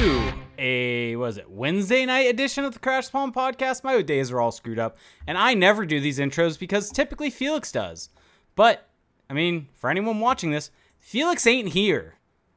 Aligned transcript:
to 0.00 0.32
a 0.58 1.14
was 1.16 1.36
it 1.36 1.50
Wednesday 1.50 2.06
night 2.06 2.26
edition 2.26 2.64
of 2.64 2.72
the 2.72 2.78
Crash 2.78 3.10
Pond 3.10 3.34
podcast. 3.34 3.84
My 3.84 4.00
days 4.00 4.30
are 4.30 4.40
all 4.40 4.50
screwed 4.50 4.78
up, 4.78 4.96
and 5.26 5.36
I 5.36 5.52
never 5.52 5.84
do 5.84 6.00
these 6.00 6.18
intros 6.18 6.58
because 6.58 6.88
typically 6.88 7.28
Felix 7.28 7.70
does. 7.70 8.08
But 8.56 8.88
I 9.28 9.34
mean, 9.34 9.68
for 9.74 9.90
anyone 9.90 10.18
watching 10.18 10.52
this, 10.52 10.70
Felix 11.00 11.46
ain't 11.46 11.74
here. 11.74 12.14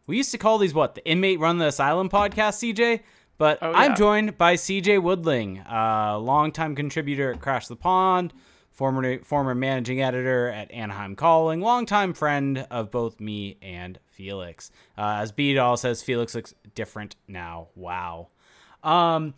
We 0.07 0.15
used 0.15 0.31
to 0.31 0.37
call 0.37 0.57
these 0.57 0.73
what 0.73 0.95
the 0.95 1.05
inmate 1.05 1.41
run 1.41 1.57
the 1.57 1.67
asylum 1.67 2.09
podcast, 2.09 2.63
CJ. 2.63 3.01
But 3.37 3.57
Oh, 3.61 3.73
I'm 3.73 3.93
joined 3.93 4.37
by 4.37 4.53
CJ 4.53 5.01
Woodling, 5.01 5.69
a 5.69 6.17
longtime 6.17 6.77
contributor 6.77 7.33
at 7.33 7.41
Crash 7.41 7.67
the 7.67 7.75
Pond, 7.75 8.31
former 8.73 9.19
former 9.19 9.55
managing 9.55 10.01
editor 10.01 10.49
at 10.49 10.71
Anaheim 10.71 11.15
Calling, 11.15 11.61
longtime 11.61 12.13
friend 12.13 12.67
of 12.69 12.91
both 12.91 13.19
me 13.19 13.57
and 13.61 13.99
Felix. 14.07 14.71
Uh, 14.97 15.19
as 15.21 15.31
B 15.31 15.53
Doll 15.53 15.77
says, 15.77 16.03
Felix 16.03 16.35
looks 16.35 16.53
different 16.75 17.15
now. 17.27 17.67
Wow. 17.75 18.29
Um, 18.83 19.35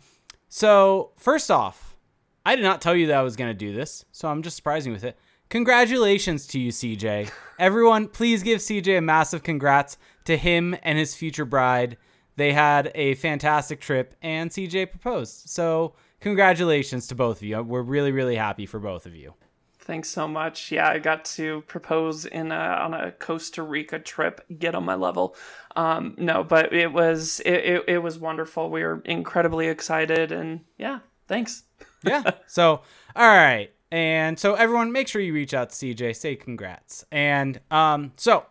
so 0.48 1.12
first 1.18 1.50
off, 1.50 1.96
I 2.44 2.56
did 2.56 2.62
not 2.62 2.80
tell 2.80 2.96
you 2.96 3.08
that 3.08 3.18
I 3.18 3.22
was 3.22 3.36
going 3.36 3.50
to 3.50 3.54
do 3.54 3.74
this, 3.74 4.04
so 4.10 4.28
I'm 4.28 4.42
just 4.42 4.56
surprising 4.56 4.92
with 4.92 5.04
it. 5.04 5.18
Congratulations 5.48 6.46
to 6.48 6.58
you, 6.58 6.72
CJ. 6.72 7.30
Everyone, 7.58 8.08
please 8.08 8.42
give 8.42 8.60
CJ 8.60 8.98
a 8.98 9.00
massive 9.00 9.42
congrats 9.42 9.96
to 10.24 10.36
him 10.36 10.76
and 10.82 10.98
his 10.98 11.14
future 11.14 11.44
bride. 11.44 11.96
They 12.36 12.52
had 12.52 12.90
a 12.94 13.14
fantastic 13.14 13.80
trip, 13.80 14.14
and 14.22 14.50
CJ 14.50 14.90
proposed. 14.90 15.48
So, 15.48 15.94
congratulations 16.20 17.06
to 17.08 17.14
both 17.14 17.38
of 17.38 17.42
you. 17.44 17.62
We're 17.62 17.82
really, 17.82 18.12
really 18.12 18.36
happy 18.36 18.66
for 18.66 18.78
both 18.78 19.06
of 19.06 19.14
you. 19.14 19.34
Thanks 19.78 20.08
so 20.08 20.26
much. 20.26 20.72
Yeah, 20.72 20.88
I 20.88 20.98
got 20.98 21.24
to 21.36 21.62
propose 21.68 22.24
in 22.26 22.50
a, 22.50 22.56
on 22.56 22.92
a 22.92 23.12
Costa 23.12 23.62
Rica 23.62 24.00
trip. 24.00 24.44
Get 24.58 24.74
on 24.74 24.84
my 24.84 24.96
level. 24.96 25.36
Um, 25.76 26.16
no, 26.18 26.42
but 26.42 26.72
it 26.72 26.92
was 26.92 27.40
it, 27.40 27.54
it, 27.54 27.84
it 27.86 27.98
was 27.98 28.18
wonderful. 28.18 28.68
We 28.68 28.82
were 28.82 29.00
incredibly 29.04 29.68
excited, 29.68 30.32
and 30.32 30.60
yeah, 30.76 31.00
thanks. 31.28 31.62
yeah. 32.02 32.22
So, 32.48 32.80
all 33.14 33.28
right. 33.28 33.70
And 33.92 34.38
so 34.38 34.54
everyone 34.54 34.90
make 34.90 35.06
sure 35.06 35.22
you 35.22 35.32
reach 35.32 35.54
out 35.54 35.70
to 35.70 35.76
CJ, 35.76 36.16
say 36.16 36.34
congrats. 36.34 37.04
And 37.12 37.60
um 37.70 38.12
so 38.16 38.46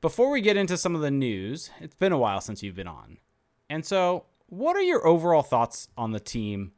before 0.00 0.30
we 0.30 0.40
get 0.40 0.56
into 0.56 0.76
some 0.76 0.94
of 0.94 1.00
the 1.00 1.10
news, 1.10 1.70
it's 1.80 1.94
been 1.94 2.12
a 2.12 2.18
while 2.18 2.40
since 2.40 2.62
you've 2.62 2.76
been 2.76 2.88
on. 2.88 3.18
And 3.68 3.84
so, 3.84 4.24
what 4.46 4.76
are 4.76 4.82
your 4.82 5.06
overall 5.06 5.42
thoughts 5.42 5.88
on 5.96 6.12
the 6.12 6.20
team? 6.20 6.72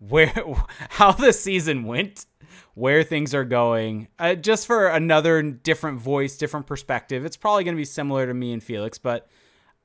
Where 0.00 0.32
how 0.90 1.12
the 1.12 1.32
season 1.32 1.84
went, 1.84 2.26
where 2.74 3.04
things 3.04 3.34
are 3.34 3.44
going? 3.44 4.08
Uh, 4.18 4.34
just 4.34 4.66
for 4.66 4.88
another 4.88 5.40
different 5.42 6.00
voice, 6.00 6.36
different 6.36 6.66
perspective. 6.66 7.24
It's 7.24 7.36
probably 7.36 7.64
going 7.64 7.76
to 7.76 7.80
be 7.80 7.84
similar 7.84 8.26
to 8.26 8.34
me 8.34 8.52
and 8.52 8.62
Felix, 8.62 8.98
but 8.98 9.28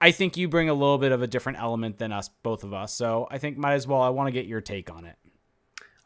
I 0.02 0.12
think 0.12 0.38
you 0.38 0.48
bring 0.48 0.70
a 0.70 0.74
little 0.74 0.98
bit 0.98 1.12
of 1.12 1.22
a 1.22 1.28
different 1.28 1.60
element 1.60 1.98
than 2.00 2.12
us 2.12 2.30
both 2.44 2.64
of 2.64 2.74
us. 2.74 2.94
So, 2.94 3.28
I 3.30 3.38
think 3.38 3.58
might 3.58 3.74
as 3.74 3.88
well 3.88 4.02
I 4.02 4.10
want 4.10 4.28
to 4.28 4.32
get 4.32 4.46
your 4.46 4.62
take 4.62 4.90
on 4.92 5.06
it. 5.06 5.16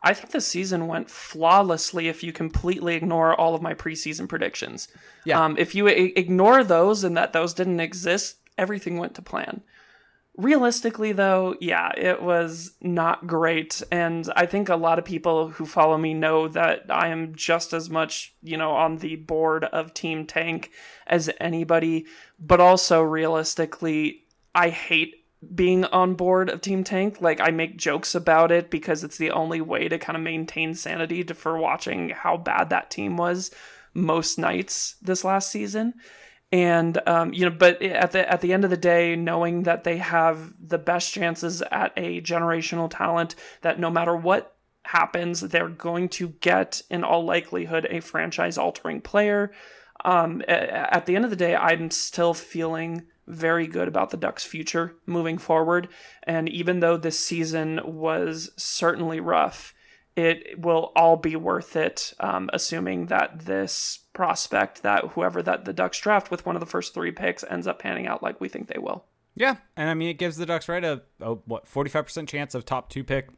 I 0.01 0.13
think 0.13 0.31
the 0.31 0.41
season 0.41 0.87
went 0.87 1.09
flawlessly 1.09 2.07
if 2.07 2.23
you 2.23 2.31
completely 2.31 2.95
ignore 2.95 3.35
all 3.35 3.53
of 3.53 3.61
my 3.61 3.73
preseason 3.73 4.29
predictions. 4.29 4.87
Yeah. 5.25 5.43
Um, 5.43 5.57
if 5.57 5.75
you 5.75 5.89
I- 5.89 6.13
ignore 6.15 6.63
those 6.63 7.03
and 7.03 7.17
that 7.17 7.33
those 7.33 7.53
didn't 7.53 7.81
exist, 7.81 8.37
everything 8.57 8.97
went 8.97 9.15
to 9.15 9.21
plan. 9.21 9.61
Realistically, 10.39 11.11
though, 11.11 11.57
yeah, 11.59 11.91
it 11.97 12.23
was 12.23 12.71
not 12.79 13.27
great. 13.27 13.83
And 13.91 14.25
I 14.37 14.45
think 14.45 14.69
a 14.69 14.77
lot 14.77 14.97
of 14.97 15.03
people 15.03 15.49
who 15.49 15.65
follow 15.65 15.97
me 15.97 16.13
know 16.13 16.47
that 16.47 16.85
I 16.89 17.09
am 17.09 17.35
just 17.35 17.73
as 17.73 17.89
much, 17.89 18.33
you 18.41 18.55
know, 18.55 18.71
on 18.71 18.99
the 18.99 19.17
board 19.17 19.65
of 19.65 19.93
Team 19.93 20.25
Tank 20.25 20.71
as 21.07 21.29
anybody. 21.41 22.05
But 22.39 22.61
also, 22.61 23.01
realistically, 23.01 24.23
I 24.55 24.69
hate 24.69 25.25
being 25.53 25.83
on 25.83 26.13
board 26.13 26.49
of 26.49 26.61
Team 26.61 26.85
Tank. 26.85 27.19
Like 27.19 27.41
I 27.41 27.51
make 27.51 27.75
jokes 27.75 28.15
about 28.15 28.49
it 28.49 28.69
because 28.69 29.03
it's 29.03 29.17
the 29.17 29.31
only 29.31 29.59
way 29.59 29.89
to 29.89 29.99
kind 29.99 30.15
of 30.15 30.23
maintain 30.23 30.73
sanity 30.73 31.21
for 31.23 31.57
watching 31.57 32.11
how 32.11 32.37
bad 32.37 32.69
that 32.69 32.89
team 32.89 33.17
was 33.17 33.51
most 33.93 34.39
nights 34.39 34.95
this 35.01 35.25
last 35.25 35.51
season. 35.51 35.95
And 36.51 36.99
um, 37.07 37.31
you 37.33 37.47
know, 37.47 37.55
but 37.55 37.81
at 37.81 38.11
the 38.11 38.29
at 38.29 38.41
the 38.41 38.53
end 38.53 38.63
of 38.63 38.71
the 38.71 38.77
day, 38.77 39.15
knowing 39.15 39.63
that 39.63 39.83
they 39.83 39.97
have 39.97 40.53
the 40.59 40.79
best 40.79 41.13
chances 41.13 41.61
at 41.71 41.93
a 41.95 42.21
generational 42.21 42.89
talent, 42.89 43.35
that 43.61 43.79
no 43.79 43.91
matter 43.91 44.15
what 44.15 44.55
happens, 44.83 45.41
they're 45.41 45.69
going 45.69 46.09
to 46.09 46.29
get 46.41 46.81
in 46.89 47.03
all 47.03 47.23
likelihood 47.23 47.87
a 47.89 47.99
franchise 47.99 48.57
altering 48.57 49.01
player. 49.01 49.51
Um, 50.03 50.41
at 50.47 51.05
the 51.05 51.15
end 51.15 51.25
of 51.25 51.29
the 51.29 51.37
day, 51.37 51.55
I'm 51.55 51.91
still 51.91 52.33
feeling 52.33 53.03
very 53.27 53.67
good 53.67 53.87
about 53.87 54.09
the 54.09 54.17
Ducks' 54.17 54.43
future 54.43 54.95
moving 55.05 55.37
forward. 55.37 55.89
And 56.23 56.49
even 56.49 56.79
though 56.79 56.97
this 56.97 57.23
season 57.23 57.79
was 57.83 58.51
certainly 58.55 59.19
rough, 59.19 59.75
it 60.15 60.59
will 60.59 60.91
all 60.95 61.17
be 61.17 61.35
worth 61.35 61.75
it, 61.75 62.13
um, 62.19 62.49
assuming 62.53 63.07
that 63.07 63.39
this 63.45 63.99
prospect, 64.13 64.83
that 64.83 65.05
whoever 65.09 65.41
that 65.43 65.65
the 65.65 65.73
Ducks 65.73 65.99
draft 65.99 66.29
with 66.31 66.45
one 66.45 66.55
of 66.55 66.59
the 66.59 66.65
first 66.65 66.93
three 66.93 67.11
picks, 67.11 67.43
ends 67.49 67.67
up 67.67 67.79
panning 67.79 68.07
out 68.07 68.21
like 68.21 68.41
we 68.41 68.49
think 68.49 68.67
they 68.67 68.79
will. 68.79 69.05
Yeah, 69.35 69.55
and 69.77 69.89
I 69.89 69.93
mean 69.93 70.09
it 70.09 70.17
gives 70.17 70.37
the 70.37 70.45
Ducks 70.45 70.67
right 70.67 70.83
a, 70.83 71.01
a 71.21 71.35
what 71.35 71.67
forty 71.67 71.89
five 71.89 72.05
percent 72.05 72.27
chance 72.27 72.53
of 72.55 72.65
top 72.65 72.89
two 72.89 73.03
pick, 73.03 73.29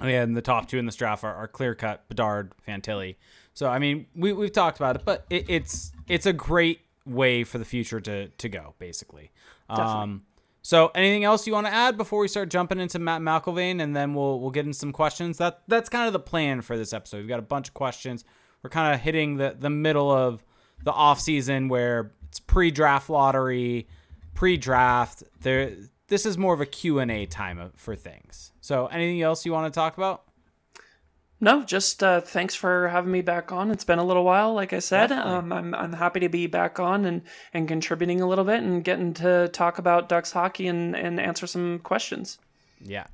and 0.00 0.36
the 0.36 0.42
top 0.42 0.68
two 0.68 0.78
in 0.78 0.86
this 0.86 0.96
draft 0.96 1.22
are, 1.22 1.34
are 1.34 1.46
clear 1.46 1.74
cut 1.74 2.08
Bedard, 2.08 2.52
Fantilli. 2.66 3.16
So 3.54 3.68
I 3.68 3.78
mean 3.78 4.06
we 4.16 4.32
we've 4.32 4.52
talked 4.52 4.78
about 4.78 4.96
it, 4.96 5.02
but 5.04 5.26
it, 5.30 5.48
it's 5.48 5.92
it's 6.08 6.26
a 6.26 6.32
great 6.32 6.80
way 7.06 7.44
for 7.44 7.58
the 7.58 7.64
future 7.64 8.00
to 8.00 8.28
to 8.28 8.48
go 8.48 8.74
basically. 8.78 9.30
Um, 9.68 10.22
so 10.70 10.92
anything 10.94 11.24
else 11.24 11.48
you 11.48 11.52
want 11.52 11.66
to 11.66 11.72
add 11.72 11.96
before 11.96 12.20
we 12.20 12.28
start 12.28 12.48
jumping 12.48 12.78
into 12.78 13.00
Matt 13.00 13.22
McIlvane, 13.22 13.82
and 13.82 13.96
then 13.96 14.14
we'll 14.14 14.38
we'll 14.38 14.52
get 14.52 14.66
into 14.66 14.78
some 14.78 14.92
questions. 14.92 15.36
That 15.38 15.62
that's 15.66 15.88
kind 15.88 16.06
of 16.06 16.12
the 16.12 16.20
plan 16.20 16.60
for 16.60 16.78
this 16.78 16.92
episode. 16.92 17.16
We've 17.16 17.28
got 17.28 17.40
a 17.40 17.42
bunch 17.42 17.66
of 17.66 17.74
questions. 17.74 18.24
We're 18.62 18.70
kind 18.70 18.94
of 18.94 19.00
hitting 19.00 19.36
the 19.36 19.56
the 19.58 19.68
middle 19.68 20.12
of 20.12 20.44
the 20.84 20.92
off 20.92 21.18
season 21.18 21.66
where 21.66 22.12
it's 22.28 22.38
pre-draft 22.38 23.10
lottery, 23.10 23.88
pre-draft. 24.34 25.24
There, 25.40 25.74
this 26.06 26.24
is 26.24 26.38
more 26.38 26.54
of 26.54 26.60
a 26.60 26.66
Q 26.66 27.00
and 27.00 27.10
A 27.10 27.26
time 27.26 27.72
for 27.74 27.96
things. 27.96 28.52
So, 28.60 28.86
anything 28.86 29.20
else 29.22 29.44
you 29.44 29.50
want 29.50 29.74
to 29.74 29.76
talk 29.76 29.96
about? 29.96 30.22
No, 31.42 31.62
just 31.62 32.02
uh, 32.02 32.20
thanks 32.20 32.54
for 32.54 32.88
having 32.88 33.10
me 33.10 33.22
back 33.22 33.50
on. 33.50 33.70
It's 33.70 33.84
been 33.84 33.98
a 33.98 34.04
little 34.04 34.24
while, 34.24 34.52
like 34.52 34.74
I 34.74 34.78
said. 34.78 35.10
Um, 35.10 35.52
I'm 35.52 35.74
I'm 35.74 35.94
happy 35.94 36.20
to 36.20 36.28
be 36.28 36.46
back 36.46 36.78
on 36.78 37.06
and 37.06 37.22
and 37.54 37.66
contributing 37.66 38.20
a 38.20 38.28
little 38.28 38.44
bit 38.44 38.62
and 38.62 38.84
getting 38.84 39.14
to 39.14 39.48
talk 39.48 39.78
about 39.78 40.08
Ducks 40.08 40.32
hockey 40.32 40.66
and 40.66 40.94
and 40.94 41.18
answer 41.18 41.46
some 41.46 41.78
questions. 41.78 42.38
Yeah. 42.80 43.06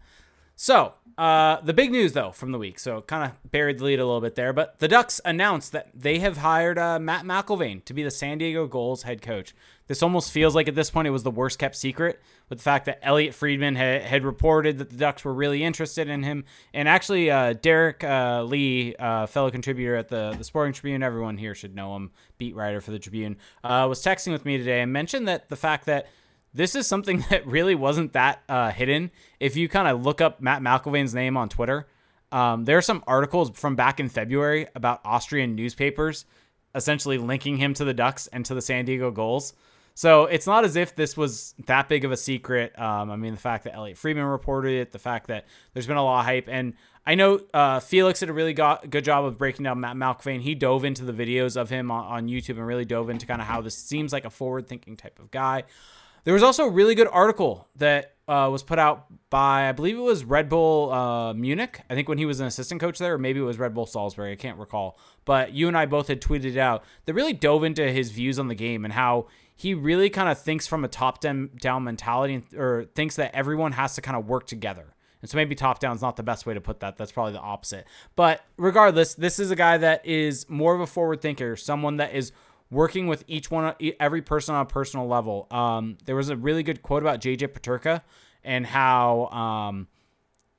So, 0.57 0.95
uh, 1.19 1.61
the 1.61 1.75
big 1.75 1.93
news 1.93 2.15
though 2.15 2.33
from 2.33 2.51
the 2.51 2.59
week. 2.59 2.79
So, 2.81 3.03
kind 3.03 3.31
of 3.31 3.51
buried 3.51 3.79
the 3.79 3.85
lead 3.85 4.01
a 4.01 4.07
little 4.07 4.21
bit 4.21 4.35
there, 4.35 4.53
but 4.53 4.79
the 4.81 4.89
Ducks 4.89 5.21
announced 5.25 5.73
that 5.73 5.91
they 5.95 6.19
have 6.19 6.39
hired 6.39 6.79
uh, 6.79 6.99
Matt 6.99 7.25
McIlvane 7.25 7.85
to 7.85 7.95
be 7.95 8.03
the 8.03 8.11
San 8.11 8.39
Diego 8.39 8.67
Gulls 8.67 9.03
head 9.03 9.23
coach. 9.23 9.55
This 9.89 10.03
almost 10.03 10.33
feels 10.33 10.55
like 10.55 10.69
at 10.69 10.75
this 10.75 10.91
point 10.91 11.07
it 11.07 11.13
was 11.13 11.23
the 11.23 11.31
worst 11.31 11.59
kept 11.59 11.77
secret, 11.77 12.21
with 12.49 12.59
the 12.59 12.63
fact 12.63 12.87
that 12.87 12.99
Elliotte 13.03 13.35
Friedman 13.35 13.77
had, 13.77 14.03
had 14.03 14.25
reported 14.25 14.79
that 14.79 14.91
the 14.91 14.97
Ducks 14.97 15.25
were 15.25 15.33
really 15.33 15.63
interested 15.63 16.09
in 16.09 16.23
him, 16.23 16.45
and 16.75 16.89
actually 16.89 17.31
uh, 17.31 17.53
Derek 17.55 18.03
uh, 18.03 18.43
Lee, 18.43 18.95
uh, 18.97 19.27
fellow 19.27 19.51
contributor 19.51 19.95
at 19.95 20.09
the 20.09 20.35
the 20.37 20.45
Sporting 20.45 20.73
Tribune, 20.73 21.03
everyone 21.03 21.39
here 21.39 21.55
should 21.55 21.75
know 21.75 21.95
him, 21.95 22.11
beat 22.39 22.57
writer 22.57 22.81
for 22.81 22.91
the 22.91 22.99
Tribune, 22.99 23.37
uh, 23.63 23.87
was 23.89 24.03
texting 24.03 24.33
with 24.33 24.45
me 24.45 24.59
today 24.59 24.81
and 24.81 24.93
mentioned 24.93 25.29
that 25.29 25.49
the 25.49 25.57
fact 25.57 25.87
that 25.87 26.07
this 26.53 26.75
is 26.75 26.87
something 26.87 27.25
that 27.31 27.47
really 27.47 27.75
wasn't 27.75 28.13
that 28.15 28.43
uh, 28.49 28.71
hidden. 28.71 29.11
If 29.39 29.57
you 29.57 29.69
kind 29.69 29.87
of 29.87 30.05
look 30.05 30.21
up 30.21 30.41
Matt 30.41 30.63
McIlvane's 30.63 31.15
name 31.15 31.37
on 31.37 31.49
Twitter, 31.49 31.87
um, 32.33 32.65
there 32.65 32.77
are 32.77 32.83
some 32.83 33.05
articles 33.07 33.51
from 33.55 33.77
back 33.77 34.01
in 34.01 34.09
February 34.09 34.67
about 34.75 35.01
Austrian 35.05 35.55
newspapers 35.55 36.25
essentially 36.75 37.19
linking 37.19 37.57
him 37.57 37.73
to 37.75 37.85
the 37.85 37.95
Ducks 37.95 38.27
and 38.29 38.45
to 38.45 38.55
the 38.55 38.61
San 38.61 38.85
Diego 38.85 39.11
Gulls. 39.11 39.55
So 39.97 40.27
it's 40.27 40.47
not 40.47 40.65
as 40.65 40.77
if 40.77 40.95
this 40.95 41.17
was 41.17 41.55
that 41.65 41.89
big 41.89 42.05
of 42.05 42.13
a 42.13 42.19
secret. 42.19 42.79
Um, 42.79 43.11
I 43.11 43.17
mean, 43.17 43.33
the 43.33 43.41
fact 43.41 43.65
that 43.65 43.75
Elliotte 43.75 43.97
Friedman 43.97 44.27
reported 44.27 44.75
it, 44.75 44.93
the 44.93 44.99
fact 44.99 45.29
that 45.29 45.47
there's 45.73 45.87
been 45.87 45.97
a 45.97 46.05
lot 46.05 46.21
of 46.21 46.27
hype, 46.27 46.49
and 46.49 46.75
I 47.07 47.15
know 47.15 47.41
uh, 47.55 47.81
Felix 47.81 48.21
did 48.21 48.29
a 48.29 48.35
really 48.35 48.53
got, 48.53 48.91
good 48.91 49.05
job 49.05 49.25
of 49.25 49.39
breaking 49.39 49.65
down 49.65 49.81
Matt 49.81 49.97
McIlvane. 49.97 50.43
He 50.43 50.55
dove 50.55 50.85
into 50.85 51.03
the 51.03 51.15
videos 51.15 51.57
of 51.59 51.71
him 51.71 51.91
on, 51.91 52.05
on 52.05 52.29
YouTube 52.29 52.59
and 52.59 52.67
really 52.67 52.85
dove 52.85 53.09
into 53.09 53.25
kind 53.25 53.41
of 53.41 53.47
how 53.47 53.63
this 53.63 53.75
seems 53.75 54.13
like 54.13 54.27
a 54.27 54.31
forward-thinking 54.31 54.99
type 54.99 55.19
of 55.19 55.31
guy. 55.31 55.65
There 56.25 56.35
was 56.35 56.43
also 56.43 56.67
a 56.67 56.71
really 56.71 56.95
good 56.95 57.09
article 57.11 57.67
that 57.77 58.17
uh, 58.29 58.51
was 58.53 58.63
put 58.63 58.79
out 58.79 59.07
by, 59.31 59.69
I 59.69 59.73
believe 59.73 59.97
it 59.97 60.03
was 60.03 60.25
Red 60.25 60.51
Bull 60.51 60.93
uh, 60.93 61.33
Munich. 61.33 61.81
I 61.89 61.95
think 61.95 62.07
when 62.07 62.19
he 62.19 62.27
was 62.27 62.41
an 62.41 62.47
assistant 62.47 62.83
coach 62.83 62.99
there, 62.99 63.15
or 63.15 63.19
maybe 63.19 63.41
it 63.41 63.45
was 63.45 63.59
Red 63.59 63.73
Bull 63.73 63.87
Salzburg. 63.87 64.31
I 64.31 64.37
can't 64.37 64.59
recall. 64.59 64.99
But 65.25 65.53
you 65.53 65.69
and 65.69 65.79
I 65.79 65.87
both 65.87 66.09
had 66.09 66.21
tweeted 66.21 66.45
it 66.45 66.59
out. 66.59 66.85
That 67.07 67.15
really 67.15 67.33
dove 67.33 67.65
into 67.65 67.91
his 67.91 68.11
views 68.11 68.39
on 68.39 68.49
the 68.49 68.55
game 68.55 68.85
and 68.85 68.93
how 68.93 69.29
he 69.57 69.73
really 69.73 70.11
kind 70.11 70.29
of 70.29 70.39
thinks 70.39 70.67
from 70.67 70.85
a 70.85 70.89
top 70.89 71.21
down 71.21 71.51
mentality, 71.85 72.43
or 72.57 72.85
thinks 72.95 73.17
that 73.17 73.35
everyone 73.35 73.73
has 73.73 73.95
to 73.95 74.03
kind 74.03 74.17
of 74.17 74.29
work 74.29 74.47
together. 74.47 74.95
And 75.23 75.31
so 75.31 75.37
maybe 75.37 75.55
top 75.55 75.79
down 75.79 75.97
is 75.97 76.03
not 76.03 76.17
the 76.17 76.23
best 76.23 76.45
way 76.45 76.53
to 76.53 76.61
put 76.61 76.81
that. 76.81 76.99
That's 76.99 77.11
probably 77.11 77.33
the 77.33 77.41
opposite. 77.41 77.87
But 78.15 78.45
regardless, 78.59 79.15
this 79.15 79.39
is 79.39 79.51
a 79.51 79.57
guy 79.57 79.79
that 79.79 80.05
is 80.05 80.49
more 80.51 80.75
of 80.75 80.81
a 80.81 80.87
forward 80.87 81.23
thinker, 81.23 81.57
someone 81.57 81.97
that 81.97 82.15
is 82.15 82.33
working 82.71 83.07
with 83.07 83.25
each 83.27 83.51
one, 83.51 83.75
every 83.99 84.21
person 84.21 84.55
on 84.55 84.63
a 84.63 84.67
personal 84.67 85.09
level. 85.09 85.47
Um, 85.51 85.97
there 86.05 86.17
was 86.17 86.29
a 86.29 86.37
really 86.37 86.63
good 86.63 86.83
quote 86.83 87.03
about 87.03 87.23
JJ 87.23 87.49
Peterka 87.49 88.03
and 88.45 88.67
how 88.67 89.27
um, 89.27 89.89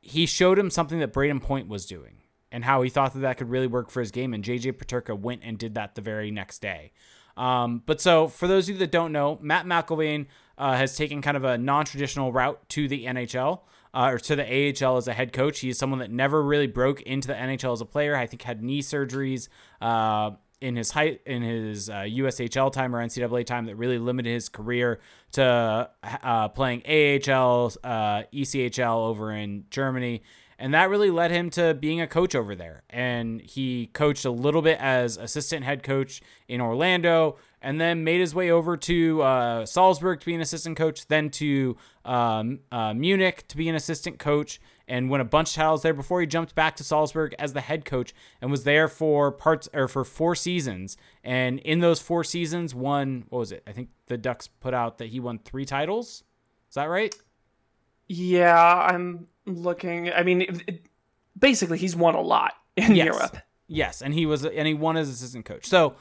he 0.01 0.25
showed 0.25 0.57
him 0.57 0.71
something 0.71 0.99
that 0.99 1.13
Brayden 1.13 1.41
Point 1.41 1.67
was 1.67 1.85
doing 1.85 2.17
and 2.51 2.63
how 2.63 2.81
he 2.81 2.89
thought 2.89 3.13
that 3.13 3.19
that 3.19 3.37
could 3.37 3.49
really 3.49 3.67
work 3.67 3.91
for 3.91 3.99
his 3.99 4.09
game. 4.09 4.33
And 4.33 4.43
JJ 4.43 4.73
Peterka 4.73 5.17
went 5.17 5.41
and 5.43 5.57
did 5.57 5.75
that 5.75 5.95
the 5.95 6.01
very 6.01 6.31
next 6.31 6.61
day. 6.63 6.93
Um, 7.37 7.83
but 7.85 8.01
so 8.01 8.27
for 8.27 8.47
those 8.47 8.67
of 8.67 8.75
you 8.75 8.79
that 8.79 8.91
don't 8.91 9.11
know, 9.11 9.37
Matt 9.41 9.65
McIlvane 9.65 10.25
uh, 10.57 10.75
has 10.75 10.97
taken 10.97 11.21
kind 11.21 11.37
of 11.37 11.43
a 11.43 11.57
non-traditional 11.57 12.33
route 12.33 12.67
to 12.69 12.87
the 12.87 13.05
NHL. 13.05 13.61
Uh, 13.93 14.11
or 14.11 14.19
to 14.19 14.35
the 14.35 14.43
AHL 14.83 14.97
as 14.97 15.07
a 15.07 15.13
head 15.13 15.33
coach. 15.33 15.59
He's 15.59 15.79
someone 15.79 15.99
that 15.99 16.11
never 16.11 16.43
really 16.43 16.67
broke 16.67 17.01
into 17.01 17.29
the 17.29 17.33
NHL 17.33 17.73
as 17.73 17.81
a 17.81 17.85
player. 17.85 18.15
I 18.15 18.27
think 18.27 18.43
had 18.43 18.61
knee 18.61 18.81
surgeries 18.81 19.47
uh, 19.81 20.31
in 20.59 20.75
his 20.75 20.91
height 20.91 21.21
in 21.25 21.41
his 21.41 21.89
uh, 21.89 22.01
USHL 22.01 22.71
time 22.71 22.95
or 22.95 23.03
NCAA 23.03 23.45
time 23.45 23.65
that 23.65 23.75
really 23.75 23.97
limited 23.97 24.31
his 24.31 24.49
career 24.49 24.99
to 25.33 25.89
uh, 26.03 26.47
playing 26.49 26.81
AHL, 26.85 27.73
uh, 27.83 28.23
ECHL 28.33 29.07
over 29.07 29.31
in 29.31 29.65
Germany. 29.69 30.23
And 30.59 30.73
that 30.73 30.89
really 30.89 31.11
led 31.11 31.29
him 31.29 31.49
to 31.51 31.75
being 31.75 32.01
a 32.01 32.07
coach 32.07 32.33
over 32.33 32.55
there. 32.55 32.83
And 32.89 33.41
he 33.41 33.87
coached 33.93 34.25
a 34.25 34.31
little 34.31 34.61
bit 34.61 34.79
as 34.79 35.17
assistant 35.17 35.63
head 35.63 35.83
coach 35.83 36.21
in 36.47 36.61
Orlando, 36.61 37.37
and 37.61 37.79
then 37.79 38.03
made 38.03 38.19
his 38.19 38.33
way 38.33 38.49
over 38.49 38.77
to 38.77 39.21
uh, 39.21 39.65
Salzburg 39.65 40.19
to 40.21 40.25
be 40.25 40.35
an 40.35 40.41
assistant 40.41 40.77
coach, 40.77 41.07
then 41.07 41.29
to 41.31 41.77
um, 42.05 42.59
uh, 42.71 42.93
Munich 42.93 43.47
to 43.49 43.57
be 43.57 43.69
an 43.69 43.75
assistant 43.75 44.19
coach, 44.19 44.59
and 44.87 45.09
won 45.09 45.19
a 45.19 45.25
bunch 45.25 45.49
of 45.49 45.55
titles 45.55 45.83
there 45.83 45.93
before 45.93 46.21
he 46.21 46.27
jumped 46.27 46.55
back 46.55 46.75
to 46.77 46.83
Salzburg 46.83 47.35
as 47.37 47.53
the 47.53 47.61
head 47.61 47.83
coach 47.83 48.13
and 48.41 48.49
was 48.49 48.63
there 48.63 48.87
for 48.87 49.31
parts 49.31 49.67
or 49.73 49.87
for 49.87 50.05
four 50.05 50.33
seasons. 50.33 50.97
And 51.23 51.59
in 51.59 51.79
those 51.79 51.99
four 51.99 52.23
seasons, 52.23 52.73
won 52.73 53.25
what 53.29 53.39
was 53.39 53.51
it? 53.51 53.63
I 53.67 53.73
think 53.73 53.89
the 54.07 54.17
Ducks 54.17 54.47
put 54.47 54.73
out 54.73 54.97
that 54.99 55.09
he 55.09 55.19
won 55.19 55.39
three 55.39 55.65
titles. 55.65 56.23
Is 56.69 56.75
that 56.75 56.85
right? 56.85 57.13
Yeah, 58.07 58.73
I'm 58.73 59.27
looking. 59.47 60.11
I 60.11 60.23
mean, 60.23 60.41
it, 60.41 60.63
it, 60.67 60.81
basically, 61.37 61.77
he's 61.77 61.95
won 61.95 62.15
a 62.15 62.21
lot 62.21 62.53
in 62.75 62.95
yes. 62.95 63.05
Europe. 63.05 63.37
Yes, 63.67 64.01
and 64.01 64.13
he 64.13 64.25
was 64.25 64.45
and 64.45 64.67
he 64.67 64.73
won 64.73 64.97
as 64.97 65.09
assistant 65.09 65.45
coach. 65.45 65.65
So 65.65 65.95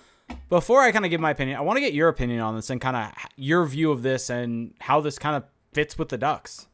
before 0.49 0.83
I 0.83 0.93
kind 0.93 1.05
of 1.05 1.11
give 1.11 1.21
my 1.21 1.31
opinion, 1.31 1.59
I 1.59 1.63
want 1.63 1.77
to 1.77 1.81
get 1.81 1.95
your 1.95 2.09
opinion 2.09 2.41
on 2.41 2.55
this 2.55 2.71
and 2.71 2.81
kind 2.81 2.97
of 2.97 3.13
your 3.37 3.65
view 3.67 3.91
of 3.91 4.03
this 4.03 4.31
and 4.31 4.75
how 4.81 5.01
this 5.01 5.19
kind 5.19 5.37
of 5.37 5.45
fits 5.73 5.99
with 5.99 6.09
the 6.09 6.19
Ducks. 6.19 6.67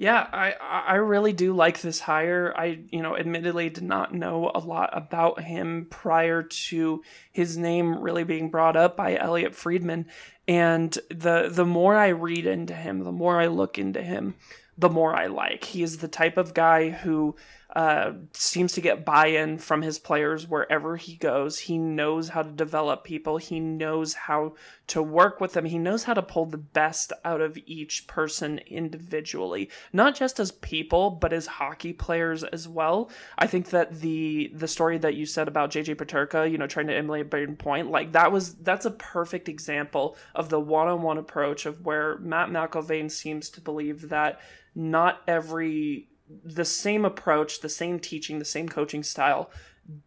Yeah, 0.00 0.26
I 0.32 0.52
I 0.52 0.94
really 0.94 1.34
do 1.34 1.52
like 1.52 1.82
this 1.82 2.00
hire. 2.00 2.54
I 2.56 2.78
you 2.90 3.02
know 3.02 3.18
admittedly 3.18 3.68
did 3.68 3.84
not 3.84 4.14
know 4.14 4.50
a 4.54 4.58
lot 4.60 4.88
about 4.96 5.42
him 5.42 5.88
prior 5.90 6.42
to 6.42 7.02
his 7.32 7.58
name 7.58 8.00
really 8.00 8.24
being 8.24 8.48
brought 8.48 8.76
up 8.76 8.96
by 8.96 9.16
Elliotte 9.16 9.54
Friedman, 9.54 10.06
and 10.48 10.90
the 11.10 11.50
the 11.52 11.66
more 11.66 11.96
I 11.96 12.08
read 12.08 12.46
into 12.46 12.72
him, 12.72 13.04
the 13.04 13.12
more 13.12 13.38
I 13.38 13.48
look 13.48 13.78
into 13.78 14.02
him, 14.02 14.36
the 14.80 14.88
more 14.88 15.14
I 15.14 15.26
like. 15.26 15.64
He 15.64 15.82
is 15.82 15.98
the 15.98 16.08
type 16.08 16.36
of 16.36 16.54
guy 16.54 16.90
who 16.90 17.36
uh, 17.76 18.12
seems 18.32 18.72
to 18.72 18.80
get 18.80 19.04
buy 19.04 19.26
in 19.26 19.56
from 19.56 19.80
his 19.82 19.98
players 19.98 20.48
wherever 20.48 20.96
he 20.96 21.14
goes. 21.14 21.58
He 21.58 21.78
knows 21.78 22.28
how 22.28 22.42
to 22.42 22.50
develop 22.50 23.04
people, 23.04 23.36
he 23.36 23.60
knows 23.60 24.14
how 24.14 24.54
to 24.88 25.00
work 25.00 25.40
with 25.40 25.52
them, 25.52 25.66
he 25.66 25.78
knows 25.78 26.02
how 26.02 26.14
to 26.14 26.22
pull 26.22 26.46
the 26.46 26.58
best 26.58 27.12
out 27.24 27.40
of 27.40 27.56
each 27.66 28.08
person 28.08 28.58
individually, 28.66 29.70
not 29.92 30.16
just 30.16 30.40
as 30.40 30.50
people, 30.50 31.10
but 31.10 31.32
as 31.32 31.46
hockey 31.46 31.92
players 31.92 32.42
as 32.42 32.66
well. 32.66 33.08
I 33.38 33.46
think 33.46 33.70
that 33.70 34.00
the 34.00 34.50
the 34.52 34.68
story 34.68 34.98
that 34.98 35.14
you 35.14 35.24
said 35.24 35.46
about 35.46 35.70
JJ 35.70 35.94
Peterka, 35.94 36.50
you 36.50 36.58
know, 36.58 36.66
trying 36.66 36.88
to 36.88 36.96
emulate 36.96 37.30
Brayden 37.30 37.56
Point, 37.56 37.90
like 37.90 38.12
that 38.12 38.32
was 38.32 38.54
that's 38.54 38.86
a 38.86 38.90
perfect 38.90 39.48
example 39.48 40.16
of 40.34 40.48
the 40.48 40.58
one-on-one 40.58 41.18
approach 41.18 41.66
of 41.66 41.84
where 41.86 42.18
Matt 42.18 42.48
McIlvane 42.48 43.12
seems 43.12 43.48
to 43.50 43.60
believe 43.60 44.08
that 44.08 44.40
not 44.74 45.20
every 45.26 46.08
the 46.44 46.64
same 46.64 47.04
approach, 47.04 47.60
the 47.60 47.68
same 47.68 47.98
teaching, 47.98 48.38
the 48.38 48.44
same 48.44 48.68
coaching 48.68 49.02
style 49.02 49.50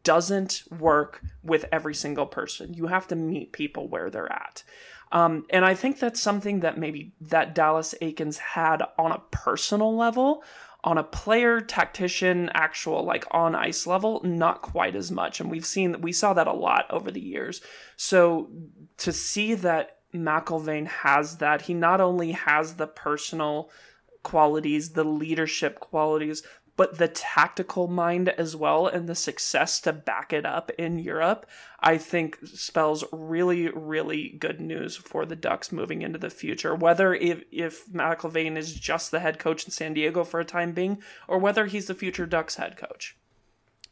doesn't 0.03 0.63
work 0.79 1.21
with 1.43 1.65
every 1.71 1.93
single 1.93 2.25
person. 2.25 2.73
You 2.73 2.87
have 2.87 3.07
to 3.09 3.15
meet 3.15 3.51
people 3.51 3.89
where 3.89 4.09
they're 4.09 4.31
at. 4.31 4.63
Um, 5.11 5.45
and 5.49 5.63
I 5.63 5.75
think 5.75 5.99
that's 5.99 6.21
something 6.21 6.61
that 6.61 6.77
maybe 6.77 7.13
that 7.21 7.53
Dallas 7.53 7.93
Eakins 8.01 8.37
had 8.37 8.81
on 8.97 9.11
a 9.11 9.21
personal 9.31 9.95
level, 9.95 10.43
on 10.83 10.97
a 10.97 11.03
player, 11.03 11.61
tactician, 11.61 12.49
actual 12.53 13.03
like 13.03 13.25
on 13.31 13.55
ice 13.55 13.85
level, 13.85 14.21
not 14.23 14.61
quite 14.61 14.95
as 14.95 15.11
much. 15.11 15.39
And 15.39 15.51
we've 15.51 15.65
seen 15.65 15.91
that 15.91 16.01
we 16.01 16.11
saw 16.11 16.33
that 16.33 16.47
a 16.47 16.53
lot 16.53 16.85
over 16.89 17.11
the 17.11 17.21
years. 17.21 17.61
So 17.95 18.49
to 18.97 19.11
see 19.11 19.53
that 19.55 19.97
McIlvane 20.13 20.87
has 20.87 21.37
that, 21.37 21.61
he 21.61 21.73
not 21.73 22.01
only 22.01 22.31
has 22.31 22.75
the 22.75 22.87
personal 22.87 23.69
qualities, 24.23 24.91
the 24.91 25.03
leadership 25.03 25.79
qualities, 25.79 26.43
but 26.75 26.97
the 26.97 27.07
tactical 27.07 27.87
mind 27.87 28.29
as 28.29 28.55
well 28.55 28.87
and 28.87 29.07
the 29.07 29.15
success 29.15 29.79
to 29.81 29.93
back 29.93 30.33
it 30.33 30.45
up 30.45 30.71
in 30.71 30.97
Europe, 30.97 31.45
I 31.79 31.97
think 31.97 32.39
spells 32.43 33.03
really, 33.11 33.69
really 33.69 34.29
good 34.39 34.59
news 34.59 34.95
for 34.95 35.25
the 35.25 35.35
Ducks 35.35 35.71
moving 35.71 36.01
into 36.01 36.17
the 36.17 36.31
future. 36.31 36.73
Whether 36.73 37.13
if, 37.13 37.43
if 37.51 37.85
McIlvane 37.87 38.57
is 38.57 38.73
just 38.73 39.11
the 39.11 39.19
head 39.19 39.37
coach 39.37 39.65
in 39.65 39.71
San 39.71 39.93
Diego 39.93 40.23
for 40.23 40.39
a 40.39 40.45
time 40.45 40.71
being, 40.71 41.01
or 41.27 41.37
whether 41.37 41.67
he's 41.67 41.87
the 41.87 41.93
future 41.93 42.25
Ducks 42.25 42.55
head 42.55 42.75
coach. 42.75 43.15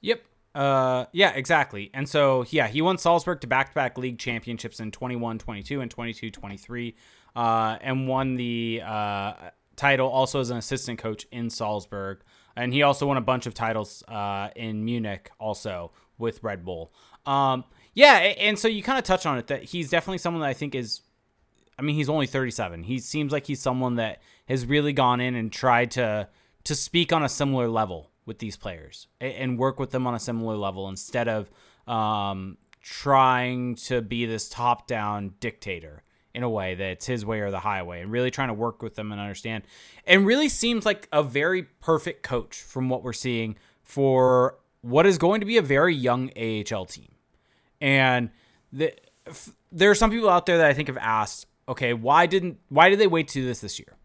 Yep. 0.02 0.24
Uh, 0.56 1.06
yeah, 1.14 1.32
exactly. 1.32 1.92
And 1.94 2.10
so, 2.10 2.46
yeah, 2.50 2.68
he 2.68 2.82
won 2.82 2.98
Salzburg 2.98 3.42
to 3.42 3.48
back 3.48 3.70
to 3.70 3.76
back 3.76 3.98
league 3.98 4.18
championships 4.18 4.80
in 4.80 4.92
21 4.92 5.38
22 5.38 5.82
and 5.82 5.90
22 5.90 6.32
23, 6.32 6.96
uh, 7.36 7.78
and 7.80 8.08
won 8.08 8.36
the 8.36 8.82
uh, 8.84 9.34
title 9.76 10.08
also 10.08 10.40
as 10.40 10.50
an 10.50 10.58
assistant 10.58 11.00
coach 11.00 11.26
in 11.32 11.50
Salzburg. 11.50 12.22
And 12.56 12.74
he 12.74 12.84
also 12.84 13.08
won 13.08 13.18
a 13.18 13.22
bunch 13.22 13.46
of 13.46 13.54
titles 13.54 14.04
uh, 14.08 14.50
in 14.56 14.84
Munich 14.84 15.32
also 15.40 15.92
with 16.18 16.44
Red 16.44 16.66
Bull. 16.66 16.94
Um, 17.26 17.64
yeah, 17.94 18.14
and 18.14 18.58
so 18.58 18.68
you 18.68 18.84
kind 18.84 18.98
of 18.98 19.04
touch 19.04 19.26
on 19.26 19.38
it 19.38 19.48
that 19.48 19.64
he's 19.64 19.90
definitely 19.90 20.18
someone 20.18 20.42
that 20.42 20.50
I 20.50 20.54
think 20.54 20.76
is, 20.76 21.02
I 21.78 21.82
mean, 21.82 21.96
he's 21.96 22.10
only 22.10 22.28
37. 22.28 22.84
He 22.84 23.00
seems 23.00 23.32
like 23.32 23.48
he's 23.48 23.62
someone 23.62 23.96
that 23.96 24.22
has 24.48 24.66
really 24.66 24.94
gone 24.94 25.20
in 25.20 25.36
and 25.36 25.52
tried 25.52 25.92
to 25.92 26.28
to 26.64 26.76
speak 26.76 27.12
on 27.12 27.24
a 27.24 27.30
similar 27.30 27.68
level 27.68 28.12
with 28.26 28.40
these 28.40 28.56
players 28.56 29.08
and 29.20 29.58
work 29.58 29.80
with 29.80 29.90
them 29.90 30.06
on 30.06 30.14
a 30.14 30.20
similar 30.20 30.56
level 30.56 30.88
instead 30.88 31.28
of 31.28 31.50
um, 31.88 32.58
trying 32.82 33.76
to 33.76 34.02
be 34.02 34.26
this 34.26 34.48
top 34.48 34.88
down 34.88 35.34
dictator 35.40 36.04
in 36.34 36.44
a 36.44 36.50
way 36.50 36.76
that 36.76 36.88
it's 36.92 37.06
his 37.06 37.26
way 37.26 37.42
or 37.42 37.52
the 37.52 37.60
highway 37.60 38.02
and 38.02 38.12
really 38.12 38.32
trying 38.32 38.48
to 38.48 38.54
work 38.54 38.82
with 38.82 38.96
them 38.96 39.12
and 39.12 39.20
understand 39.20 39.64
and 40.06 40.26
really 40.26 40.48
seems 40.50 40.86
like 40.86 41.08
a 41.12 41.22
very 41.22 41.64
perfect 41.64 42.24
coach 42.24 42.62
from 42.62 42.90
what 42.90 43.04
we're 43.04 43.14
seeing 43.14 43.56
for 43.84 44.58
what 44.82 45.06
is 45.06 45.18
going 45.18 45.40
to 45.40 45.46
be 45.46 45.58
a 45.58 45.62
very 45.62 45.96
young 45.96 46.32
AHL 46.38 46.86
team. 46.86 47.12
And 47.80 48.30
the, 48.72 48.94
there 49.72 49.92
are 49.92 49.96
some 49.96 50.12
people 50.12 50.30
out 50.30 50.46
there 50.46 50.58
that 50.60 50.68
I 50.68 50.74
think 50.74 50.88
have 50.88 50.98
asked, 50.98 51.48
okay, 51.68 51.94
why 51.94 52.26
didn't 52.26 52.60
why 52.70 52.90
did 52.90 53.00
they 53.00 53.08
wait 53.08 53.28
to 53.30 53.34
do 53.36 53.46
this 53.46 53.60
this 53.60 53.80
year? 53.80 53.98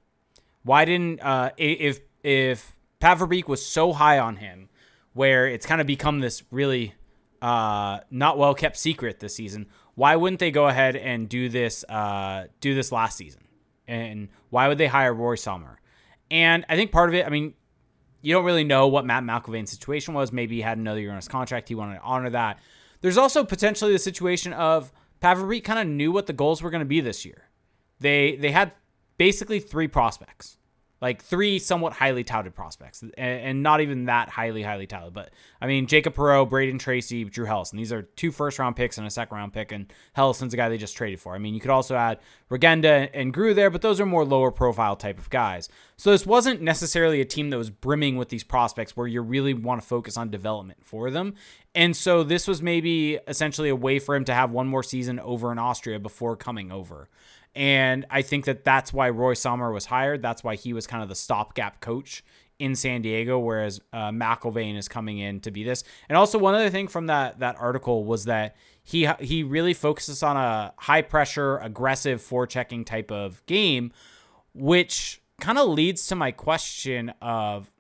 Why 0.63 0.85
didn't 0.85 1.21
uh, 1.21 1.51
if 1.57 2.01
if 2.23 2.77
Pat 3.01 3.19
Verbeek 3.19 3.49
was 3.49 3.65
so 3.65 3.93
high 3.93 4.19
on 4.19 4.37
him, 4.37 4.69
where 5.13 5.47
it's 5.47 5.67
kind 5.67 5.81
of 5.81 5.87
become 5.87 6.21
this 6.21 6.43
really 6.51 6.95
uh, 7.43 8.01
not 8.11 8.39
well 8.39 8.55
kept 8.55 8.77
secret 8.77 9.21
this 9.21 9.35
season? 9.35 9.67
Why 9.97 10.15
wouldn't 10.15 10.39
they 10.39 10.51
go 10.51 10.69
ahead 10.69 10.95
and 10.95 11.29
do 11.29 11.49
this 11.49 11.85
uh, 11.89 12.47
do 12.61 12.75
this 12.75 12.93
last 12.93 13.17
season? 13.17 13.43
And 13.89 14.29
why 14.51 14.69
would 14.69 14.79
they 14.79 14.87
hire 14.87 15.13
Roy 15.13 15.35
Sommer? 15.35 15.81
And 16.31 16.65
I 16.69 16.77
think 16.77 16.93
part 16.93 17.09
of 17.09 17.15
it, 17.15 17.27
I 17.27 17.31
mean, 17.31 17.55
you 18.21 18.33
don't 18.35 18.45
really 18.45 18.65
know 18.65 18.89
what 18.89 19.05
Matt 19.05 19.23
McIlvane's 19.23 19.71
situation 19.71 20.15
was. 20.15 20.33
Maybe 20.33 20.57
he 20.57 20.63
had 20.63 20.79
another 20.79 21.01
year 21.01 21.11
on 21.11 21.17
his 21.17 21.29
contract. 21.29 21.69
He 21.69 21.75
wanted 21.75 21.97
to 21.97 22.03
honor 22.03 22.31
that. 22.31 22.59
There's 23.01 23.19
also 23.19 23.45
potentially 23.45 23.93
the 23.93 23.99
situation 23.99 24.53
of 24.53 24.93
Verbeek 25.23 25.65
kind 25.65 25.79
of 25.79 25.87
knew 25.87 26.13
what 26.13 26.27
the 26.27 26.33
Gulls 26.33 26.63
were 26.63 26.71
going 26.71 26.81
to 26.81 26.85
be 26.85 27.01
this 27.01 27.25
year. 27.25 27.49
They 28.01 28.37
they 28.37 28.51
had 28.51 28.73
basically 29.17 29.61
three 29.61 29.89
prospects 29.89 30.59
like 31.01 31.23
three 31.23 31.59
somewhat 31.59 31.93
highly 31.93 32.25
touted 32.25 32.55
prospects, 32.55 33.03
and, 33.03 33.13
and, 33.19 33.63
not 33.63 33.81
even 33.81 34.07
that 34.07 34.31
highly, 34.31 34.63
highly 34.63 34.87
touted. 34.87 35.13
But 35.13 35.31
I 35.61 35.67
mean, 35.67 35.87
Jacob 35.87 36.15
Perreault, 36.15 36.51
Brayden 36.51 36.79
Tracey, 36.79 37.25
Drew 37.25 37.47
Helleson. 37.47 37.73
These 37.73 37.93
are 37.93 38.03
two 38.03 38.31
first 38.31 38.59
round 38.59 38.77
picks 38.77 38.97
and 38.97 39.07
a 39.07 39.11
second 39.11 39.37
round 39.37 39.53
pick, 39.53 39.73
and 39.73 39.93
Helleson's 40.17 40.55
a 40.55 40.57
guy 40.57 40.69
they 40.69 40.79
just 40.79 40.97
traded 40.97 41.21
for. 41.21 41.35
I 41.35 41.39
mean, 41.39 41.55
you 41.55 41.61
could 41.61 41.71
also 41.71 41.97
add 41.97 42.19
Regenda 42.51 43.11
and 43.13 43.33
Grew 43.33 43.53
there, 43.53 43.71
but 43.71 43.83
those 43.83 44.01
are 44.01 44.07
more 44.07 44.25
lower 44.25 44.51
profile 44.51 44.97
type 44.97 45.19
of 45.19 45.29
guys. 45.29 45.69
So 45.97 46.11
this 46.11 46.25
wasn't 46.25 46.63
necessarily 46.63 47.21
a 47.21 47.27
team 47.27 47.51
that 47.51 47.59
was 47.59 47.71
brimming 47.71 48.17
with 48.17 48.31
these 48.31 48.45
prospects 48.45 48.97
where 48.97 49.07
you 49.07 49.21
really 49.21 49.55
want 49.55 49.81
to 49.81 49.87
focus 49.87 50.17
on 50.17 50.31
development 50.31 50.85
for 50.85 51.11
them. 51.11 51.35
And 51.75 51.95
so 51.95 52.23
this 52.23 52.49
was 52.49 52.63
maybe 52.63 53.19
essentially 53.29 53.69
a 53.69 53.77
way 53.77 53.99
for 53.99 54.15
him 54.15 54.25
to 54.25 54.35
have 54.35 54.51
one 54.51 54.67
more 54.67 54.83
season 54.83 55.21
over 55.21 55.53
in 55.53 55.59
Austria 55.59 55.99
before 55.99 56.37
coming 56.37 56.73
over. 56.73 57.11
And 57.57 58.05
I 58.11 58.21
think 58.21 58.45
that 58.45 58.65
that's 58.65 58.93
why 58.93 59.09
Roy 59.09 59.33
Sommer 59.33 59.73
was 59.73 59.87
hired. 59.87 60.21
That's 60.21 60.45
why 60.45 60.57
he 60.57 60.75
was 60.75 60.87
kind 60.87 61.03
of 61.03 61.09
the 61.09 61.15
stopgap 61.15 61.81
coach 61.81 62.23
in 62.59 62.75
San 62.75 63.01
Diego, 63.01 63.39
whereas 63.39 63.81
uh, 63.95 64.11
McIlvane 64.11 64.77
is 64.77 64.89
coming 64.89 65.19
in 65.19 65.41
to 65.41 65.51
be 65.51 65.65
this. 65.65 65.83
And 66.11 66.19
also, 66.19 66.39
one 66.39 66.55
other 66.55 66.69
thing 66.69 66.87
from 66.87 67.07
that 67.07 67.39
that 67.39 67.57
article 67.59 68.05
was 68.05 68.27
that 68.27 68.57
he 68.85 69.09
he 69.21 69.43
really 69.43 69.73
focuses 69.73 70.23
on 70.23 70.37
a 70.37 70.75
high 70.77 71.01
pressure, 71.01 71.57
aggressive 71.57 72.21
forechecking 72.21 72.85
type 72.85 73.11
of 73.11 73.45
game, 73.47 73.91
which 74.53 75.23
kind 75.41 75.59
of 75.59 75.69
leads 75.69 76.07
to 76.09 76.15
my 76.15 76.33
question 76.33 77.11
of, 77.23 77.71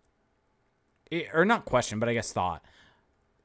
eh, 1.13 1.25
or 1.35 1.45
not 1.45 1.67
question, 1.67 1.99
but 1.99 2.09
I 2.09 2.15
guess 2.15 2.33
thought. 2.33 2.65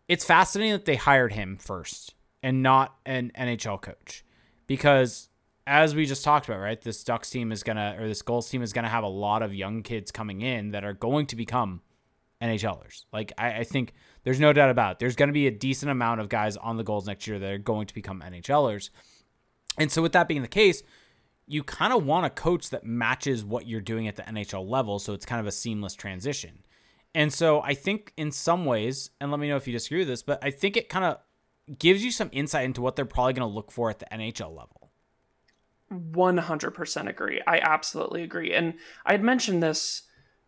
It's 0.07 0.23
fascinating 0.23 0.71
that 0.71 0.85
they 0.85 0.95
hired 0.95 1.33
him 1.33 1.57
first 1.57 2.15
and 2.41 2.63
not 2.63 2.95
an 3.05 3.33
NHL 3.37 3.81
coach 3.81 4.23
because 4.65 5.29
as 5.67 5.95
we 5.95 6.05
just 6.05 6.23
talked 6.23 6.47
about, 6.47 6.59
right? 6.59 6.81
This 6.81 7.03
Ducks 7.03 7.29
team 7.29 7.51
is 7.51 7.63
gonna, 7.63 7.95
or 7.99 8.07
this 8.07 8.21
Gulls 8.21 8.49
team 8.49 8.61
is 8.61 8.73
gonna 8.73 8.89
have 8.89 9.03
a 9.03 9.09
lot 9.09 9.41
of 9.41 9.53
young 9.53 9.83
kids 9.83 10.11
coming 10.11 10.41
in 10.41 10.71
that 10.71 10.83
are 10.83 10.93
going 10.93 11.27
to 11.27 11.35
become 11.35 11.81
NHLers. 12.41 13.05
Like 13.13 13.31
I, 13.37 13.59
I 13.59 13.63
think 13.63 13.93
there's 14.23 14.39
no 14.39 14.53
doubt 14.53 14.69
about 14.69 14.93
it. 14.93 14.99
There's 14.99 15.15
to 15.15 15.27
be 15.27 15.47
a 15.47 15.51
decent 15.51 15.91
amount 15.91 16.21
of 16.21 16.29
guys 16.29 16.57
on 16.57 16.77
the 16.77 16.83
Gulls 16.83 17.07
next 17.07 17.27
year 17.27 17.39
that 17.39 17.51
are 17.51 17.57
going 17.57 17.87
to 17.87 17.93
become 17.93 18.21
NHLers. 18.21 18.89
And 19.77 19.91
so 19.91 20.01
with 20.01 20.11
that 20.13 20.27
being 20.27 20.41
the 20.41 20.47
case, 20.47 20.83
you 21.47 21.63
kind 21.63 21.93
of 21.93 22.05
want 22.05 22.25
a 22.25 22.29
coach 22.29 22.69
that 22.69 22.85
matches 22.85 23.43
what 23.43 23.67
you're 23.67 23.81
doing 23.81 24.07
at 24.07 24.15
the 24.15 24.23
NHL 24.23 24.67
level, 24.67 24.99
so 24.99 25.13
it's 25.13 25.25
kind 25.25 25.39
of 25.39 25.47
a 25.47 25.51
seamless 25.51 25.95
transition. 25.95 26.63
And 27.13 27.33
so 27.33 27.61
I 27.61 27.73
think 27.73 28.13
in 28.15 28.31
some 28.31 28.65
ways, 28.65 29.09
and 29.19 29.31
let 29.31 29.39
me 29.39 29.49
know 29.49 29.57
if 29.57 29.67
you 29.67 29.73
disagree 29.73 29.99
with 29.99 30.07
this, 30.07 30.23
but 30.23 30.39
I 30.43 30.51
think 30.51 30.77
it 30.77 30.87
kind 30.87 31.03
of 31.03 31.17
gives 31.77 32.03
you 32.03 32.11
some 32.11 32.29
insight 32.31 32.65
into 32.65 32.81
what 32.81 32.95
they're 32.95 33.05
probably 33.05 33.33
going 33.33 33.47
to 33.47 33.53
look 33.53 33.71
for 33.71 33.89
at 33.89 33.99
the 33.99 34.07
NHL 34.11 34.49
level. 34.49 34.80
100% 35.91 37.09
agree. 37.09 37.41
I 37.45 37.59
absolutely 37.59 38.23
agree. 38.23 38.53
And 38.53 38.75
I 39.05 39.11
had 39.11 39.23
mentioned 39.23 39.61
this 39.61 40.03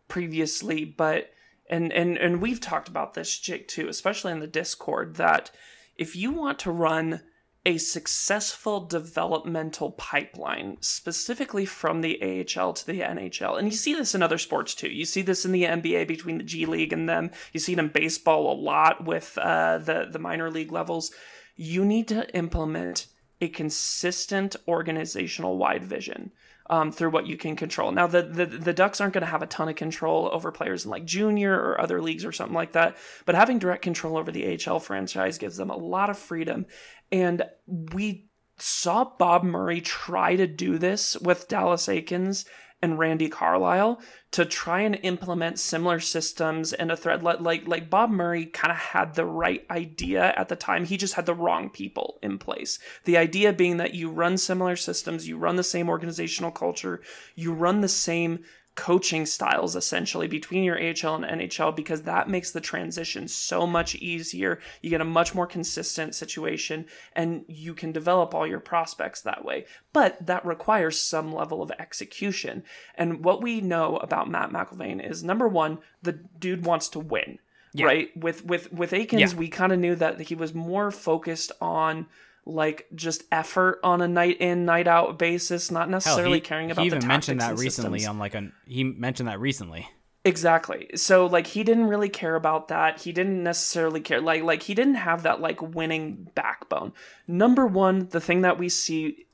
previously, 0.08 0.84
but 0.84 1.30
and 1.70 1.92
and 1.92 2.18
and 2.18 2.42
we've 2.42 2.60
talked 2.60 2.88
about 2.88 3.14
this 3.14 3.38
Jake 3.38 3.68
too, 3.68 3.88
especially 3.88 4.32
in 4.32 4.40
the 4.40 4.46
Discord 4.46 5.16
that 5.16 5.50
if 5.96 6.14
you 6.16 6.30
want 6.30 6.58
to 6.60 6.70
run 6.70 7.22
a 7.66 7.78
successful 7.78 8.80
developmental 8.80 9.92
pipeline, 9.92 10.76
specifically 10.80 11.64
from 11.64 12.02
the 12.02 12.20
AHL 12.22 12.74
to 12.74 12.86
the 12.86 13.00
NHL. 13.00 13.58
And 13.58 13.66
you 13.66 13.74
see 13.74 13.94
this 13.94 14.14
in 14.14 14.22
other 14.22 14.36
sports 14.36 14.74
too. 14.74 14.90
You 14.90 15.06
see 15.06 15.22
this 15.22 15.46
in 15.46 15.52
the 15.52 15.64
NBA 15.64 16.06
between 16.06 16.36
the 16.36 16.44
G 16.44 16.66
League 16.66 16.92
and 16.92 17.08
them. 17.08 17.30
You 17.54 17.60
see 17.60 17.72
it 17.72 17.78
in 17.78 17.88
baseball 17.88 18.52
a 18.52 18.60
lot 18.60 19.04
with 19.04 19.38
uh, 19.38 19.78
the 19.78 20.08
the 20.10 20.18
minor 20.18 20.50
league 20.50 20.72
levels. 20.72 21.12
You 21.56 21.84
need 21.84 22.08
to 22.08 22.28
implement 22.34 23.06
a 23.44 23.48
consistent 23.48 24.56
organizational 24.66 25.56
wide 25.56 25.84
vision 25.84 26.32
um, 26.70 26.90
through 26.90 27.10
what 27.10 27.26
you 27.26 27.36
can 27.36 27.56
control. 27.56 27.92
Now, 27.92 28.06
the 28.06 28.22
the, 28.22 28.46
the 28.46 28.72
Ducks 28.72 29.00
aren't 29.00 29.14
going 29.14 29.24
to 29.24 29.30
have 29.30 29.42
a 29.42 29.46
ton 29.46 29.68
of 29.68 29.76
control 29.76 30.28
over 30.32 30.50
players 30.50 30.84
in 30.84 30.90
like 30.90 31.04
junior 31.04 31.54
or 31.54 31.80
other 31.80 32.00
leagues 32.00 32.24
or 32.24 32.32
something 32.32 32.54
like 32.54 32.72
that, 32.72 32.96
but 33.26 33.34
having 33.34 33.58
direct 33.58 33.82
control 33.82 34.16
over 34.16 34.32
the 34.32 34.58
AHL 34.66 34.80
franchise 34.80 35.38
gives 35.38 35.56
them 35.56 35.70
a 35.70 35.76
lot 35.76 36.10
of 36.10 36.18
freedom. 36.18 36.66
And 37.12 37.44
we 37.66 38.28
saw 38.58 39.04
Bob 39.18 39.42
Murray 39.44 39.80
try 39.80 40.36
to 40.36 40.46
do 40.46 40.78
this 40.78 41.16
with 41.18 41.48
Dallas 41.48 41.86
Eakins 41.86 42.46
and 42.82 42.98
Randy 42.98 43.28
Carlyle 43.28 44.00
to 44.32 44.44
try 44.44 44.80
and 44.80 44.98
implement 45.02 45.58
similar 45.58 46.00
systems 46.00 46.72
and 46.72 46.92
a 46.92 46.96
thread 46.96 47.22
like 47.22 47.66
like 47.66 47.88
Bob 47.88 48.10
Murray 48.10 48.46
kind 48.46 48.70
of 48.70 48.78
had 48.78 49.14
the 49.14 49.24
right 49.24 49.64
idea 49.70 50.34
at 50.36 50.48
the 50.48 50.56
time. 50.56 50.84
He 50.84 50.96
just 50.96 51.14
had 51.14 51.26
the 51.26 51.34
wrong 51.34 51.70
people 51.70 52.18
in 52.22 52.38
place. 52.38 52.78
The 53.04 53.16
idea 53.16 53.52
being 53.52 53.78
that 53.78 53.94
you 53.94 54.10
run 54.10 54.36
similar 54.36 54.76
systems 54.76 55.26
you 55.26 55.38
run 55.38 55.56
the 55.56 55.62
same 55.62 55.88
organizational 55.88 56.50
culture 56.50 57.00
you 57.34 57.52
run 57.52 57.80
the 57.80 57.88
same 57.88 58.40
coaching 58.74 59.24
styles 59.24 59.76
essentially 59.76 60.26
between 60.26 60.64
your 60.64 60.76
AHL 60.76 61.22
and 61.22 61.40
NHL 61.40 61.76
because 61.76 62.02
that 62.02 62.28
makes 62.28 62.50
the 62.50 62.60
transition 62.60 63.28
so 63.28 63.66
much 63.66 63.94
easier. 63.96 64.58
You 64.82 64.90
get 64.90 65.00
a 65.00 65.04
much 65.04 65.34
more 65.34 65.46
consistent 65.46 66.14
situation 66.14 66.86
and 67.14 67.44
you 67.46 67.74
can 67.74 67.92
develop 67.92 68.34
all 68.34 68.46
your 68.46 68.60
prospects 68.60 69.20
that 69.22 69.44
way. 69.44 69.66
But 69.92 70.26
that 70.26 70.44
requires 70.44 70.98
some 70.98 71.32
level 71.32 71.62
of 71.62 71.70
execution. 71.78 72.64
And 72.96 73.24
what 73.24 73.42
we 73.42 73.60
know 73.60 73.96
about 73.98 74.30
Matt 74.30 74.50
McIlvane 74.50 75.08
is 75.08 75.22
number 75.22 75.46
one, 75.46 75.78
the 76.02 76.12
dude 76.12 76.66
wants 76.66 76.88
to 76.90 76.98
win. 76.98 77.38
Yeah. 77.72 77.86
Right? 77.86 78.16
With 78.16 78.44
with 78.44 78.72
with 78.72 78.92
Eakins, 78.92 79.32
yeah. 79.32 79.34
we 79.34 79.48
kind 79.48 79.72
of 79.72 79.80
knew 79.80 79.96
that 79.96 80.20
he 80.20 80.36
was 80.36 80.54
more 80.54 80.92
focused 80.92 81.50
on 81.60 82.06
like 82.46 82.86
just 82.94 83.24
effort 83.32 83.80
on 83.82 84.02
a 84.02 84.08
night 84.08 84.40
in 84.40 84.64
night 84.64 84.86
out 84.86 85.18
basis 85.18 85.70
not 85.70 85.88
necessarily 85.88 86.24
Hell, 86.24 86.34
he, 86.34 86.40
caring 86.40 86.70
about 86.70 86.82
he 86.82 86.86
even 86.86 87.06
mentioned 87.06 87.40
that 87.40 87.56
recently 87.58 88.00
systems. 88.00 88.14
on 88.14 88.18
like 88.18 88.34
a 88.34 88.50
he 88.66 88.84
mentioned 88.84 89.28
that 89.28 89.40
recently 89.40 89.88
exactly 90.24 90.90
so 90.94 91.26
like 91.26 91.46
he 91.46 91.64
didn't 91.64 91.86
really 91.86 92.08
care 92.08 92.34
about 92.34 92.68
that 92.68 93.00
he 93.00 93.12
didn't 93.12 93.42
necessarily 93.42 94.00
care 94.00 94.20
like 94.20 94.42
like 94.42 94.62
he 94.62 94.74
didn't 94.74 94.94
have 94.94 95.22
that 95.22 95.40
like 95.40 95.60
winning 95.62 96.28
backbone 96.34 96.92
number 97.26 97.66
one 97.66 98.08
the 98.10 98.20
thing 98.20 98.42
that 98.42 98.58
we 98.58 98.68
see 98.68 99.26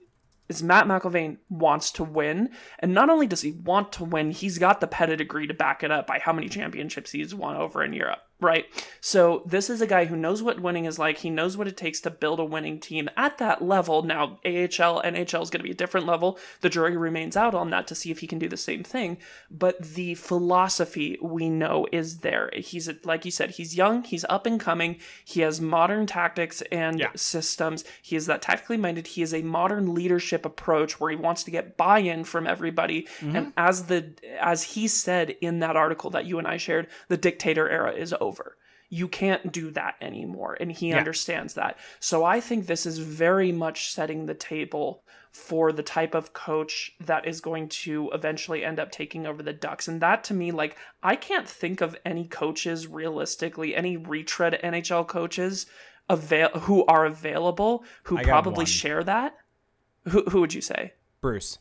is 0.49 0.65
Matt 0.65 0.87
McIlvane 0.87 1.37
wants 1.49 1.93
to 1.93 2.03
win. 2.03 2.51
And 2.81 2.93
not 2.93 3.09
only 3.09 3.29
does 3.29 3.41
he 3.41 3.53
want 3.53 3.93
to 3.93 4.05
win, 4.05 4.33
he's 4.33 4.59
got 4.59 4.81
the 4.81 4.89
pedigree 4.89 5.47
to 5.47 5.55
back 5.55 5.85
it 5.85 5.93
up 5.93 6.09
by 6.09 6.19
how 6.19 6.33
many 6.33 6.49
championships 6.49 7.13
he's 7.13 7.33
won 7.33 7.57
over 7.57 7.85
in 7.85 7.93
Europe 7.93 8.19
right? 8.41 8.67
So 9.01 9.43
this 9.47 9.71
is 9.71 9.81
a 9.81 9.87
guy 9.87 10.05
who 10.07 10.17
knows 10.17 10.43
what 10.43 10.61
winning 10.61 10.85
is 10.85 10.99
like. 10.99 11.19
He 11.19 11.31
knows 11.31 11.57
what 11.57 11.69
it 11.69 11.77
takes 11.77 12.01
to 12.01 12.11
build 12.11 12.41
a 12.41 12.45
winning 12.45 12.81
team 12.81 13.09
at 13.17 13.39
that 13.39 13.63
level. 13.63 14.03
Now, 14.03 14.39
AHL, 14.45 15.03
NHL 15.03 15.43
is 15.43 15.51
going 15.51 15.61
to 15.61 15.65
be 15.65 15.71
a 15.71 15.75
different 15.75 16.07
level. 16.07 16.39
The 16.61 16.71
jury 16.71 16.97
remains 16.97 17.37
out 17.37 17.55
on 17.55 17.71
that 17.71 17.87
to 17.89 17.95
see 17.95 18.11
if 18.11 18.19
he 18.21 18.27
can 18.27 18.39
do 18.39 18.49
the 18.49 18.57
same 18.57 18.83
thing. 18.83 19.19
But 19.51 19.79
the 19.81 20.15
philosophy 20.15 21.19
we 21.23 21.49
know 21.49 21.87
is 21.93 22.19
there. 22.19 22.51
He's 22.55 22.91
like 23.05 23.25
you 23.25 23.31
said, 23.31 23.51
he's 23.51 23.77
young, 23.77 24.03
he's 24.03 24.25
up 24.29 24.47
and 24.47 24.59
coming. 24.59 24.99
He 25.25 25.41
has 25.41 25.61
modern 25.61 26.07
tactics 26.07 26.63
and 26.73 26.99
yeah. 26.99 27.11
systems. 27.15 27.85
He 28.03 28.17
is 28.17 28.27
that 28.27 28.43
tactically 28.43 28.77
minded. 28.77 29.07
He 29.07 29.23
is 29.23 29.35
a 29.35 29.43
modern 29.43 29.95
leadership 29.95 30.45
approach 30.45 31.01
where 31.01 31.11
he 31.11 31.17
wants 31.17 31.45
to 31.45 31.51
get 31.51 31.77
buy-in 31.77 32.25
from 32.25 32.47
everybody. 32.47 33.03
Mm-hmm. 33.21 33.37
And 33.37 33.53
as 33.57 33.85
the 33.85 34.13
as 34.41 34.63
he 34.63 34.89
said 34.89 35.37
in 35.41 35.61
that 35.61 35.77
article 35.77 36.11
that 36.11 36.27
you 36.27 36.39
and 36.39 36.47
I 36.47 36.57
shared, 36.57 36.89
the 37.09 37.17
dictator 37.17 37.69
era 37.69 37.93
is 37.93 38.15
over 38.21 38.30
over. 38.31 38.57
You 38.93 39.07
can't 39.07 39.53
do 39.53 39.71
that 39.71 39.95
anymore. 40.01 40.57
And 40.59 40.71
he 40.71 40.89
yeah. 40.89 40.99
understands 40.99 41.55
that. 41.55 41.79
So 42.01 42.25
I 42.25 42.41
think 42.41 42.67
this 42.67 42.87
is 42.87 42.99
very 42.99 43.53
much 43.53 43.93
setting 43.93 44.27
the 44.27 44.35
table 44.35 45.05
for 45.33 45.71
the 45.73 45.83
type 45.83 46.15
of 46.15 46.33
coach 46.33 46.93
that 47.01 47.27
is 47.27 47.41
going 47.41 47.69
to 47.69 48.11
eventually 48.13 48.65
end 48.65 48.81
up 48.81 48.91
taking 48.91 49.27
over 49.27 49.43
the 49.43 49.53
Ducks. 49.53 49.87
And 49.87 50.01
that 50.01 50.25
to 50.25 50.35
me, 50.35 50.51
like, 50.51 50.77
I 51.03 51.15
can't 51.15 51.49
think 51.49 51.81
of 51.81 51.97
any 52.05 52.27
coaches 52.27 52.89
realistically, 52.89 53.77
any 53.77 53.97
retread 53.97 54.59
NHL 54.63 55.07
coaches 55.07 55.67
avail- 56.09 56.51
who 56.61 56.85
are 56.87 57.07
available 57.07 57.85
who 58.05 58.19
probably 58.19 58.67
share 58.67 59.05
that. 59.05 59.37
Who, 60.09 60.25
who 60.25 60.41
would 60.41 60.55
you 60.55 60.63
say? 60.63 60.95
Bruce. 61.21 61.59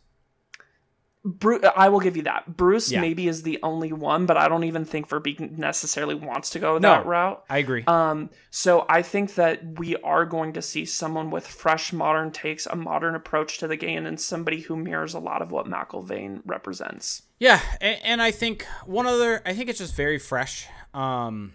Bruce, 1.25 1.61
I 1.75 1.89
will 1.89 1.99
give 1.99 2.15
you 2.15 2.23
that. 2.23 2.55
Bruce 2.55 2.91
yeah. 2.91 3.01
maybe 3.01 3.27
is 3.27 3.43
the 3.43 3.59
only 3.61 3.91
one, 3.91 4.25
but 4.25 4.37
I 4.37 4.47
don't 4.47 4.63
even 4.63 4.85
think 4.85 5.09
Verbeek 5.09 5.57
necessarily 5.57 6.15
wants 6.15 6.51
to 6.51 6.59
go 6.59 6.77
no, 6.77 6.89
that 6.89 7.05
route. 7.05 7.43
I 7.49 7.57
agree. 7.57 7.83
Um, 7.87 8.29
so 8.51 8.85
I 8.87 9.01
think 9.01 9.35
that 9.35 9.79
we 9.79 9.97
are 9.97 10.25
going 10.25 10.53
to 10.53 10.61
see 10.61 10.85
someone 10.85 11.29
with 11.29 11.45
fresh, 11.45 11.91
modern 11.91 12.31
takes, 12.31 12.65
a 12.67 12.75
modern 12.75 13.15
approach 13.15 13.57
to 13.57 13.67
the 13.67 13.75
game, 13.75 14.05
and 14.05 14.19
somebody 14.19 14.61
who 14.61 14.77
mirrors 14.77 15.13
a 15.13 15.19
lot 15.19 15.41
of 15.41 15.51
what 15.51 15.65
McIlvane 15.65 16.41
represents. 16.45 17.23
Yeah, 17.37 17.59
and, 17.81 17.97
and 18.03 18.21
I 18.21 18.31
think 18.31 18.65
one 18.85 19.05
other, 19.05 19.41
I 19.45 19.53
think 19.53 19.69
it's 19.69 19.79
just 19.79 19.95
very 19.95 20.19
fresh. 20.19 20.67
Um, 20.93 21.51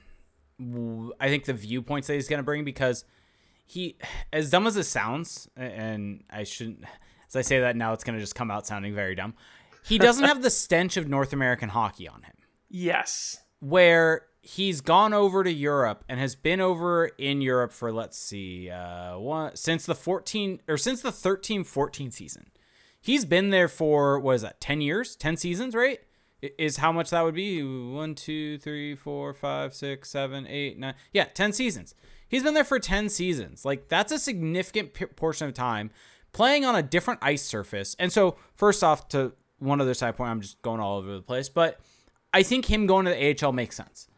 I 1.19 1.29
think 1.29 1.47
the 1.47 1.55
viewpoints 1.55 2.09
that 2.09 2.15
he's 2.15 2.29
going 2.29 2.39
to 2.39 2.45
bring 2.45 2.65
because 2.65 3.07
he, 3.65 3.97
as 4.31 4.51
dumb 4.51 4.67
as 4.67 4.77
it 4.77 4.85
sounds, 4.85 5.49
and 5.57 6.23
I 6.29 6.45
shouldn't 6.45 6.85
as 7.35 7.47
I 7.47 7.49
say 7.49 7.61
that 7.61 7.77
now, 7.77 7.93
it's 7.93 8.05
going 8.05 8.15
to 8.15 8.21
just 8.21 8.35
come 8.35 8.51
out 8.51 8.67
sounding 8.67 8.95
very 8.95 9.15
dumb. 9.15 9.35
He 9.85 9.99
doesn't 9.99 10.25
have 10.25 10.43
the 10.43 10.51
stench 10.63 10.97
of 10.97 11.09
North 11.09 11.33
American 11.33 11.69
hockey 11.69 12.09
on 12.09 12.23
him. 12.23 12.35
Yes. 12.69 13.39
Where 13.61 14.27
he's 14.41 14.81
gone 14.81 15.13
over 15.13 15.43
to 15.43 15.53
Europe 15.53 16.05
and 16.09 16.21
has 16.21 16.35
been 16.35 16.61
over 16.61 17.07
in 17.07 17.41
Europe 17.41 17.73
for 17.73 17.93
let's 17.93 18.19
see, 18.19 18.71
uh, 18.71 19.19
one, 19.19 19.57
since 19.57 19.87
the 19.87 19.95
14 19.95 20.61
or 20.69 20.77
since 20.77 21.03
the 21.03 21.13
13 21.13 21.65
14 21.65 22.11
season. 22.11 22.51
He's 23.01 23.25
been 23.25 23.51
there 23.51 23.69
for 23.69 24.19
what 24.19 24.37
is 24.37 24.43
that, 24.43 24.61
10 24.61 24.81
years, 24.81 25.17
10 25.17 25.37
seasons, 25.37 25.75
right? 25.75 26.01
Is 26.59 26.79
how 26.79 26.93
much 26.93 27.11
that 27.11 27.23
would 27.23 27.35
be? 27.35 27.63
One, 27.63 28.15
two, 28.15 28.59
three, 28.59 28.95
four, 28.95 29.33
five, 29.33 29.75
six, 29.75 30.11
seven, 30.11 30.47
eight, 30.47 30.79
nine. 30.79 30.95
Yeah, 31.13 31.25
10 31.25 31.53
seasons. 31.53 31.95
He's 32.29 32.43
been 32.43 32.55
there 32.55 32.65
for 32.65 32.79
10 32.79 33.09
seasons. 33.09 33.65
Like, 33.65 33.89
that's 33.89 34.13
a 34.13 34.19
significant 34.19 34.95
p- 34.95 35.07
portion 35.07 35.49
of 35.49 35.55
time 35.55 35.91
playing 36.35 36.67
on 36.67 36.77
a 36.77 36.83
different 36.83 37.21
ice 37.23 37.43
surface. 37.43 37.97
And 37.99 38.13
so, 38.13 38.37
first 38.57 38.85
off, 38.85 39.09
to 39.09 39.33
one 39.59 39.81
other 39.81 39.95
side 39.95 40.17
point, 40.17 40.31
I'm 40.31 40.43
just 40.43 40.61
going 40.61 40.81
all 40.81 40.99
over 40.99 41.15
the 41.15 41.23
place, 41.23 41.49
but 41.49 41.81
I 42.35 42.43
think 42.43 42.67
him 42.67 42.87
going 42.87 43.07
to 43.07 43.13
the 43.13 43.47
AHL 43.47 43.53
makes 43.53 43.77
sense 43.77 44.09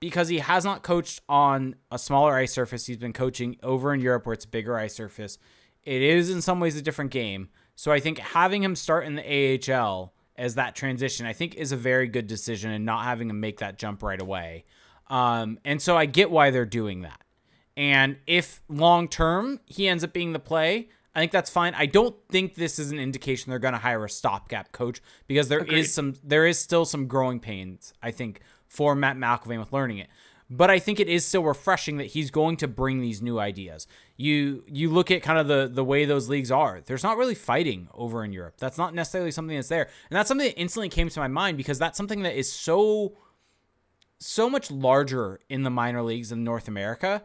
because 0.00 0.28
he 0.28 0.40
has 0.40 0.64
not 0.64 0.82
coached 0.82 1.22
on 1.28 1.76
a 1.90 1.98
smaller 1.98 2.34
ice 2.34 2.52
surface. 2.52 2.86
He's 2.86 2.98
been 2.98 3.12
coaching 3.14 3.56
over 3.62 3.94
in 3.94 4.00
Europe 4.00 4.26
where 4.26 4.34
it's 4.34 4.44
a 4.44 4.48
bigger 4.48 4.76
ice 4.76 4.94
surface. 4.94 5.38
It 5.84 6.02
is 6.02 6.30
in 6.30 6.42
some 6.42 6.60
ways 6.60 6.76
a 6.76 6.82
different 6.82 7.10
game. 7.10 7.48
So 7.76 7.92
I 7.92 8.00
think 8.00 8.18
having 8.18 8.62
him 8.62 8.76
start 8.76 9.06
in 9.06 9.14
the 9.14 9.72
AHL 9.72 10.12
as 10.36 10.56
that 10.56 10.74
transition, 10.74 11.26
I 11.26 11.32
think 11.32 11.54
is 11.54 11.72
a 11.72 11.76
very 11.76 12.08
good 12.08 12.26
decision 12.26 12.70
and 12.70 12.84
not 12.84 13.04
having 13.04 13.30
him 13.30 13.40
make 13.40 13.60
that 13.60 13.78
jump 13.78 14.02
right 14.02 14.20
away. 14.20 14.64
Um, 15.08 15.58
and 15.64 15.80
so 15.80 15.96
I 15.96 16.06
get 16.06 16.30
why 16.30 16.50
they're 16.50 16.66
doing 16.66 17.02
that. 17.02 17.20
And 17.76 18.16
if 18.26 18.62
long 18.68 19.08
term 19.08 19.60
he 19.66 19.88
ends 19.88 20.04
up 20.04 20.12
being 20.12 20.32
the 20.32 20.38
play, 20.38 20.88
I 21.14 21.20
think 21.20 21.32
that's 21.32 21.50
fine. 21.50 21.74
I 21.74 21.86
don't 21.86 22.16
think 22.28 22.54
this 22.54 22.78
is 22.78 22.90
an 22.90 22.98
indication 22.98 23.50
they're 23.50 23.58
going 23.58 23.74
to 23.74 23.78
hire 23.78 24.04
a 24.04 24.10
stopgap 24.10 24.72
coach 24.72 25.00
because 25.26 25.48
there 25.48 25.60
Agreed. 25.60 25.78
is 25.78 25.94
some 25.94 26.14
there 26.24 26.46
is 26.46 26.58
still 26.58 26.84
some 26.84 27.06
growing 27.06 27.40
pains 27.40 27.92
I 28.02 28.10
think 28.10 28.40
for 28.66 28.94
Matt 28.94 29.16
McIlvane 29.16 29.60
with 29.60 29.72
learning 29.72 29.98
it. 29.98 30.08
But 30.50 30.70
I 30.70 30.78
think 30.78 31.00
it 31.00 31.08
is 31.08 31.24
still 31.24 31.42
refreshing 31.42 31.96
that 31.96 32.08
he's 32.08 32.30
going 32.30 32.58
to 32.58 32.68
bring 32.68 33.00
these 33.00 33.22
new 33.22 33.38
ideas. 33.38 33.86
You 34.16 34.62
you 34.66 34.90
look 34.90 35.10
at 35.10 35.22
kind 35.22 35.38
of 35.38 35.48
the 35.48 35.70
the 35.72 35.84
way 35.84 36.04
those 36.04 36.28
leagues 36.28 36.50
are. 36.50 36.80
There's 36.84 37.02
not 37.02 37.16
really 37.16 37.34
fighting 37.34 37.88
over 37.94 38.24
in 38.24 38.32
Europe. 38.32 38.56
That's 38.58 38.76
not 38.76 38.94
necessarily 38.94 39.30
something 39.30 39.56
that's 39.56 39.68
there. 39.68 39.88
And 40.10 40.16
that's 40.16 40.28
something 40.28 40.46
that 40.48 40.58
instantly 40.58 40.88
came 40.88 41.08
to 41.08 41.20
my 41.20 41.28
mind 41.28 41.56
because 41.56 41.78
that's 41.78 41.96
something 41.96 42.22
that 42.22 42.38
is 42.38 42.52
so 42.52 43.16
so 44.18 44.50
much 44.50 44.70
larger 44.70 45.40
in 45.48 45.62
the 45.62 45.70
minor 45.70 46.02
leagues 46.02 46.30
in 46.30 46.44
North 46.44 46.68
America 46.68 47.22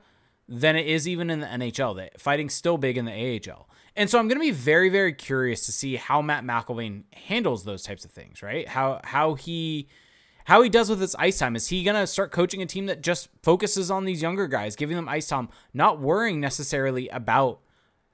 than 0.48 0.76
it 0.76 0.88
is 0.88 1.08
even 1.08 1.30
in 1.30 1.42
the 1.42 1.48
NHL. 1.48 1.96
That 1.98 2.20
fighting's 2.20 2.54
still 2.54 2.78
big 2.78 2.98
in 2.98 3.06
the 3.06 3.12
AHL. 3.12 3.69
And 4.00 4.10
so 4.10 4.18
I'm 4.18 4.30
going 4.30 4.38
to 4.38 4.46
be 4.46 4.52
very, 4.52 4.88
very 4.88 5.12
curious 5.12 5.66
to 5.66 5.74
see 5.74 5.98
how 5.98 6.22
Matt 6.22 6.46
McIlvane 6.46 7.04
handles 7.14 7.66
those 7.66 7.84
types 7.84 8.06
of 8.06 8.12
things, 8.12 8.42
right? 8.42 8.66
How 8.66 9.02
how 9.04 9.34
he 9.34 9.90
how 10.46 10.62
he 10.62 10.70
does 10.70 10.90
with 10.90 11.02
his 11.02 11.16
ice 11.16 11.38
time. 11.38 11.54
Is 11.58 11.68
he 11.68 11.84
going 11.84 11.98
to 11.98 12.08
start 12.08 12.32
coaching 12.32 12.62
a 12.62 12.66
team 12.66 12.86
that 12.86 13.02
just 13.02 13.28
focuses 13.44 13.92
on 13.92 14.06
these 14.06 14.22
younger 14.22 14.48
guys, 14.48 14.78
giving 14.78 14.96
them 14.96 15.10
ice 15.10 15.28
time, 15.28 15.50
not 15.74 16.00
worrying 16.00 16.40
necessarily 16.40 17.10
about 17.10 17.60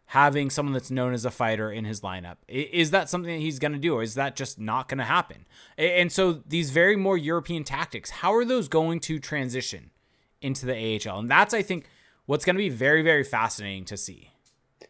having 0.07 0.49
someone 0.49 0.73
that's 0.73 0.89
known 0.89 1.13
as 1.13 1.23
a 1.23 1.29
fighter 1.29 1.71
in 1.71 1.85
his 1.85 2.01
lineup? 2.01 2.37
Is 2.47 2.89
that 2.89 3.07
something 3.07 3.31
that 3.31 3.41
he's 3.41 3.59
going 3.59 3.73
to 3.73 3.77
do, 3.77 3.93
or 3.93 4.01
is 4.01 4.15
that 4.15 4.35
just 4.35 4.59
not 4.59 4.87
going 4.87 4.97
to 4.97 5.03
happen? 5.03 5.45
And 5.77 6.11
so 6.11 6.41
these 6.47 6.71
very 6.71 6.95
more 6.95 7.15
European 7.15 7.63
tactics, 7.63 8.09
how 8.09 8.33
are 8.33 8.43
those 8.43 8.67
going 8.67 9.01
to 9.01 9.19
transition 9.19 9.91
into 10.41 10.65
the 10.65 10.73
AHL? 10.73 11.19
And 11.19 11.29
that's, 11.29 11.53
I 11.53 11.61
think, 11.61 11.87
what's 12.25 12.43
going 12.43 12.55
to 12.55 12.57
be 12.57 12.69
very, 12.69 13.03
very 13.03 13.23
fascinating 13.23 13.85
to 13.85 13.97
see. 13.97 14.31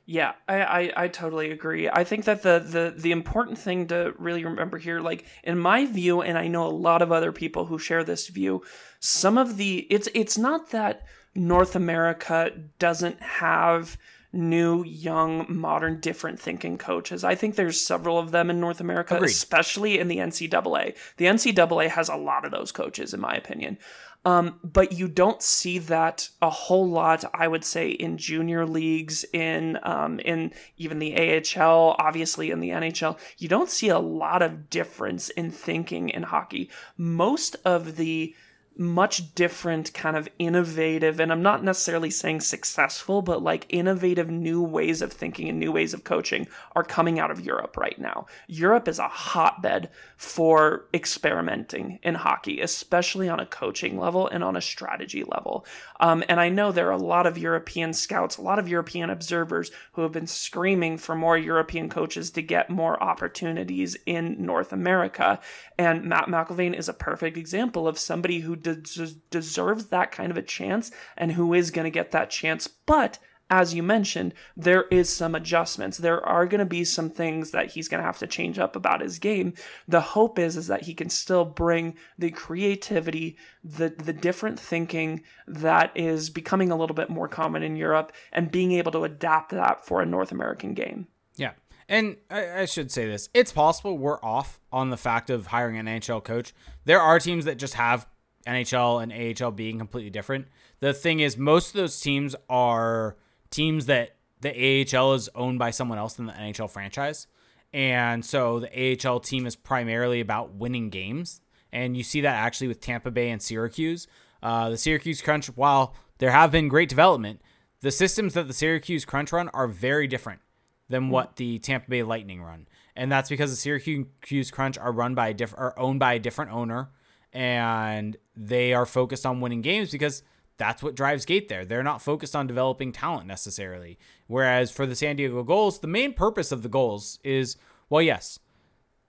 Yeah, 0.07 0.33
I, 0.47 0.61
I, 0.61 0.91
I, 0.95 1.07
totally 1.07 1.49
agree. 1.49 1.89
I 1.89 2.03
think 2.03 2.25
that 2.25 2.43
the, 2.43 2.59
the 2.59 2.93
the 2.95 3.11
important 3.11 3.57
thing 3.57 3.87
to 3.87 4.13
really 4.19 4.45
remember 4.45 4.77
here, 4.77 4.99
like 4.99 5.25
in 5.43 5.57
my 5.57 5.87
view, 5.87 6.21
and 6.21 6.37
I 6.37 6.47
know 6.47 6.67
a 6.67 6.69
lot 6.69 7.01
of 7.01 7.11
other 7.11 7.31
people 7.31 7.65
who 7.65 7.79
share 7.79 8.03
this 8.03 8.27
view, 8.27 8.61
some 8.99 9.39
of 9.39 9.57
the 9.57 9.87
it's 9.89 10.07
it's 10.13 10.37
not 10.37 10.69
that 10.69 11.07
North 11.33 11.75
America 11.75 12.51
doesn't 12.77 13.19
have 13.19 13.97
new, 14.35 14.83
young, 14.83 15.45
modern, 15.49 15.99
different 16.01 16.39
thinking 16.39 16.77
coaches. 16.77 17.23
I 17.23 17.35
think 17.35 17.55
there's 17.55 17.79
several 17.79 18.19
of 18.19 18.31
them 18.31 18.49
in 18.49 18.59
North 18.59 18.81
America, 18.81 19.15
Agreed. 19.15 19.29
especially 19.29 19.97
in 19.97 20.07
the 20.07 20.17
NCAA. 20.17 20.95
The 21.17 21.25
NCAA 21.25 21.89
has 21.89 22.09
a 22.09 22.15
lot 22.15 22.45
of 22.45 22.51
those 22.51 22.71
coaches, 22.71 23.13
in 23.13 23.21
my 23.21 23.33
opinion. 23.33 23.77
Um, 24.25 24.59
but 24.63 24.91
you 24.91 25.07
don't 25.07 25.41
see 25.41 25.77
that 25.77 26.29
a 26.41 26.49
whole 26.49 26.89
lot, 26.89 27.23
I 27.33 27.47
would 27.47 27.63
say, 27.63 27.89
in 27.91 28.17
junior 28.17 28.65
leagues, 28.65 29.23
in 29.31 29.77
um, 29.83 30.19
in 30.19 30.51
even 30.77 30.97
the 30.97 31.15
AHL, 31.15 31.95
obviously 31.99 32.49
in 32.49 32.59
the 32.59 32.69
NHL. 32.69 33.19
You 33.37 33.47
don't 33.47 33.69
see 33.69 33.89
a 33.89 33.99
lot 33.99 34.41
of 34.41 34.71
difference 34.71 35.29
in 35.29 35.51
thinking 35.51 36.09
in 36.09 36.23
hockey. 36.23 36.71
Most 36.97 37.55
of 37.65 37.97
the 37.97 38.35
much 38.77 39.33
different 39.35 39.93
kind 39.93 40.17
of 40.17 40.27
innovative 40.37 41.19
and 41.19 41.31
i'm 41.31 41.41
not 41.41 41.63
necessarily 41.63 42.09
saying 42.09 42.41
successful 42.41 43.21
but 43.21 43.41
like 43.41 43.65
innovative 43.69 44.29
new 44.29 44.61
ways 44.61 45.01
of 45.01 45.13
thinking 45.13 45.47
and 45.47 45.59
new 45.59 45.71
ways 45.71 45.93
of 45.93 46.03
coaching 46.03 46.47
are 46.75 46.83
coming 46.83 47.19
out 47.19 47.31
of 47.31 47.39
europe 47.39 47.77
right 47.77 47.99
now. 47.99 48.25
Europe 48.47 48.87
is 48.87 48.99
a 48.99 49.07
hotbed 49.07 49.89
for 50.17 50.85
experimenting 50.93 51.99
in 52.03 52.15
hockey 52.15 52.61
especially 52.61 53.29
on 53.29 53.39
a 53.39 53.45
coaching 53.45 53.97
level 53.97 54.27
and 54.27 54.43
on 54.43 54.55
a 54.55 54.61
strategy 54.61 55.23
level 55.23 55.65
um, 55.99 56.23
and 56.29 56.39
i 56.39 56.49
know 56.49 56.71
there 56.71 56.87
are 56.87 56.91
a 56.91 56.97
lot 56.97 57.25
of 57.27 57.37
european 57.37 57.93
scouts 57.93 58.37
a 58.37 58.41
lot 58.41 58.59
of 58.59 58.69
european 58.69 59.09
observers 59.09 59.71
who 59.93 60.01
have 60.01 60.11
been 60.11 60.27
screaming 60.27 60.97
for 60.97 61.15
more 61.15 61.37
european 61.37 61.89
coaches 61.89 62.31
to 62.31 62.41
get 62.41 62.69
more 62.69 63.01
opportunities 63.01 63.95
in 64.05 64.35
north 64.43 64.71
america 64.73 65.39
and 65.77 66.03
matt 66.03 66.27
mcilvane 66.27 66.77
is 66.77 66.89
a 66.89 66.93
perfect 66.93 67.37
example 67.37 67.87
of 67.87 67.99
somebody 67.99 68.39
who 68.39 68.55
des- 68.55 69.15
deserves 69.29 69.87
that 69.87 70.11
kind 70.11 70.31
of 70.31 70.37
a 70.37 70.41
chance 70.41 70.91
and 71.17 71.31
who 71.31 71.53
is 71.53 71.71
going 71.71 71.85
to 71.85 71.91
get 71.91 72.11
that 72.11 72.29
chance. 72.29 72.67
But 72.67 73.19
as 73.49 73.73
you 73.73 73.83
mentioned, 73.83 74.33
there 74.57 74.83
is 74.89 75.13
some 75.13 75.35
adjustments. 75.35 75.97
There 75.97 76.25
are 76.25 76.47
going 76.47 76.59
to 76.59 76.65
be 76.65 76.83
some 76.83 77.09
things 77.09 77.51
that 77.51 77.71
he's 77.71 77.87
going 77.87 77.99
to 78.01 78.05
have 78.05 78.17
to 78.19 78.27
change 78.27 78.57
up 78.57 78.75
about 78.75 79.01
his 79.01 79.19
game. 79.19 79.53
The 79.87 80.01
hope 80.01 80.39
is 80.39 80.57
is 80.57 80.67
that 80.67 80.81
he 80.81 80.93
can 80.93 81.09
still 81.09 81.45
bring 81.45 81.95
the 82.17 82.31
creativity, 82.31 83.37
the 83.63 83.89
the 83.89 84.13
different 84.13 84.59
thinking 84.59 85.23
that 85.47 85.91
is 85.95 86.29
becoming 86.29 86.71
a 86.71 86.75
little 86.75 86.95
bit 86.95 87.09
more 87.09 87.27
common 87.27 87.61
in 87.61 87.75
Europe 87.75 88.11
and 88.31 88.51
being 88.51 88.71
able 88.71 88.91
to 88.93 89.03
adapt 89.03 89.51
that 89.51 89.85
for 89.85 90.01
a 90.01 90.05
North 90.05 90.31
American 90.31 90.73
game. 90.73 91.07
Yeah. 91.35 91.51
And 91.87 92.17
I, 92.31 92.61
I, 92.61 92.65
should 92.65 92.91
say 92.91 93.05
this: 93.05 93.29
it's 93.35 93.51
possible 93.51 93.95
we're 93.95 94.23
off 94.23 94.59
on 94.71 94.89
the 94.89 94.97
fact 94.97 95.29
of 95.29 95.47
hiring 95.47 95.77
an 95.77 95.85
NHL 95.85 96.23
coach. 96.23 96.51
There 96.85 96.99
are 96.99 97.19
teams 97.19 97.45
that 97.45 97.57
just 97.57 97.75
have 97.75 98.07
NHL 98.47 99.03
and 99.03 99.43
AHL 99.43 99.51
being 99.51 99.77
completely 99.77 100.09
different. 100.09 100.47
The 100.79 100.93
thing 100.93 101.19
is, 101.19 101.37
most 101.37 101.69
of 101.69 101.73
those 101.73 101.99
teams 101.99 102.35
are 102.49 103.17
teams 103.55 103.85
that 103.87 104.15
the 104.41 104.49
AHL 104.51 105.13
is 105.13 105.29
owned 105.35 105.59
by 105.59 105.71
someone 105.71 105.97
else 105.97 106.13
than 106.13 106.25
the 106.25 106.33
NHL 106.33 106.69
franchise. 106.69 107.27
And 107.73 108.23
so 108.23 108.59
the 108.59 108.97
AHL 109.07 109.19
team 109.19 109.45
is 109.45 109.55
primarily 109.55 110.19
about 110.19 110.53
winning 110.53 110.89
games. 110.89 111.41
And 111.71 111.97
you 111.97 112.03
see 112.03 112.21
that 112.21 112.35
actually 112.35 112.67
with 112.67 112.79
Tampa 112.79 113.11
Bay 113.11 113.29
and 113.29 113.41
Syracuse. 113.41 114.07
Uh, 114.43 114.69
the 114.69 114.77
Syracuse 114.77 115.21
Crunch, 115.21 115.47
while 115.47 115.95
there 116.19 116.31
have 116.31 116.51
been 116.51 116.67
great 116.67 116.89
development, 116.89 117.41
the 117.81 117.91
systems 117.91 118.33
that 118.33 118.47
the 118.47 118.53
Syracuse 118.53 119.03
Crunch 119.03 119.31
run 119.31 119.49
are 119.49 119.67
very 119.67 120.07
different 120.07 120.41
than 120.87 121.09
what 121.09 121.35
the 121.35 121.59
Tampa 121.59 121.89
Bay 121.89 122.03
Lightning 122.03 122.41
run. 122.41 122.67
And 122.95 123.11
that's 123.11 123.29
because 123.29 123.51
the 123.51 123.57
Syracuse 123.57 124.51
Crunch 124.51 124.77
are 124.77 124.91
run 124.91 125.15
by 125.15 125.29
a 125.29 125.33
different, 125.33 125.61
are 125.61 125.79
owned 125.79 125.99
by 125.99 126.13
a 126.13 126.19
different 126.19 126.51
owner 126.51 126.91
and 127.35 128.15
they 128.37 128.73
are 128.73 128.85
focused 128.85 129.25
on 129.25 129.41
winning 129.41 129.61
games 129.61 129.91
because 129.91 130.23
that's 130.57 130.81
what 130.81 130.95
drives 130.95 131.25
Gate 131.25 131.49
there. 131.49 131.65
They're 131.65 131.83
not 131.83 132.01
focused 132.01 132.35
on 132.35 132.47
developing 132.47 132.91
talent 132.91 133.27
necessarily. 133.27 133.97
Whereas 134.27 134.71
for 134.71 134.85
the 134.85 134.95
San 134.95 135.15
Diego 135.15 135.43
Gulls, 135.43 135.79
the 135.79 135.87
main 135.87 136.13
purpose 136.13 136.51
of 136.51 136.63
the 136.63 136.69
Gulls 136.69 137.19
is 137.23 137.57
well, 137.89 138.01
yes, 138.01 138.39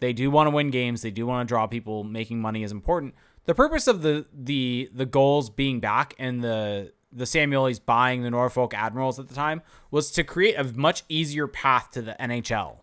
they 0.00 0.12
do 0.12 0.30
want 0.30 0.46
to 0.48 0.50
win 0.50 0.70
games, 0.70 1.02
they 1.02 1.10
do 1.10 1.26
want 1.26 1.46
to 1.46 1.50
draw 1.50 1.66
people, 1.66 2.04
making 2.04 2.40
money 2.40 2.62
is 2.62 2.72
important. 2.72 3.14
The 3.44 3.54
purpose 3.54 3.86
of 3.86 4.02
the 4.02 4.26
the 4.32 4.90
the 4.92 5.06
Gulls 5.06 5.50
being 5.50 5.80
back 5.80 6.14
and 6.18 6.42
the 6.42 6.92
the 7.12 7.24
Samuelis 7.24 7.84
buying 7.84 8.22
the 8.22 8.30
Norfolk 8.30 8.74
Admirals 8.74 9.18
at 9.18 9.28
the 9.28 9.34
time 9.34 9.62
was 9.90 10.10
to 10.12 10.24
create 10.24 10.54
a 10.54 10.64
much 10.64 11.04
easier 11.08 11.46
path 11.46 11.90
to 11.92 12.02
the 12.02 12.16
NHL. 12.20 12.80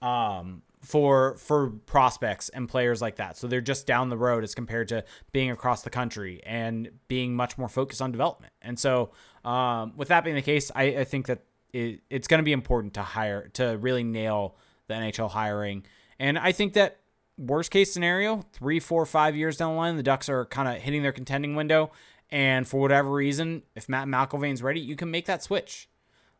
Um, 0.00 0.62
for 0.84 1.36
for 1.38 1.70
prospects 1.70 2.50
and 2.50 2.68
players 2.68 3.00
like 3.00 3.16
that. 3.16 3.36
So 3.38 3.46
they're 3.46 3.60
just 3.60 3.86
down 3.86 4.10
the 4.10 4.18
road 4.18 4.44
as 4.44 4.54
compared 4.54 4.88
to 4.88 5.04
being 5.32 5.50
across 5.50 5.82
the 5.82 5.90
country 5.90 6.42
and 6.44 6.90
being 7.08 7.34
much 7.34 7.56
more 7.56 7.68
focused 7.68 8.02
on 8.02 8.12
development. 8.12 8.52
And 8.60 8.78
so, 8.78 9.10
um, 9.44 9.94
with 9.96 10.08
that 10.08 10.24
being 10.24 10.36
the 10.36 10.42
case, 10.42 10.70
I, 10.74 10.82
I 10.82 11.04
think 11.04 11.26
that 11.26 11.44
it, 11.72 12.02
it's 12.10 12.28
going 12.28 12.38
to 12.38 12.44
be 12.44 12.52
important 12.52 12.94
to 12.94 13.02
hire 13.02 13.48
to 13.54 13.78
really 13.78 14.04
nail 14.04 14.56
the 14.86 14.94
NHL 14.94 15.30
hiring. 15.30 15.84
And 16.18 16.38
I 16.38 16.52
think 16.52 16.74
that 16.74 16.98
worst 17.38 17.70
case 17.70 17.92
scenario, 17.92 18.44
three, 18.52 18.78
four, 18.78 19.06
five 19.06 19.34
years 19.34 19.56
down 19.56 19.72
the 19.72 19.78
line, 19.78 19.96
the 19.96 20.02
Ducks 20.02 20.28
are 20.28 20.44
kind 20.44 20.68
of 20.68 20.82
hitting 20.82 21.02
their 21.02 21.12
contending 21.12 21.56
window. 21.56 21.90
And 22.30 22.68
for 22.68 22.80
whatever 22.80 23.10
reason, 23.10 23.62
if 23.74 23.88
Matt 23.88 24.06
McIlvane's 24.06 24.62
ready, 24.62 24.80
you 24.80 24.96
can 24.96 25.10
make 25.10 25.26
that 25.26 25.42
switch. 25.42 25.88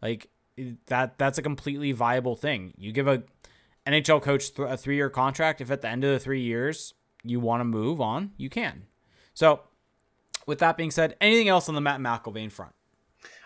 Like 0.03 0.29
that, 0.87 1.19
that's 1.19 1.39
a 1.39 1.43
completely 1.43 1.93
viable 1.93 2.37
thing. 2.37 2.75
You 2.77 2.93
give 2.93 3.09
a 3.09 3.23
NHL 3.87 4.23
coach 4.23 4.55
th- 4.55 4.69
a 4.69 4.77
three 4.77 4.97
year 4.97 5.11
contract. 5.11 5.61
If 5.61 5.71
at 5.71 5.83
the 5.83 5.89
end 5.89 6.05
of 6.05 6.11
the 6.11 6.19
three 6.19 6.41
years 6.41 6.95
you 7.23 7.41
want 7.41 7.61
to 7.61 7.65
move 7.65 8.01
on, 8.01 8.33
you 8.37 8.51
can. 8.51 8.85
So, 9.35 9.61
with 10.47 10.59
that 10.59 10.77
being 10.77 10.91
said, 10.91 11.17
anything 11.21 11.49
else 11.49 11.69
on 11.69 11.75
the 11.75 11.81
Matt 11.81 12.01
McIlvane 12.01 12.53
front? 12.53 12.73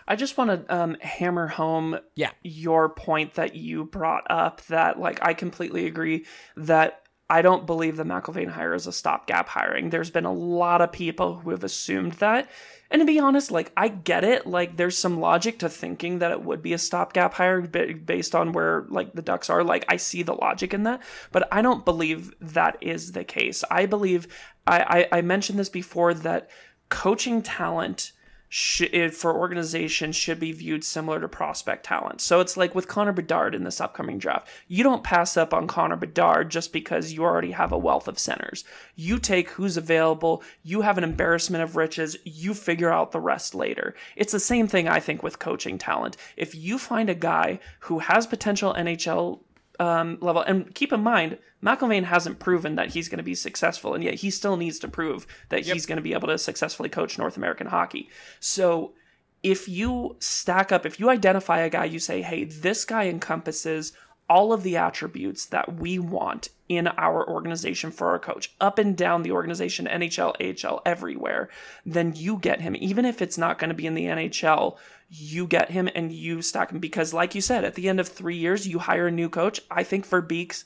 I 0.07 0.15
just 0.15 0.37
want 0.37 0.49
to 0.49 0.75
um, 0.75 0.97
hammer 1.01 1.47
home 1.47 1.99
yeah. 2.15 2.31
your 2.43 2.89
point 2.89 3.35
that 3.35 3.55
you 3.55 3.85
brought 3.85 4.23
up 4.29 4.65
that, 4.65 4.99
like, 4.99 5.19
I 5.21 5.35
completely 5.35 5.85
agree 5.85 6.25
that 6.57 7.03
I 7.29 7.43
don't 7.43 7.67
believe 7.67 7.95
the 7.95 8.03
McIlvane 8.03 8.49
hire 8.49 8.73
is 8.73 8.87
a 8.87 8.91
stopgap 8.91 9.47
hiring. 9.47 9.89
There's 9.89 10.09
been 10.09 10.25
a 10.25 10.33
lot 10.33 10.81
of 10.81 10.91
people 10.91 11.37
who 11.37 11.51
have 11.51 11.63
assumed 11.63 12.13
that. 12.13 12.49
And 12.89 13.01
to 13.01 13.05
be 13.05 13.19
honest, 13.19 13.51
like 13.51 13.71
I 13.77 13.87
get 13.89 14.23
it. 14.23 14.47
Like 14.47 14.77
there's 14.77 14.97
some 14.97 15.19
logic 15.19 15.59
to 15.59 15.69
thinking 15.69 16.19
that 16.19 16.31
it 16.31 16.41
would 16.43 16.63
be 16.63 16.73
a 16.73 16.79
stopgap 16.79 17.35
hire 17.35 17.61
based 17.61 18.33
on 18.33 18.51
where 18.51 18.85
like 18.89 19.13
the 19.13 19.21
Ducks 19.21 19.49
are. 19.49 19.63
Like 19.63 19.85
I 19.87 19.97
see 19.97 20.23
the 20.23 20.33
logic 20.33 20.73
in 20.73 20.83
that, 20.83 21.03
but 21.31 21.47
I 21.51 21.61
don't 21.61 21.85
believe 21.85 22.33
that 22.41 22.77
is 22.81 23.11
the 23.11 23.23
case. 23.23 23.63
I 23.69 23.85
believe 23.85 24.27
I, 24.65 25.07
I, 25.11 25.19
I 25.19 25.21
mentioned 25.21 25.59
this 25.59 25.69
before 25.69 26.15
that 26.15 26.49
coaching 26.89 27.43
talent 27.43 28.13
for 28.51 29.35
organizations 29.35 30.15
should 30.15 30.39
be 30.39 30.51
viewed 30.51 30.83
similar 30.83 31.19
to 31.19 31.27
prospect 31.27 31.85
talent. 31.85 32.19
So 32.19 32.39
it's 32.39 32.57
like 32.57 32.73
with 32.73 32.87
Connor 32.87 33.11
Bedard 33.11 33.53
in 33.53 33.63
this 33.63 33.79
upcoming 33.79 34.17
draft. 34.17 34.47
You 34.67 34.83
don't 34.83 35.03
pass 35.03 35.37
up 35.37 35.53
on 35.53 35.67
Connor 35.67 35.95
Bedard 35.95 36.49
just 36.49 36.73
because 36.73 37.13
you 37.13 37.23
already 37.23 37.51
have 37.51 37.71
a 37.71 37.77
wealth 37.77 38.07
of 38.07 38.17
centers. 38.17 38.63
You 38.95 39.19
take 39.19 39.49
who's 39.51 39.77
available, 39.77 40.41
you 40.63 40.81
have 40.81 40.97
an 40.97 41.03
embarrassment 41.03 41.63
of 41.63 41.75
riches, 41.75 42.17
you 42.23 42.53
figure 42.55 42.91
out 42.91 43.11
the 43.11 43.19
rest 43.19 43.53
later. 43.53 43.93
It's 44.15 44.33
the 44.33 44.39
same 44.39 44.67
thing 44.67 44.87
I 44.87 44.99
think 44.99 45.21
with 45.21 45.39
coaching 45.39 45.77
talent. 45.77 46.17
If 46.35 46.55
you 46.55 46.79
find 46.79 47.09
a 47.09 47.15
guy 47.15 47.59
who 47.81 47.99
has 47.99 48.25
potential 48.25 48.73
NHL 48.73 49.41
um, 49.79 50.17
level. 50.21 50.41
And 50.41 50.73
keep 50.75 50.93
in 50.93 51.01
mind, 51.01 51.37
McIlvane 51.63 52.03
hasn't 52.03 52.39
proven 52.39 52.75
that 52.75 52.89
he's 52.89 53.09
going 53.09 53.17
to 53.17 53.23
be 53.23 53.35
successful, 53.35 53.93
and 53.93 54.03
yet 54.03 54.15
he 54.15 54.29
still 54.29 54.57
needs 54.57 54.79
to 54.79 54.87
prove 54.87 55.25
that 55.49 55.65
yep. 55.65 55.73
he's 55.73 55.85
going 55.85 55.97
to 55.97 56.03
be 56.03 56.13
able 56.13 56.27
to 56.27 56.37
successfully 56.37 56.89
coach 56.89 57.17
North 57.17 57.37
American 57.37 57.67
hockey. 57.67 58.09
So 58.39 58.93
if 59.41 59.67
you 59.67 60.15
stack 60.19 60.71
up, 60.71 60.85
if 60.85 60.99
you 60.99 61.09
identify 61.09 61.59
a 61.59 61.69
guy, 61.69 61.85
you 61.85 61.99
say, 61.99 62.21
hey, 62.21 62.43
this 62.43 62.85
guy 62.85 63.07
encompasses 63.07 63.93
all 64.29 64.53
of 64.53 64.63
the 64.63 64.77
attributes 64.77 65.45
that 65.47 65.75
we 65.75 65.97
want 65.97 66.49
in 66.69 66.87
our 66.87 67.27
organization 67.27 67.91
for 67.91 68.09
our 68.09 68.19
coach, 68.19 68.53
up 68.61 68.77
and 68.77 68.95
down 68.95 69.23
the 69.23 69.31
organization, 69.31 69.87
NHL, 69.87 70.65
AHL, 70.65 70.81
everywhere, 70.85 71.49
then 71.85 72.13
you 72.15 72.37
get 72.37 72.61
him. 72.61 72.75
Even 72.79 73.05
if 73.05 73.21
it's 73.21 73.39
not 73.39 73.57
going 73.57 73.69
to 73.69 73.75
be 73.75 73.87
in 73.87 73.95
the 73.95 74.05
NHL, 74.05 74.77
you 75.09 75.47
get 75.47 75.71
him 75.71 75.89
and 75.95 76.11
you 76.11 76.43
stack 76.43 76.71
him 76.71 76.79
because, 76.79 77.13
like 77.13 77.33
you 77.33 77.41
said, 77.41 77.65
at 77.65 77.73
the 77.73 77.89
end 77.89 77.99
of 77.99 78.07
three 78.07 78.37
years, 78.37 78.67
you 78.67 78.77
hire 78.77 79.07
a 79.07 79.11
new 79.11 79.29
coach. 79.29 79.59
I 79.71 79.83
think 79.83 80.07
Verbeek's 80.07 80.63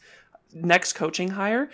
next 0.54 0.94
coaching 0.94 1.30
hire, 1.30 1.70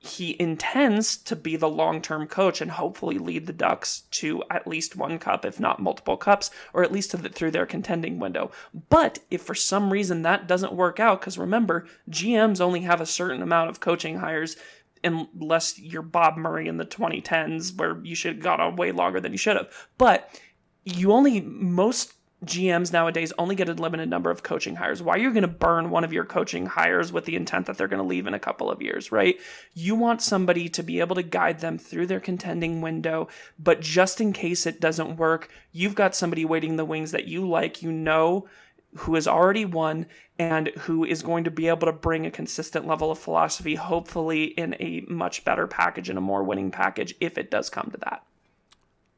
he 0.00 0.40
intends 0.40 1.16
to 1.16 1.34
be 1.34 1.56
the 1.56 1.68
long 1.68 2.00
term 2.00 2.26
coach 2.28 2.60
and 2.60 2.70
hopefully 2.70 3.18
lead 3.18 3.46
the 3.46 3.52
Ducks 3.52 4.02
to 4.12 4.42
at 4.50 4.66
least 4.66 4.96
one 4.96 5.18
cup, 5.18 5.44
if 5.44 5.58
not 5.58 5.82
multiple 5.82 6.16
cups, 6.16 6.50
or 6.72 6.84
at 6.84 6.92
least 6.92 7.20
the, 7.20 7.28
through 7.28 7.50
their 7.50 7.66
contending 7.66 8.20
window. 8.20 8.50
But 8.90 9.18
if 9.30 9.42
for 9.42 9.54
some 9.54 9.92
reason 9.92 10.22
that 10.22 10.46
doesn't 10.46 10.72
work 10.72 11.00
out, 11.00 11.20
because 11.20 11.36
remember, 11.36 11.86
GMs 12.08 12.60
only 12.60 12.80
have 12.82 13.00
a 13.00 13.06
certain 13.06 13.42
amount 13.42 13.70
of 13.70 13.80
coaching 13.80 14.18
hires 14.18 14.56
unless 15.02 15.78
you're 15.78 16.02
Bob 16.02 16.36
Murray 16.36 16.68
in 16.68 16.76
the 16.76 16.86
2010s, 16.86 17.76
where 17.76 17.98
you 18.02 18.14
should 18.14 18.36
have 18.36 18.42
got 18.42 18.60
on 18.60 18.76
way 18.76 18.92
longer 18.92 19.20
than 19.20 19.32
you 19.32 19.38
should 19.38 19.56
have. 19.56 19.72
But 19.96 20.40
you 20.84 21.12
only 21.12 21.40
most 21.40 22.14
GMs 22.44 22.92
nowadays 22.92 23.32
only 23.36 23.56
get 23.56 23.68
a 23.68 23.74
limited 23.74 24.08
number 24.08 24.30
of 24.30 24.44
coaching 24.44 24.76
hires. 24.76 25.02
Why 25.02 25.14
are 25.14 25.18
you 25.18 25.32
going 25.32 25.42
to 25.42 25.48
burn 25.48 25.90
one 25.90 26.04
of 26.04 26.12
your 26.12 26.24
coaching 26.24 26.66
hires 26.66 27.12
with 27.12 27.24
the 27.24 27.34
intent 27.34 27.66
that 27.66 27.76
they're 27.76 27.88
going 27.88 28.02
to 28.02 28.08
leave 28.08 28.28
in 28.28 28.34
a 28.34 28.38
couple 28.38 28.70
of 28.70 28.80
years, 28.80 29.10
right? 29.10 29.40
You 29.74 29.96
want 29.96 30.22
somebody 30.22 30.68
to 30.68 30.82
be 30.84 31.00
able 31.00 31.16
to 31.16 31.24
guide 31.24 31.58
them 31.58 31.78
through 31.78 32.06
their 32.06 32.20
contending 32.20 32.80
window, 32.80 33.28
but 33.58 33.80
just 33.80 34.20
in 34.20 34.32
case 34.32 34.66
it 34.66 34.80
doesn't 34.80 35.16
work, 35.16 35.50
you've 35.72 35.96
got 35.96 36.14
somebody 36.14 36.44
waiting 36.44 36.76
the 36.76 36.84
wings 36.84 37.10
that 37.10 37.26
you 37.26 37.48
like, 37.48 37.82
you 37.82 37.90
know, 37.90 38.48
who 38.94 39.16
has 39.16 39.26
already 39.26 39.64
won 39.64 40.06
and 40.38 40.68
who 40.78 41.04
is 41.04 41.22
going 41.22 41.44
to 41.44 41.50
be 41.50 41.66
able 41.66 41.86
to 41.86 41.92
bring 41.92 42.24
a 42.24 42.30
consistent 42.30 42.86
level 42.86 43.10
of 43.10 43.18
philosophy, 43.18 43.74
hopefully 43.74 44.44
in 44.44 44.76
a 44.78 45.04
much 45.08 45.44
better 45.44 45.66
package 45.66 46.08
and 46.08 46.18
a 46.18 46.22
more 46.22 46.44
winning 46.44 46.70
package 46.70 47.14
if 47.20 47.36
it 47.36 47.50
does 47.50 47.68
come 47.68 47.90
to 47.90 47.98
that. 47.98 48.24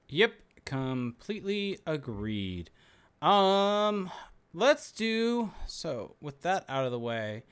Yep, 0.08 0.32
completely 0.64 1.78
agreed. 1.86 2.70
Um, 3.22 4.10
let's 4.52 4.92
do 4.92 5.50
so. 5.66 6.16
With 6.20 6.42
that 6.42 6.64
out 6.68 6.84
of 6.84 6.92
the 6.92 6.98
way, 6.98 7.44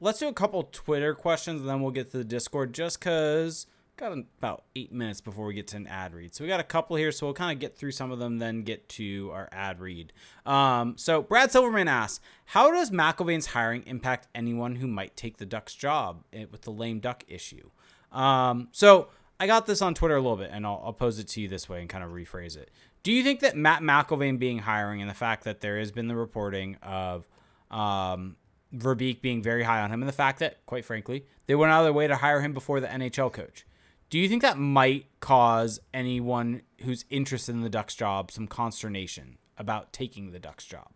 let's 0.00 0.18
do 0.18 0.28
a 0.28 0.32
couple 0.32 0.62
Twitter 0.64 1.14
questions, 1.14 1.60
and 1.60 1.68
then 1.68 1.82
we'll 1.82 1.92
get 1.92 2.10
to 2.12 2.18
the 2.18 2.24
Discord. 2.24 2.72
Just 2.72 3.00
cause 3.00 3.66
got 3.96 4.12
about 4.12 4.64
eight 4.74 4.90
minutes 4.90 5.20
before 5.20 5.44
we 5.44 5.52
get 5.52 5.66
to 5.68 5.76
an 5.76 5.86
ad 5.86 6.14
read, 6.14 6.34
so 6.34 6.42
we 6.42 6.48
got 6.48 6.58
a 6.58 6.64
couple 6.64 6.96
here. 6.96 7.12
So 7.12 7.26
we'll 7.26 7.34
kind 7.34 7.52
of 7.52 7.60
get 7.60 7.76
through 7.76 7.92
some 7.92 8.10
of 8.10 8.18
them, 8.18 8.38
then 8.38 8.62
get 8.62 8.88
to 8.90 9.30
our 9.32 9.48
ad 9.52 9.78
read. 9.78 10.12
Um, 10.46 10.94
so 10.96 11.22
Brad 11.22 11.52
Silverman 11.52 11.86
asks, 11.86 12.20
how 12.46 12.72
does 12.72 12.90
McIlvane's 12.90 13.46
hiring 13.46 13.82
impact 13.86 14.28
anyone 14.34 14.76
who 14.76 14.86
might 14.86 15.16
take 15.16 15.36
the 15.36 15.46
Ducks 15.46 15.74
job 15.74 16.24
eh, 16.32 16.46
with 16.50 16.62
the 16.62 16.70
lame 16.72 17.00
duck 17.00 17.24
issue? 17.28 17.68
Um, 18.10 18.68
so 18.72 19.08
I 19.38 19.46
got 19.46 19.66
this 19.66 19.82
on 19.82 19.94
Twitter 19.94 20.16
a 20.16 20.20
little 20.20 20.36
bit, 20.36 20.50
and 20.52 20.66
I'll, 20.66 20.82
I'll 20.84 20.92
pose 20.92 21.18
it 21.18 21.28
to 21.28 21.40
you 21.40 21.48
this 21.48 21.68
way 21.68 21.80
and 21.80 21.88
kind 21.88 22.02
of 22.02 22.10
rephrase 22.10 22.56
it. 22.56 22.70
Do 23.02 23.12
you 23.12 23.22
think 23.22 23.40
that 23.40 23.56
Matt 23.56 23.82
McIlvane 23.82 24.38
being 24.38 24.58
hiring 24.58 25.00
and 25.00 25.08
the 25.08 25.14
fact 25.14 25.44
that 25.44 25.60
there 25.60 25.78
has 25.78 25.90
been 25.90 26.08
the 26.08 26.16
reporting 26.16 26.76
of 26.82 27.26
um, 27.70 28.36
Verbeek 28.74 29.22
being 29.22 29.42
very 29.42 29.62
high 29.62 29.80
on 29.80 29.90
him 29.90 30.02
and 30.02 30.08
the 30.08 30.12
fact 30.12 30.40
that, 30.40 30.64
quite 30.66 30.84
frankly, 30.84 31.24
they 31.46 31.54
went 31.54 31.72
out 31.72 31.80
of 31.80 31.86
their 31.86 31.92
way 31.92 32.06
to 32.06 32.16
hire 32.16 32.40
him 32.40 32.52
before 32.52 32.80
the 32.80 32.86
NHL 32.88 33.32
coach, 33.32 33.64
do 34.10 34.18
you 34.18 34.28
think 34.28 34.42
that 34.42 34.58
might 34.58 35.06
cause 35.20 35.80
anyone 35.94 36.62
who's 36.80 37.04
interested 37.10 37.54
in 37.54 37.62
the 37.62 37.70
Ducks 37.70 37.94
job 37.94 38.30
some 38.30 38.48
consternation 38.48 39.38
about 39.56 39.92
taking 39.92 40.32
the 40.32 40.38
Ducks 40.38 40.66
job? 40.66 40.88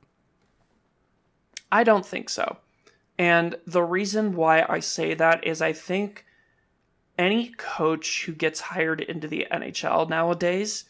I 1.71 1.85
don't 1.85 2.05
think 2.05 2.29
so. 2.29 2.59
And 3.19 3.57
the 3.67 3.83
reason 3.83 4.35
why 4.35 4.67
I 4.69 4.81
say 4.81 5.14
that 5.14 5.47
is 5.47 5.62
I 5.62 5.73
think 5.73 6.25
any 7.17 7.51
coach 7.51 8.25
who 8.25 8.33
gets 8.33 8.61
hired 8.61 9.01
into 9.01 9.29
the 9.29 9.47
NHL 9.51 10.09
nowadays 10.09 10.85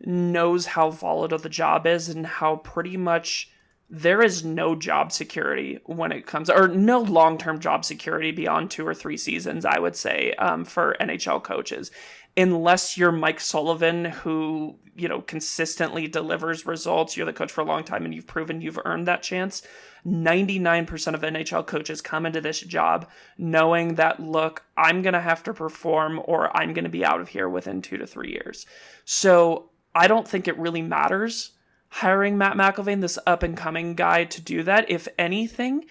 knows 0.00 0.66
how 0.66 0.90
volatile 0.90 1.38
the 1.38 1.48
job 1.48 1.86
is 1.86 2.08
and 2.08 2.26
how 2.26 2.56
pretty 2.56 2.96
much 2.96 3.50
there 3.90 4.22
is 4.22 4.44
no 4.44 4.74
job 4.74 5.10
security 5.10 5.78
when 5.86 6.12
it 6.12 6.26
comes 6.26 6.50
or 6.50 6.68
no 6.68 7.00
long-term 7.00 7.58
job 7.58 7.84
security 7.84 8.30
beyond 8.30 8.70
two 8.70 8.86
or 8.86 8.94
three 8.94 9.16
seasons 9.16 9.64
i 9.64 9.78
would 9.78 9.96
say 9.96 10.32
um, 10.34 10.64
for 10.64 10.94
nhl 11.00 11.42
coaches 11.42 11.90
unless 12.36 12.98
you're 12.98 13.10
mike 13.10 13.40
sullivan 13.40 14.04
who 14.04 14.76
you 14.94 15.08
know 15.08 15.22
consistently 15.22 16.06
delivers 16.06 16.66
results 16.66 17.16
you're 17.16 17.26
the 17.26 17.32
coach 17.32 17.50
for 17.50 17.62
a 17.62 17.64
long 17.64 17.82
time 17.82 18.04
and 18.04 18.14
you've 18.14 18.26
proven 18.26 18.60
you've 18.60 18.78
earned 18.84 19.08
that 19.08 19.22
chance 19.22 19.62
99% 20.06 21.14
of 21.14 21.20
NHL 21.20 21.66
coaches 21.66 22.00
come 22.00 22.24
into 22.24 22.40
this 22.40 22.60
job 22.60 23.08
knowing 23.36 23.96
that, 23.96 24.20
look, 24.20 24.64
I'm 24.76 25.02
going 25.02 25.14
to 25.14 25.20
have 25.20 25.42
to 25.44 25.52
perform 25.52 26.20
or 26.24 26.56
I'm 26.56 26.72
going 26.72 26.84
to 26.84 26.90
be 26.90 27.04
out 27.04 27.20
of 27.20 27.28
here 27.28 27.48
within 27.48 27.82
two 27.82 27.98
to 27.98 28.06
three 28.06 28.30
years. 28.30 28.66
So 29.04 29.70
I 29.98 30.06
don't 30.06 30.28
think 30.28 30.46
it 30.46 30.56
really 30.56 30.80
matters 30.80 31.50
hiring 31.88 32.38
Matt 32.38 32.56
McIlvane, 32.56 33.00
this 33.00 33.18
up 33.26 33.42
and 33.42 33.56
coming 33.56 33.96
guy, 33.96 34.24
to 34.26 34.40
do 34.40 34.62
that. 34.62 34.88
If 34.88 35.08
anything, 35.18 35.86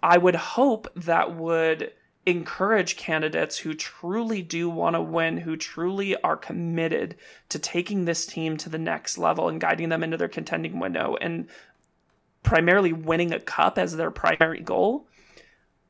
I 0.00 0.16
would 0.16 0.36
hope 0.36 0.86
that 0.94 1.34
would 1.34 1.92
encourage 2.24 2.96
candidates 2.96 3.58
who 3.58 3.74
truly 3.74 4.42
do 4.42 4.70
want 4.70 4.94
to 4.94 5.02
win, 5.02 5.38
who 5.38 5.56
truly 5.56 6.16
are 6.22 6.36
committed 6.36 7.16
to 7.48 7.58
taking 7.58 8.04
this 8.04 8.26
team 8.26 8.56
to 8.58 8.68
the 8.68 8.78
next 8.78 9.18
level 9.18 9.48
and 9.48 9.60
guiding 9.60 9.88
them 9.88 10.04
into 10.04 10.16
their 10.16 10.28
contending 10.28 10.78
window 10.78 11.16
and 11.20 11.48
primarily 12.44 12.92
winning 12.92 13.32
a 13.32 13.40
cup 13.40 13.76
as 13.76 13.96
their 13.96 14.12
primary 14.12 14.60
goal, 14.60 15.08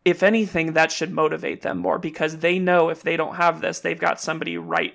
if 0.07 0.22
anything, 0.22 0.72
that 0.72 0.90
should 0.90 1.12
motivate 1.12 1.61
them 1.61 1.77
more 1.77 1.99
because 1.99 2.38
they 2.38 2.59
know 2.59 2.88
if 2.88 3.03
they 3.03 3.18
don't 3.18 3.37
have 3.37 3.61
this, 3.61 3.81
they've 3.81 4.01
got 4.01 4.22
somebody 4.22 4.57
right 4.57 4.94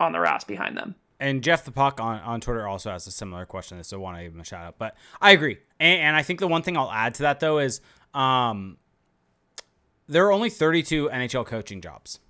on 0.00 0.10
their 0.10 0.26
ass 0.26 0.42
behind 0.42 0.76
them. 0.76 0.96
And 1.18 1.42
Jeff 1.42 1.64
the 1.64 1.72
Puck 1.72 2.00
on, 2.00 2.20
on 2.20 2.40
Twitter 2.40 2.66
also 2.66 2.90
has 2.90 3.06
a 3.06 3.10
similar 3.10 3.46
question, 3.46 3.82
so 3.84 3.96
I 3.96 4.00
want 4.00 4.18
to 4.18 4.24
give 4.24 4.34
him 4.34 4.40
a 4.40 4.44
shout 4.44 4.64
out. 4.64 4.74
But 4.78 4.96
I 5.20 5.30
agree. 5.30 5.58
And, 5.80 6.00
and 6.00 6.16
I 6.16 6.22
think 6.22 6.40
the 6.40 6.48
one 6.48 6.62
thing 6.62 6.76
I'll 6.76 6.92
add 6.92 7.14
to 7.14 7.22
that, 7.22 7.40
though, 7.40 7.58
is 7.58 7.80
um, 8.12 8.76
there 10.06 10.26
are 10.26 10.32
only 10.32 10.50
32 10.50 11.08
NHL 11.08 11.46
coaching 11.46 11.80
jobs. 11.80 12.20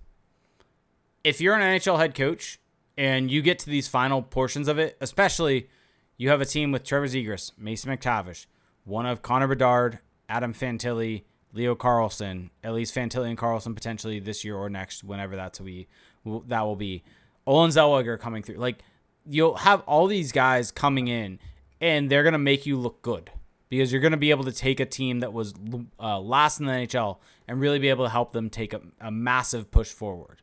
If 1.25 1.41
you're 1.41 1.55
an 1.55 1.63
NHL 1.63 1.99
head 1.99 2.15
coach 2.15 2.61
and 2.97 3.31
you 3.31 3.43
get 3.43 3.59
to 3.61 3.67
these 3.71 3.89
final 3.89 4.23
portions 4.23 4.69
of 4.69 4.79
it, 4.79 4.97
especially 5.01 5.69
you 6.17 6.31
have 6.31 6.41
a 6.41 6.47
team 6.47 6.73
with 6.73 6.85
Trevor 6.85 7.09
Zegras, 7.09 7.53
Mason 7.59 7.91
McTavish, 7.91 8.47
one 8.85 9.07
of 9.07 9.23
Connor 9.23 9.49
Bedard, 9.49 9.99
Adam 10.29 10.55
Fantilli, 10.55 11.25
Leo 11.53 11.75
Carlsson, 11.75 12.51
at 12.63 12.73
least 12.73 12.95
Fantilli 12.95 13.29
and 13.29 13.39
Carlsson 13.39 13.75
potentially 13.75 14.21
this 14.21 14.45
year 14.45 14.57
or 14.57 14.69
next, 14.71 15.03
whenever 15.03 15.37
that's 15.37 15.61
we 15.61 15.89
that 16.25 16.63
will 16.63 16.77
be. 16.77 17.03
Olen 17.47 17.71
Zellweger 17.71 18.19
coming 18.19 18.43
through. 18.43 18.57
Like 18.57 18.79
you'll 19.25 19.57
have 19.57 19.83
all 19.83 20.07
these 20.07 20.33
guys 20.33 20.71
coming 20.71 21.09
in, 21.09 21.39
and 21.81 22.11
they're 22.11 22.25
gonna 22.25 22.39
make 22.39 22.67
you 22.67 22.77
look 22.77 23.03
good 23.03 23.31
because 23.69 23.93
you're 23.93 24.01
gonna 24.01 24.17
be 24.17 24.31
able 24.31 24.45
to 24.45 24.53
take 24.53 24.81
a 24.81 24.87
team 24.87 25.21
that 25.21 25.33
was 25.33 25.55
uh, 26.01 26.21
last 26.21 26.61
in 26.61 26.67
the 26.67 26.73
NHL 26.73 27.19
and 27.49 27.61
really 27.61 27.79
be 27.79 27.89
able 27.89 28.05
to 28.05 28.11
help 28.11 28.33
them 28.33 28.51
take 28.51 28.73
a, 28.73 28.81
a 29.01 29.11
massive 29.11 29.71
push 29.71 29.89
forward. 29.89 30.43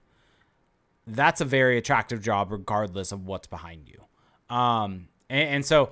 That's 1.06 1.42
a 1.42 1.46
very 1.46 1.78
attractive 1.78 2.22
job, 2.22 2.52
regardless 2.52 3.12
of 3.12 3.26
what's 3.26 3.48
behind 3.48 3.90
you. 3.90 4.56
Um, 4.56 5.10
and, 5.30 5.50
and 5.50 5.66
so 5.66 5.92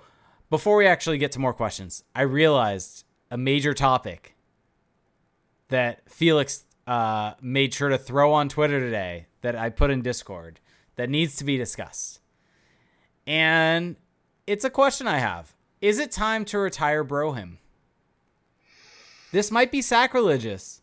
before 0.49 0.77
we 0.77 0.87
actually 0.87 1.17
get 1.17 1.31
to 1.33 1.39
more 1.39 1.53
questions, 1.53 2.03
I 2.15 2.21
realized 2.21 3.05
a 3.29 3.37
major 3.37 3.73
topic 3.73 4.35
that 5.69 6.09
Felix 6.09 6.65
uh, 6.87 7.33
made 7.41 7.73
sure 7.73 7.89
to 7.89 7.97
throw 7.97 8.33
on 8.33 8.49
Twitter 8.49 8.79
today 8.79 9.27
that 9.41 9.55
I 9.55 9.69
put 9.69 9.89
in 9.89 10.01
Discord 10.01 10.59
that 10.95 11.09
needs 11.09 11.35
to 11.37 11.43
be 11.43 11.57
discussed. 11.57 12.19
And 13.25 13.95
it's 14.47 14.65
a 14.65 14.69
question 14.69 15.07
I 15.07 15.19
have. 15.19 15.53
Is 15.81 15.99
it 15.99 16.11
time 16.11 16.45
to 16.45 16.57
retire 16.59 17.03
Bro 17.03 17.33
Hymn? 17.33 17.57
This 19.31 19.51
might 19.51 19.71
be 19.71 19.81
sacrilegious. 19.81 20.81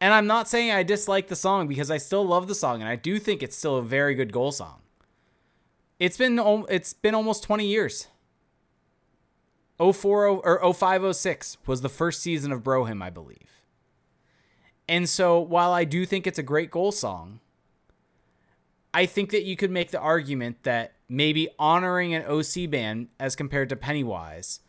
And 0.00 0.12
I'm 0.12 0.26
not 0.26 0.48
saying 0.48 0.70
I 0.70 0.82
dislike 0.82 1.28
the 1.28 1.36
song 1.36 1.68
because 1.68 1.90
I 1.90 1.98
still 1.98 2.24
love 2.24 2.48
the 2.48 2.54
song 2.54 2.80
and 2.80 2.88
I 2.88 2.96
do 2.96 3.18
think 3.18 3.42
it's 3.42 3.56
still 3.56 3.76
a 3.76 3.82
very 3.82 4.14
good 4.14 4.32
goal 4.32 4.50
song. 4.50 4.80
It's 5.98 6.16
been 6.16 6.40
it's 6.68 6.92
been 6.92 7.14
almost 7.14 7.44
20 7.44 7.66
years. 7.66 8.08
040 9.78 10.40
or 10.44 10.74
0506 10.74 11.58
was 11.66 11.80
the 11.80 11.88
first 11.88 12.20
season 12.20 12.52
of 12.52 12.62
Bro 12.62 12.84
Hymn, 12.84 13.02
I 13.02 13.10
believe. 13.10 13.62
And 14.88 15.08
so 15.08 15.40
while 15.40 15.72
I 15.72 15.84
do 15.84 16.04
think 16.04 16.26
it's 16.26 16.38
a 16.38 16.42
great 16.42 16.70
goal 16.70 16.92
song, 16.92 17.40
I 18.94 19.06
think 19.06 19.30
that 19.30 19.44
you 19.44 19.56
could 19.56 19.70
make 19.70 19.90
the 19.90 20.00
argument 20.00 20.64
that 20.64 20.94
maybe 21.08 21.48
honoring 21.58 22.14
an 22.14 22.24
OC 22.24 22.70
band 22.70 23.08
as 23.18 23.36
compared 23.36 23.68
to 23.70 23.76
Pennywise, 23.76 24.60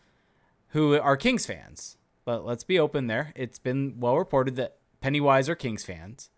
who 0.70 1.00
are 1.00 1.18
Kings 1.18 1.46
fans. 1.46 1.98
But 2.26 2.46
let's 2.46 2.64
be 2.64 2.80
open 2.80 3.08
there. 3.08 3.34
It's 3.36 3.60
been 3.60 3.96
well 4.00 4.18
reported 4.18 4.56
that 4.56 4.78
Pennywise 5.02 5.50
are 5.50 5.56
Kings 5.56 5.84
fans. 5.84 6.30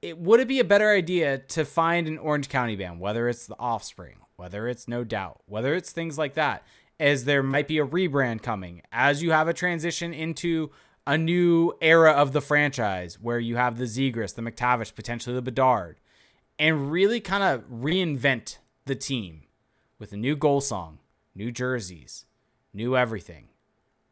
It 0.00 0.18
would 0.18 0.40
it 0.40 0.46
be 0.46 0.60
a 0.60 0.64
better 0.64 0.90
idea 0.90 1.38
to 1.38 1.64
find 1.64 2.06
an 2.06 2.18
Orange 2.18 2.48
County 2.48 2.76
band, 2.76 3.00
whether 3.00 3.28
it's 3.28 3.46
the 3.46 3.58
Offspring, 3.58 4.18
whether 4.36 4.68
it's 4.68 4.86
No 4.86 5.02
Doubt, 5.02 5.40
whether 5.46 5.74
it's 5.74 5.90
things 5.90 6.16
like 6.16 6.34
that, 6.34 6.62
as 7.00 7.24
there 7.24 7.42
might 7.42 7.66
be 7.66 7.78
a 7.78 7.86
rebrand 7.86 8.42
coming, 8.42 8.82
as 8.92 9.22
you 9.22 9.32
have 9.32 9.48
a 9.48 9.52
transition 9.52 10.14
into 10.14 10.70
a 11.06 11.18
new 11.18 11.72
era 11.80 12.12
of 12.12 12.32
the 12.32 12.40
franchise 12.40 13.18
where 13.20 13.38
you 13.38 13.56
have 13.56 13.78
the 13.78 13.84
Zegras, 13.84 14.34
the 14.34 14.42
McTavish, 14.42 14.94
potentially 14.94 15.34
the 15.34 15.42
Bedard, 15.42 15.98
and 16.58 16.90
really 16.90 17.20
kind 17.20 17.42
of 17.42 17.68
reinvent 17.68 18.58
the 18.84 18.94
team 18.94 19.42
with 19.98 20.12
a 20.12 20.16
new 20.16 20.36
goal 20.36 20.60
song, 20.60 20.98
new 21.34 21.50
jerseys, 21.50 22.24
new 22.72 22.96
everything? 22.96 23.48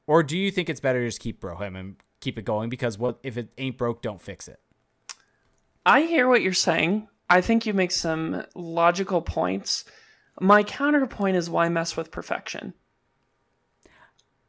Or 0.06 0.22
do 0.22 0.36
you 0.36 0.50
think 0.50 0.68
it's 0.68 0.80
better 0.80 1.00
to 1.00 1.08
just 1.08 1.20
keep 1.20 1.40
Bro 1.40 1.56
Hymn 1.56 1.76
and 1.76 1.96
keep 2.20 2.38
it 2.38 2.44
going 2.44 2.68
because 2.68 2.98
what 2.98 3.18
if 3.22 3.36
it 3.36 3.48
ain't 3.58 3.78
broke, 3.78 4.02
don't 4.02 4.20
fix 4.20 4.48
it? 4.48 4.60
I 5.86 6.02
hear 6.02 6.28
what 6.28 6.42
you're 6.42 6.52
saying. 6.52 7.08
I 7.28 7.40
think 7.40 7.66
you 7.66 7.74
make 7.74 7.90
some 7.90 8.44
logical 8.54 9.22
points. 9.22 9.84
My 10.40 10.62
counterpoint 10.62 11.36
is 11.36 11.48
why 11.48 11.68
mess 11.68 11.96
with 11.96 12.10
perfection? 12.10 12.74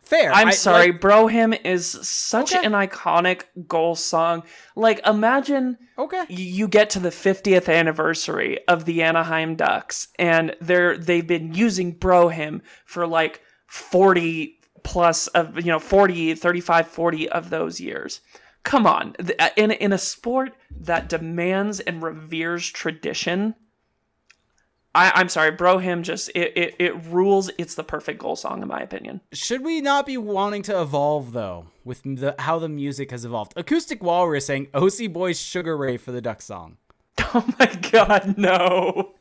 Fair. 0.06 0.32
I'm 0.32 0.50
I- 0.50 0.52
sorry, 0.52 0.92
like- 0.92 1.02
Bro 1.02 1.28
Hymn 1.28 1.54
is 1.54 1.88
such 2.08 2.54
Okay. 2.56 2.66
an 2.66 2.74
iconic 2.74 3.44
goal 3.68 3.96
song. 3.96 4.44
Like, 4.76 5.06
imagine 5.06 5.78
okay. 5.98 6.24
you 6.30 6.68
get 6.68 6.90
to 6.92 7.00
the 7.00 7.10
50th 7.12 7.68
anniversary 7.68 8.60
of 8.68 8.86
the 8.86 9.02
Anaheim 9.02 9.56
Ducks, 9.56 10.08
and 10.20 10.56
they're 10.62 10.98
they've 10.98 11.26
been 11.26 11.54
using 11.54 11.92
Bro 11.92 12.30
Hymn 12.30 12.62
for 12.86 13.08
like 13.08 13.42
40 13.68 14.60
plus 14.84 15.28
of 15.28 15.58
you 15.58 15.72
know 15.72 15.80
40, 15.80 16.36
35, 16.36 16.88
40 16.88 17.28
of 17.30 17.50
those 17.50 17.80
years. 17.82 18.22
Come 18.64 18.86
on, 18.88 19.16
uh, 19.40 19.50
in 19.56 19.72
in 19.72 19.92
a 19.94 19.98
sport 19.98 20.54
that 20.72 21.10
demands 21.10 21.80
and 21.80 22.02
reveres 22.04 22.70
tradition. 22.70 23.56
I, 24.96 25.12
I'm 25.16 25.30
sorry, 25.30 25.52
Bro 25.52 25.80
Hymn 25.80 26.02
just 26.04 26.30
it, 26.34 26.54
it 26.56 26.76
it 26.80 26.96
rules. 27.06 27.52
It's 27.58 27.76
the 27.76 27.84
perfect 27.84 28.20
goal 28.20 28.36
song 28.36 28.62
in 28.62 28.68
my 28.68 28.80
opinion. 28.80 29.22
Should 29.34 29.64
we 29.64 29.82
not 29.82 30.06
be 30.06 30.18
wanting 30.18 30.62
to 30.64 30.82
evolve 30.82 31.34
though 31.34 31.68
with 31.84 32.02
the 32.04 32.34
how 32.40 32.58
the 32.60 32.70
music 32.70 33.12
has 33.12 33.26
evolved? 33.26 33.54
Acoustic 33.56 34.02
Walrus 34.02 34.46
saying 34.48 34.68
OC 34.74 35.12
Boys 35.12 35.40
Sugar 35.40 35.76
Ray 35.78 35.98
for 35.98 36.12
the 36.12 36.22
Duck 36.22 36.42
song. 36.42 36.78
Oh 37.34 37.46
my 37.60 37.66
god, 37.92 38.38
no. 38.38 39.12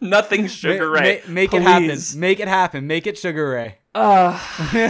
Nothing 0.00 0.46
Sugar 0.46 0.88
Ma- 0.90 0.92
Ray. 1.00 1.22
ma- 1.26 1.32
make 1.32 1.54
it 1.54 1.62
happen. 1.62 1.98
Make 2.16 2.38
it 2.40 2.48
happen. 2.48 2.86
Make 2.86 3.06
it 3.06 3.16
Sugar 3.16 3.48
Ray. 3.50 3.78
Uh, 3.94 4.38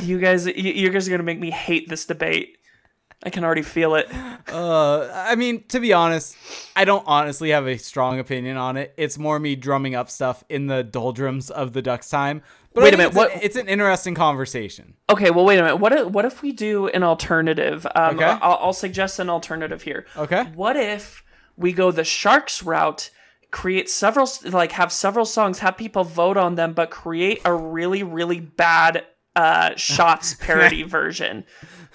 you 0.03 0.19
guys, 0.19 0.47
you, 0.47 0.53
you 0.55 0.91
guys 0.91 1.07
are 1.07 1.12
gonna 1.12 1.23
make 1.23 1.39
me 1.39 1.51
hate 1.53 1.89
this 1.89 2.05
debate. 2.07 2.56
I 3.22 3.31
can 3.31 3.44
already 3.44 3.62
feel 3.62 3.94
it. 3.94 4.09
Uh, 4.52 5.11
I 5.12 5.35
mean, 5.35 5.64
to 5.68 5.81
be 5.81 5.92
honest, 5.92 6.37
I 6.76 6.85
don't 6.85 7.02
honestly 7.07 7.50
have 7.50 7.66
a 7.66 7.76
strong 7.79 8.18
opinion 8.18 8.57
on 8.57 8.76
it. 8.76 8.94
It's 8.96 9.18
more 9.18 9.38
me 9.38 9.57
drumming 9.57 9.94
up 9.94 10.11
stuff 10.11 10.44
in 10.48 10.66
the 10.66 10.85
doldrums 10.85 11.50
of 11.50 11.72
the 11.72 11.83
Ducks 11.83 12.09
time. 12.11 12.42
But 12.74 12.85
Wait 12.85 12.94
a 12.94 12.96
minute, 12.98 13.09
it's, 13.09 13.16
what- 13.16 13.42
it's 13.42 13.57
an 13.57 13.68
interesting 13.68 14.14
conversation. 14.14 14.94
Okay, 15.11 15.31
well, 15.31 15.44
wait 15.46 15.59
a 15.59 15.62
minute. 15.62 15.76
What 15.76 15.92
if, 15.92 16.07
what 16.09 16.24
if 16.26 16.42
we 16.42 16.52
do 16.52 16.88
an 16.88 17.02
alternative? 17.02 17.87
Um, 17.94 18.16
Okay. 18.16 18.24
I'll, 18.24 18.59
I'll 18.61 18.72
suggest 18.74 19.18
an 19.18 19.31
alternative 19.31 19.83
here. 19.83 20.07
Okay. 20.16 20.44
What 20.55 20.76
if 20.76 21.24
we 21.57 21.72
go 21.72 21.90
the 21.90 22.05
Sharks 22.05 22.62
route? 22.62 23.11
Create 23.50 23.88
several, 23.88 24.29
like 24.44 24.72
have 24.72 24.92
several 24.92 25.24
songs, 25.24 25.61
have 25.61 25.76
people 25.79 26.05
vote 26.05 26.37
on 26.37 26.57
them, 26.57 26.74
but 26.74 26.90
create 26.90 27.40
a 27.46 27.55
really, 27.55 28.02
really 28.02 28.40
bad 28.40 29.05
uh, 29.37 29.70
shots 29.76 30.35
parody 30.35 30.83
version. 30.83 31.44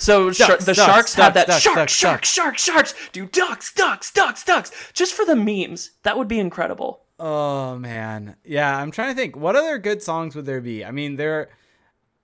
So 0.01 0.31
Ducks, 0.31 0.65
the 0.65 0.73
ducks, 0.73 0.91
Sharks 0.91 1.13
have 1.13 1.35
ducks, 1.35 1.45
that 1.45 1.47
ducks, 1.47 1.61
shark, 1.61 1.75
ducks, 1.75 1.93
shark, 1.93 2.25
shark, 2.25 2.57
sharks. 2.57 2.95
Do 3.11 3.27
ducks, 3.27 3.71
ducks, 3.71 4.11
ducks, 4.11 4.43
ducks, 4.43 4.71
just 4.93 5.13
for 5.13 5.25
the 5.25 5.35
memes. 5.35 5.91
That 6.01 6.17
would 6.17 6.27
be 6.27 6.39
incredible. 6.39 7.03
Oh 7.19 7.77
man, 7.77 8.35
yeah. 8.43 8.75
I'm 8.75 8.89
trying 8.89 9.13
to 9.13 9.15
think. 9.15 9.35
What 9.37 9.55
other 9.55 9.77
good 9.77 10.01
songs 10.01 10.35
would 10.35 10.47
there 10.47 10.59
be? 10.59 10.83
I 10.83 10.89
mean, 10.89 11.17
there, 11.17 11.49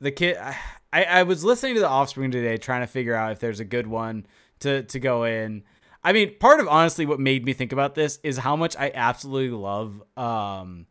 the 0.02 0.10
kid. 0.10 0.38
I 0.92 1.04
I 1.04 1.24
was 1.24 1.44
listening 1.44 1.76
to 1.76 1.80
the 1.80 1.88
Offspring 1.88 2.32
today, 2.32 2.58
trying 2.58 2.82
to 2.82 2.88
figure 2.88 3.14
out 3.14 3.32
if 3.32 3.40
there's 3.40 3.60
a 3.60 3.66
good 3.66 3.86
one 3.86 4.26
to 4.62 4.82
to 4.82 5.00
go 5.00 5.26
in. 5.26 5.64
I 6.04 6.14
mean, 6.14 6.36
part 6.40 6.60
of 6.60 6.68
honestly 6.68 7.06
what 7.06 7.20
made 7.20 7.46
me 7.46 7.54
think 7.54 7.72
about 7.74 7.94
this 7.94 8.18
is 8.24 8.40
how 8.40 8.56
much 8.56 8.76
I 8.76 8.92
absolutely 8.96 9.56
love. 9.56 10.02
Um, 10.18 10.88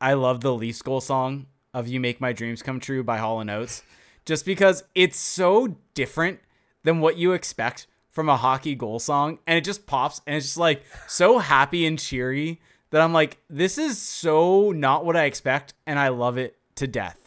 I 0.00 0.14
love 0.14 0.40
the 0.40 0.52
Leafs 0.52 0.82
goal 0.82 1.00
song 1.00 1.46
of 1.72 1.86
"You 1.86 2.00
Make 2.00 2.20
My 2.20 2.32
Dreams 2.32 2.60
Come 2.60 2.80
True" 2.80 3.04
by 3.04 3.18
Hall 3.18 3.38
and 3.40 3.50
Oates, 3.50 3.84
just 4.28 4.44
because 4.44 4.84
it's 4.94 5.16
so 5.18 5.78
different 5.94 6.38
than 6.84 7.00
what 7.00 7.16
you 7.16 7.32
expect 7.32 7.86
from 8.10 8.28
a 8.28 8.36
hockey 8.36 8.74
goal 8.74 8.98
song, 8.98 9.38
and 9.46 9.56
it 9.56 9.64
just 9.64 9.86
pops, 9.86 10.20
and 10.26 10.36
it's 10.36 10.44
just 10.44 10.58
like 10.58 10.82
so 11.06 11.38
happy 11.38 11.86
and 11.86 11.98
cheery 11.98 12.60
that 12.90 13.00
I'm 13.00 13.14
like, 13.14 13.38
this 13.48 13.78
is 13.78 13.98
so 13.98 14.70
not 14.70 15.06
what 15.06 15.16
I 15.16 15.24
expect, 15.24 15.72
and 15.86 15.98
I 15.98 16.08
love 16.08 16.36
it 16.36 16.58
to 16.74 16.86
death. 16.86 17.18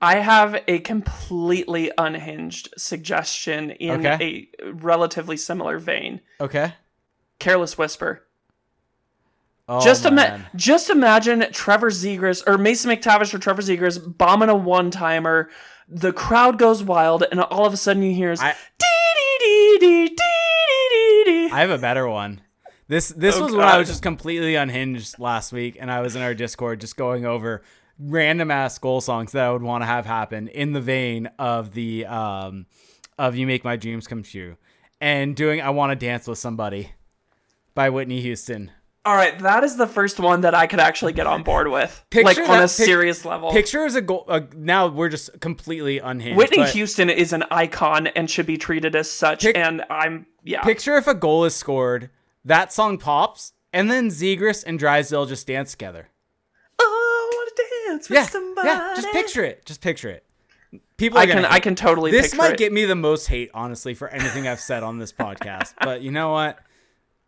I 0.00 0.16
have 0.16 0.62
a 0.66 0.78
completely 0.78 1.90
unhinged 1.98 2.70
suggestion 2.78 3.70
in 3.72 4.06
Okay. 4.06 4.48
a 4.62 4.70
relatively 4.70 5.36
similar 5.36 5.78
vein. 5.78 6.22
Okay. 6.40 6.72
Careless 7.38 7.76
Whisper. 7.76 8.22
Oh, 9.68 9.82
just 9.82 10.04
ima- 10.04 10.46
just 10.56 10.88
imagine 10.90 11.44
Trevor 11.52 11.90
Zegras 11.90 12.42
or 12.46 12.56
Mason 12.58 12.90
McTavish 12.90 13.32
or 13.34 13.38
Trevor 13.38 13.62
Zegras 13.62 13.98
bombing 14.18 14.48
a 14.50 14.54
one 14.54 14.90
timer. 14.90 15.50
The 15.88 16.12
crowd 16.12 16.58
goes 16.58 16.82
wild, 16.82 17.24
and 17.30 17.40
all 17.40 17.66
of 17.66 17.72
a 17.72 17.76
sudden 17.76 18.02
you 18.02 18.14
hear 18.14 18.30
is 18.32 18.40
I- 18.40 18.54
dee 18.78 19.38
dee 19.38 19.78
dee 19.78 20.08
dee 20.08 20.16
dee 20.90 21.24
dee. 21.26 21.50
I 21.52 21.60
have 21.60 21.70
a 21.70 21.78
better 21.78 22.08
one. 22.08 22.40
This 22.88 23.08
this 23.08 23.36
Oh, 23.36 23.44
was 23.44 23.54
when 23.54 23.66
I 23.66 23.78
was 23.78 23.88
just 23.88 24.02
completely 24.02 24.54
unhinged 24.56 25.18
last 25.18 25.52
week, 25.52 25.76
and 25.80 25.90
I 25.90 26.00
was 26.00 26.16
in 26.16 26.22
our 26.22 26.34
Discord 26.34 26.80
just 26.80 26.96
going 26.96 27.24
over 27.24 27.62
random 27.98 28.50
ass 28.50 28.78
goal 28.78 29.00
songs 29.00 29.32
that 29.32 29.44
I 29.44 29.52
would 29.52 29.62
want 29.62 29.82
to 29.82 29.86
have 29.86 30.04
happen 30.04 30.48
in 30.48 30.72
the 30.72 30.80
vein 30.80 31.28
of 31.38 31.72
the 31.72 32.06
um 32.06 32.66
of 33.18 33.36
"You 33.36 33.46
Make 33.46 33.64
My 33.64 33.76
Dreams 33.76 34.06
Come 34.06 34.22
True," 34.22 34.56
and 35.00 35.34
doing 35.36 35.60
"I 35.62 35.70
Want 35.70 35.92
to 35.92 35.96
Dance 36.06 36.26
with 36.26 36.38
Somebody" 36.38 36.90
by 37.74 37.88
Whitney 37.90 38.20
Houston. 38.20 38.70
All 39.06 39.14
right, 39.14 39.38
that 39.40 39.64
is 39.64 39.76
the 39.76 39.86
first 39.86 40.18
one 40.18 40.40
that 40.42 40.54
I 40.54 40.66
could 40.66 40.80
actually 40.80 41.12
get 41.12 41.26
on 41.26 41.42
board 41.42 41.68
with, 41.68 42.04
Picture 42.08 42.24
like 42.24 42.48
on 42.48 42.58
a 42.58 42.62
pic- 42.62 42.70
serious 42.70 43.24
level. 43.26 43.50
Picture 43.52 43.84
is 43.84 43.94
a 43.96 44.00
goal. 44.00 44.24
Uh, 44.26 44.40
now 44.56 44.86
we're 44.86 45.10
just 45.10 45.38
completely 45.40 45.98
unhinged. 45.98 46.38
Whitney 46.38 46.58
but 46.58 46.70
Houston 46.70 47.10
is 47.10 47.34
an 47.34 47.44
icon 47.50 48.06
and 48.06 48.30
should 48.30 48.46
be 48.46 48.56
treated 48.56 48.96
as 48.96 49.10
such. 49.10 49.42
Pic- 49.42 49.58
and 49.58 49.84
I'm 49.90 50.26
yeah. 50.42 50.62
Picture 50.62 50.96
if 50.96 51.06
a 51.06 51.14
goal 51.14 51.44
is 51.44 51.54
scored, 51.54 52.08
that 52.46 52.72
song 52.72 52.96
pops, 52.96 53.52
and 53.74 53.90
then 53.90 54.08
Zegras 54.08 54.64
and 54.66 54.78
Drysdale 54.78 55.26
just 55.26 55.46
dance 55.46 55.72
together. 55.72 56.08
Oh, 56.78 57.30
I 57.30 57.36
want 57.36 57.56
to 57.56 57.62
dance 57.90 58.08
with 58.08 58.16
Yeah, 58.16 58.24
somebody. 58.26 58.68
yeah. 58.68 58.92
Just 58.96 59.08
picture 59.12 59.44
it. 59.44 59.66
Just 59.66 59.82
picture 59.82 60.08
it. 60.08 60.24
People, 60.96 61.18
I 61.18 61.26
can 61.26 61.44
I 61.44 61.58
can 61.60 61.74
totally 61.74 62.10
this 62.10 62.34
might 62.34 62.52
it. 62.52 62.58
get 62.58 62.72
me 62.72 62.84
the 62.86 62.94
most 62.94 63.26
hate 63.26 63.50
honestly 63.52 63.94
for 63.94 64.08
anything 64.08 64.46
i've 64.48 64.60
said 64.60 64.82
on 64.84 64.98
this 64.98 65.12
podcast 65.12 65.74
but 65.80 66.02
you 66.02 66.10
know 66.12 66.30
what 66.32 66.58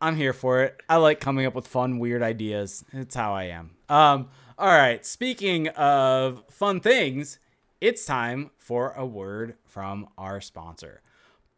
i'm 0.01 0.17
here 0.17 0.33
for 0.33 0.63
it 0.63 0.81
i 0.89 0.97
like 0.97 1.21
coming 1.21 1.47
up 1.47 1.55
with 1.55 1.67
fun 1.67 1.99
weird 1.99 2.23
ideas 2.23 2.85
it's 2.93 3.15
how 3.15 3.35
i 3.35 3.45
am 3.45 3.71
um 3.89 4.29
all 4.59 4.69
right 4.69 5.05
speaking 5.05 5.69
of 5.69 6.43
fun 6.51 6.81
things 6.81 7.39
it's 7.81 8.05
time 8.05 8.51
for 8.59 8.93
a 8.93 9.05
word 9.07 9.55
from 9.65 10.09
our 10.17 10.41
sponsor 10.41 11.03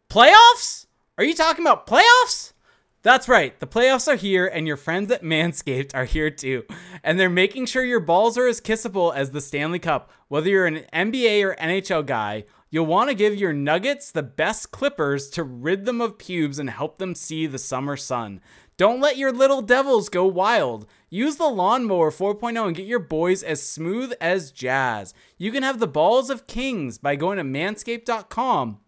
playoffs 0.09 0.85
are 1.17 1.23
you 1.23 1.33
talking 1.33 1.65
about 1.65 1.87
playoffs 1.87 2.53
that's 3.01 3.29
right. 3.29 3.57
The 3.59 3.67
playoffs 3.67 4.09
are 4.09 4.17
here, 4.17 4.45
and 4.45 4.67
your 4.67 4.75
friends 4.75 5.09
at 5.11 5.23
Manscaped 5.23 5.91
are 5.95 6.03
here 6.03 6.29
too. 6.29 6.65
And 7.01 7.17
they're 7.17 7.29
making 7.29 7.67
sure 7.67 7.83
your 7.85 8.01
balls 8.01 8.37
are 8.37 8.47
as 8.47 8.59
kissable 8.59 9.15
as 9.15 9.31
the 9.31 9.39
Stanley 9.39 9.79
Cup. 9.79 10.11
Whether 10.27 10.49
you're 10.49 10.65
an 10.67 10.83
NBA 10.93 11.43
or 11.45 11.55
NHL 11.55 12.05
guy, 12.05 12.43
you'll 12.69 12.85
want 12.85 13.09
to 13.09 13.15
give 13.15 13.35
your 13.35 13.53
nuggets 13.53 14.11
the 14.11 14.23
best 14.23 14.71
clippers 14.71 15.29
to 15.31 15.43
rid 15.43 15.85
them 15.85 16.01
of 16.01 16.17
pubes 16.17 16.59
and 16.59 16.69
help 16.69 16.97
them 16.97 17.15
see 17.15 17.47
the 17.47 17.57
summer 17.57 17.97
sun. 17.97 18.41
Don't 18.77 19.01
let 19.01 19.17
your 19.17 19.33
little 19.33 19.61
devils 19.61 20.07
go 20.07 20.25
wild. 20.25 20.85
Use 21.09 21.35
the 21.35 21.49
Lawnmower 21.49 22.11
4.0 22.11 22.67
and 22.67 22.75
get 22.75 22.85
your 22.85 22.99
boys 22.99 23.43
as 23.43 23.61
smooth 23.61 24.13
as 24.21 24.51
jazz. 24.51 25.13
You 25.37 25.51
can 25.51 25.63
have 25.63 25.79
the 25.79 25.87
balls 25.87 26.29
of 26.29 26.47
kings 26.47 26.97
by 26.97 27.15
going 27.17 27.37
to 27.37 27.43
manscaped.com 27.43 28.79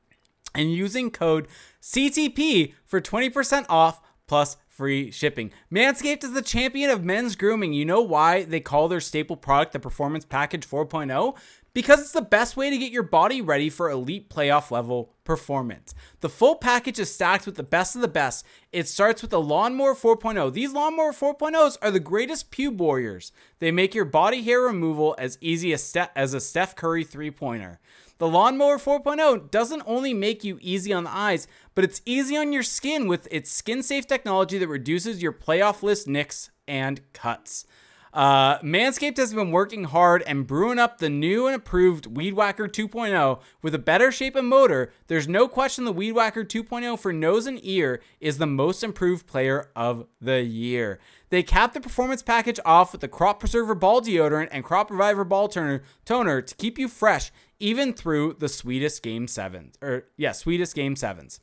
and 0.55 0.73
using 0.73 1.11
code 1.11 1.47
CTP 1.81 2.73
for 2.85 3.01
20% 3.01 3.65
off 3.67 4.01
plus 4.27 4.55
free 4.69 5.11
shipping. 5.11 5.51
Manscaped 5.69 6.23
is 6.23 6.31
the 6.31 6.41
champion 6.41 6.89
of 6.89 7.03
men's 7.03 7.35
grooming. 7.35 7.73
You 7.73 7.83
know 7.83 8.01
why 8.01 8.43
they 8.43 8.61
call 8.61 8.87
their 8.87 9.01
staple 9.01 9.35
product 9.35 9.73
the 9.73 9.79
Performance 9.79 10.23
Package 10.23 10.65
4.0? 10.65 11.37
Because 11.73 12.01
it's 12.01 12.11
the 12.11 12.21
best 12.21 12.57
way 12.57 12.69
to 12.69 12.77
get 12.77 12.91
your 12.91 13.03
body 13.03 13.41
ready 13.41 13.69
for 13.69 13.89
elite 13.89 14.29
playoff 14.29 14.71
level 14.71 15.13
performance. 15.23 15.95
The 16.19 16.27
full 16.27 16.55
package 16.55 16.99
is 16.99 17.13
stacked 17.13 17.45
with 17.45 17.55
the 17.55 17.63
best 17.63 17.95
of 17.95 18.01
the 18.01 18.09
best. 18.09 18.45
It 18.73 18.89
starts 18.89 19.21
with 19.21 19.31
the 19.31 19.39
Lawnmower 19.39 19.95
4.0. 19.95 20.51
These 20.51 20.73
Lawnmower 20.73 21.13
4.0s 21.13 21.77
are 21.81 21.91
the 21.91 22.01
greatest 22.01 22.51
pube 22.51 22.77
warriors. 22.77 23.31
They 23.59 23.71
make 23.71 23.95
your 23.95 24.03
body 24.03 24.41
hair 24.41 24.59
removal 24.59 25.15
as 25.17 25.37
easy 25.39 25.71
as, 25.71 25.95
as 26.15 26.33
a 26.33 26.41
Steph 26.41 26.75
Curry 26.75 27.05
three 27.05 27.31
pointer. 27.31 27.79
The 28.17 28.27
Lawnmower 28.27 28.77
4.0 28.77 29.49
doesn't 29.49 29.81
only 29.87 30.13
make 30.13 30.43
you 30.43 30.59
easy 30.61 30.93
on 30.93 31.05
the 31.05 31.15
eyes, 31.15 31.47
but 31.73 31.83
it's 31.83 32.01
easy 32.05 32.37
on 32.37 32.53
your 32.53 32.63
skin 32.63 33.07
with 33.07 33.27
its 33.31 33.49
skin 33.49 33.81
safe 33.81 34.05
technology 34.05 34.57
that 34.57 34.67
reduces 34.67 35.23
your 35.23 35.33
playoff 35.33 35.81
list 35.81 36.07
nicks 36.07 36.51
and 36.67 37.01
cuts. 37.13 37.65
Uh, 38.13 38.59
Manscaped 38.59 39.17
has 39.17 39.33
been 39.33 39.51
working 39.51 39.85
hard 39.85 40.21
and 40.23 40.45
brewing 40.45 40.79
up 40.79 40.97
the 40.97 41.09
new 41.09 41.47
and 41.47 41.55
approved 41.55 42.17
Weed 42.17 42.33
Whacker 42.33 42.67
2.0 42.67 43.39
with 43.61 43.73
a 43.73 43.79
better 43.79 44.11
shape 44.11 44.35
and 44.35 44.47
motor. 44.47 44.91
There's 45.07 45.27
no 45.27 45.47
question 45.47 45.85
the 45.85 45.93
Weed 45.93 46.11
Whacker 46.11 46.43
2.0 46.43 46.99
for 46.99 47.13
nose 47.13 47.45
and 47.45 47.59
ear 47.63 48.01
is 48.19 48.37
the 48.37 48.47
most 48.47 48.83
improved 48.83 49.27
player 49.27 49.69
of 49.75 50.07
the 50.19 50.41
year. 50.41 50.99
They 51.29 51.41
cap 51.41 51.73
the 51.73 51.79
performance 51.79 52.21
package 52.21 52.59
off 52.65 52.91
with 52.91 52.99
the 52.99 53.07
Crop 53.07 53.39
Preserver 53.39 53.75
Ball 53.75 54.01
Deodorant 54.01 54.49
and 54.51 54.65
Crop 54.65 54.91
Reviver 54.91 55.23
Ball 55.23 55.47
Toner, 55.47 55.81
toner 56.03 56.41
to 56.41 56.55
keep 56.55 56.77
you 56.77 56.89
fresh 56.89 57.31
even 57.59 57.93
through 57.93 58.35
the 58.39 58.49
sweetest 58.49 59.01
game 59.03 59.27
sevens. 59.27 59.75
Or, 59.81 60.07
yeah, 60.17 60.33
sweetest 60.33 60.75
game 60.75 60.97
sevens. 60.97 61.39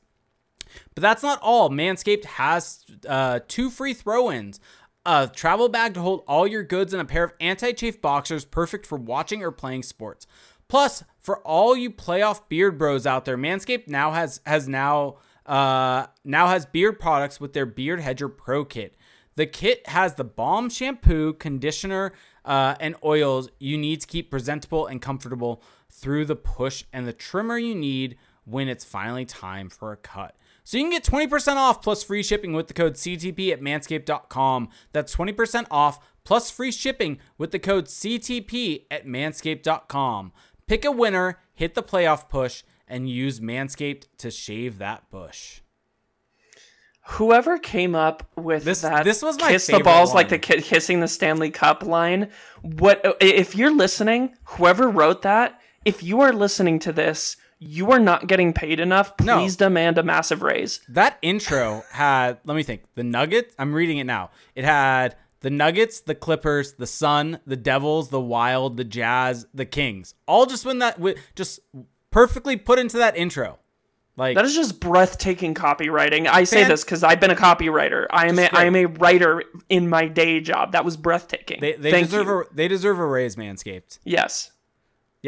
But 0.94 1.00
that's 1.00 1.22
not 1.22 1.40
all. 1.40 1.70
Manscaped 1.70 2.24
has 2.24 2.84
uh, 3.08 3.40
two 3.48 3.70
free 3.70 3.94
throw 3.94 4.30
ins 4.30 4.60
a 5.08 5.26
travel 5.26 5.70
bag 5.70 5.94
to 5.94 6.02
hold 6.02 6.22
all 6.28 6.46
your 6.46 6.62
goods, 6.62 6.92
and 6.92 7.00
a 7.00 7.04
pair 7.04 7.24
of 7.24 7.32
anti 7.40 7.72
chafe 7.72 8.00
boxers 8.00 8.44
perfect 8.44 8.84
for 8.84 8.98
watching 8.98 9.42
or 9.42 9.50
playing 9.50 9.82
sports. 9.82 10.26
Plus, 10.68 11.02
for 11.18 11.38
all 11.38 11.74
you 11.74 11.90
playoff 11.90 12.42
beard 12.50 12.76
bros 12.76 13.06
out 13.06 13.24
there, 13.24 13.38
Manscaped 13.38 13.88
now 13.88 14.12
has 14.12 14.40
has 14.44 14.68
now 14.68 15.16
uh, 15.46 16.06
now 16.24 16.48
has 16.48 16.66
beard 16.66 17.00
products 17.00 17.40
with 17.40 17.54
their 17.54 17.64
Beard 17.64 18.00
Hedger 18.00 18.28
Pro 18.28 18.66
Kit. 18.66 18.96
The 19.36 19.46
kit 19.46 19.86
has 19.88 20.14
the 20.14 20.24
balm 20.24 20.68
shampoo, 20.68 21.32
conditioner, 21.32 22.12
uh, 22.44 22.74
and 22.78 22.94
oils 23.02 23.48
you 23.58 23.78
need 23.78 24.02
to 24.02 24.06
keep 24.06 24.30
presentable 24.30 24.86
and 24.86 25.00
comfortable 25.00 25.62
through 25.88 26.26
the 26.26 26.36
push, 26.36 26.84
and 26.92 27.06
the 27.06 27.14
trimmer 27.14 27.56
you 27.56 27.74
need 27.74 28.18
when 28.44 28.68
it's 28.68 28.84
finally 28.84 29.24
time 29.24 29.70
for 29.70 29.92
a 29.92 29.96
cut. 29.96 30.36
So 30.68 30.76
you 30.76 30.84
can 30.84 30.90
get 30.90 31.02
20% 31.02 31.56
off 31.56 31.80
plus 31.80 32.02
free 32.02 32.22
shipping 32.22 32.52
with 32.52 32.66
the 32.66 32.74
code 32.74 32.92
CTP 32.92 33.50
at 33.54 33.62
manscaped.com. 33.62 34.68
That's 34.92 35.16
20% 35.16 35.64
off 35.70 35.98
plus 36.24 36.50
free 36.50 36.72
shipping 36.72 37.16
with 37.38 37.52
the 37.52 37.58
code 37.58 37.86
CTP 37.86 38.84
at 38.90 39.06
manscaped.com. 39.06 40.32
Pick 40.66 40.84
a 40.84 40.92
winner, 40.92 41.38
hit 41.54 41.74
the 41.74 41.82
playoff 41.82 42.28
push, 42.28 42.64
and 42.86 43.08
use 43.08 43.40
Manscaped 43.40 44.08
to 44.18 44.30
shave 44.30 44.76
that 44.76 45.10
bush. 45.10 45.62
Whoever 47.12 47.56
came 47.56 47.94
up 47.94 48.30
with 48.36 48.64
This- 48.64 48.82
that 48.82 49.04
this 49.04 49.22
was 49.22 49.40
my 49.40 49.52
kiss 49.52 49.68
the 49.68 49.78
balls 49.78 50.12
like 50.12 50.28
the 50.28 50.38
ki- 50.38 50.60
kissing 50.60 51.00
the 51.00 51.08
Stanley 51.08 51.50
Cup 51.50 51.82
line. 51.82 52.30
What 52.60 53.16
if 53.22 53.56
you're 53.56 53.74
listening? 53.74 54.36
Whoever 54.44 54.90
wrote 54.90 55.22
that, 55.22 55.62
if 55.86 56.02
you 56.02 56.20
are 56.20 56.34
listening 56.34 56.78
to 56.80 56.92
this, 56.92 57.38
you 57.58 57.90
are 57.90 57.98
not 57.98 58.26
getting 58.26 58.52
paid 58.52 58.80
enough. 58.80 59.12
No. 59.20 59.38
Please 59.38 59.56
demand 59.56 59.98
a 59.98 60.02
massive 60.02 60.42
raise. 60.42 60.80
That 60.88 61.18
intro 61.22 61.82
had, 61.90 62.38
let 62.44 62.54
me 62.54 62.62
think, 62.62 62.82
the 62.94 63.04
Nuggets. 63.04 63.54
I'm 63.58 63.74
reading 63.74 63.98
it 63.98 64.04
now. 64.04 64.30
It 64.54 64.64
had 64.64 65.16
the 65.40 65.50
Nuggets, 65.50 66.00
the 66.00 66.14
Clippers, 66.14 66.74
the 66.74 66.86
Sun, 66.86 67.40
the 67.46 67.56
Devils, 67.56 68.10
the 68.10 68.20
Wild, 68.20 68.76
the 68.76 68.84
Jazz, 68.84 69.46
the 69.52 69.66
Kings. 69.66 70.14
All 70.26 70.46
just 70.46 70.64
when 70.64 70.78
that, 70.80 71.00
just 71.34 71.60
perfectly 72.10 72.56
put 72.56 72.78
into 72.78 72.98
that 72.98 73.16
intro. 73.16 73.58
Like, 74.16 74.34
That 74.34 74.44
is 74.44 74.54
just 74.54 74.80
breathtaking 74.80 75.54
copywriting. 75.54 76.26
I 76.26 76.42
say 76.42 76.64
this 76.64 76.82
because 76.82 77.04
I've 77.04 77.20
been 77.20 77.30
a 77.30 77.36
copywriter. 77.36 78.06
I 78.10 78.26
am 78.26 78.36
a, 78.38 78.48
I 78.52 78.64
am 78.64 78.74
a 78.74 78.86
writer 78.86 79.44
in 79.68 79.88
my 79.88 80.08
day 80.08 80.40
job. 80.40 80.72
That 80.72 80.84
was 80.84 80.96
breathtaking. 80.96 81.60
they, 81.60 81.74
they 81.74 82.02
deserve 82.02 82.26
you. 82.26 82.40
a 82.40 82.44
they 82.52 82.66
deserve 82.66 82.98
a 82.98 83.06
raise, 83.06 83.36
Manscaped. 83.36 84.00
yes. 84.04 84.50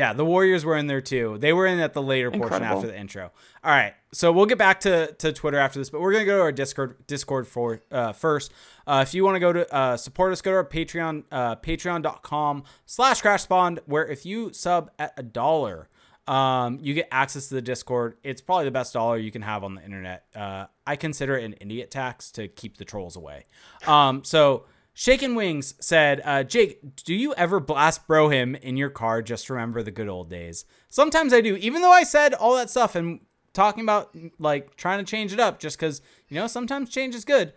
Yeah, 0.00 0.14
the 0.14 0.24
Warriors 0.24 0.64
were 0.64 0.78
in 0.78 0.86
there 0.86 1.02
too. 1.02 1.36
They 1.38 1.52
were 1.52 1.66
in 1.66 1.78
at 1.78 1.92
the 1.92 2.00
later 2.00 2.30
portion 2.30 2.62
after 2.62 2.86
the 2.86 2.98
intro. 2.98 3.30
All 3.62 3.70
right, 3.70 3.92
so 4.12 4.32
we'll 4.32 4.46
get 4.46 4.56
back 4.56 4.80
to, 4.80 5.12
to 5.12 5.30
Twitter 5.30 5.58
after 5.58 5.78
this, 5.78 5.90
but 5.90 6.00
we're 6.00 6.14
gonna 6.14 6.24
go 6.24 6.38
to 6.38 6.42
our 6.42 6.52
Discord 6.52 7.06
Discord 7.06 7.46
for 7.46 7.82
uh, 7.92 8.14
first. 8.14 8.50
Uh, 8.86 9.04
if 9.06 9.12
you 9.12 9.24
want 9.24 9.36
to 9.36 9.40
go 9.40 9.52
to 9.52 9.74
uh, 9.74 9.98
support 9.98 10.32
us, 10.32 10.40
go 10.40 10.52
to 10.52 10.56
our 10.56 10.64
Patreon 10.64 11.24
uh, 11.30 11.56
patreon.com 11.56 12.64
slash 12.86 13.20
crash 13.20 13.46
pond, 13.46 13.80
where 13.84 14.06
if 14.06 14.24
you 14.24 14.54
sub 14.54 14.90
at 14.98 15.12
a 15.18 15.22
dollar, 15.22 15.90
um, 16.26 16.78
you 16.80 16.94
get 16.94 17.08
access 17.10 17.48
to 17.48 17.54
the 17.56 17.62
Discord. 17.62 18.16
It's 18.22 18.40
probably 18.40 18.64
the 18.64 18.70
best 18.70 18.94
dollar 18.94 19.18
you 19.18 19.30
can 19.30 19.42
have 19.42 19.64
on 19.64 19.74
the 19.74 19.84
internet. 19.84 20.24
Uh, 20.34 20.64
I 20.86 20.96
consider 20.96 21.36
it 21.36 21.44
an 21.44 21.56
idiot 21.60 21.90
tax 21.90 22.30
to 22.32 22.48
keep 22.48 22.78
the 22.78 22.86
trolls 22.86 23.16
away. 23.16 23.44
Um, 23.86 24.24
so 24.24 24.64
Shaken 24.92 25.34
Wings 25.34 25.74
said, 25.80 26.20
uh, 26.24 26.42
Jake, 26.42 26.96
do 26.96 27.14
you 27.14 27.32
ever 27.34 27.60
blast 27.60 28.06
Bro 28.06 28.30
Hymn 28.30 28.54
in 28.56 28.76
your 28.76 28.90
car? 28.90 29.22
Just 29.22 29.48
remember 29.48 29.82
the 29.82 29.90
good 29.90 30.08
old 30.08 30.28
days. 30.28 30.64
Sometimes 30.88 31.32
I 31.32 31.40
do, 31.40 31.56
even 31.56 31.80
though 31.80 31.92
I 31.92 32.02
said 32.02 32.34
all 32.34 32.56
that 32.56 32.70
stuff 32.70 32.94
and 32.94 33.20
talking 33.52 33.82
about 33.82 34.14
like 34.38 34.76
trying 34.76 34.98
to 34.98 35.10
change 35.10 35.32
it 35.32 35.40
up 35.40 35.58
just 35.58 35.78
because, 35.78 36.02
you 36.28 36.34
know, 36.36 36.46
sometimes 36.46 36.90
change 36.90 37.14
is 37.14 37.24
good. 37.24 37.52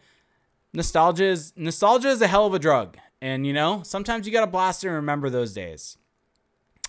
Nostalgia 0.73 1.25
is 1.25 1.53
nostalgia 1.55 2.09
is 2.09 2.21
a 2.21 2.27
hell 2.27 2.45
of 2.45 2.53
a 2.53 2.59
drug. 2.59 2.97
And 3.21 3.45
you 3.45 3.53
know, 3.53 3.83
sometimes 3.83 4.25
you 4.25 4.33
gotta 4.33 4.47
blast 4.47 4.83
it 4.83 4.87
and 4.87 4.95
remember 4.95 5.29
those 5.29 5.53
days. 5.53 5.97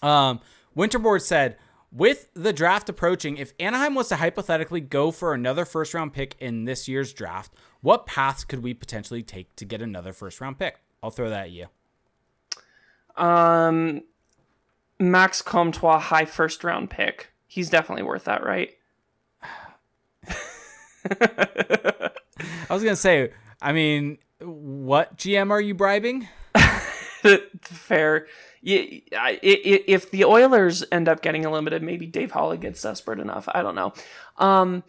Um, 0.02 0.40
Winterboard 0.76 1.22
said, 1.22 1.56
with 1.92 2.28
the 2.34 2.52
draft 2.52 2.88
approaching, 2.88 3.36
if 3.36 3.52
Anaheim 3.60 3.94
was 3.94 4.08
to 4.08 4.16
hypothetically 4.16 4.80
go 4.80 5.12
for 5.12 5.32
another 5.32 5.64
first 5.64 5.94
round 5.94 6.12
pick 6.12 6.34
in 6.40 6.64
this 6.64 6.88
year's 6.88 7.12
draft, 7.12 7.52
what 7.84 8.06
paths 8.06 8.44
could 8.44 8.62
we 8.62 8.72
potentially 8.72 9.22
take 9.22 9.54
to 9.56 9.64
get 9.66 9.82
another 9.82 10.14
first 10.14 10.40
round 10.40 10.58
pick? 10.58 10.80
I'll 11.02 11.10
throw 11.10 11.28
that 11.28 11.42
at 11.44 11.50
you. 11.50 11.66
Um, 13.22 14.02
Max 14.98 15.42
Comtois, 15.42 15.98
high 15.98 16.24
first 16.24 16.64
round 16.64 16.88
pick. 16.88 17.30
He's 17.46 17.68
definitely 17.68 18.04
worth 18.04 18.24
that, 18.24 18.42
right? 18.42 18.70
I 21.20 22.10
was 22.70 22.82
gonna 22.82 22.96
say, 22.96 23.30
I 23.60 23.72
mean, 23.72 24.18
what 24.40 25.16
GM 25.16 25.50
are 25.50 25.60
you 25.60 25.74
bribing? 25.74 26.26
Fair. 27.60 28.26
Y- 28.64 29.02
I- 29.16 29.38
i- 29.42 29.84
If 29.86 30.10
the 30.10 30.24
Oilers 30.24 30.84
end 30.90 31.08
up 31.08 31.20
getting 31.22 31.44
eliminated, 31.44 31.82
maybe 31.82 32.06
Dave 32.06 32.30
Holly 32.32 32.56
gets 32.56 32.80
desperate 32.82 33.20
enough. 33.20 33.46
I 33.52 33.60
don't 33.62 33.74
know. 33.74 33.92
Um, 34.38 34.82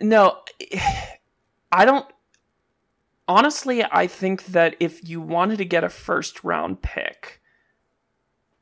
no, 0.00 0.38
I 1.72 1.84
don't. 1.84 2.06
Honestly, 3.28 3.84
I 3.84 4.06
think 4.06 4.46
that 4.46 4.76
if 4.78 5.08
you 5.08 5.20
wanted 5.20 5.58
to 5.58 5.64
get 5.64 5.84
a 5.84 5.88
first 5.88 6.44
round 6.44 6.82
pick 6.82 7.40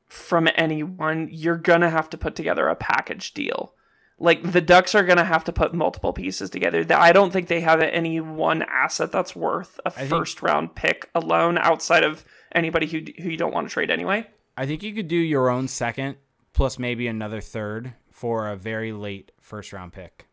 from 0.06 0.48
anyone, 0.54 1.28
you're 1.30 1.58
gonna 1.58 1.90
have 1.90 2.08
to 2.10 2.18
put 2.18 2.34
together 2.34 2.68
a 2.68 2.76
package 2.76 3.34
deal. 3.34 3.74
Like 4.18 4.52
the 4.52 4.60
Ducks 4.60 4.94
are 4.94 5.02
gonna 5.02 5.24
have 5.24 5.44
to 5.44 5.52
put 5.52 5.74
multiple 5.74 6.12
pieces 6.12 6.48
together. 6.48 6.84
I 6.90 7.12
don't 7.12 7.32
think 7.32 7.48
they 7.48 7.60
have 7.60 7.82
any 7.82 8.20
one 8.20 8.62
asset 8.62 9.12
that's 9.12 9.36
worth 9.36 9.80
a 9.84 9.90
think- 9.90 10.08
first 10.08 10.40
round 10.40 10.74
pick 10.74 11.10
alone, 11.14 11.58
outside 11.58 12.04
of 12.04 12.24
anybody 12.52 12.86
who 12.86 13.00
who 13.22 13.30
you 13.30 13.36
don't 13.36 13.52
want 13.52 13.68
to 13.68 13.72
trade 13.72 13.90
anyway. 13.90 14.26
I 14.56 14.66
think 14.66 14.82
you 14.82 14.94
could 14.94 15.08
do 15.08 15.16
your 15.16 15.50
own 15.50 15.68
second 15.68 16.16
plus 16.52 16.78
maybe 16.78 17.06
another 17.08 17.40
third 17.40 17.92
for 18.10 18.48
a 18.48 18.56
very 18.56 18.92
late 18.92 19.32
first 19.40 19.72
round 19.72 19.92
pick. 19.92 20.26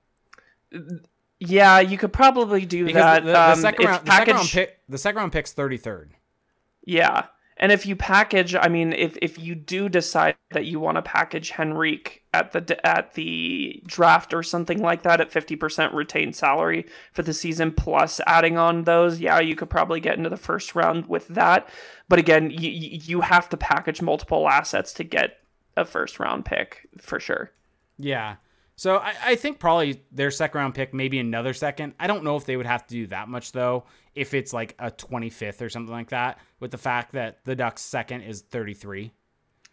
Yeah, 1.44 1.80
you 1.80 1.98
could 1.98 2.14
probably 2.14 2.68
do 2.68 2.86
Because 2.86 3.02
that. 3.02 3.24
the, 3.26 3.32
the, 3.32 3.50
um, 3.50 3.60
second 3.60 3.86
round, 3.86 4.06
the 4.06 4.12
second 4.12 4.36
round 4.36 4.50
pick, 4.50 4.80
the 4.88 4.98
second 5.00 5.18
round 5.18 5.32
pick's 5.32 5.54
thirty 5.54 5.78
third. 5.78 6.14
Yeah. 6.86 7.26
And 7.58 7.72
if 7.72 7.86
you 7.86 7.96
package, 7.96 8.56
I 8.56 8.70
mean, 8.70 8.92
if, 8.94 9.18
if 9.22 9.38
you 9.38 9.54
do 9.54 9.88
decide 9.88 10.36
that 10.52 10.66
you 10.66 10.80
want 10.80 10.96
to 10.96 11.02
package 11.04 11.54
Henrique 11.60 12.24
at 12.34 12.52
the 12.52 12.86
at 12.86 13.14
the 13.14 13.84
draft 13.86 14.34
or 14.34 14.42
something 14.42 14.82
like 14.82 15.02
that 15.02 15.20
at 15.20 15.32
fifty 15.32 15.56
percent 15.56 15.94
retained 15.94 16.36
salary 16.36 16.86
for 17.12 17.24
the 17.24 17.34
season, 17.34 17.72
plus 17.72 18.22
adding 18.28 18.58
on 18.58 18.84
those, 18.84 19.20
yeah, 19.20 19.40
you 19.40 19.56
could 19.56 19.70
probably 19.70 20.00
get 20.00 20.18
into 20.18 20.30
the 20.30 20.38
first 20.38 20.76
round 20.76 21.08
with 21.08 21.28
that. 21.30 21.68
But 22.08 22.20
again, 22.20 22.52
you 22.52 22.70
you 22.70 23.22
have 23.22 23.50
to 23.50 23.58
package 23.58 24.02
multiple 24.02 24.48
assets 24.48 24.94
to 24.94 25.04
get 25.04 25.40
a 25.76 25.86
first 25.86 26.20
round 26.20 26.46
pick 26.46 26.88
for 27.00 27.20
sure. 27.20 27.52
Yeah. 27.98 28.36
So 28.82 28.98
I, 28.98 29.14
I 29.24 29.36
think 29.36 29.60
probably 29.60 30.02
their 30.12 30.32
second 30.32 30.58
round 30.58 30.74
pick, 30.74 30.92
maybe 30.92 31.20
another 31.20 31.54
second. 31.54 31.94
I 32.00 32.08
don't 32.08 32.24
know 32.24 32.36
if 32.36 32.46
they 32.46 32.58
would 32.58 32.66
have 32.66 32.88
to 32.88 32.96
do 32.96 33.06
that 33.08 33.30
much 33.30 33.52
though, 33.52 33.84
if 34.16 34.34
it's 34.34 34.54
like 34.54 34.74
a 34.80 34.90
25th 34.90 35.62
or 35.62 35.70
something 35.70 35.94
like 35.94 36.10
that, 36.10 36.40
with 36.60 36.72
the 36.72 36.80
fact 36.80 37.12
that 37.12 37.46
the 37.46 37.56
Ducks' 37.56 37.84
second 37.84 38.22
is 38.22 38.42
33. 38.42 39.12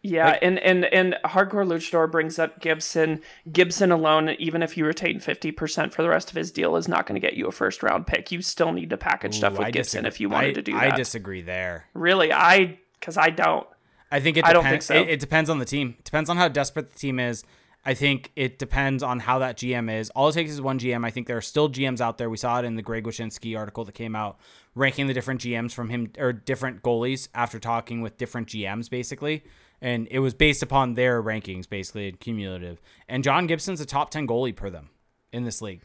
Yeah, 0.03 0.33
like, 0.33 0.41
and, 0.43 0.59
and 0.59 0.85
and 0.85 1.17
Hardcore 1.25 1.67
Luchador 1.67 2.11
brings 2.11 2.39
up 2.39 2.61
Gibson. 2.61 3.23
Gibson 3.51 3.93
alone, 3.93 4.29
even 4.39 4.63
if 4.63 4.77
you 4.77 4.85
retain 4.85 5.21
fifty 5.21 5.53
percent 5.53 5.95
for 5.95 6.03
the 6.03 6.11
rest 6.11 6.29
of 6.29 6.37
his 6.37 6.53
deal, 6.53 6.77
is 6.77 6.87
not 6.87 7.07
going 7.07 7.19
to 7.19 7.27
get 7.27 7.35
you 7.35 7.47
a 7.47 7.51
first 7.51 7.83
round 7.83 8.07
pick. 8.07 8.31
You 8.31 8.43
still 8.43 8.73
need 8.73 8.91
to 8.91 8.99
package 8.99 9.37
ooh, 9.37 9.39
stuff 9.39 9.53
with 9.55 9.69
I 9.69 9.71
Gibson 9.71 10.05
disagree. 10.05 10.09
if 10.09 10.21
you 10.21 10.29
wanted 10.29 10.51
I, 10.51 10.53
to 10.53 10.63
do 10.63 10.73
that. 10.73 10.93
I 10.93 10.97
disagree 10.97 11.41
there. 11.41 11.87
Really, 11.95 12.31
I 12.31 12.79
because 13.01 13.17
I 13.17 13.31
don't. 13.31 13.67
I 14.13 14.21
think 14.21 14.37
it. 14.37 14.43
Depends, 14.43 14.51
I 14.51 14.53
don't 14.53 14.71
think 14.71 14.83
so. 14.83 14.95
It, 14.97 15.09
it 15.09 15.21
depends 15.21 15.49
on 15.49 15.59
the 15.61 15.65
team. 15.65 15.97
It 15.99 16.05
depends 16.05 16.29
on 16.29 16.37
how 16.37 16.49
desperate 16.49 16.93
the 16.93 16.99
team 16.99 17.19
is. 17.19 17.43
I 17.89 17.95
think 17.95 18.32
it 18.36 18.59
depends 18.59 19.03
on 19.03 19.18
how 19.18 19.39
that 19.39 19.57
GM 19.57 19.91
is. 19.91 20.11
All 20.11 20.28
it 20.28 20.34
takes 20.34 20.51
is 20.51 20.61
one 20.61 20.78
GM. 20.78 21.07
I 21.07 21.11
think 21.11 21.26
there 21.26 21.39
are 21.39 21.41
still 21.41 21.70
GMs 21.70 22.03
out 22.03 22.18
there. 22.18 22.28
We 22.28 22.36
saw 22.36 22.59
it 22.59 22.66
in 22.66 22.76
the 22.76 22.82
Greg 22.82 23.05
Wyshynski 23.05 23.57
article 23.57 23.82
that 23.86 23.93
came 23.93 24.14
out, 24.14 24.39
ranking 24.74 25.07
the 25.07 25.14
different 25.14 25.41
GMs 25.41 25.72
from 25.72 25.89
him 25.89 26.12
or 26.18 26.34
different 26.34 26.82
goalies 26.82 27.28
after 27.34 27.59
talking 27.59 28.03
with 28.03 28.18
different 28.18 28.49
GMs, 28.49 28.91
basically. 28.91 29.43
And 29.80 30.07
it 30.11 30.18
was 30.18 30.34
based 30.34 30.62
upon 30.62 30.97
their 30.97 31.22
rankings, 31.22 31.66
basically 31.66 32.12
cumulative. 32.12 32.78
And 33.09 33.24
John 33.24 33.47
Gibson's 33.47 33.80
a 33.80 33.86
top 33.86 34.11
ten 34.11 34.28
goalie 34.28 34.55
per 34.55 34.68
them 34.68 34.91
in 35.32 35.45
this 35.45 35.62
league. 35.62 35.80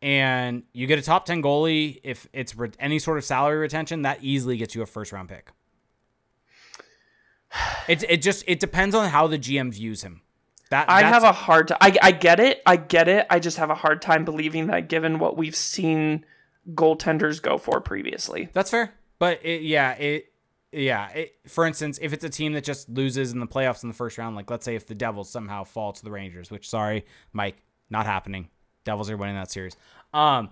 And 0.00 0.62
you 0.72 0.86
get 0.86 1.00
a 1.00 1.02
top 1.02 1.24
ten 1.24 1.42
goalie 1.42 1.98
if 2.04 2.28
it's 2.32 2.54
re- 2.54 2.70
any 2.78 3.00
sort 3.00 3.18
of 3.18 3.24
salary 3.24 3.58
retention, 3.58 4.02
that 4.02 4.22
easily 4.22 4.56
gets 4.56 4.76
you 4.76 4.82
a 4.82 4.86
first 4.86 5.10
round 5.10 5.28
pick. 5.28 5.50
It 7.88 8.04
it 8.08 8.22
just 8.22 8.44
it 8.46 8.60
depends 8.60 8.94
on 8.94 9.08
how 9.08 9.26
the 9.26 9.40
GM 9.40 9.72
views 9.72 10.02
him. 10.02 10.20
That 10.70 10.88
I 10.88 11.02
have 11.02 11.24
a 11.24 11.32
hard 11.32 11.68
time. 11.68 11.78
I 11.80 11.96
I 12.00 12.12
get 12.12 12.40
it. 12.40 12.62
I 12.64 12.76
get 12.76 13.08
it. 13.08 13.26
I 13.28 13.38
just 13.38 13.56
have 13.56 13.70
a 13.70 13.74
hard 13.74 14.00
time 14.00 14.24
believing 14.24 14.68
that 14.68 14.88
given 14.88 15.18
what 15.18 15.36
we've 15.36 15.56
seen 15.56 16.24
goaltenders 16.74 17.42
go 17.42 17.58
for 17.58 17.80
previously. 17.80 18.48
That's 18.52 18.70
fair. 18.70 18.94
But 19.18 19.44
it, 19.44 19.62
yeah, 19.62 19.92
it 19.94 20.32
yeah, 20.72 21.08
it, 21.08 21.34
for 21.48 21.66
instance, 21.66 21.98
if 22.00 22.12
it's 22.12 22.24
a 22.24 22.28
team 22.28 22.52
that 22.52 22.62
just 22.62 22.88
loses 22.88 23.32
in 23.32 23.40
the 23.40 23.46
playoffs 23.46 23.82
in 23.82 23.88
the 23.88 23.94
first 23.94 24.16
round, 24.16 24.36
like 24.36 24.50
let's 24.50 24.64
say 24.64 24.76
if 24.76 24.86
the 24.86 24.94
Devils 24.94 25.28
somehow 25.28 25.64
fall 25.64 25.92
to 25.92 26.04
the 26.04 26.10
Rangers, 26.10 26.50
which 26.50 26.68
sorry, 26.68 27.04
Mike, 27.32 27.56
not 27.90 28.06
happening. 28.06 28.48
Devils 28.84 29.10
are 29.10 29.16
winning 29.16 29.34
that 29.34 29.50
series. 29.50 29.76
Um 30.14 30.50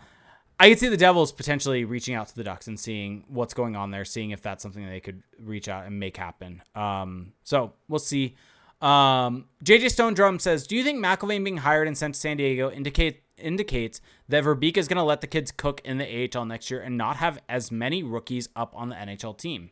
I 0.60 0.68
could 0.68 0.78
see 0.80 0.88
the 0.88 0.96
Devils 0.96 1.30
potentially 1.30 1.84
reaching 1.84 2.14
out 2.14 2.28
to 2.28 2.34
the 2.34 2.42
Ducks 2.42 2.66
and 2.66 2.78
seeing 2.78 3.24
what's 3.28 3.54
going 3.54 3.76
on 3.76 3.92
there, 3.92 4.04
seeing 4.04 4.32
if 4.32 4.42
that's 4.42 4.62
something 4.62 4.84
they 4.84 5.00
could 5.00 5.22
reach 5.38 5.68
out 5.68 5.86
and 5.86 6.00
make 6.00 6.16
happen. 6.16 6.62
Um, 6.74 7.32
so 7.44 7.74
we'll 7.88 8.00
see. 8.00 8.34
Um, 8.80 9.46
JJ 9.64 9.90
Stone 9.90 10.14
Drum 10.14 10.38
says, 10.38 10.66
"Do 10.66 10.76
you 10.76 10.84
think 10.84 11.04
McIlvane 11.04 11.44
being 11.44 11.58
hired 11.58 11.88
and 11.88 11.98
sent 11.98 12.14
to 12.14 12.20
San 12.20 12.36
Diego 12.36 12.70
indicate 12.70 13.22
indicates 13.36 14.00
that 14.28 14.44
Verbeek 14.44 14.76
is 14.76 14.88
going 14.88 14.96
to 14.98 15.02
let 15.02 15.20
the 15.20 15.26
kids 15.26 15.50
cook 15.50 15.80
in 15.84 15.98
the 15.98 16.30
AHL 16.34 16.44
next 16.44 16.70
year 16.70 16.80
and 16.80 16.96
not 16.96 17.16
have 17.16 17.40
as 17.48 17.72
many 17.72 18.02
rookies 18.02 18.48
up 18.54 18.72
on 18.76 18.88
the 18.88 18.96
NHL 18.96 19.36
team?" 19.36 19.70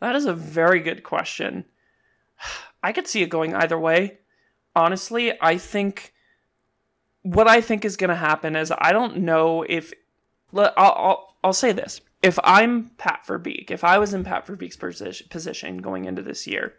That 0.00 0.16
is 0.16 0.26
a 0.26 0.34
very 0.34 0.80
good 0.80 1.02
question. 1.02 1.64
I 2.82 2.92
could 2.92 3.06
see 3.06 3.22
it 3.22 3.30
going 3.30 3.54
either 3.54 3.78
way. 3.78 4.18
Honestly, 4.74 5.32
I 5.40 5.56
think 5.56 6.12
what 7.22 7.46
I 7.46 7.60
think 7.60 7.84
is 7.84 7.96
going 7.96 8.10
to 8.10 8.16
happen 8.16 8.56
is 8.56 8.72
I 8.76 8.92
don't 8.92 9.18
know 9.18 9.62
if 9.62 9.92
I'll, 10.52 10.72
I'll, 10.76 11.36
I'll 11.44 11.52
say 11.52 11.72
this. 11.72 12.00
If 12.20 12.38
I'm 12.44 12.90
Pat 12.98 13.24
Verbeek, 13.26 13.70
if 13.70 13.84
I 13.84 13.98
was 13.98 14.14
in 14.14 14.24
Pat 14.24 14.46
Verbeek's 14.46 14.76
position 15.26 15.78
going 15.78 16.04
into 16.04 16.22
this 16.22 16.46
year, 16.46 16.74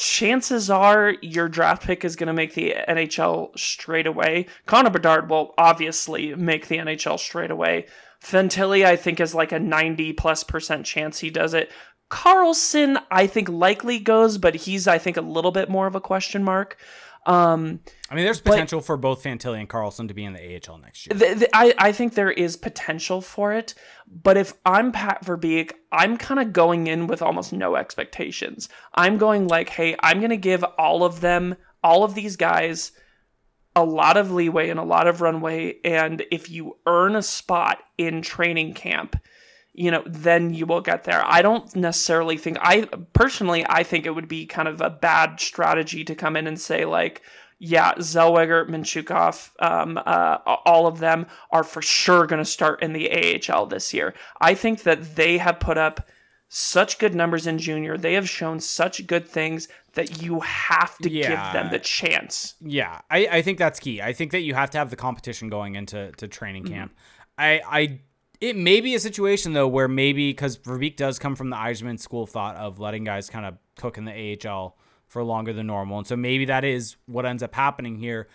chances 0.00 0.70
are 0.70 1.14
your 1.20 1.48
draft 1.48 1.82
pick 1.82 2.06
is 2.06 2.16
going 2.16 2.28
to 2.28 2.32
make 2.32 2.54
the 2.54 2.74
NHL 2.88 3.56
straight 3.58 4.06
away. 4.06 4.46
Connor 4.64 4.88
Bedard 4.88 5.28
will 5.28 5.52
obviously 5.58 6.34
make 6.34 6.68
the 6.68 6.78
NHL 6.78 7.18
straight 7.18 7.50
away. 7.50 7.86
Fantilli, 8.22 8.84
I 8.84 8.96
think, 8.96 9.20
is 9.20 9.34
like 9.34 9.52
a 9.52 9.58
90 9.58 10.14
plus 10.14 10.42
percent 10.42 10.86
chance 10.86 11.18
he 11.18 11.28
does 11.28 11.52
it. 11.52 11.70
Carlsson, 12.10 13.00
I 13.10 13.26
think, 13.26 13.50
likely 13.50 13.98
goes, 13.98 14.38
but 14.38 14.54
he's, 14.54 14.88
I 14.88 14.96
think, 14.96 15.18
a 15.18 15.22
little 15.22 15.52
bit 15.52 15.68
more 15.68 15.86
of 15.86 15.94
a 15.94 16.00
question 16.00 16.42
mark. 16.42 16.78
Um, 17.26 17.80
I 18.10 18.14
mean, 18.14 18.24
there's 18.24 18.40
potential 18.40 18.80
for 18.80 18.96
both 18.96 19.22
Fantilli 19.22 19.60
and 19.60 19.68
Carlsson 19.68 20.08
to 20.08 20.14
be 20.14 20.24
in 20.24 20.32
the 20.32 20.60
AHL 20.68 20.78
next 20.78 21.06
year. 21.06 21.16
The, 21.16 21.40
the, 21.40 21.48
I, 21.52 21.74
I 21.78 21.92
think 21.92 22.14
there 22.14 22.30
is 22.30 22.56
potential 22.56 23.20
for 23.20 23.52
it, 23.52 23.74
but 24.06 24.36
if 24.36 24.54
I'm 24.64 24.90
Pat 24.90 25.24
Verbeek, 25.24 25.72
I'm 25.92 26.16
kind 26.16 26.40
of 26.40 26.52
going 26.52 26.86
in 26.86 27.06
with 27.06 27.20
almost 27.20 27.52
no 27.52 27.76
expectations. 27.76 28.68
I'm 28.94 29.18
going 29.18 29.48
like, 29.48 29.68
hey, 29.68 29.96
I'm 30.00 30.18
going 30.18 30.30
to 30.30 30.38
give 30.38 30.64
all 30.78 31.04
of 31.04 31.20
them, 31.20 31.56
all 31.84 32.04
of 32.04 32.14
these 32.14 32.36
guys, 32.36 32.92
a 33.76 33.84
lot 33.84 34.16
of 34.16 34.32
leeway 34.32 34.70
and 34.70 34.80
a 34.80 34.84
lot 34.84 35.06
of 35.06 35.20
runway. 35.20 35.76
And 35.84 36.24
if 36.30 36.50
you 36.50 36.78
earn 36.86 37.16
a 37.16 37.22
spot 37.22 37.78
in 37.98 38.22
training 38.22 38.74
camp, 38.74 39.20
you 39.80 39.90
know, 39.90 40.02
then 40.04 40.52
you 40.52 40.66
will 40.66 40.82
get 40.82 41.04
there. 41.04 41.22
I 41.24 41.40
don't 41.40 41.74
necessarily 41.74 42.36
think 42.36 42.58
I 42.60 42.82
personally 43.14 43.64
I 43.66 43.82
think 43.82 44.04
it 44.04 44.14
would 44.14 44.28
be 44.28 44.44
kind 44.44 44.68
of 44.68 44.82
a 44.82 44.90
bad 44.90 45.40
strategy 45.40 46.04
to 46.04 46.14
come 46.14 46.36
in 46.36 46.46
and 46.46 46.60
say 46.60 46.84
like, 46.84 47.22
yeah, 47.58 47.94
Zellweger, 47.94 48.68
Mintyukov, 48.68 49.50
um, 49.58 49.98
uh, 50.04 50.36
all 50.66 50.86
of 50.86 50.98
them 50.98 51.26
are 51.50 51.64
for 51.64 51.80
sure 51.80 52.26
going 52.26 52.42
to 52.42 52.44
start 52.44 52.82
in 52.82 52.92
the 52.92 53.10
AHL 53.50 53.66
this 53.66 53.94
year. 53.94 54.12
I 54.38 54.52
think 54.52 54.82
that 54.82 55.16
they 55.16 55.38
have 55.38 55.60
put 55.60 55.78
up 55.78 56.06
such 56.48 56.98
good 56.98 57.14
numbers 57.14 57.46
in 57.46 57.58
junior. 57.58 57.96
They 57.96 58.14
have 58.14 58.28
shown 58.28 58.60
such 58.60 59.06
good 59.06 59.26
things 59.26 59.68
that 59.94 60.20
you 60.20 60.40
have 60.40 60.98
to 60.98 61.10
yeah. 61.10 61.28
give 61.28 61.52
them 61.54 61.70
the 61.70 61.78
chance. 61.78 62.54
Yeah, 62.60 63.00
I, 63.10 63.28
I 63.30 63.42
think 63.42 63.56
that's 63.56 63.80
key. 63.80 64.02
I 64.02 64.12
think 64.12 64.32
that 64.32 64.40
you 64.40 64.52
have 64.52 64.68
to 64.70 64.78
have 64.78 64.90
the 64.90 64.96
competition 64.96 65.48
going 65.48 65.74
into 65.74 66.12
to 66.18 66.28
training 66.28 66.64
mm-hmm. 66.64 66.74
camp. 66.74 66.92
Mm-hmm. 66.92 67.42
I 67.42 67.60
I 67.64 68.00
it 68.40 68.56
may 68.56 68.80
be 68.80 68.94
a 68.94 69.00
situation 69.00 69.52
though 69.52 69.68
where 69.68 69.88
maybe 69.88 70.30
because 70.30 70.56
Verbeek 70.58 70.96
does 70.96 71.18
come 71.18 71.36
from 71.36 71.50
the 71.50 71.56
Yzerman 71.56 71.98
school 72.00 72.26
thought 72.26 72.56
of 72.56 72.78
letting 72.78 73.04
guys 73.04 73.28
kind 73.28 73.46
of 73.46 73.58
cook 73.78 73.98
in 73.98 74.04
the 74.04 74.38
AHL 74.46 74.76
for 75.06 75.22
longer 75.24 75.52
than 75.52 75.66
normal, 75.66 75.98
and 75.98 76.06
so 76.06 76.16
maybe 76.16 76.44
that 76.46 76.64
is 76.64 76.96
what 77.06 77.26
ends 77.26 77.42
up 77.42 77.54
happening 77.54 77.96
here. 77.96 78.28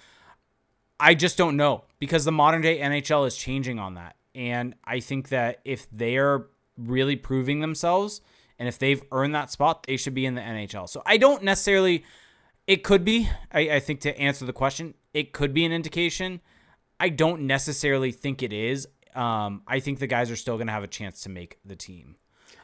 I 0.99 1.13
just 1.13 1.37
don't 1.37 1.57
know 1.57 1.85
because 1.99 2.25
the 2.25 2.31
modern 2.31 2.61
day 2.61 2.79
NHL 2.79 3.27
is 3.27 3.35
changing 3.35 3.79
on 3.79 3.95
that, 3.95 4.15
and 4.33 4.75
I 4.83 4.99
think 4.99 5.29
that 5.29 5.61
if 5.65 5.87
they 5.91 6.17
are 6.17 6.47
really 6.77 7.15
proving 7.15 7.61
themselves 7.61 8.21
and 8.59 8.67
if 8.67 8.79
they've 8.79 9.01
earned 9.11 9.35
that 9.35 9.51
spot, 9.51 9.85
they 9.87 9.97
should 9.97 10.13
be 10.13 10.25
in 10.25 10.35
the 10.35 10.41
NHL. 10.41 10.87
So 10.89 11.01
I 11.05 11.17
don't 11.17 11.43
necessarily. 11.43 12.03
It 12.67 12.83
could 12.83 13.05
be. 13.05 13.29
I, 13.51 13.75
I 13.75 13.79
think 13.79 14.01
to 14.01 14.17
answer 14.17 14.45
the 14.45 14.53
question, 14.53 14.95
it 15.13 15.33
could 15.33 15.53
be 15.53 15.65
an 15.65 15.71
indication. 15.71 16.41
I 16.99 17.09
don't 17.09 17.41
necessarily 17.41 18.11
think 18.11 18.41
it 18.41 18.53
is 18.53 18.87
um, 19.15 19.61
I 19.67 19.79
think 19.79 19.99
the 19.99 20.07
guys 20.07 20.29
are 20.29 20.35
still 20.35 20.55
going 20.55 20.67
to 20.67 20.73
have 20.73 20.83
a 20.83 20.87
chance 20.87 21.21
to 21.21 21.29
make 21.29 21.59
the 21.65 21.75
team. 21.75 22.15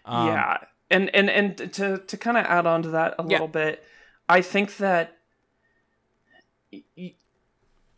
Um, 0.05 0.27
yeah, 0.27 0.57
and 0.89 1.13
and 1.15 1.29
and 1.29 1.73
to 1.73 1.97
to 1.99 2.17
kind 2.17 2.37
of 2.37 2.45
add 2.45 2.65
on 2.65 2.83
to 2.83 2.89
that 2.89 3.15
a 3.17 3.23
yeah. 3.23 3.29
little 3.29 3.47
bit, 3.47 3.83
I 4.27 4.41
think 4.41 4.77
that. 4.77 5.17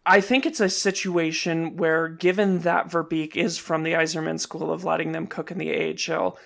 I 0.06 0.20
think 0.20 0.46
it's 0.46 0.60
a 0.60 0.68
situation 0.68 1.78
where, 1.78 2.10
given 2.10 2.60
that 2.60 2.90
Verbeek 2.90 3.38
is 3.38 3.58
from 3.58 3.84
the 3.84 3.94
Yzerman 3.94 4.38
school 4.38 4.70
of 4.70 4.84
letting 4.84 5.14
them 5.14 5.28
cook 5.28 5.50
in 5.50 5.58
the 5.58 5.96
AHL, 6.12 6.38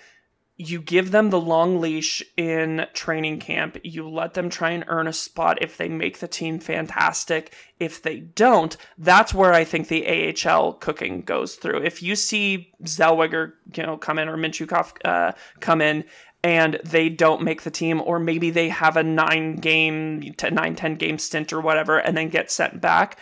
you 0.60 0.82
give 0.82 1.12
them 1.12 1.30
the 1.30 1.40
long 1.40 1.80
leash 1.80 2.20
in 2.36 2.84
training 2.92 3.38
camp. 3.38 3.78
You 3.84 4.08
let 4.08 4.34
them 4.34 4.50
try 4.50 4.70
and 4.70 4.84
earn 4.88 5.06
a 5.06 5.12
spot. 5.12 5.62
If 5.62 5.76
they 5.76 5.88
make 5.88 6.18
the 6.18 6.26
team, 6.26 6.58
fantastic. 6.58 7.54
If 7.78 8.02
they 8.02 8.18
don't, 8.18 8.76
that's 8.98 9.32
where 9.32 9.54
I 9.54 9.62
think 9.62 9.86
the 9.86 10.34
AHL 10.34 10.72
cooking 10.74 11.22
goes 11.22 11.54
through. 11.54 11.84
If 11.84 12.02
you 12.02 12.16
see 12.16 12.72
Zellweger, 12.82 13.52
you 13.72 13.84
know, 13.84 13.96
come 13.96 14.18
in 14.18 14.28
or 14.28 14.36
Mintyukov 14.36 14.94
uh, 15.04 15.32
come 15.60 15.80
in 15.80 16.04
and 16.42 16.80
they 16.84 17.08
don't 17.08 17.42
make 17.42 17.62
the 17.62 17.70
team, 17.70 18.00
or 18.00 18.18
maybe 18.18 18.50
they 18.50 18.68
have 18.68 18.96
a 18.96 19.02
nine 19.02 19.56
game, 19.56 20.34
nine, 20.50 20.74
10 20.74 20.96
game 20.96 21.18
stint 21.18 21.52
or 21.52 21.60
whatever, 21.60 21.98
and 21.98 22.16
then 22.16 22.28
get 22.28 22.50
sent 22.50 22.80
back. 22.80 23.18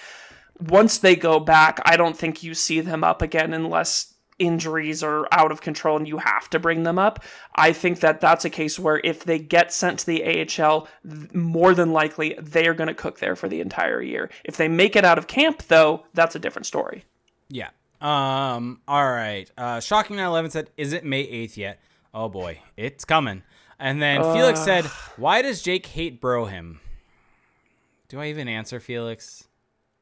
Once 0.58 0.98
they 0.98 1.16
go 1.16 1.38
back, 1.38 1.80
I 1.84 1.98
don't 1.98 2.16
think 2.16 2.42
you 2.42 2.54
see 2.54 2.80
them 2.80 3.04
up 3.04 3.20
again 3.20 3.52
unless 3.52 4.14
injuries 4.38 5.02
are 5.02 5.26
out 5.32 5.50
of 5.50 5.60
control 5.60 5.96
and 5.96 6.06
you 6.06 6.18
have 6.18 6.48
to 6.50 6.58
bring 6.58 6.82
them 6.82 6.98
up. 6.98 7.22
I 7.54 7.72
think 7.72 8.00
that 8.00 8.20
that's 8.20 8.44
a 8.44 8.50
case 8.50 8.78
where 8.78 9.00
if 9.04 9.24
they 9.24 9.38
get 9.38 9.72
sent 9.72 10.00
to 10.00 10.06
the 10.06 10.46
AHL, 10.62 10.88
more 11.32 11.74
than 11.74 11.92
likely 11.92 12.36
they 12.40 12.66
are 12.66 12.74
going 12.74 12.88
to 12.88 12.94
cook 12.94 13.18
there 13.18 13.36
for 13.36 13.48
the 13.48 13.60
entire 13.60 14.02
year. 14.02 14.30
If 14.44 14.56
they 14.56 14.68
make 14.68 14.96
it 14.96 15.04
out 15.04 15.18
of 15.18 15.26
camp, 15.26 15.62
though, 15.64 16.04
that's 16.14 16.34
a 16.34 16.38
different 16.38 16.66
story. 16.66 17.04
Yeah. 17.48 17.70
Um. 18.00 18.80
All 18.86 19.10
right. 19.10 19.50
Uh, 19.56 19.80
Shocking 19.80 20.16
911 20.16 20.50
said, 20.50 20.70
"Is 20.76 20.92
it 20.92 21.04
May 21.04 21.24
8th 21.24 21.56
yet?" 21.56 21.80
Oh 22.12 22.28
boy, 22.28 22.60
it's 22.76 23.06
coming. 23.06 23.42
And 23.78 24.02
then 24.02 24.20
uh, 24.20 24.34
Felix 24.34 24.60
said, 24.60 24.84
"Why 25.16 25.40
does 25.40 25.62
Jake 25.62 25.86
hate 25.86 26.20
Bro 26.20 26.46
Hymn?" 26.46 26.80
Do 28.08 28.20
I 28.20 28.26
even 28.26 28.48
answer 28.48 28.80
Felix? 28.80 29.45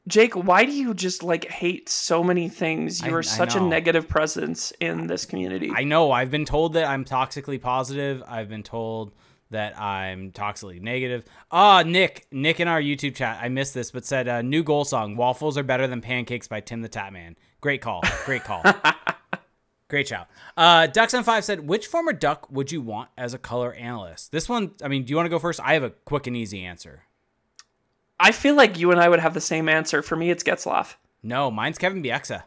Jake, 0.06 0.34
why 0.34 0.64
do 0.64 0.72
you 0.72 0.92
just 0.92 1.22
like 1.22 1.46
hate 1.46 1.88
so 1.88 2.22
many 2.22 2.48
things? 2.48 3.00
You 3.00 3.12
I, 3.12 3.14
are 3.14 3.22
such 3.22 3.54
a 3.54 3.60
negative 3.60 4.06
presence 4.06 4.70
in 4.80 5.06
this 5.06 5.24
community. 5.24 5.70
I 5.74 5.84
know. 5.84 6.12
I've 6.12 6.30
been 6.30 6.44
told 6.44 6.74
that 6.74 6.84
I'm 6.84 7.04
toxically 7.04 7.60
positive. 7.60 8.22
I've 8.28 8.48
been 8.48 8.62
told 8.62 9.12
that 9.50 9.78
I'm 9.80 10.30
toxically 10.32 10.80
negative. 10.80 11.24
Ah, 11.50 11.82
Nick, 11.86 12.26
Nick 12.30 12.60
in 12.60 12.68
our 12.68 12.80
YouTube 12.80 13.14
chat, 13.14 13.38
I 13.40 13.48
missed 13.48 13.72
this, 13.72 13.90
but 13.90 14.04
said 14.04 14.28
uh, 14.28 14.42
new 14.42 14.62
goal 14.62 14.84
song: 14.84 15.16
"Waffles 15.16 15.56
are 15.56 15.62
better 15.62 15.86
than 15.86 16.02
pancakes" 16.02 16.48
by 16.48 16.60
Tim 16.60 16.82
the 16.82 16.88
Tatman. 16.88 17.36
Great 17.60 17.80
call. 17.80 18.02
Great 18.26 18.44
call. 18.44 18.62
Great 19.88 20.08
shout. 20.08 20.28
Uh, 20.56 20.86
Ducks 20.86 21.14
on 21.14 21.24
five 21.24 21.44
said, 21.44 21.68
which 21.68 21.86
former 21.86 22.12
Duck 22.12 22.50
would 22.50 22.72
you 22.72 22.80
want 22.80 23.10
as 23.16 23.32
a 23.32 23.38
color 23.38 23.72
analyst? 23.74 24.32
This 24.32 24.48
one, 24.48 24.72
I 24.82 24.88
mean, 24.88 25.04
do 25.04 25.10
you 25.10 25.16
want 25.16 25.26
to 25.26 25.30
go 25.30 25.38
first? 25.38 25.60
I 25.60 25.74
have 25.74 25.82
a 25.82 25.90
quick 25.90 26.26
and 26.26 26.36
easy 26.36 26.64
answer. 26.64 27.04
I 28.20 28.32
feel 28.32 28.54
like 28.54 28.78
you 28.78 28.90
and 28.90 29.00
I 29.00 29.08
would 29.08 29.20
have 29.20 29.34
the 29.34 29.40
same 29.40 29.68
answer. 29.68 30.02
For 30.02 30.16
me, 30.16 30.30
it's 30.30 30.42
Getzlaf. 30.44 30.94
No, 31.22 31.50
mine's 31.50 31.78
Kevin 31.78 32.02
Bieksa. 32.02 32.42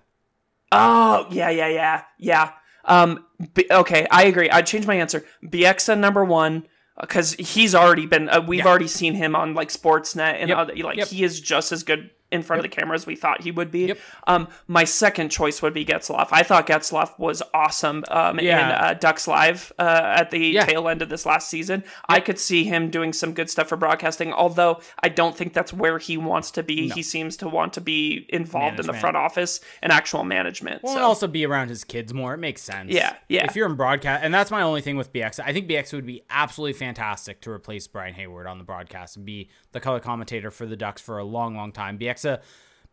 Oh 0.72 1.28
yeah, 1.32 1.50
yeah, 1.50 1.68
yeah, 1.68 2.04
yeah. 2.20 2.52
Um, 2.86 3.26
B- 3.54 3.68
okay, 3.70 4.08
I 4.12 4.26
agree. 4.26 4.50
I'd 4.50 4.66
change 4.68 4.86
my 4.88 4.96
answer. 4.96 5.26
Bieksa 5.44 5.98
number 5.98 6.24
one 6.26 6.68
because 7.00 7.34
he's 7.34 7.76
already 7.76 8.06
been. 8.06 8.30
Uh, 8.30 8.42
we've 8.42 8.60
Yeah. 8.60 8.68
already 8.68 8.88
seen 8.88 9.14
him 9.14 9.36
on 9.36 9.54
like 9.54 9.70
Sportsnet 9.70 10.36
and 10.40 10.50
Yep. 10.50 10.58
other, 10.58 10.76
like 10.78 10.98
Yep. 10.98 11.08
he 11.10 11.24
is 11.24 11.40
just 11.40 11.72
as 11.72 11.84
good 11.84 12.10
in 12.32 12.42
front 12.44 12.60
of 12.60 12.64
the 12.64 12.70
camera 12.70 12.96
as 12.96 13.06
we 13.06 13.16
thought 13.16 13.42
he 13.42 13.52
would 13.52 13.72
be. 13.72 13.86
Yep. 13.88 14.00
Um, 14.28 14.48
my 14.68 14.84
second 14.84 15.30
choice 15.30 15.62
would 15.62 15.74
be 15.74 15.86
Getzlaf. 15.86 16.28
I 16.32 16.44
thought 16.44 16.68
Getzlaf 16.68 17.18
was 17.18 17.42
awesome 17.54 18.04
um, 18.10 18.40
in 18.40 18.50
uh, 18.54 18.96
Ducks 19.00 19.28
Live 19.28 19.72
uh, 19.80 20.14
at 20.18 20.32
the 20.32 20.40
Yeah. 20.40 20.66
tail 20.66 20.90
end 20.90 21.02
of 21.02 21.10
this 21.10 21.26
last 21.26 21.50
season. 21.50 21.84
I 22.10 22.20
could 22.20 22.38
see 22.38 22.66
him 22.66 22.90
doing 22.90 23.14
some 23.14 23.34
good 23.34 23.50
stuff 23.50 23.70
for 23.70 23.78
broadcasting, 23.78 24.34
although 24.34 24.82
I 25.02 25.10
don't 25.10 25.38
think 25.38 25.54
that's 25.54 25.72
where 25.72 25.98
he 26.00 26.18
wants 26.18 26.52
to 26.52 26.64
be. 26.64 26.90
He 26.90 27.02
seems 27.04 27.38
to 27.38 27.48
want 27.48 27.74
to 27.74 27.82
be 27.82 28.26
involved 28.30 28.80
in 28.80 28.88
the 28.88 28.94
front 28.94 29.16
office 29.16 29.62
and 29.82 29.92
actual 29.92 30.24
management. 30.26 30.84
Well, 30.84 30.94
so. 30.94 30.98
and 30.98 31.06
also 31.06 31.28
be 31.28 31.46
around 31.46 31.70
his 31.70 31.84
kids 31.84 32.14
more. 32.14 32.34
It 32.34 32.40
makes 32.40 32.62
sense. 32.62 32.92
Yeah, 32.92 33.16
yeah. 33.30 33.46
If 33.46 33.56
you're 33.56 33.68
in 33.70 33.76
broadcast, 33.76 34.24
and 34.24 34.34
that's 34.34 34.52
my 34.52 34.64
only 34.64 34.82
thing 34.82 34.98
with 34.98 35.14
Bieksa. 35.14 35.42
I 35.46 35.54
think 35.54 35.70
Bieksa 35.70 35.94
would 35.94 36.06
be 36.06 36.24
absolutely 36.30 36.74
fantastic 36.74 37.40
to 37.42 37.52
replace 37.52 37.88
Brian 37.88 38.14
Hayward 38.16 38.48
on 38.48 38.58
the 38.58 38.64
broadcast 38.64 39.16
and 39.16 39.26
be 39.26 39.50
the 39.72 39.80
color 39.80 40.00
commentator 40.00 40.52
for 40.52 40.66
the 40.66 40.76
Ducks 40.76 41.02
for 41.02 41.18
a 41.20 41.24
long, 41.24 41.56
long 41.56 41.72
time. 41.72 41.98
Bieksa, 41.98 42.17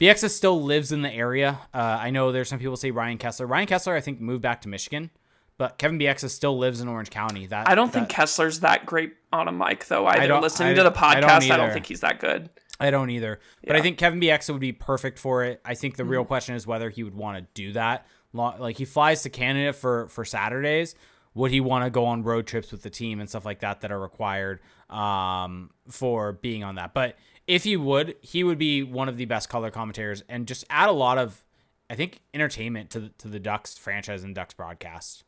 Bieksa 0.01 0.29
still 0.31 0.62
lives 0.62 0.93
in 0.93 1.03
the 1.03 1.12
area. 1.12 1.61
Uh, 1.72 1.79
I 2.01 2.11
know 2.11 2.33
there's 2.33 2.49
some 2.49 2.59
people 2.59 2.77
say 2.77 2.91
Ryan 2.91 3.18
Kesler. 3.18 3.49
Ryan 3.49 3.66
Kesler, 3.66 3.97
I 3.97 4.01
think, 4.01 4.20
moved 4.20 4.43
back 4.43 4.61
to 4.62 4.68
Michigan, 4.68 5.11
but 5.57 5.79
Kevin 5.79 5.99
Bieksa 5.99 6.29
still 6.31 6.59
lives 6.59 6.81
in 6.81 6.89
Orange 6.89 7.11
County. 7.11 7.47
That 7.47 7.68
I 7.68 7.75
don't 7.75 7.93
that- 7.93 8.09
think 8.09 8.11
Kesler's 8.11 8.61
that 8.61 8.87
great 8.87 9.14
on 9.33 9.47
a 9.49 9.53
mic, 9.53 9.87
though. 9.87 10.07
Either 10.07 10.27
don't- 10.27 10.43
listening 10.43 10.70
I- 10.70 10.75
to 10.75 10.83
the 10.83 10.99
I 10.99 11.20
don't 11.20 11.31
podcast, 11.31 11.51
I 11.51 11.57
don't, 11.57 11.72
think 11.72 11.87
he's 11.87 12.01
that 12.01 12.18
good. 12.20 12.51
I 12.81 12.91
don't 12.91 13.11
either. 13.11 13.39
But 13.64 13.77
I 13.77 13.81
think 13.83 13.99
Kevin 13.99 14.20
Bieksa 14.20 14.51
would 14.51 14.61
be 14.61 14.72
perfect 14.72 15.18
for 15.20 15.45
it. 15.45 15.61
I 15.64 15.75
think 15.75 15.97
the 15.97 16.03
Mm-hmm. 16.03 16.11
real 16.12 16.25
question 16.25 16.57
is 16.57 16.66
whether 16.66 16.91
he 16.91 17.05
would 17.05 17.14
want 17.14 17.39
to 17.39 17.47
do 17.55 17.72
that. 17.75 18.07
Like 18.33 18.77
he 18.79 18.85
flies 18.85 19.22
to 19.22 19.31
Canada 19.31 19.72
for 19.72 20.09
for 20.09 20.25
Saturdays. 20.25 20.97
Would 21.35 21.53
he 21.53 21.61
want 21.61 21.85
to 21.85 21.91
go 21.91 22.05
on 22.07 22.25
road 22.25 22.49
trips 22.49 22.72
with 22.72 22.83
the 22.83 22.91
team 22.91 23.20
and 23.20 23.29
stuff 23.29 23.45
like 23.45 23.61
that 23.61 23.81
that 23.83 23.93
are 23.93 23.99
required 23.99 24.59
um, 24.91 25.70
for 25.89 26.33
being 26.33 26.64
on 26.64 26.75
that? 26.77 26.95
But 26.95 27.16
if 27.47 27.64
he 27.64 27.76
would, 27.76 28.16
he 28.20 28.42
would 28.45 28.59
be 28.59 28.82
one 28.82 29.09
of 29.09 29.16
the 29.16 29.24
best 29.24 29.49
color 29.49 29.70
commentators 29.70 30.22
and 30.28 30.47
just 30.47 30.64
add 30.70 30.88
a 30.88 30.92
lot 30.92 31.18
of, 31.18 31.45
I 31.90 31.95
think, 31.95 32.20
entertainment 32.32 32.90
to 32.90 33.01
the, 33.01 33.09
to 33.18 33.28
the 33.28 33.38
Ducks 33.38 33.76
franchise 33.76 34.24
and 34.24 34.34
Ducks 34.34 34.55
broadcast. 34.55 35.24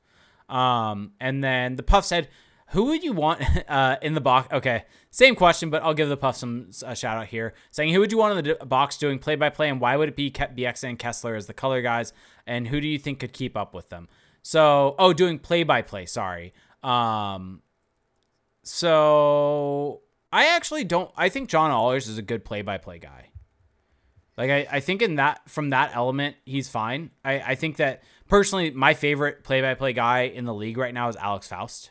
Um, 0.48 1.12
and 1.20 1.42
then 1.42 1.76
the 1.76 1.82
Puff 1.82 2.04
said, 2.04 2.28
"Who 2.68 2.84
would 2.84 3.02
you 3.02 3.12
want 3.12 3.42
uh, 3.68 3.96
in 4.00 4.14
the 4.14 4.20
box?" 4.20 4.52
Okay, 4.52 4.84
same 5.10 5.34
question, 5.34 5.70
but 5.70 5.82
I'll 5.82 5.94
give 5.94 6.08
the 6.08 6.16
Puff 6.16 6.36
some 6.36 6.70
a 6.84 6.94
shout 6.94 7.18
out 7.18 7.26
here, 7.26 7.54
saying, 7.70 7.92
"Who 7.92 8.00
would 8.00 8.12
you 8.12 8.18
want 8.18 8.38
in 8.38 8.44
the 8.44 8.64
box 8.64 8.96
doing 8.96 9.18
play 9.18 9.34
by 9.34 9.50
play, 9.50 9.68
and 9.68 9.80
why 9.80 9.96
would 9.96 10.08
it 10.08 10.16
be 10.16 10.30
Ke- 10.30 10.54
Bieksa 10.56 10.88
and 10.88 10.98
Kesler 10.98 11.36
as 11.36 11.46
the 11.46 11.54
color 11.54 11.82
guys, 11.82 12.12
and 12.46 12.68
who 12.68 12.80
do 12.80 12.88
you 12.88 12.98
think 12.98 13.18
could 13.20 13.32
keep 13.32 13.56
up 13.56 13.74
with 13.74 13.88
them?" 13.88 14.08
So, 14.42 14.94
oh, 15.00 15.12
doing 15.12 15.40
play 15.40 15.64
by 15.64 15.82
play. 15.82 16.06
Sorry. 16.06 16.54
Um, 16.84 17.62
so 18.62 20.02
I 20.36 20.54
actually 20.54 20.84
don't. 20.84 21.10
I 21.16 21.30
think 21.30 21.48
John 21.48 21.70
Ahlers 21.70 22.10
is 22.10 22.18
a 22.18 22.22
good 22.22 22.44
play 22.44 22.60
by 22.60 22.76
play 22.76 22.98
guy. 22.98 23.30
Like 24.36 24.50
I, 24.50 24.68
I 24.70 24.80
think 24.80 25.00
in 25.00 25.14
that 25.14 25.48
from 25.48 25.70
that 25.70 25.92
element, 25.94 26.36
he's 26.44 26.68
fine. 26.68 27.10
I, 27.24 27.40
I 27.40 27.54
think 27.54 27.78
that 27.78 28.02
personally, 28.28 28.70
my 28.70 28.92
favorite 28.92 29.44
play 29.44 29.62
by 29.62 29.72
play 29.72 29.94
guy 29.94 30.24
in 30.24 30.44
the 30.44 30.52
league 30.52 30.76
right 30.76 30.92
now 30.92 31.08
is 31.08 31.16
Alex 31.16 31.48
Faust. 31.48 31.90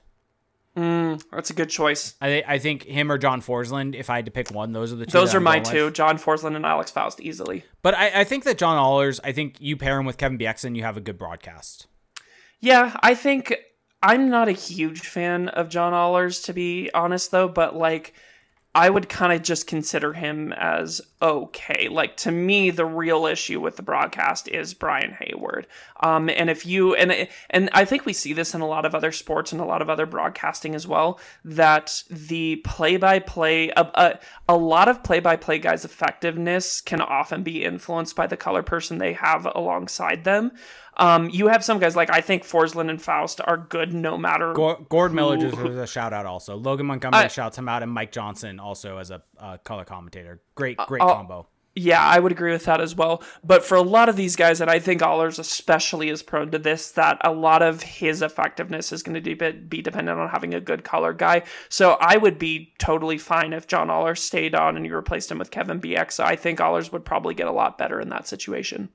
Mm, 0.78 1.24
that's 1.32 1.50
a 1.50 1.56
good 1.56 1.72
choice. 1.72 2.14
I 2.22 2.44
I 2.48 2.60
think 2.60 2.84
him 2.84 3.12
or 3.12 3.18
John 3.18 3.42
Forslund, 3.42 3.96
if 3.96 4.12
I 4.12 4.18
had 4.18 4.26
to 4.26 4.32
pick 4.32 4.52
one, 4.52 4.74
those 4.74 4.94
are 4.94 4.98
the 4.98 5.08
two. 5.08 5.12
Those 5.12 5.34
are 5.34 5.40
my 5.40 5.60
two: 5.60 5.86
with. 5.86 5.96
John 5.96 6.20
Forslund 6.20 6.56
and 6.56 6.68
Alex 6.68 6.92
Faust, 6.92 7.20
easily. 7.22 7.66
But 7.82 7.96
I, 7.96 8.22
I 8.22 8.24
think 8.26 8.44
that 8.44 8.60
John 8.60 8.78
Ahlers, 8.78 9.20
I 9.24 9.32
think 9.32 9.60
you 9.60 9.76
pair 9.76 10.00
him 10.00 10.06
with 10.06 10.18
Kevin 10.18 10.38
Biekson, 10.38 10.76
you 10.76 10.84
have 10.84 10.98
a 10.98 11.02
good 11.02 11.18
broadcast. 11.18 11.88
Yeah, 12.60 12.96
I 13.02 13.16
think 13.16 13.56
I'm 14.04 14.30
not 14.30 14.50
a 14.50 14.52
huge 14.52 15.00
fan 15.00 15.48
of 15.50 15.68
John 15.70 15.94
Ahlers, 15.94 16.46
to 16.46 16.54
be 16.54 16.92
honest, 16.94 17.32
though. 17.32 17.48
But 17.48 17.76
like, 17.76 18.14
I 18.76 18.90
would 18.90 19.08
kind 19.08 19.32
of 19.32 19.42
just 19.42 19.68
consider 19.68 20.12
him 20.12 20.52
as 20.52 21.02
okay. 21.22 21.88
Like 21.88 22.18
to 22.18 22.32
me, 22.32 22.72
the 22.72 22.86
real 22.86 23.26
issue 23.26 23.62
with 23.62 23.78
the 23.78 23.84
broadcast 23.84 24.50
is 24.50 24.74
Brian 24.74 25.16
Hayward. 25.22 25.66
Um, 26.02 26.30
and 26.30 26.50
if 26.50 26.66
you 26.66 26.94
and 26.94 27.30
and 27.50 27.70
I 27.72 27.86
think 27.86 28.06
we 28.06 28.12
see 28.12 28.34
this 28.34 28.54
in 28.54 28.60
a 28.60 28.68
lot 28.68 28.86
of 28.86 28.94
other 28.94 29.14
sports 29.14 29.54
and 29.54 29.62
a 29.62 29.66
lot 29.66 29.82
of 29.82 29.90
other 29.90 30.06
broadcasting 30.06 30.76
as 30.76 30.86
well. 30.86 31.22
That 31.46 32.04
the 32.10 32.58
play-by-play, 32.58 33.70
a, 33.70 33.82
a, 33.94 34.20
a 34.50 34.58
lot 34.58 34.90
of 34.90 35.04
play-by-play 35.04 35.60
guys' 35.60 35.86
effectiveness 35.86 36.82
can 36.82 37.00
often 37.00 37.44
be 37.44 37.64
influenced 37.64 38.16
by 38.16 38.28
the 38.28 38.36
color 38.36 38.62
person 38.62 38.98
they 38.98 39.14
have 39.14 39.48
alongside 39.56 40.26
them. 40.26 40.52
Um, 40.98 41.30
you 41.30 41.48
have 41.48 41.64
some 41.64 41.80
guys 41.80 41.96
like 41.96 42.10
I 42.10 42.22
think 42.22 42.44
Forslund 42.44 42.90
and 42.90 43.02
Faust 43.02 43.42
are 43.44 43.58
good 43.58 43.94
no 43.94 44.18
matter. 44.18 44.54
Gord, 44.54 44.88
Gord 44.90 45.14
Miller 45.14 45.36
who- 45.38 45.50
deserves 45.52 45.76
a 45.78 45.88
shout 45.88 46.14
out 46.14 46.26
also. 46.26 46.56
Logan 46.56 46.86
Montgomery 46.86 47.24
I- 47.26 47.28
shouts 47.28 47.58
him 47.58 47.68
out, 47.68 47.84
and 47.84 47.92
Mike 47.92 48.12
Johnson 48.12 48.60
also 48.60 48.98
as 48.98 49.12
a 49.12 49.22
uh, 49.40 49.58
color 49.58 49.86
commentator. 49.86 50.42
Great, 50.56 50.78
great 50.88 51.02
I'll- 51.02 51.14
combo. 51.14 51.48
Yeah, 51.78 52.02
I 52.02 52.20
would 52.20 52.32
agree 52.32 52.54
with 52.54 52.64
that 52.66 52.80
as 52.80 52.96
well. 52.96 53.22
But 53.44 53.62
for 53.66 53.76
a 53.76 53.82
lot 53.82 54.08
of 54.08 54.16
these 54.16 54.38
guys, 54.38 54.62
and 54.62 54.72
I 54.72 54.80
think 54.80 55.02
Ahlers 55.02 55.40
especially 55.40 56.08
is 56.08 56.24
prone 56.24 56.50
to 56.52 56.58
this, 56.58 56.92
that 56.92 57.18
a 57.22 57.34
lot 57.34 57.62
of 57.62 57.84
his 57.84 58.22
effectiveness 58.22 58.94
is 58.94 59.04
going 59.04 59.22
to 59.22 59.52
be 59.52 59.82
dependent 59.82 60.18
on 60.18 60.30
having 60.30 60.54
a 60.54 60.62
good 60.62 60.86
color 60.86 61.12
guy. 61.12 61.44
So 61.68 61.98
I 62.00 62.16
would 62.16 62.40
be 62.40 62.72
totally 62.80 63.18
fine 63.18 63.52
if 63.52 63.68
John 63.68 63.90
Ahlers 63.90 64.20
stayed 64.20 64.56
on 64.56 64.78
and 64.78 64.86
you 64.86 64.96
replaced 64.96 65.30
him 65.30 65.38
with 65.38 65.52
Kevin 65.52 65.82
Bieksa. 65.82 66.24
I 66.24 66.38
think 66.38 66.60
Ahlers 66.60 66.94
would 66.94 67.04
probably 67.04 67.34
get 67.34 67.48
a 67.48 67.52
lot 67.52 67.78
better 67.78 68.00
in 68.00 68.08
that 68.08 68.26
situation. 68.26 68.88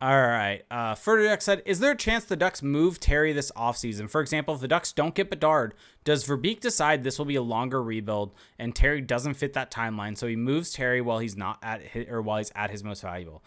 All 0.00 0.20
right. 0.20 0.62
Uh, 0.70 0.94
Furtick 0.94 1.42
said, 1.42 1.60
"Is 1.66 1.80
there 1.80 1.90
a 1.90 1.96
chance 1.96 2.24
the 2.24 2.36
Ducks 2.36 2.62
move 2.62 3.00
Terry 3.00 3.32
this 3.32 3.50
offseason? 3.56 4.08
For 4.08 4.20
example, 4.20 4.54
if 4.54 4.60
the 4.60 4.68
Ducks 4.68 4.92
don't 4.92 5.14
get 5.14 5.28
Bedard, 5.28 5.74
does 6.04 6.24
Verbeek 6.24 6.60
decide 6.60 7.02
this 7.02 7.18
will 7.18 7.26
be 7.26 7.34
a 7.34 7.42
longer 7.42 7.82
rebuild 7.82 8.32
and 8.60 8.76
Terry 8.76 9.00
doesn't 9.00 9.34
fit 9.34 9.54
that 9.54 9.72
timeline, 9.72 10.16
so 10.16 10.28
he 10.28 10.36
moves 10.36 10.72
Terry 10.72 11.00
while 11.00 11.18
he's 11.18 11.36
not 11.36 11.58
at 11.64 11.82
his, 11.82 12.06
or 12.08 12.22
while 12.22 12.38
he's 12.38 12.52
at 12.54 12.70
his 12.70 12.84
most 12.84 13.02
valuable?" 13.02 13.42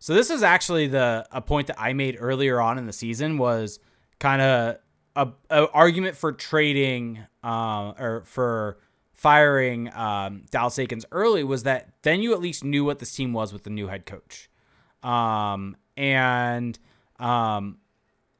So 0.00 0.12
this 0.12 0.30
is 0.30 0.42
actually 0.42 0.88
the 0.88 1.24
a 1.30 1.40
point 1.40 1.68
that 1.68 1.80
I 1.80 1.92
made 1.92 2.16
earlier 2.18 2.60
on 2.60 2.78
in 2.78 2.86
the 2.86 2.92
season 2.92 3.38
was 3.38 3.78
kind 4.18 4.42
of 4.42 4.78
a, 5.14 5.28
a 5.50 5.70
argument 5.70 6.16
for 6.16 6.32
trading 6.32 7.20
um, 7.44 7.94
or 7.96 8.24
for 8.24 8.78
firing 9.12 9.94
um, 9.94 10.46
Dallas 10.50 10.74
Eakins 10.78 11.04
early 11.12 11.44
was 11.44 11.62
that 11.62 11.90
then 12.02 12.22
you 12.22 12.32
at 12.32 12.40
least 12.40 12.64
knew 12.64 12.84
what 12.84 12.98
this 12.98 13.14
team 13.14 13.32
was 13.32 13.52
with 13.52 13.62
the 13.62 13.70
new 13.70 13.86
head 13.86 14.04
coach 14.04 14.48
um, 15.02 15.76
and 15.96 16.78
um, 17.18 17.78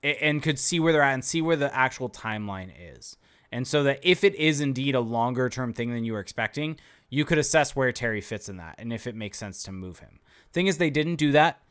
and 0.02 0.42
could 0.42 0.58
see 0.58 0.80
where 0.80 0.92
they're 0.92 1.02
at 1.02 1.14
and 1.14 1.24
see 1.24 1.42
where 1.42 1.56
the 1.56 1.74
actual 1.74 2.08
timeline 2.08 2.70
is. 2.96 3.16
And 3.50 3.66
so 3.66 3.82
that 3.84 4.00
if 4.02 4.24
it 4.24 4.34
is 4.34 4.60
indeed 4.60 4.94
a 4.94 5.00
longer 5.00 5.48
term 5.48 5.72
thing 5.72 5.92
than 5.92 6.04
you 6.04 6.14
were 6.14 6.20
expecting, 6.20 6.78
you 7.10 7.24
could 7.24 7.38
assess 7.38 7.76
where 7.76 7.92
Terry 7.92 8.22
fits 8.22 8.48
in 8.48 8.56
that 8.56 8.76
and 8.78 8.92
if 8.92 9.06
it 9.06 9.14
makes 9.14 9.38
sense 9.38 9.62
to 9.64 9.72
move 9.72 9.98
him. 9.98 10.20
Thing 10.52 10.66
is, 10.66 10.78
they 10.78 10.90
didn't 10.90 11.16
do 11.16 11.32
that, 11.32 11.62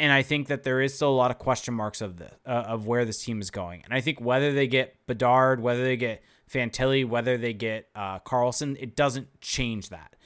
and 0.00 0.12
I 0.12 0.22
think 0.22 0.48
that 0.48 0.62
there 0.62 0.80
is 0.80 0.94
still 0.94 1.10
a 1.10 1.14
lot 1.14 1.30
of 1.30 1.38
question 1.38 1.74
marks 1.74 2.00
of 2.00 2.18
the 2.18 2.30
uh, 2.46 2.64
of 2.66 2.86
where 2.86 3.04
this 3.04 3.22
team 3.22 3.40
is 3.40 3.50
going. 3.50 3.82
And 3.84 3.94
I 3.94 4.00
think 4.00 4.20
whether 4.20 4.52
they 4.52 4.66
get 4.66 4.96
Bedard, 5.06 5.60
whether 5.60 5.84
they 5.84 5.96
get 5.96 6.22
Fantilli, 6.50 7.06
whether 7.06 7.36
they 7.38 7.52
get 7.52 7.88
uh, 7.94 8.18
Carlsson, 8.20 8.76
it 8.80 8.96
doesn't 8.96 9.40
change 9.40 9.90
that. 9.90 10.16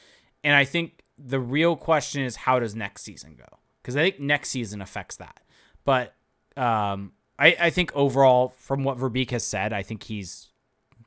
And 0.45 0.55
I 0.55 0.65
think 0.65 1.03
the 1.19 1.41
real 1.41 1.77
question 1.77 2.23
is 2.23 2.37
how 2.37 2.61
does 2.61 2.75
next 2.75 3.03
season 3.03 3.37
go? 3.37 3.58
Because 3.89 3.97
I 3.97 4.03
think 4.03 4.21
next 4.21 4.51
season 4.51 4.83
affects 4.83 5.17
that. 5.17 5.41
But 5.87 6.15
um, 6.59 7.13
I, 7.39 7.57
I 7.59 7.71
think 7.71 7.91
overall, 7.95 8.51
from 8.51 8.85
what 8.85 8.99
Verbeek 8.99 9.31
has 9.31 9.43
said, 9.43 9.73
I 9.73 9.83
think 9.83 10.03
he's 10.03 10.51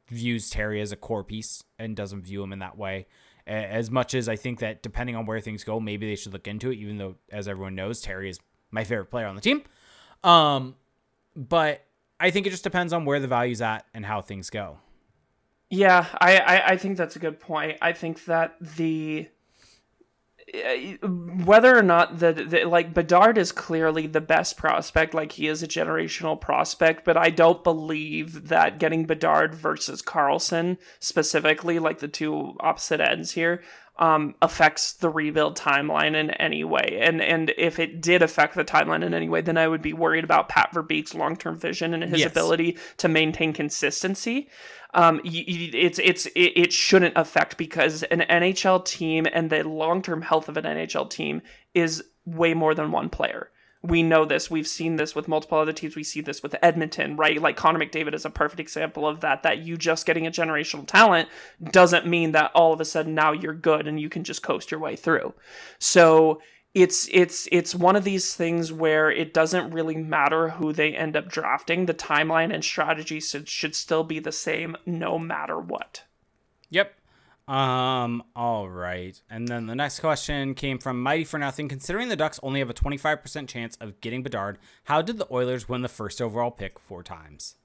views 0.08 0.50
Terry 0.50 0.82
as 0.82 0.92
a 0.92 0.96
core 0.96 1.24
piece 1.24 1.64
and 1.78 1.96
doesn't 1.96 2.24
view 2.24 2.42
him 2.42 2.52
in 2.52 2.58
that 2.58 2.80
way. 2.80 3.06
As 3.46 3.92
much 3.92 4.16
as 4.16 4.28
I 4.28 4.36
think 4.36 4.62
that 4.62 4.82
depending 4.82 5.16
on 5.16 5.28
where 5.28 5.40
things 5.40 5.64
go, 5.64 5.80
maybe 5.80 6.10
they 6.10 6.16
should 6.16 6.34
look 6.34 6.48
into 6.48 6.72
it. 6.72 6.80
Even 6.80 6.98
though, 6.98 7.18
as 7.32 7.48
everyone 7.48 7.76
knows, 7.76 8.02
Terry 8.02 8.32
is 8.32 8.40
my 8.72 8.84
favorite 8.84 9.12
player 9.12 9.28
on 9.28 9.36
the 9.36 9.42
team. 9.42 9.62
Um, 10.24 10.74
but 11.36 11.86
I 12.20 12.32
think 12.32 12.48
it 12.48 12.50
just 12.50 12.64
depends 12.64 12.94
on 12.94 13.06
where 13.06 13.20
the 13.20 13.28
value's 13.28 13.62
at 13.62 13.86
and 13.94 14.04
how 14.04 14.22
things 14.22 14.50
go. 14.50 14.80
Yeah, 15.70 16.08
I, 16.20 16.38
I, 16.40 16.68
I 16.70 16.78
think 16.78 16.98
that's 16.98 17.16
a 17.16 17.20
good 17.20 17.40
point. 17.40 17.78
I 17.80 17.94
think 17.94 18.26
that 18.26 18.56
the 18.60 19.28
whether 21.02 21.78
or 21.78 21.82
not 21.82 22.20
the, 22.20 22.34
the 22.34 22.66
like 22.66 22.94
Bedard 22.94 23.38
is 23.38 23.52
clearly 23.52 24.08
the 24.08 24.22
best 24.22 24.58
prospect, 24.58 25.14
like 25.14 25.34
he 25.34 25.48
is 25.48 25.64
a 25.64 25.68
generational 25.68 26.40
prospect, 26.40 27.06
but 27.06 27.16
I 27.16 27.30
don't 27.30 27.64
believe 27.64 28.50
that 28.50 28.80
getting 28.80 29.06
Bedard 29.06 29.56
versus 29.56 30.02
Carlsson 30.02 30.78
specifically, 31.00 31.80
like 31.80 32.00
the 32.00 32.08
two 32.08 32.56
opposite 32.60 33.00
ends 33.00 33.32
here, 33.32 33.62
um, 34.02 34.34
affects 34.42 34.94
the 34.94 35.10
rebuild 35.10 35.56
timeline 35.56 36.16
in 36.16 36.32
any 36.32 36.64
way. 36.64 36.98
And 37.02 37.22
and 37.22 37.54
if 37.56 37.78
it 37.78 38.02
did 38.02 38.24
affect 38.24 38.56
the 38.56 38.66
timeline 38.66 39.06
in 39.06 39.14
any 39.14 39.30
way, 39.30 39.42
then 39.42 39.58
I 39.58 39.68
would 39.68 39.84
be 39.84 39.94
worried 39.94 40.24
about 40.24 40.50
Pat 40.50 40.72
Verbeek's 40.74 41.14
long 41.14 41.36
term 41.38 41.56
vision 41.58 41.94
and 41.94 42.04
his 42.04 42.22
Yes. 42.22 42.32
ability 42.32 42.78
to 42.98 43.08
maintain 43.08 43.54
consistency. 43.54 44.50
Um, 44.96 45.22
it's 45.24 46.00
it's 46.00 46.26
it, 46.26 46.52
it 46.56 46.74
shouldn't 46.74 47.16
affect 47.16 47.58
because 47.58 48.02
an 48.04 48.22
NHL 48.28 48.84
team 48.84 49.28
and 49.32 49.52
the 49.52 49.64
long 49.64 50.02
term 50.02 50.24
health 50.24 50.50
of 50.50 50.58
an 50.58 50.66
NHL 50.66 51.08
team 51.08 51.44
is 51.76 52.04
way 52.26 52.56
more 52.56 52.74
than 52.74 52.92
one 52.92 53.08
player. 53.08 53.51
We 53.84 54.04
know 54.04 54.26
this. 54.26 54.52
We've 54.52 54.68
seen 54.68 54.98
this 54.98 55.16
with 55.16 55.28
multiple 55.28 55.58
other 55.58 55.74
teams. 55.74 55.96
We 55.96 56.04
see 56.04 56.22
this 56.22 56.44
with 56.44 56.56
Edmonton, 56.62 57.16
right? 57.16 57.42
Like 57.42 57.58
Connor 57.58 57.80
McDavid 57.80 58.14
is 58.14 58.26
a 58.26 58.30
perfect 58.30 58.60
example 58.60 59.08
of 59.08 59.22
that. 59.22 59.42
That 59.44 59.60
you 59.60 59.76
just 59.76 60.06
getting 60.06 60.28
a 60.28 60.32
generational 60.32 60.86
talent 60.86 61.30
doesn't 61.64 62.06
mean 62.06 62.34
that 62.34 62.52
all 62.54 62.74
of 62.74 62.82
a 62.82 62.86
sudden 62.86 63.16
now 63.16 63.32
you're 63.32 63.56
good 63.56 63.88
and 63.88 64.00
you 64.00 64.10
can 64.10 64.24
just 64.24 64.44
coast 64.44 64.70
your 64.70 64.80
way 64.80 64.96
through. 64.96 65.34
So 65.80 66.42
it's 66.74 67.10
it's 67.12 67.50
it's 67.52 67.76
one 67.76 67.96
of 67.96 68.04
these 68.04 68.34
things 68.34 68.72
where 68.72 69.12
it 69.12 69.34
doesn't 69.34 69.72
really 69.72 69.98
matter 69.98 70.50
who 70.50 70.72
they 70.72 70.96
end 70.96 71.18
up 71.18 71.28
drafting. 71.28 71.86
The 71.86 71.94
timeline 71.94 72.54
and 72.54 72.64
strategy 72.64 73.20
should, 73.20 73.50
should 73.50 73.76
still 73.76 74.04
be 74.04 74.20
the 74.20 74.32
same 74.32 74.78
no 74.86 75.20
matter 75.20 75.60
what. 75.60 76.04
Yep. 76.70 76.94
Um, 77.48 78.24
all 78.36 78.70
right. 78.70 79.20
And 79.30 79.48
then 79.48 79.68
the 79.68 79.76
next 79.76 80.00
question 80.00 80.54
came 80.54 80.78
from 80.78 81.02
Mighty 81.02 81.26
for 81.26 81.38
Nothing. 81.38 81.68
Considering 81.68 82.10
the 82.10 82.16
Ducks 82.16 82.40
only 82.44 82.60
have 82.60 82.70
a 82.70 82.74
25% 82.74 83.48
chance 83.48 83.76
of 83.82 84.00
getting 84.00 84.24
Bedard, 84.24 84.58
how 84.86 85.02
did 85.02 85.18
the 85.18 85.28
Oilers 85.32 85.68
win 85.68 85.82
the 85.82 85.90
first 85.90 86.22
overall 86.22 86.52
pick 86.52 86.80
four 86.80 87.04
times? 87.04 87.56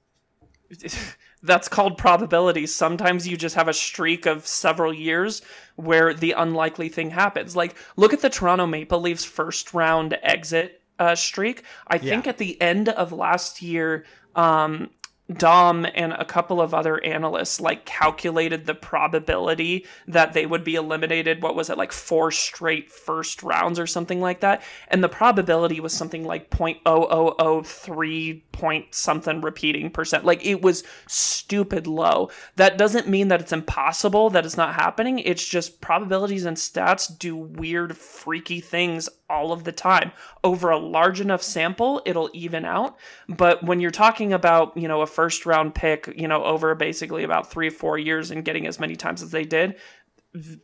That's 1.43 1.67
called 1.67 1.97
probability. 1.97 2.67
Sometimes 2.67 3.27
you 3.27 3.37
just 3.37 3.55
have 3.55 3.67
a 3.67 3.73
streak 3.73 4.25
of 4.25 4.45
several 4.45 4.93
years 4.93 5.41
where 5.75 6.13
the 6.13 6.33
unlikely 6.33 6.89
thing 6.89 7.09
happens. 7.11 7.55
Like, 7.55 7.75
look 7.95 8.11
at 8.13 8.21
the 8.21 8.29
Toronto 8.29 8.65
Maple 8.65 8.99
Leafs 8.99 9.23
first 9.23 9.73
round 9.73 10.17
exit 10.23 10.81
uh, 10.99 11.15
streak. 11.15 11.63
I 11.87 11.97
think 11.97 12.27
at 12.27 12.37
the 12.37 12.59
end 12.61 12.89
of 12.89 13.13
last 13.13 13.61
year, 13.61 14.05
um, 14.35 14.89
Dom 15.33 15.85
and 15.93 16.13
a 16.13 16.23
couple 16.23 16.61
of 16.61 16.73
other 16.73 17.03
analysts 17.03 17.59
like 17.59 17.85
calculated 17.85 18.65
the 18.65 18.73
probability 18.73 19.85
that 20.07 20.31
they 20.33 20.45
would 20.45 20.63
be 20.63 20.75
eliminated. 20.75 21.41
What 21.41 21.55
was 21.55 21.69
it 21.69 21.77
like 21.77 21.91
four 21.91 22.31
straight 22.31 22.89
first 22.89 23.43
rounds 23.43 23.77
or 23.77 23.87
something 23.87 24.21
like 24.21 24.39
that? 24.39 24.63
And 24.87 25.03
the 25.03 25.09
probability 25.09 25.81
was 25.81 25.91
something 25.91 26.23
like 26.23 26.49
0.0003 26.49 28.41
point 28.53 28.95
something 28.95 29.41
repeating 29.41 29.91
percent. 29.91 30.23
Like 30.23 30.45
it 30.45 30.61
was 30.61 30.83
stupid 31.07 31.87
low. 31.87 32.31
That 32.55 32.77
doesn't 32.77 33.07
mean 33.09 33.27
that 33.27 33.41
it's 33.41 33.51
impossible 33.53 34.29
that 34.29 34.45
it's 34.45 34.57
not 34.57 34.75
happening. 34.75 35.19
It's 35.19 35.45
just 35.45 35.81
probabilities 35.81 36.45
and 36.45 36.57
stats 36.57 37.15
do 37.17 37.35
weird, 37.35 37.97
freaky 37.97 38.61
things 38.61 39.09
all 39.29 39.51
of 39.51 39.63
the 39.63 39.71
time. 39.71 40.11
Over 40.43 40.69
a 40.69 40.77
large 40.77 41.19
enough 41.21 41.41
sample, 41.41 42.01
it'll 42.05 42.29
even 42.33 42.65
out. 42.65 42.97
But 43.27 43.63
when 43.63 43.79
you're 43.79 43.91
talking 43.91 44.33
about, 44.33 44.75
you 44.77 44.87
know, 44.87 45.01
a 45.01 45.07
first 45.07 45.45
round 45.45 45.75
pick, 45.75 46.13
you 46.15 46.27
know, 46.27 46.43
over 46.43 46.73
basically 46.75 47.23
about 47.23 47.51
three 47.51 47.67
or 47.67 47.71
four 47.71 47.97
years 47.97 48.31
and 48.31 48.45
getting 48.45 48.67
as 48.67 48.79
many 48.79 48.95
times 48.95 49.21
as 49.21 49.31
they 49.31 49.43
did, 49.43 49.75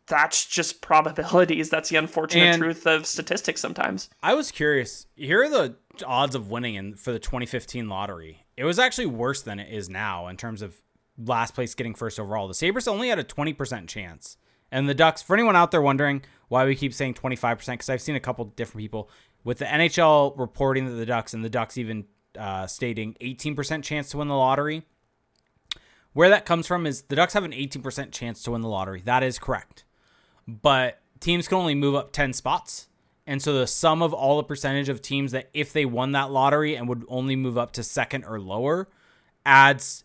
that's 0.08 0.46
just 0.46 0.82
probabilities. 0.82 1.70
That's 1.70 1.90
the 1.90 1.96
unfortunate 1.98 2.44
And- 2.44 2.62
truth 2.62 2.86
of 2.86 3.06
statistics 3.06 3.62
sometimes. 3.62 4.10
I 4.22 4.34
was 4.34 4.52
curious. 4.52 5.08
Here 5.16 5.44
are 5.44 5.50
the 5.50 5.76
odds 6.06 6.36
of 6.36 6.50
winning 6.50 6.76
in 6.76 6.96
for 6.96 7.12
the 7.12 7.20
2015 7.20 7.88
lottery. 7.90 8.46
It 8.56 8.66
was 8.66 8.80
actually 8.80 9.08
worse 9.08 9.42
than 9.42 9.60
it 9.60 9.74
is 9.74 9.90
now 9.90 10.28
in 10.28 10.38
terms 10.38 10.62
of 10.62 10.76
last 11.18 11.54
place 11.56 11.74
getting 11.76 11.96
first 11.96 12.20
overall. 12.20 12.48
The 12.48 12.54
Sabres 12.54 12.88
only 12.88 13.10
had 13.10 13.20
a 13.20 13.24
20% 13.24 13.88
chance. 13.88 14.38
And 14.72 14.90
the 14.90 14.96
Ducks, 14.96 15.22
for 15.22 15.36
anyone 15.36 15.56
out 15.56 15.70
there 15.72 15.82
wondering 15.82 16.24
why 16.54 16.66
we 16.66 16.76
keep 16.76 16.94
saying 16.94 17.16
25%, 17.16 17.66
because 17.66 17.90
I've 17.90 18.00
seen 18.00 18.16
a 18.16 18.20
couple 18.20 18.46
different 18.46 18.84
people 18.84 19.10
with 19.44 19.58
the 19.58 19.66
NHL 19.66 20.38
reporting 20.38 20.86
that 20.86 20.92
the 20.92 21.06
Ducks 21.06 21.34
and 21.34 21.44
the 21.44 21.50
Ducks 21.50 21.80
even 21.80 22.06
uh, 22.38 22.68
stating 22.68 23.16
18% 23.22 23.82
chance 23.82 24.12
to 24.12 24.20
win 24.20 24.28
the 24.28 24.36
lottery. 24.36 24.84
Where 26.14 26.30
that 26.30 26.46
comes 26.46 26.68
from 26.68 26.86
is 26.86 27.02
the 27.02 27.16
Ducks 27.16 27.34
have 27.34 27.44
an 27.44 27.54
18% 27.54 28.12
chance 28.12 28.44
to 28.44 28.52
win 28.52 28.62
the 28.62 28.68
lottery. 28.68 29.02
That 29.02 29.24
is 29.24 29.40
correct. 29.40 29.84
But 30.48 31.02
teams 31.20 31.48
can 31.48 31.58
only 31.58 31.74
move 31.74 31.96
up 31.96 32.12
10 32.12 32.34
spots. 32.34 32.88
And 33.26 33.42
so 33.42 33.58
the 33.58 33.66
sum 33.66 34.04
of 34.04 34.14
all 34.14 34.38
the 34.38 34.44
percentage 34.44 34.90
of 34.90 35.02
teams 35.02 35.32
that 35.32 35.50
if 35.56 35.74
they 35.74 35.86
won 35.86 36.12
that 36.12 36.30
lottery 36.30 36.76
and 36.76 36.88
would 36.88 37.04
only 37.08 37.36
move 37.36 37.58
up 37.58 37.72
to 37.72 37.84
second 37.84 38.26
or 38.26 38.40
lower 38.40 38.90
adds 39.44 40.04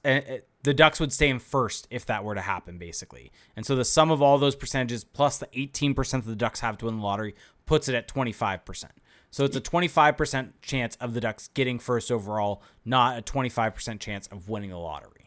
the 0.69 0.75
Ducks 0.75 1.01
would 1.01 1.15
stay 1.15 1.31
in 1.31 1.39
first 1.39 1.89
if 1.91 2.05
that 2.05 2.23
were 2.23 2.35
to 2.35 2.43
happen 2.43 2.77
basically. 2.77 3.33
And 3.57 3.65
so 3.65 3.75
the 3.75 3.87
sum 3.87 4.11
of 4.11 4.21
all 4.21 4.37
those 4.37 4.55
percentages 4.55 5.03
plus 5.03 5.39
the 5.39 5.47
18% 5.47 5.95
that 5.97 6.27
the 6.27 6.37
Ducks 6.37 6.61
have 6.61 6.77
to 6.79 6.85
win 6.85 6.99
the 6.99 7.03
lottery 7.03 7.35
puts 7.65 7.89
it 7.89 7.95
at 7.95 8.07
25%. 8.07 8.85
So 9.31 9.47
it's 9.47 9.57
a 9.57 9.63
25% 9.63 10.53
chance 10.61 10.95
of 10.97 11.15
the 11.15 11.23
Ducks 11.23 11.49
getting 11.55 11.79
first 11.79 12.13
overall, 12.13 12.63
not 12.85 13.19
a 13.19 13.23
25% 13.23 13.99
chance 13.99 14.27
of 14.27 14.51
winning 14.51 14.69
the 14.69 14.77
lottery. 14.77 15.18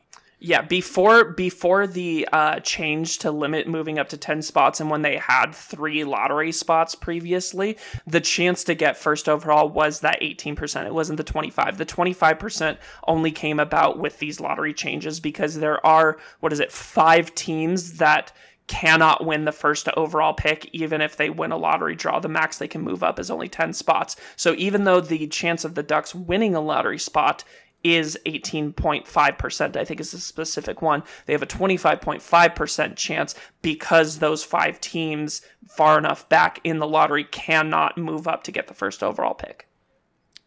Yeah, 0.44 0.64
before 0.64 1.26
before 1.26 1.86
the 1.86 2.28
uh, 2.34 2.62
change 2.62 3.20
to 3.20 3.30
limit 3.30 3.68
moving 3.68 4.00
up 4.00 4.10
to 4.10 4.18
ten 4.18 4.42
spots, 4.42 4.80
and 4.80 4.90
when 4.90 5.04
they 5.04 5.18
had 5.18 5.54
three 5.54 6.04
lottery 6.04 6.52
spots 6.52 6.96
previously, 6.96 7.78
the 8.08 8.20
chance 8.20 8.64
to 8.64 8.74
get 8.74 8.98
first 8.98 9.30
overall 9.30 9.70
was 9.70 10.00
that 10.00 10.18
eighteen 10.20 10.56
percent. 10.56 10.88
It 10.88 10.96
wasn't 10.96 11.18
the 11.18 11.24
twenty 11.24 11.52
five. 11.52 11.78
The 11.78 11.86
twenty 11.86 12.12
five 12.12 12.40
percent 12.40 12.80
only 13.08 13.30
came 13.30 13.60
about 13.60 14.00
with 14.00 14.18
these 14.18 14.40
lottery 14.40 14.74
changes 14.74 15.20
because 15.20 15.60
there 15.60 15.86
are 15.86 16.18
what 16.40 16.52
is 16.52 16.60
it 16.60 16.72
five 16.72 17.36
teams 17.36 17.98
that 17.98 18.34
cannot 18.66 19.26
win 19.26 19.46
the 19.46 19.52
first 19.52 19.90
overall 19.98 20.34
pick 20.34 20.70
even 20.72 21.02
if 21.02 21.18
they 21.18 21.30
win 21.30 21.52
a 21.52 21.58
lottery 21.58 21.94
draw 21.94 22.20
the 22.20 22.30
max 22.30 22.58
they 22.58 22.70
can 22.70 22.82
move 22.82 23.04
up 23.04 23.20
is 23.20 23.30
only 23.30 23.50
10 23.50 23.74
spots 23.74 24.16
so 24.38 24.56
even 24.58 24.86
though 24.86 25.02
the 25.02 25.28
chance 25.28 25.66
of 25.66 25.76
the 25.76 25.84
ducks 25.84 26.16
winning 26.16 26.56
a 26.56 26.62
lottery 26.62 26.98
spot 26.98 27.44
is 27.84 28.18
18.5%, 28.26 29.76
I 29.76 29.86
think 29.86 30.00
is 30.00 30.14
a 30.14 30.20
specific 30.20 30.82
one. 30.82 31.04
They 31.26 31.34
have 31.34 31.42
a 31.42 31.48
25.5% 31.48 32.96
chance 32.96 33.36
because 33.62 34.20
those 34.20 34.44
five 34.44 34.80
teams 34.80 35.42
far 35.68 35.98
enough 35.98 36.28
back 36.30 36.60
in 36.64 36.80
the 36.80 36.88
lottery 36.88 37.24
cannot 37.24 37.98
move 37.98 38.28
up 38.28 38.44
to 38.44 38.52
get 38.52 38.68
the 38.68 38.74
first 38.74 39.04
overall 39.04 39.34
pick. 39.34 39.68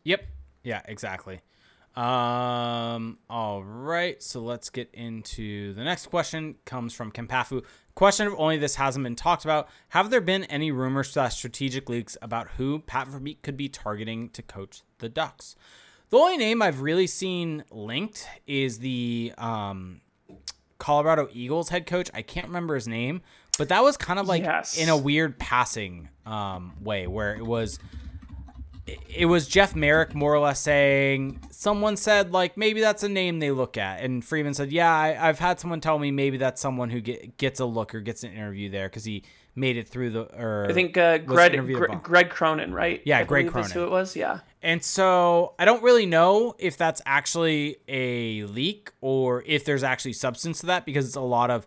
Yep. 0.05 0.27
Yeah, 0.63 0.83
exactly. 0.87 1.41
Um, 1.97 3.19
all 3.31 3.63
right, 3.63 4.21
so 4.21 4.41
let's 4.41 4.69
get 4.69 4.91
into 4.93 5.75
the 5.75 5.85
next 5.85 6.07
question. 6.07 6.57
Comes 6.65 6.93
from 6.93 7.13
Kempafu. 7.13 7.63
Question 7.95 8.27
of 8.27 8.35
only 8.37 8.57
this 8.57 8.75
hasn't 8.75 9.05
been 9.05 9.15
talked 9.15 9.45
about. 9.45 9.69
Have 9.91 10.11
there 10.11 10.21
been 10.21 10.43
any 10.45 10.73
rumors 10.73 11.13
slash 11.13 11.37
strategic 11.37 11.89
leaks 11.89 12.17
about 12.21 12.49
who 12.57 12.81
Pat 12.81 13.07
Verbeek 13.07 13.43
could 13.43 13.57
be 13.57 13.69
targeting 13.69 14.29
to 14.31 14.43
coach 14.43 14.83
the 14.99 15.09
Ducks? 15.09 15.55
The 16.11 16.17
only 16.19 16.37
name 16.37 16.63
I've 16.63 16.81
really 16.81 17.07
seen 17.07 17.65
linked 17.71 18.27
is 18.47 18.79
the 18.79 19.33
um, 19.39 20.01
Colorado 20.79 21.29
Eagles 21.33 21.71
head 21.71 21.87
coach. 21.87 22.11
I 22.15 22.23
can't 22.23 22.47
remember 22.47 22.75
his 22.75 22.87
name, 22.87 23.23
but 23.59 23.69
that 23.71 23.83
was 23.83 23.97
kind 23.97 24.19
of 24.21 24.29
like 24.29 24.43
Yes. 24.45 24.77
in 24.77 24.89
a 24.89 24.97
weird 24.97 25.39
passing 25.39 26.09
um, 26.27 26.73
way 26.81 27.07
where 27.07 27.35
it 27.35 27.45
was 27.45 27.79
it 29.09 29.25
was 29.25 29.49
Jeff 29.49 29.75
Marek 29.75 30.15
more 30.15 30.35
or 30.35 30.41
less 30.41 30.61
saying 30.61 31.41
someone 31.51 31.97
said 31.97 32.33
like 32.33 32.59
maybe 32.59 32.83
that's 32.83 33.03
a 33.03 33.09
name 33.09 33.39
they 33.39 33.51
look 33.51 33.79
at, 33.79 34.03
and 34.03 34.23
Friedman 34.23 34.53
said, 34.53 34.71
"Yeah, 34.71 34.93
I, 34.95 35.29
I've 35.29 35.39
had 35.39 35.59
someone 35.59 35.81
tell 35.81 35.99
me 35.99 36.11
maybe 36.11 36.37
that's 36.37 36.61
someone 36.61 36.91
who 36.91 37.01
get, 37.01 37.39
gets 37.39 37.61
a 37.61 37.65
look 37.65 37.95
or 37.95 38.01
gets 38.01 38.25
an 38.25 38.33
interview 38.33 38.69
there 38.69 38.89
because 38.91 39.07
he 39.07 39.25
made 39.55 39.77
it 39.77 39.89
through 39.89 40.11
the." 40.11 40.23
Or 40.41 40.67
I 40.69 40.73
think 40.73 40.97
uh, 40.97 41.19
Greg, 41.19 41.53
Gre- 41.59 41.95
Greg 42.03 42.31
Cronin, 42.31 42.73
right? 42.73 43.03
Yeah, 43.05 43.19
I 43.19 43.25
Greg 43.25 43.49
Cronin. 43.49 43.71
who 43.71 43.85
it 43.85 43.91
was. 43.91 44.17
Yeah. 44.17 44.41
And 44.63 44.83
so 44.83 45.55
I 45.59 45.67
don't 45.67 45.83
really 45.83 46.07
know 46.07 46.55
if 46.59 46.77
that's 46.79 47.03
actually 47.05 47.77
a 47.87 48.45
leak 48.45 48.93
or 49.01 49.43
if 49.47 49.65
there's 49.65 49.83
actually 49.83 50.15
substance 50.15 50.61
to 50.61 50.67
that 50.67 50.87
because 50.87 51.07
it's 51.07 51.17
a 51.17 51.21
lot 51.21 51.51
of 51.51 51.67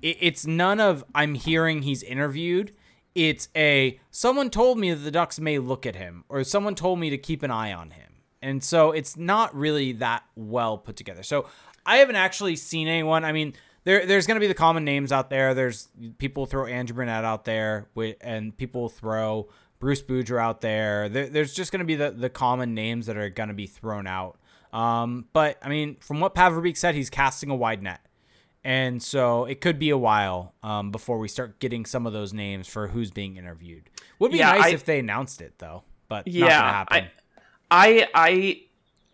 it, 0.00 0.16
it's 0.20 0.46
none 0.46 0.80
of 0.80 1.04
I'm 1.14 1.34
hearing 1.34 1.82
he's 1.82 2.02
interviewed. 2.02 2.72
It's 3.14 3.48
a 3.56 4.00
someone 4.10 4.48
told 4.48 4.78
me 4.78 4.90
that 4.92 5.00
the 5.00 5.10
Ducks 5.10 5.38
may 5.40 5.58
look 5.58 5.84
at 5.84 5.96
him 5.96 6.24
or 6.28 6.44
someone 6.44 6.74
told 6.74 6.98
me 7.00 7.10
to 7.10 7.18
keep 7.18 7.42
an 7.42 7.50
eye 7.50 7.72
on 7.72 7.90
him. 7.90 8.12
And 8.40 8.62
so 8.62 8.92
it's 8.92 9.16
not 9.16 9.54
really 9.54 9.92
that 9.92 10.22
well 10.36 10.78
put 10.78 10.96
together. 10.96 11.22
So 11.22 11.46
I 11.84 11.96
haven't 11.96 12.16
actually 12.16 12.56
seen 12.56 12.86
anyone. 12.86 13.24
I 13.24 13.32
mean, 13.32 13.54
there 13.88 14.04
there's 14.04 14.26
going 14.26 14.34
to 14.34 14.40
be 14.40 14.46
the 14.46 14.52
common 14.54 14.84
names 14.84 15.12
out 15.12 15.30
there. 15.30 15.54
There's 15.54 15.88
people 16.18 16.44
throw 16.44 16.66
Andrew 16.66 16.94
Brunette 16.94 17.24
out 17.24 17.46
there 17.46 17.88
and 18.20 18.54
people 18.54 18.90
throw 18.90 19.48
Bruce 19.78 20.02
Boudreau 20.02 20.38
out 20.38 20.60
there. 20.60 21.08
there 21.08 21.26
there's 21.28 21.54
just 21.54 21.72
going 21.72 21.78
to 21.80 21.86
be 21.86 21.94
the, 21.94 22.10
the 22.10 22.28
common 22.28 22.74
names 22.74 23.06
that 23.06 23.16
are 23.16 23.30
going 23.30 23.48
to 23.48 23.54
be 23.54 23.66
thrown 23.66 24.06
out. 24.06 24.38
Um, 24.74 25.24
but 25.32 25.56
I 25.62 25.70
mean, 25.70 25.96
from 26.00 26.20
what 26.20 26.34
Pat 26.34 26.52
Verbeek 26.52 26.76
said, 26.76 26.94
he's 26.96 27.08
casting 27.08 27.48
a 27.48 27.56
wide 27.56 27.82
net. 27.82 28.00
And 28.62 29.02
so 29.02 29.46
it 29.46 29.62
could 29.62 29.78
be 29.78 29.88
a 29.88 29.96
while 29.96 30.52
um, 30.62 30.90
before 30.90 31.18
we 31.18 31.26
start 31.28 31.58
getting 31.58 31.86
some 31.86 32.06
of 32.06 32.12
those 32.12 32.34
names 32.34 32.68
for 32.68 32.88
who's 32.88 33.10
being 33.10 33.38
interviewed. 33.38 33.88
Would 34.18 34.32
be 34.32 34.38
Yeah, 34.38 34.50
nice 34.50 34.64
I- 34.66 34.68
if 34.70 34.84
they 34.84 34.98
announced 34.98 35.40
it 35.40 35.54
though, 35.56 35.84
but 36.08 36.26
not 36.26 36.34
Yeah, 36.34 36.48
gonna 36.58 36.72
happen. 36.72 37.04
I, 37.70 38.08
I, 38.14 38.62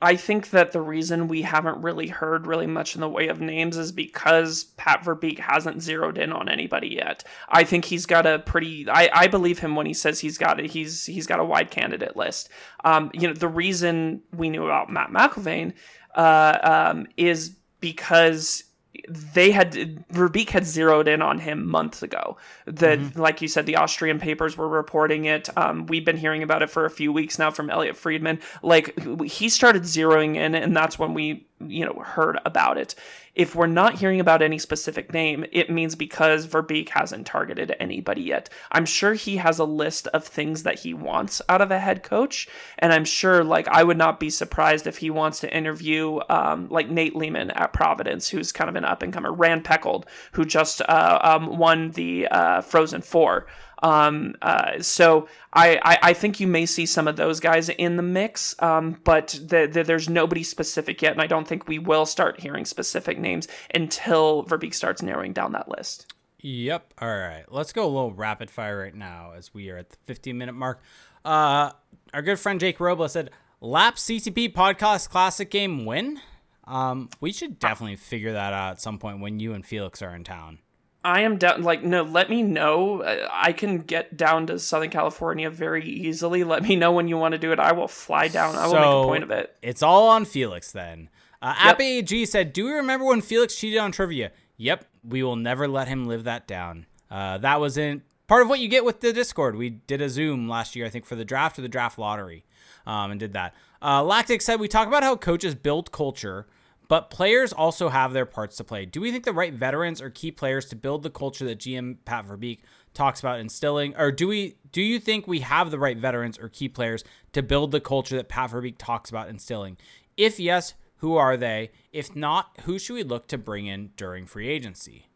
I 0.03 0.17
think 0.17 0.51
that 0.51 0.73
the 0.73 0.83
reason 0.83 1.29
we 1.29 1.43
haven't 1.43 1.83
really 1.83 2.09
heard 2.09 2.47
really 2.47 2.67
much 2.67 2.95
in 2.95 3.01
the 3.01 3.09
way 3.09 3.29
of 3.29 3.41
names 3.41 3.77
is 3.77 3.91
because 3.91 4.65
Pat 4.77 5.03
Verbeek 5.03 5.39
hasn't 5.39 5.83
zeroed 5.83 6.19
in 6.19 6.33
on 6.33 6.49
anybody 6.49 6.89
yet. 6.89 7.25
I 7.49 7.65
think 7.65 7.85
he's 7.87 8.05
got 8.05 8.27
a 8.27 8.41
pretty. 8.41 8.87
I, 8.89 9.09
I 9.13 9.27
believe 9.29 9.61
him 9.61 9.77
when 9.77 9.87
he 9.87 9.95
says 9.95 10.21
he's 10.21 10.37
got 10.37 10.61
a, 10.61 10.65
he's 10.65 11.07
he's 11.07 11.27
got 11.27 11.41
a 11.41 11.45
wide 11.45 11.71
candidate 11.71 12.17
list. 12.17 12.51
Um, 12.85 13.11
you 13.15 13.29
know, 13.29 13.35
the 13.35 13.49
reason 13.49 14.21
we 14.37 14.51
knew 14.51 14.65
about 14.65 14.91
Matt 14.91 15.11
McIlvane 15.11 15.73
uh, 16.15 16.59
um, 16.93 17.07
is 17.17 17.57
because 17.81 18.65
they 19.09 19.51
had 19.51 19.73
Verbeek 20.13 20.51
had 20.51 20.67
zeroed 20.67 21.09
in 21.09 21.23
on 21.23 21.39
him 21.39 21.69
months 21.69 22.03
ago. 22.03 22.37
That, 22.67 22.99
mm-hmm. 22.99 23.21
like 23.21 23.43
you 23.43 23.49
said, 23.49 23.67
the 23.67 23.77
Austrian 23.77 24.19
papers 24.19 24.57
were 24.57 24.69
reporting 24.69 25.27
it. 25.27 25.49
Um, 25.57 25.87
we've 25.87 26.05
been 26.05 26.17
hearing 26.17 26.43
about 26.43 26.63
it 26.63 26.71
for 26.71 26.85
a 26.85 26.91
few 26.91 27.13
weeks 27.13 27.39
now 27.39 27.51
from 27.51 27.71
Elliotte 27.71 27.97
Friedman. 27.97 28.41
Like 28.63 28.99
he 29.25 29.49
started 29.49 29.83
zeroing 29.83 30.37
in, 30.37 30.55
and 30.55 30.77
that's 30.77 30.99
when 30.99 31.15
we 31.15 31.47
you 31.61 31.85
know 31.85 32.03
heard 32.05 32.39
about 32.45 32.79
it. 32.79 32.95
If 33.35 33.55
we're 33.57 33.67
not 33.67 33.99
hearing 33.99 34.21
about 34.21 34.43
any 34.43 34.59
specific 34.59 35.13
name, 35.13 35.45
it 35.51 35.69
means 35.69 35.95
because 35.97 36.47
Verbeek 36.47 36.91
hasn't 36.91 37.27
targeted 37.27 37.75
anybody 37.81 38.23
yet. 38.23 38.49
I'm 38.71 38.87
sure 38.87 39.15
he 39.15 39.39
has 39.39 39.59
a 39.59 39.65
list 39.65 40.07
of 40.09 40.25
things 40.25 40.63
that 40.63 40.79
he 40.79 40.95
wants 40.95 41.43
out 41.49 41.61
of 41.61 41.71
a 41.71 41.81
head 41.81 42.03
coach, 42.03 42.49
and 42.79 42.93
I'm 42.93 43.05
sure 43.05 43.43
like 43.43 43.67
I 43.69 43.83
would 43.83 43.99
not 43.99 44.21
be 44.21 44.31
surprised 44.31 44.87
if 44.87 44.99
he 44.99 45.11
wants 45.11 45.41
to 45.41 45.55
interview 45.55 46.21
um, 46.29 46.69
like 46.71 46.89
Nate 46.89 47.17
Leaman 47.17 47.51
at 47.51 47.73
Providence, 47.73 48.29
who's 48.29 48.53
kind 48.53 48.71
of 48.71 48.77
an 48.77 48.85
up 48.85 49.03
and 49.03 49.13
comer, 49.13 49.33
Rand 49.33 49.65
Pecknold, 49.65 50.05
who 50.33 50.45
just 50.45 50.81
uh, 50.83 51.19
um, 51.23 51.59
won 51.59 51.91
the 51.91 52.29
uh, 52.29 52.61
Frozen 52.61 53.03
Four. 53.03 53.47
Um, 53.85 54.35
uh, 54.41 54.81
so 54.81 55.29
I, 55.53 55.79
I, 55.83 55.99
I, 56.03 56.13
think 56.15 56.41
you 56.41 56.47
may 56.47 56.65
see 56.65 56.87
some 56.87 57.07
of 57.07 57.17
those 57.17 57.39
guys 57.39 57.69
in 57.69 57.97
the 57.99 58.03
mix, 58.03 58.55
um, 58.63 58.99
but 59.05 59.39
the, 59.43 59.69
the, 59.71 59.85
there's 59.85 60.09
nobody 60.09 60.43
specific 60.43 61.03
yet, 61.03 61.13
and 61.13 61.21
I 61.21 61.27
don't 61.27 61.47
think 61.47 61.69
we 61.69 61.79
will 61.79 62.07
start 62.07 62.41
hearing 62.41 62.65
specific 62.65 63.19
names 63.19 63.47
until 63.75 64.45
Verbeek 64.45 64.73
starts 64.73 65.03
narrowing 65.03 65.35
down 65.35 65.53
that 65.53 65.69
list. 65.69 66.15
Yep. 66.41 66.95
All 66.99 67.15
right. 67.15 67.45
Let's 67.51 67.75
go 67.75 67.85
a 67.85 67.93
little 67.93 68.15
rapid 68.15 68.51
fire 68.51 68.79
right 68.79 68.95
now 68.95 69.33
as 69.37 69.53
we 69.53 69.69
are 69.69 69.77
at 69.77 69.91
the 69.91 69.97
15 70.07 70.39
minute 70.39 70.55
mark. 70.55 70.81
Uh, 71.23 71.73
our 72.15 72.23
good 72.23 72.39
friend 72.39 72.61
Jake 72.61 72.81
Robles 72.81 73.13
said, 73.13 73.33
"Lap 73.61 73.97
CCP 73.97 74.55
podcast 74.55 75.11
classic 75.11 75.51
game 75.51 75.85
win." 75.85 76.21
Um, 76.65 77.11
we 77.21 77.33
should 77.33 77.59
definitely 77.59 77.97
figure 77.97 78.33
that 78.33 78.55
out 78.55 78.73
at 78.73 78.81
some 78.81 78.99
point 78.99 79.21
when 79.21 79.41
you 79.41 79.53
and 79.53 79.65
Felix 79.65 80.01
are 80.01 80.15
in 80.15 80.25
town. 80.25 80.61
I 81.05 81.21
am 81.21 81.37
down. 81.37 81.63
Like, 81.63 81.85
no, 81.85 82.03
let 82.03 82.31
me 82.31 82.43
know. 82.43 83.05
I 83.31 83.53
can 83.53 83.79
get 83.79 84.17
down 84.17 84.47
to 84.47 84.59
Southern 84.59 84.89
California 84.89 85.51
very 85.51 85.85
easily. 85.85 86.45
Let 86.45 86.63
me 86.63 86.77
know 86.77 86.93
when 86.93 87.09
you 87.09 87.19
want 87.19 87.33
to 87.33 87.39
do 87.39 87.53
it. 87.53 87.59
I 87.61 87.73
will 87.73 87.89
fly 87.89 88.29
down. 88.29 88.57
I 88.57 88.67
will 88.67 88.73
so, 88.73 88.79
make 88.79 89.05
a 89.05 89.09
point 89.09 89.23
of 89.25 89.31
it. 89.31 89.55
It's 89.61 89.83
all 89.83 90.09
on 90.09 90.25
Felix 90.25 90.73
then. 90.73 91.11
Uh, 91.43 91.55
yep. 91.63 91.81
AG 91.81 92.27
said, 92.27 92.55
"Do 92.55 92.65
we 92.65 92.73
remember 92.73 93.05
when 93.05 93.21
Felix 93.21 93.55
cheated 93.55 93.79
on 93.79 93.93
trivia?" 93.93 94.33
Yep, 94.57 94.87
we 95.07 95.23
will 95.23 95.37
never 95.37 95.69
let 95.69 95.89
him 95.89 96.07
live 96.07 96.25
that 96.25 96.47
down. 96.47 96.87
Uh, 97.11 97.37
that 97.39 97.61
was 97.61 97.77
in 97.77 98.03
part 98.27 98.43
of 98.43 98.49
what 98.49 98.61
you 98.61 98.69
get 98.69 98.85
with 98.85 99.01
the 99.01 99.13
Discord. 99.13 99.57
We 99.57 99.69
did 99.69 100.01
a 100.01 100.09
Zoom 100.09 100.49
last 100.49 100.75
year, 100.75 100.87
I 100.87 100.89
think, 100.89 101.05
for 101.05 101.17
the 101.17 101.25
draft 101.25 101.59
or 101.59 101.63
the 101.63 101.69
draft 101.69 101.99
lottery, 101.99 102.47
um, 102.87 103.11
and 103.11 103.21
did 103.21 103.35
that. 103.35 103.55
Uh, 103.83 104.03
Lactic 104.03 104.41
said, 104.41 104.59
"We 104.59 104.69
talk 104.69 104.89
about 104.89 105.03
how 105.03 105.17
coaches 105.17 105.55
build 105.55 105.93
culture." 105.93 106.47
But 106.89 107.11
players 107.11 107.53
also 107.53 107.89
have 107.89 108.13
their 108.13 108.27
parts 108.27 108.57
to 108.57 108.65
play. 108.65 108.85
Do 108.85 109.01
we 109.01 109.11
think 109.11 109.25
the 109.25 109.33
right 109.33 109.55
veterans 109.55 110.03
or 110.03 110.11
key 110.11 110.31
players 110.31 110.67
to 110.67 110.77
build 110.77 111.03
the 111.03 111.11
culture 111.11 111.45
that 111.47 111.59
GM 111.59 111.97
Pat 112.05 112.27
Verbeek 112.27 112.59
talks 112.93 113.21
about 113.21 113.41
instilling, 113.41 113.97
or 113.97 114.13
do 114.13 114.29
we? 114.29 114.57
Do 114.71 114.83
you 114.83 114.99
think 114.99 115.27
we 115.27 115.41
have 115.41 115.71
the 115.71 115.79
right 115.79 115.97
veterans 115.97 116.39
or 116.39 116.49
key 116.49 116.69
players 116.69 117.05
to 117.33 117.43
build 117.43 117.71
the 117.71 117.81
culture 117.81 118.17
that 118.17 118.29
Pat 118.29 118.51
Verbeek 118.51 118.77
talks 118.79 119.11
about 119.11 119.29
instilling? 119.29 119.77
If 120.17 120.39
yes, 120.39 120.75
who 120.97 121.17
are 121.17 121.37
they? 121.37 121.71
If 121.93 122.15
not, 122.15 122.61
who 122.65 122.79
should 122.79 122.95
we 122.95 123.03
look 123.03 123.29
to 123.29 123.39
bring 123.39 123.67
in 123.67 123.91
during 123.97 124.27
free 124.27 124.49
agency? 124.49 125.09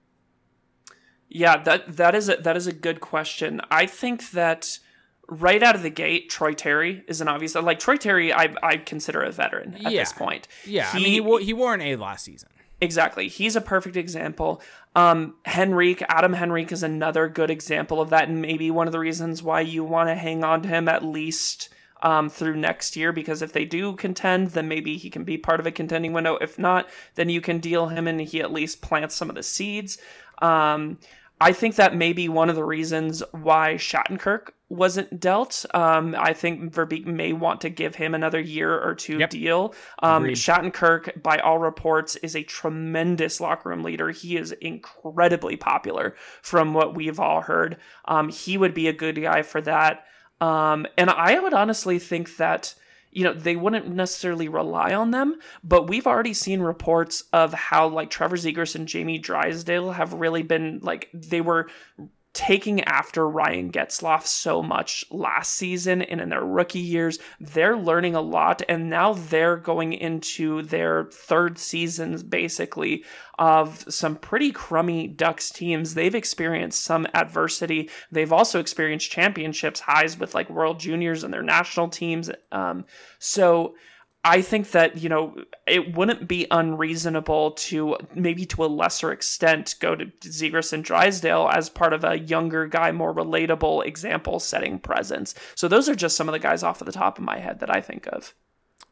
Yeah, 1.29 1.63
that 1.63 1.97
that 1.97 2.15
is 2.15 2.29
a, 2.29 2.37
that 2.37 2.57
is 2.57 2.67
a 2.67 2.73
good 2.73 3.01
question. 3.01 3.61
I 3.71 3.87
think 3.87 4.31
that 4.31 4.79
right 5.29 5.63
out 5.63 5.75
of 5.75 5.83
the 5.83 5.91
gate, 5.91 6.31
Troy 6.31 6.55
Terry 6.55 7.05
is 7.07 7.21
an 7.21 7.29
obvious. 7.29 7.55
Like 7.55 7.79
Troy 7.79 7.97
Terry, 7.97 8.33
I 8.33 8.55
I 8.63 8.77
consider 8.77 9.23
a 9.23 9.31
veteran 9.31 9.75
at 9.75 9.93
yeah. 9.93 10.01
this 10.01 10.13
point. 10.13 10.49
Yeah, 10.65 10.91
he, 10.93 10.99
I 10.99 11.03
mean 11.03 11.13
he 11.13 11.21
wore, 11.21 11.41
he 11.41 11.53
wore 11.53 11.75
an 11.75 11.81
A 11.81 11.97
last 11.97 12.25
season. 12.25 12.49
Exactly, 12.81 13.29
he's 13.29 13.57
a 13.57 13.61
perfect 13.61 13.97
example. 13.97 14.63
Um, 14.95 15.35
Henrique, 15.47 16.03
Adam 16.09 16.35
Henrique 16.35 16.73
is 16.73 16.83
another 16.83 17.29
good 17.29 17.51
example 17.51 18.01
of 18.01 18.11
that, 18.11 18.29
and 18.29 18.41
maybe 18.41 18.71
one 18.71 18.87
of 18.87 18.93
the 18.93 18.99
reasons 18.99 19.43
why 19.43 19.61
you 19.61 19.85
want 19.85 20.09
to 20.09 20.15
hang 20.15 20.45
on 20.45 20.63
to 20.63 20.69
him 20.69 20.89
at 20.89 21.05
least. 21.05 21.71
Um, 22.01 22.31
through 22.31 22.55
next 22.55 22.95
year 22.95 23.11
because 23.11 23.43
if 23.43 23.53
they 23.53 23.65
do 23.65 23.97
contend, 23.97 24.51
then 24.51 24.69
maybe 24.69 24.97
he 24.97 25.11
can 25.11 25.25
be 25.25 25.37
part 25.37 25.59
of 25.59 25.67
a 25.67 25.73
contending 25.73 26.13
window. 26.13 26.39
If 26.41 26.57
not, 26.57 26.89
then 27.17 27.29
you 27.29 27.41
can 27.41 27.59
deal 27.59 27.89
him 27.89 28.07
and 28.07 28.21
he 28.21 28.41
at 28.41 28.53
least 28.53 28.83
plants 28.83 29.17
some 29.17 29.29
of 29.29 29.35
the 29.35 29.43
seeds. 29.43 29.99
Um, 30.41 30.99
I 31.41 31.53
think 31.53 31.77
that 31.77 31.95
may 31.95 32.13
be 32.13 32.29
one 32.29 32.51
of 32.51 32.57
the 32.57 32.65
reasons 32.65 33.23
why 33.33 33.75
Shattenkirk 33.75 34.51
wasn't 34.69 35.21
dealt. 35.21 35.65
Um, 35.73 36.15
I 36.19 36.33
think 36.33 36.73
Verbeek 36.73 37.07
may 37.07 37.33
want 37.33 37.61
to 37.63 37.71
give 37.71 37.95
him 37.95 38.15
another 38.15 38.41
year 38.41 38.79
or 38.79 38.95
two 38.95 39.19
yep. 39.19 39.31
deal. 39.31 39.75
Um, 40.03 40.25
Shattenkirk, 40.25 41.23
by 41.23 41.39
all 41.39 41.59
reports, 41.59 42.17
is 42.17 42.37
a 42.37 42.43
tremendous 42.43 43.41
locker 43.41 43.71
room 43.71 43.83
leader. 43.83 44.11
He 44.11 44.37
is 44.37 44.53
incredibly 44.53 45.57
popular 45.57 46.17
from 46.43 46.75
what 46.75 46.95
we've 46.95 47.21
all 47.21 47.41
heard. 47.41 47.79
Um, 48.07 48.29
he 48.29 48.59
would 48.59 48.75
be 48.75 48.89
a 48.89 48.93
good 48.93 49.21
guy 49.21 49.43
for 49.43 49.61
that. 49.63 50.05
Um, 50.41 50.87
and 50.97 51.11
I 51.11 51.39
would 51.39 51.55
honestly 51.55 51.99
think 51.99 52.37
that 52.37 52.75
you 53.19 53.25
know, 53.25 53.33
they 53.33 53.57
wouldn't 53.57 53.89
necessarily 53.89 54.49
rely 54.49 54.95
on 54.95 55.11
them, 55.11 55.41
but 55.65 55.89
we've 55.89 56.07
already 56.07 56.33
seen 56.33 56.61
reports 56.61 57.25
of 57.33 57.53
how 57.53 57.89
like 57.89 58.11
Trevor 58.11 58.37
Zegras 58.37 58.77
and 58.77 58.87
Jamie 58.87 59.19
Drysdale 59.19 59.91
have 59.91 60.13
really 60.13 60.45
been 60.45 60.79
like 60.85 61.09
they 61.13 61.41
were 61.41 61.69
taking 62.39 62.85
after 62.85 63.29
Ryan 63.29 63.73
Getzlaf 63.73 64.25
so 64.25 64.63
much 64.63 65.05
last 65.11 65.57
season 65.57 66.03
and 66.03 66.21
in 66.21 66.29
their 66.29 66.45
rookie 66.45 66.79
years. 66.79 67.19
They're 67.41 67.77
learning 67.77 68.15
a 68.15 68.21
lot, 68.21 68.63
and 68.69 68.89
now 68.89 69.15
they're 69.15 69.57
going 69.57 69.93
into 69.93 70.63
their 70.63 71.07
third 71.07 71.59
seasons 71.59 72.23
basically 72.23 73.05
of 73.41 73.85
some 73.89 74.15
pretty 74.15 74.53
crummy 74.53 75.09
Ducks 75.09 75.51
teams. 75.51 75.95
They've 75.95 76.15
experienced 76.15 76.85
some 76.85 77.09
adversity. 77.13 77.91
They've 78.13 78.33
also 78.33 78.61
experienced 78.61 79.11
championships 79.11 79.81
highs 79.81 80.17
with 80.17 80.37
like 80.37 80.49
World 80.49 80.79
Juniors 80.79 81.25
and 81.25 81.35
their 81.35 81.43
national 81.43 81.89
teams. 81.89 82.31
Um, 82.53 82.85
so 83.19 83.75
I 84.29 84.43
think 84.43 84.73
that, 84.73 84.99
you 84.99 85.09
know, 85.09 85.35
it 85.67 85.97
wouldn't 85.97 86.29
be 86.29 86.47
unreasonable 86.51 87.53
to 87.53 87.97
maybe 88.15 88.45
to 88.47 88.65
a 88.65 88.67
lesser 88.67 89.11
extent 89.11 89.75
go 89.81 89.97
to 89.97 90.05
Zegras 90.21 90.73
and 90.73 90.85
Drysdale 90.85 91.49
as 91.51 91.71
part 91.71 91.95
of 91.95 92.05
a 92.05 92.19
younger 92.19 92.67
guy, 92.67 92.93
more 92.93 93.15
relatable 93.15 93.87
example 93.87 94.39
setting 94.39 94.79
presence. 94.79 95.35
So 95.55 95.67
those 95.67 95.89
are 95.89 95.95
just 95.95 96.17
some 96.17 96.29
of 96.29 96.35
the 96.35 96.39
guys 96.39 96.63
off 96.63 96.83
of 96.83 96.87
the 96.87 96.93
top 96.93 97.17
of 97.17 97.25
my 97.25 97.39
head 97.39 97.61
that 97.61 97.75
I 97.75 97.81
think 97.81 98.07
of. 98.09 98.35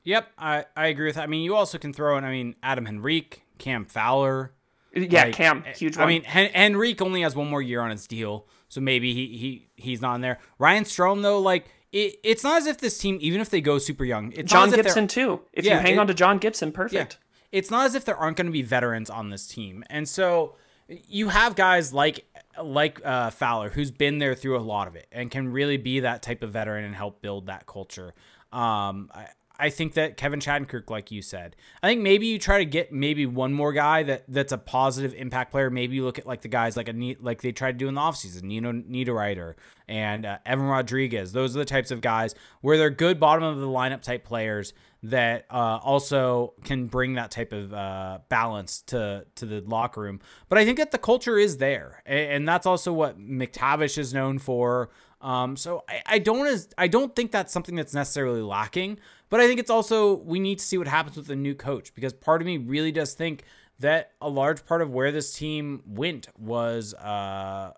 Yep, 0.04 0.26
I, 0.38 0.64
I 0.74 0.86
agree 0.86 1.06
with 1.06 1.16
that. 1.16 1.24
I 1.24 1.26
mean, 1.26 1.42
you 1.42 1.54
also 1.54 1.76
can 1.76 1.92
throw 1.92 2.16
in, 2.16 2.24
I 2.24 2.30
mean, 2.30 2.56
Adam 2.62 2.86
Henrique, 2.86 3.42
Cam 3.58 3.84
Fowler. 3.84 4.52
Yeah, 4.94 5.24
like, 5.24 5.34
Cam, 5.34 5.64
eh, 5.66 5.72
huge 5.74 5.98
one. 5.98 6.06
I 6.06 6.08
mean, 6.08 6.22
Hen- 6.22 6.52
Henrique 6.54 7.02
only 7.02 7.20
has 7.20 7.36
one 7.36 7.50
more 7.50 7.60
year 7.60 7.80
on 7.80 7.90
his 7.90 8.06
deal, 8.06 8.46
so 8.68 8.80
maybe 8.80 9.12
he, 9.12 9.36
he 9.36 9.68
he's 9.76 10.00
not 10.00 10.14
in 10.14 10.22
there. 10.22 10.38
Ryan 10.58 10.84
Strome, 10.84 11.20
though, 11.20 11.40
like, 11.40 11.66
it, 11.92 12.16
it's 12.22 12.44
not 12.44 12.58
as 12.58 12.66
if 12.66 12.78
this 12.78 12.98
team, 12.98 13.18
even 13.20 13.40
if 13.40 13.50
they 13.50 13.60
go 13.60 13.78
super 13.78 14.04
young, 14.04 14.32
it's 14.32 14.50
John 14.50 14.70
Gibson 14.70 15.06
too. 15.06 15.40
If 15.52 15.64
yeah, 15.64 15.74
you 15.74 15.80
hang 15.80 15.94
it, 15.94 15.98
on 15.98 16.06
to 16.06 16.14
John 16.14 16.38
Gibson, 16.38 16.72
perfect. 16.72 17.18
Yeah. 17.20 17.58
It's 17.58 17.70
not 17.70 17.86
as 17.86 17.94
if 17.94 18.04
there 18.04 18.16
aren't 18.16 18.36
going 18.36 18.46
to 18.46 18.52
be 18.52 18.62
veterans 18.62 19.08
on 19.08 19.30
this 19.30 19.46
team, 19.46 19.84
and 19.88 20.08
so 20.08 20.56
you 20.88 21.28
have 21.28 21.54
guys 21.54 21.92
like 21.92 22.26
like 22.62 23.00
uh, 23.04 23.30
Fowler 23.30 23.70
who's 23.70 23.90
been 23.90 24.18
there 24.18 24.34
through 24.34 24.58
a 24.58 24.60
lot 24.60 24.88
of 24.88 24.96
it 24.96 25.06
and 25.12 25.30
can 25.30 25.52
really 25.52 25.76
be 25.76 26.00
that 26.00 26.22
type 26.22 26.42
of 26.42 26.52
veteran 26.52 26.84
and 26.84 26.94
help 26.94 27.20
build 27.20 27.46
that 27.46 27.66
culture. 27.66 28.14
Um, 28.52 29.10
I, 29.14 29.28
I 29.58 29.70
think 29.70 29.94
that 29.94 30.16
Kevin 30.16 30.40
Shattenkirk, 30.40 30.90
like 30.90 31.10
you 31.10 31.22
said, 31.22 31.56
I 31.82 31.88
think 31.88 32.02
maybe 32.02 32.26
you 32.26 32.38
try 32.38 32.58
to 32.58 32.64
get 32.64 32.92
maybe 32.92 33.26
one 33.26 33.52
more 33.52 33.72
guy 33.72 34.02
that 34.04 34.24
that's 34.28 34.52
a 34.52 34.58
positive 34.58 35.14
impact 35.14 35.50
player. 35.50 35.70
Maybe 35.70 35.96
you 35.96 36.04
look 36.04 36.18
at 36.18 36.26
like 36.26 36.42
the 36.42 36.48
guys 36.48 36.76
like 36.76 36.88
a 36.88 37.16
like 37.20 37.42
they 37.42 37.52
tried 37.52 37.72
to 37.72 37.78
do 37.78 37.88
in 37.88 37.94
the 37.94 38.00
offseason, 38.00 38.42
Nino 38.42 38.72
Niederreiter 38.72 39.54
and 39.88 40.26
uh, 40.26 40.38
Evan 40.44 40.66
Rodrigues. 40.66 41.32
Those 41.32 41.56
are 41.56 41.60
the 41.60 41.64
types 41.64 41.90
of 41.90 42.00
guys 42.00 42.34
where 42.60 42.76
they're 42.76 42.90
good 42.90 43.18
bottom 43.18 43.44
of 43.44 43.58
the 43.58 43.66
lineup 43.66 44.02
type 44.02 44.24
players 44.24 44.72
that 45.02 45.46
uh, 45.50 45.78
also 45.82 46.54
can 46.64 46.86
bring 46.86 47.14
that 47.14 47.30
type 47.30 47.52
of 47.52 47.72
uh, 47.72 48.18
balance 48.28 48.82
to 48.82 49.24
to 49.36 49.46
the 49.46 49.60
locker 49.60 50.00
room. 50.00 50.20
But 50.48 50.58
I 50.58 50.64
think 50.64 50.78
that 50.78 50.90
the 50.90 50.98
culture 50.98 51.38
is 51.38 51.58
there, 51.58 52.02
and, 52.04 52.30
and 52.32 52.48
that's 52.48 52.66
also 52.66 52.92
what 52.92 53.18
McTavish 53.18 53.98
is 53.98 54.12
known 54.12 54.38
for. 54.38 54.90
Um, 55.20 55.56
so 55.56 55.82
I, 55.88 56.02
I 56.06 56.18
don't 56.18 56.46
as 56.46 56.68
I 56.76 56.88
don't 56.88 57.14
think 57.14 57.30
that's 57.32 57.52
something 57.52 57.74
that's 57.74 57.94
necessarily 57.94 58.42
lacking, 58.42 58.98
but 59.28 59.40
I 59.40 59.46
think 59.46 59.60
it's 59.60 59.70
also 59.70 60.14
we 60.14 60.38
need 60.38 60.58
to 60.58 60.64
see 60.64 60.78
what 60.78 60.88
happens 60.88 61.16
with 61.16 61.26
the 61.26 61.36
new 61.36 61.54
coach 61.54 61.94
because 61.94 62.12
part 62.12 62.40
of 62.40 62.46
me 62.46 62.58
really 62.58 62.92
does 62.92 63.14
think 63.14 63.44
that 63.78 64.12
a 64.20 64.28
large 64.28 64.64
part 64.64 64.80
of 64.82 64.90
where 64.90 65.12
this 65.12 65.32
team 65.32 65.82
went 65.86 66.28
was 66.38 66.94
uh 66.94 67.72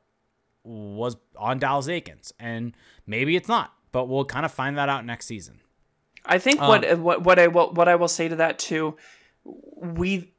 was 0.64 1.16
on 1.36 1.58
Dallas 1.58 1.86
Eakins, 1.86 2.32
and 2.38 2.74
maybe 3.06 3.36
it's 3.36 3.48
not, 3.48 3.72
but 3.90 4.06
we'll 4.06 4.24
kind 4.24 4.44
of 4.44 4.52
find 4.52 4.76
that 4.76 4.88
out 4.88 5.04
next 5.06 5.26
season. 5.26 5.60
I 6.26 6.38
think 6.38 6.60
Um, 6.60 6.68
what 6.68 6.98
what 6.98 7.22
what 7.22 7.38
I 7.38 7.46
will 7.46 7.72
what 7.72 7.88
I 7.88 7.94
will 7.94 8.08
say 8.08 8.28
to 8.28 8.36
that 8.36 8.58
too, 8.58 8.96
we 9.44 10.32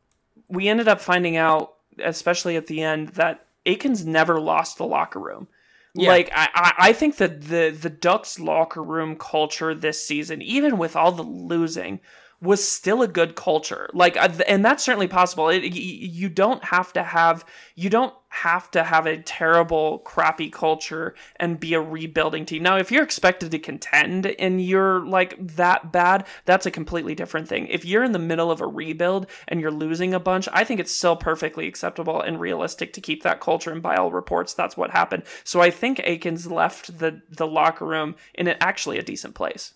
we 0.47 0.67
ended 0.67 0.87
up 0.87 1.01
finding 1.01 1.35
out, 1.37 1.75
especially 2.03 2.55
at 2.57 2.67
the 2.67 2.81
end, 2.83 3.09
that 3.09 3.45
Eakins 3.65 4.05
never 4.05 4.39
lost 4.39 4.77
the 4.77 4.85
locker 4.85 5.19
room. 5.19 5.47
Yeah. 5.95 6.09
Like 6.09 6.29
I, 6.33 6.73
I 6.77 6.93
think 6.93 7.17
that 7.17 7.41
the 7.41 7.75
the 7.77 7.89
Ducks 7.89 8.39
locker 8.39 8.83
room 8.83 9.15
culture 9.15 9.73
this 9.73 10.05
season, 10.05 10.41
even 10.41 10.77
with 10.77 10.95
all 10.95 11.11
the 11.11 11.23
losing, 11.23 11.99
was 12.41 12.65
still 12.65 13.01
a 13.01 13.07
good 13.07 13.35
culture. 13.35 13.89
Like, 13.93 14.15
uh, 14.15 14.29
and 14.47 14.63
that's 14.63 14.83
certainly 14.83 15.07
possible. 15.07 15.49
It, 15.49 15.63
you 15.63 16.29
don't 16.29 16.63
have 16.63 16.93
to 16.93 17.03
have 17.03 17.45
you 17.75 17.89
don't 17.89 18.13
have 18.29 18.69
to 18.71 18.83
have 18.83 19.07
a 19.07 19.17
terrible, 19.17 19.99
crappy 19.99 20.49
culture 20.49 21.15
and 21.37 21.59
be 21.59 21.73
a 21.73 21.81
rebuilding 21.81 22.45
team. 22.45 22.61
Now, 22.63 22.77
if 22.77 22.91
you're 22.91 23.03
expected 23.03 23.51
to 23.51 23.59
contend 23.59 24.27
and 24.27 24.61
you're 24.61 25.05
like 25.05 25.35
that 25.55 25.91
bad, 25.91 26.27
that's 26.45 26.65
a 26.65 26.71
completely 26.71 27.15
different 27.15 27.47
thing. 27.47 27.67
If 27.67 27.85
you're 27.85 28.03
in 28.03 28.11
the 28.11 28.19
middle 28.19 28.51
of 28.51 28.61
a 28.61 28.67
rebuild 28.67 29.27
and 29.47 29.59
you're 29.59 29.71
losing 29.71 30.13
a 30.13 30.19
bunch, 30.19 30.47
I 30.53 30.63
think 30.63 30.79
it's 30.79 30.95
still 30.95 31.15
perfectly 31.15 31.67
acceptable 31.67 32.21
and 32.21 32.39
realistic 32.39 32.93
to 32.93 33.01
keep 33.01 33.23
that 33.23 33.41
culture. 33.41 33.71
And 33.71 33.81
by 33.81 33.95
all 33.95 34.11
reports, 34.11 34.53
that's 34.53 34.77
what 34.77 34.91
happened. 34.91 35.23
So 35.43 35.61
I 35.61 35.71
think 35.71 35.97
Eakins 35.99 36.49
left 36.49 36.99
the 36.99 37.21
the 37.29 37.47
locker 37.47 37.85
room 37.85 38.15
in 38.35 38.47
actually 38.47 38.99
a 38.99 39.03
decent 39.03 39.35
place. 39.35 39.73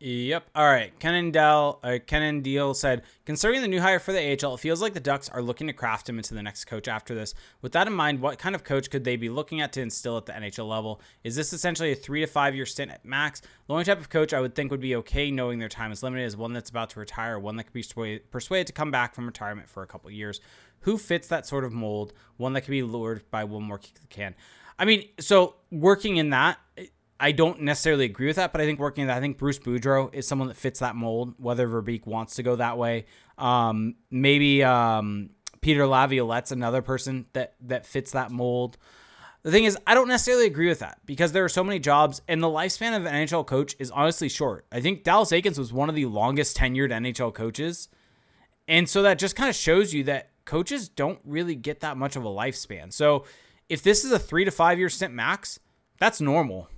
Yep. 0.00 0.50
All 0.54 0.66
right. 0.66 0.98
Kenan 0.98 1.30
Dell, 1.30 1.78
uh, 1.82 1.98
Kenan 2.04 2.42
Deal 2.42 2.74
said, 2.74 3.02
concerning 3.24 3.62
the 3.62 3.68
new 3.68 3.80
hire 3.80 4.00
for 4.00 4.12
the 4.12 4.18
AHL, 4.18 4.54
it 4.54 4.60
feels 4.60 4.82
like 4.82 4.92
the 4.92 5.00
Ducks 5.00 5.28
are 5.28 5.40
looking 5.40 5.68
to 5.68 5.72
craft 5.72 6.08
him 6.08 6.18
into 6.18 6.34
the 6.34 6.42
next 6.42 6.64
coach 6.66 6.88
after 6.88 7.14
this. 7.14 7.32
With 7.62 7.72
that 7.72 7.86
in 7.86 7.92
mind, 7.92 8.20
what 8.20 8.38
kind 8.38 8.54
of 8.54 8.64
coach 8.64 8.90
could 8.90 9.04
they 9.04 9.16
be 9.16 9.28
looking 9.28 9.60
at 9.60 9.72
to 9.74 9.80
instill 9.80 10.18
at 10.18 10.26
the 10.26 10.32
NHL 10.32 10.68
level? 10.68 11.00
Is 11.22 11.36
this 11.36 11.52
essentially 11.52 11.92
a 11.92 11.94
three 11.94 12.20
to 12.20 12.26
five 12.26 12.54
year 12.54 12.66
stint 12.66 12.90
at 12.90 13.04
max? 13.04 13.40
The 13.40 13.72
only 13.72 13.84
type 13.84 14.00
of 14.00 14.10
coach 14.10 14.34
I 14.34 14.40
would 14.40 14.54
think 14.54 14.72
would 14.72 14.80
be 14.80 14.96
okay 14.96 15.30
knowing 15.30 15.58
their 15.58 15.68
time 15.68 15.92
is 15.92 16.02
limited 16.02 16.24
is 16.24 16.36
one 16.36 16.52
that's 16.52 16.70
about 16.70 16.90
to 16.90 17.00
retire, 17.00 17.38
one 17.38 17.56
that 17.56 17.64
could 17.64 17.72
be 17.72 18.20
persuaded, 18.30 18.66
to 18.66 18.72
come 18.72 18.90
back 18.90 19.14
from 19.14 19.26
retirement 19.26 19.70
for 19.70 19.82
a 19.82 19.86
couple 19.86 20.10
years. 20.10 20.40
Who 20.80 20.98
fits 20.98 21.28
that 21.28 21.46
sort 21.46 21.64
of 21.64 21.72
mold? 21.72 22.12
One 22.36 22.52
that 22.54 22.62
could 22.62 22.72
be 22.72 22.82
lured 22.82 23.22
by 23.30 23.44
one 23.44 23.62
more 23.62 23.78
kick 23.78 23.94
the 24.00 24.06
can. 24.08 24.34
I 24.78 24.84
mean, 24.84 25.08
so 25.20 25.54
working 25.70 26.16
in 26.16 26.30
that, 26.30 26.58
I 27.20 27.32
don't 27.32 27.62
necessarily 27.62 28.04
agree 28.04 28.26
with 28.26 28.36
that, 28.36 28.52
but 28.52 28.60
I 28.60 28.64
think 28.64 28.80
working 28.80 29.06
that, 29.06 29.16
I 29.16 29.20
think 29.20 29.38
Bruce 29.38 29.58
Boudreau 29.58 30.12
is 30.12 30.26
someone 30.26 30.48
that 30.48 30.56
fits 30.56 30.80
that 30.80 30.96
mold, 30.96 31.34
whether 31.38 31.68
Verbeek 31.68 32.06
wants 32.06 32.36
to 32.36 32.42
go 32.42 32.56
that 32.56 32.76
way. 32.76 33.06
Um, 33.38 33.94
maybe 34.10 34.64
um, 34.64 35.30
Peter 35.60 35.86
Laviolette's 35.86 36.52
another 36.52 36.82
person 36.82 37.26
that, 37.32 37.54
that 37.62 37.86
fits 37.86 38.12
that 38.12 38.30
mold. 38.30 38.76
The 39.42 39.50
thing 39.50 39.64
is, 39.64 39.76
I 39.86 39.94
don't 39.94 40.08
necessarily 40.08 40.46
agree 40.46 40.68
with 40.68 40.80
that 40.80 41.00
because 41.04 41.32
there 41.32 41.44
are 41.44 41.50
so 41.50 41.62
many 41.62 41.78
jobs, 41.78 42.20
and 42.28 42.42
the 42.42 42.48
lifespan 42.48 42.96
of 42.96 43.04
an 43.04 43.14
NHL 43.14 43.46
coach 43.46 43.76
is 43.78 43.90
honestly 43.90 44.28
short. 44.28 44.66
I 44.72 44.80
think 44.80 45.04
Dallas 45.04 45.30
Eakins 45.30 45.58
was 45.58 45.72
one 45.72 45.88
of 45.88 45.94
the 45.94 46.06
longest 46.06 46.56
tenured 46.56 46.90
NHL 46.90 47.32
coaches. 47.32 47.88
And 48.66 48.88
so 48.88 49.02
that 49.02 49.18
just 49.18 49.36
kind 49.36 49.50
of 49.50 49.54
shows 49.54 49.92
you 49.92 50.04
that 50.04 50.30
coaches 50.44 50.88
don't 50.88 51.18
really 51.24 51.54
get 51.54 51.80
that 51.80 51.96
much 51.96 52.16
of 52.16 52.24
a 52.24 52.28
lifespan. 52.28 52.92
So 52.92 53.24
if 53.68 53.82
this 53.82 54.04
is 54.04 54.12
a 54.12 54.18
three 54.18 54.44
to 54.44 54.50
five 54.50 54.78
year 54.78 54.88
stint 54.88 55.12
max, 55.12 55.58
that's 55.98 56.20
normal. 56.20 56.68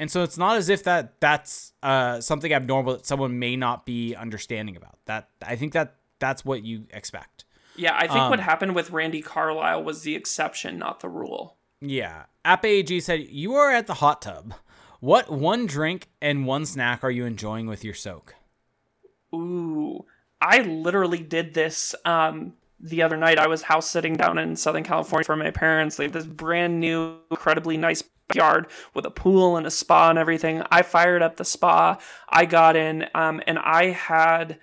And 0.00 0.10
so 0.10 0.22
it's 0.22 0.38
not 0.38 0.56
as 0.56 0.70
if 0.70 0.82
that 0.84 1.20
that's 1.20 1.74
uh, 1.82 2.22
something 2.22 2.52
abnormal 2.52 2.94
that 2.94 3.06
someone 3.06 3.38
may 3.38 3.54
not 3.54 3.84
be 3.84 4.14
understanding 4.16 4.74
about. 4.74 4.98
That 5.04 5.28
I 5.46 5.56
think 5.56 5.74
that 5.74 5.96
that's 6.18 6.42
what 6.42 6.64
you 6.64 6.86
expect. 6.90 7.44
Yeah, 7.76 7.94
I 7.94 8.06
think 8.06 8.20
Um, 8.20 8.30
what 8.30 8.40
happened 8.40 8.74
with 8.74 8.90
Randy 8.90 9.20
Carlyle 9.20 9.84
was 9.84 10.02
the 10.02 10.16
exception, 10.16 10.78
not 10.78 11.00
the 11.00 11.10
rule. 11.10 11.58
Yeah. 11.82 12.24
AppAG 12.46 13.02
said 13.02 13.26
you 13.28 13.54
are 13.54 13.70
at 13.70 13.86
the 13.86 13.94
hot 13.94 14.22
tub. 14.22 14.54
What 15.00 15.30
one 15.30 15.66
drink 15.66 16.08
and 16.20 16.46
one 16.46 16.64
snack 16.64 17.04
are 17.04 17.10
you 17.10 17.26
enjoying 17.26 17.66
with 17.66 17.84
your 17.84 17.94
soak? 17.94 18.34
Ooh, 19.34 20.06
I 20.40 20.60
literally 20.60 21.22
did 21.22 21.52
this 21.52 21.94
um, 22.06 22.54
the 22.78 23.02
other 23.02 23.18
night. 23.18 23.38
I 23.38 23.48
was 23.48 23.62
house 23.62 23.88
sitting 23.88 24.14
down 24.16 24.38
in 24.38 24.56
Southern 24.56 24.82
California 24.82 25.24
for 25.24 25.36
my 25.36 25.50
parents. 25.50 25.96
They 25.96 26.04
have 26.04 26.12
this 26.12 26.26
brand 26.26 26.80
new, 26.80 27.18
incredibly 27.30 27.76
nice 27.76 28.02
yard 28.34 28.66
with 28.94 29.04
a 29.06 29.10
pool 29.10 29.56
and 29.56 29.66
a 29.66 29.70
spa 29.70 30.10
and 30.10 30.18
everything. 30.18 30.62
I 30.70 30.82
fired 30.82 31.22
up 31.22 31.36
the 31.36 31.44
spa. 31.44 31.98
I 32.28 32.44
got 32.44 32.76
in, 32.76 33.06
um, 33.14 33.42
and 33.46 33.58
I 33.58 33.90
had, 33.90 34.58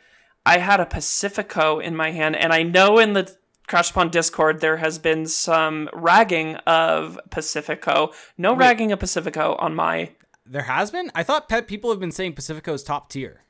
I 0.46 0.58
had 0.58 0.80
a 0.80 0.86
Pacifico 0.86 1.80
in 1.80 1.96
my 1.96 2.12
hand, 2.12 2.36
and 2.36 2.54
I 2.54 2.64
know 2.64 3.00
in 3.00 3.14
the 3.14 3.36
Crash 3.68 3.92
Pond 3.94 4.12
Discord 4.12 4.62
there 4.62 4.78
has 4.78 4.98
been 4.98 5.26
some 5.28 5.90
ragging 5.94 6.56
of 6.66 7.20
Pacifico. 7.30 8.14
No 8.38 8.56
ragging 8.56 8.92
of 8.94 9.00
Pacifico 9.00 9.56
on 9.56 9.76
my 9.76 10.12
There 10.46 10.64
has 10.64 10.90
been. 10.92 11.12
I 11.14 11.24
thought 11.24 11.50
pet 11.50 11.68
people 11.68 11.90
have 11.90 12.00
been 12.00 12.14
saying 12.14 12.34
Pacifico's 12.34 12.84
top 12.84 13.10
tier. 13.10 13.42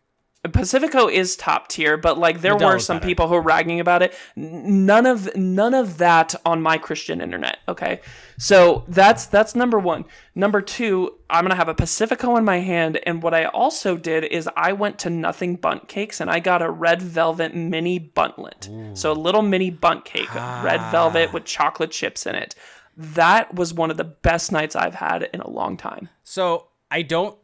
Pacifico 0.50 1.08
is 1.08 1.36
top 1.36 1.68
tier, 1.68 1.98
but 1.98 2.18
like 2.18 2.41
there 2.41 2.56
were 2.56 2.80
some 2.80 2.98
better. 2.98 3.08
people 3.08 3.28
who 3.28 3.36
were 3.36 3.41
ragging 3.41 3.80
about 3.80 4.02
it. 4.02 4.14
None 4.36 5.06
of 5.06 5.36
none 5.36 5.74
of 5.74 5.98
that 5.98 6.36
on 6.45 6.62
my 6.62 6.78
Christian 6.78 7.22
internet. 7.22 7.60
Okay, 7.68 8.02
so 8.38 8.84
that's 8.88 9.26
that's 9.26 9.56
number 9.56 9.80
one. 9.80 10.06
Number 10.36 10.62
two, 10.62 11.16
I'm 11.30 11.43
gonna 11.43 11.56
have 11.56 11.70
a 11.70 11.76
Pacifico 11.76 12.36
in 12.38 12.45
my 12.45 12.60
hand, 12.60 13.00
and 13.04 13.24
what 13.24 13.34
I 13.34 13.45
also 13.45 13.98
did 13.98 14.24
is 14.26 14.50
I 14.56 14.74
went 14.74 15.00
to 15.00 15.10
Nothing 15.10 15.56
Bundt 15.56 15.88
Cakes 15.88 16.22
and 16.22 16.30
I 16.30 16.39
got 16.39 16.62
a 16.62 16.70
red 16.70 17.02
velvet 17.02 17.56
mini 17.56 18.00
Bundtlet. 18.00 18.98
So 18.98 19.12
a 19.12 19.14
little 19.14 19.41
mini 19.41 19.70
bundt 19.70 20.06
cake, 20.06 20.28
ah. 20.32 20.62
red 20.64 20.82
velvet 20.91 21.34
with 21.34 21.45
chocolate 21.45 21.91
chips 21.91 22.26
in 22.26 22.36
it. 22.36 22.56
That 22.95 23.54
was 23.54 23.74
one 23.74 23.91
of 23.91 23.98
the 23.98 24.04
best 24.04 24.52
nights 24.52 24.76
I've 24.76 24.95
had 24.95 25.30
in 25.34 25.41
a 25.41 25.50
long 25.50 25.78
time. 25.78 26.10
So 26.24 26.68
I 26.89 27.04
don't 27.04 27.38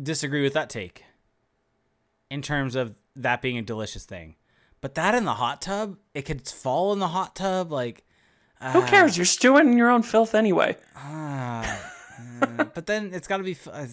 disagree 0.00 0.42
with 0.42 0.54
that 0.54 0.70
take 0.70 1.04
in 2.30 2.42
terms 2.42 2.74
of 2.74 2.94
that 3.16 3.40
being 3.42 3.58
a 3.58 3.62
delicious 3.62 4.04
thing. 4.04 4.36
But 4.80 4.94
that 4.96 5.14
in 5.14 5.24
the 5.24 5.34
hot 5.34 5.62
tub, 5.62 5.96
it 6.14 6.22
could 6.22 6.46
fall 6.48 6.92
in 6.92 6.98
the 6.98 7.08
hot 7.08 7.34
tub. 7.36 7.72
Like, 7.72 8.04
Who 8.72 8.82
cares? 8.86 9.16
You're 9.16 9.24
stewing 9.24 9.68
in 9.72 9.78
your 9.78 9.90
own 9.90 10.02
filth 10.02 10.34
anyway. 10.34 10.76
but 12.74 12.86
then 12.86 13.10
it's 13.12 13.26
got 13.28 13.38
to 13.38 13.42
be. 13.44 13.52
f- 13.52 13.68
uh, 13.68 13.86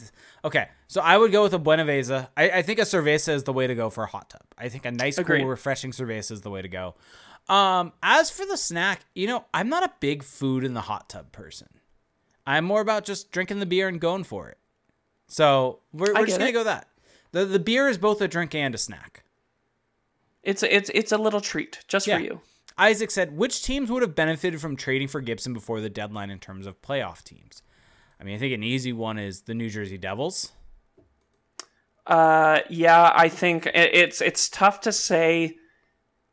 Okay, 0.44 0.68
so 0.88 1.02
I 1.02 1.18
would 1.18 1.32
go 1.32 1.44
with 1.44 1.54
a 1.54 1.60
Buenaveza. 1.60 2.30
I, 2.36 2.50
I 2.50 2.62
think 2.62 2.80
a 2.80 2.84
cerveza 2.84 3.34
is 3.34 3.44
the 3.44 3.54
way 3.54 3.68
to 3.68 3.76
go 3.76 3.90
for 3.90 4.04
a 4.04 4.08
hot 4.08 4.30
tub. 4.30 4.42
I 4.58 4.70
think 4.70 4.86
a 4.86 4.92
nice, 4.92 5.18
Agreed. 5.18 5.40
cool, 5.42 5.50
refreshing 5.50 5.92
cerveza 5.92 6.32
is 6.32 6.42
the 6.42 6.50
way 6.50 6.62
to 6.62 6.68
go. 6.68 6.96
Um, 7.50 7.94
as 8.04 8.30
for 8.30 8.46
the 8.46 8.58
snack, 8.58 9.02
you 9.16 9.28
know, 9.28 9.46
I'm 9.54 9.70
not 9.70 9.84
a 9.84 9.92
big 10.00 10.24
food 10.24 10.64
in 10.64 10.74
the 10.74 10.82
hot 10.82 11.10
tub 11.10 11.32
person. 11.32 11.68
I'm 12.46 12.66
more 12.66 12.82
about 12.82 13.06
just 13.06 13.32
drinking 13.32 13.60
the 13.60 13.66
beer 13.66 13.88
and 13.88 14.00
going 14.00 14.24
for 14.24 14.50
it. 14.50 14.58
So 15.28 15.80
we're, 15.94 16.14
we're 16.14 16.26
just 16.26 16.38
gonna 16.40 16.50
it. 16.50 16.54
go 16.54 16.64
that. 16.66 16.88
The 17.32 17.46
the 17.46 17.60
beer 17.60 17.88
is 17.88 17.98
both 17.98 18.22
a 18.22 18.28
drink 18.28 18.54
and 18.56 18.74
a 18.76 18.78
snack. 18.78 19.24
It's 20.44 20.64
a, 20.64 20.76
it's 20.76 20.90
it's 20.94 21.12
a 21.12 21.18
little 21.18 21.42
treat 21.42 21.84
just 21.88 22.08
Yeah. 22.08 22.18
for 22.18 22.24
you. 22.24 22.42
Isaac 22.78 23.12
said, 23.12 23.38
which 23.38 23.64
teams 23.64 23.92
would 23.92 24.02
have 24.02 24.16
benefited 24.16 24.60
from 24.62 24.76
trading 24.76 25.08
for 25.08 25.22
Gibson 25.22 25.54
before 25.54 25.82
the 25.82 25.90
deadline 25.90 26.30
in 26.32 26.40
terms 26.40 26.66
of 26.66 26.82
playoff 26.82 27.24
teams? 27.24 27.62
I 28.20 28.24
mean, 28.24 28.36
I 28.36 28.38
think 28.40 28.54
an 28.54 28.64
easy 28.64 28.94
one 28.94 29.20
is 29.20 29.42
the 29.42 29.54
New 29.54 29.70
Jersey 29.70 29.98
Devils. 29.98 30.52
Uh, 32.08 32.60
yeah, 32.70 33.12
I 33.14 33.30
think 33.30 33.68
it's 33.74 34.22
it's 34.22 34.50
tough 34.50 34.82
to 34.82 34.92
say 34.92 35.58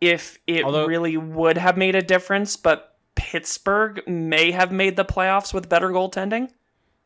if 0.00 0.38
it 0.46 0.64
Although- 0.64 0.86
really 0.86 1.16
would 1.16 1.58
have 1.58 1.76
made 1.76 1.94
a 1.94 2.02
difference, 2.02 2.56
but 2.56 2.96
Pittsburgh 3.14 4.00
may 4.08 4.50
have 4.52 4.72
made 4.72 4.96
the 4.96 5.04
playoffs 5.04 5.52
with 5.52 5.68
better 5.68 5.90
goaltending. 5.90 6.50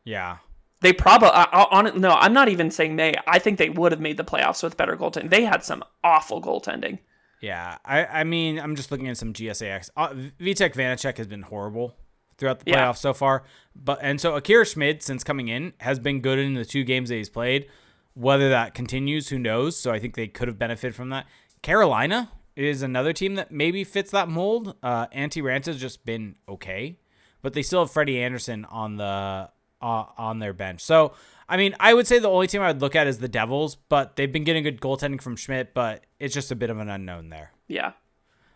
Yeah. 0.05 0.37
They 0.83 0.93
probably 0.93 1.29
on 1.29 1.99
no, 1.99 2.11
I'm 2.11 2.33
not 2.33 2.49
even 2.49 2.69
saying 2.69 2.95
may. 2.95 3.15
I 3.25 3.39
think 3.39 3.57
they 3.57 3.69
would 3.69 3.91
have 3.91 4.01
made 4.01 4.17
the 4.17 4.23
playoffs 4.23 4.61
with 4.61 4.77
better 4.77 4.95
goaltending. 4.95 5.29
They 5.31 5.43
had 5.45 5.63
some 5.63 5.83
awful 6.03 6.41
goaltending. 6.41 6.99
Yeah, 7.41 7.77
I, 7.83 8.05
I 8.05 8.23
mean, 8.23 8.59
I'm 8.59 8.75
just 8.75 8.91
looking 8.91 9.07
at 9.09 9.17
some 9.17 9.33
GSAX. 9.33 9.89
Uh, 9.97 10.09
Vitek 10.39 10.73
Vanecek 10.75 11.17
has 11.17 11.27
been 11.27 11.41
horrible 11.41 11.95
throughout 12.37 12.59
the 12.59 12.65
playoffs 12.71 12.75
Yeah. 12.75 12.91
so 12.93 13.13
far, 13.13 13.43
but 13.75 13.99
and 14.01 14.19
so 14.21 14.35
Akira 14.35 14.65
Schmid, 14.65 15.01
since 15.01 15.23
coming 15.23 15.47
in, 15.47 15.73
has 15.79 15.99
been 15.99 16.21
good 16.21 16.37
in 16.39 16.53
the 16.53 16.65
two 16.65 16.83
games 16.83 17.09
that 17.09 17.15
he's 17.15 17.29
played. 17.29 17.67
Whether 18.13 18.49
that 18.49 18.73
continues, 18.75 19.29
who 19.29 19.39
knows? 19.39 19.75
So 19.77 19.91
I 19.91 19.99
think 19.99 20.15
they 20.15 20.27
could 20.27 20.47
have 20.47 20.59
benefited 20.59 20.95
from 20.95 21.09
that. 21.09 21.25
Carolina 21.63 22.29
is 22.55 22.81
another 22.83 23.11
team 23.13 23.35
that 23.35 23.51
maybe 23.51 23.83
fits 23.83 24.11
that 24.11 24.29
mold. 24.29 24.75
Uh, 24.83 25.07
Antti 25.07 25.41
Raanta's 25.41 25.79
just 25.81 26.05
been 26.05 26.35
okay, 26.47 26.99
but 27.41 27.53
they 27.53 27.63
still 27.63 27.79
have 27.79 27.91
Freddie 27.91 28.21
Andersen 28.21 28.65
on 28.65 28.97
the 28.97 29.49
uh, 29.83 30.05
on 30.17 30.39
their 30.39 30.53
bench. 30.53 30.81
So 30.81 31.13
I 31.47 31.57
mean, 31.57 31.75
I 31.79 31.93
would 31.93 32.07
say 32.07 32.19
the 32.19 32.29
only 32.29 32.47
team 32.47 32.61
I 32.61 32.67
would 32.67 32.81
look 32.81 32.95
at 32.95 33.05
is 33.05 33.19
the 33.19 33.27
Devils, 33.27 33.75
but 33.75 34.15
they've 34.15 34.31
been 34.31 34.43
getting 34.43 34.63
good 34.63 34.81
goaltending 34.81 35.21
from 35.21 35.35
Schmid, 35.35 35.69
but 35.73 36.05
it's 36.19 36.33
just 36.33 36.51
a 36.51 36.55
bit 36.55 36.69
of 36.69 36.79
an 36.79 36.89
unknown 36.89 37.29
there. 37.29 37.51
Yeah. 37.67 37.91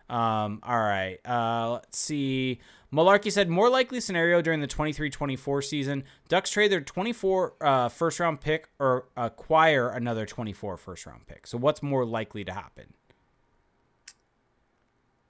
Um, 0.08 0.60
all 0.62 0.78
right. 0.78 1.18
Uh, 1.24 1.72
let's 1.72 1.98
see. 1.98 2.60
Malarkey 2.92 3.30
said 3.30 3.50
more 3.50 3.68
likely 3.68 4.00
scenario 4.00 4.40
during 4.40 4.60
the 4.60 4.66
23-24 4.66 5.62
season, 5.62 6.04
Ducks 6.28 6.50
trade 6.50 6.72
their 6.72 6.80
24 6.80 7.54
uh, 7.60 7.88
first 7.90 8.18
round 8.18 8.40
pick 8.40 8.70
or 8.78 9.08
acquire 9.16 9.90
another 9.90 10.24
24 10.24 10.78
first 10.78 11.04
round 11.04 11.26
pick. 11.26 11.46
So 11.46 11.58
what's 11.58 11.82
more 11.82 12.06
likely 12.06 12.44
to 12.44 12.52
happen? 12.52 12.94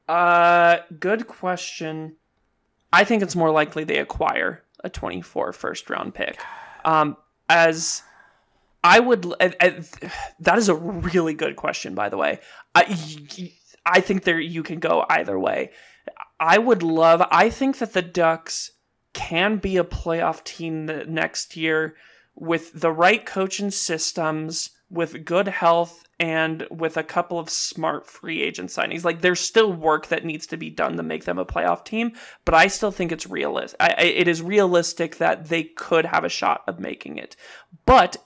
Uh, 0.07 0.79
good 1.01 1.27
question. 1.27 2.17
I 2.93 3.05
think 3.05 3.23
it's 3.23 3.37
more 3.37 3.51
likely 3.51 3.85
they 3.85 3.99
acquire 3.99 4.65
a 4.83 4.89
24 4.89 5.53
first 5.53 5.91
round 5.91 6.15
pick. 6.15 6.41
Um, 6.85 7.17
as 7.49 8.03
I 8.83 9.01
would. 9.01 9.27
I, 9.41 9.55
I, 9.61 9.81
that 10.41 10.59
is 10.59 10.69
a 10.69 10.75
really 10.75 11.35
good 11.35 11.57
question, 11.57 11.95
by 11.95 12.09
the 12.09 12.17
way. 12.17 12.41
I, 12.75 12.99
I 13.85 14.01
think 14.01 14.25
there 14.25 14.41
you 14.41 14.63
can 14.63 14.79
go 14.79 15.05
either 15.09 15.39
way. 15.39 15.71
I 16.39 16.59
would 16.59 16.83
love. 16.83 17.23
I 17.31 17.51
think 17.51 17.79
that 17.79 17.93
the 17.93 18.03
Ducks 18.03 18.71
can 19.13 19.57
be 19.57 19.77
a 19.77 19.85
playoff 19.85 20.45
team 20.45 20.87
next 21.09 21.57
year 21.57 21.97
with 22.35 22.81
the 22.81 22.93
right 22.93 23.27
coaching 23.27 23.71
systems, 23.71 24.71
with 24.91 25.25
good 25.25 25.49
health, 25.49 26.05
and 26.21 26.67
with 26.71 26.97
a 26.97 27.03
couple 27.03 27.39
of 27.39 27.49
smart 27.49 28.07
free 28.07 28.43
agent 28.43 28.71
signings. 28.71 29.05
Like 29.05 29.21
there's 29.21 29.41
still 29.41 29.73
work 29.73 30.09
that 30.09 30.25
needs 30.25 30.47
to 30.49 30.57
be 30.57 30.71
done 30.71 30.97
to 30.97 31.03
make 31.03 31.25
them 31.25 31.39
a 31.39 31.47
playoff 31.47 31.85
team, 31.85 32.13
but 32.45 32.55
I 32.55 32.67
still 32.67 32.91
think 32.91 33.13
it's 33.13 33.27
realistic. 33.27 33.81
It 33.81 34.27
is 34.27 34.43
realistic 34.43 35.19
that 35.19 35.49
they 35.49 35.65
could 35.65 36.07
have 36.07 36.25
a 36.25 36.29
shot 36.29 36.63
of 36.67 36.81
making 36.81 37.19
it. 37.19 37.37
But 37.87 38.17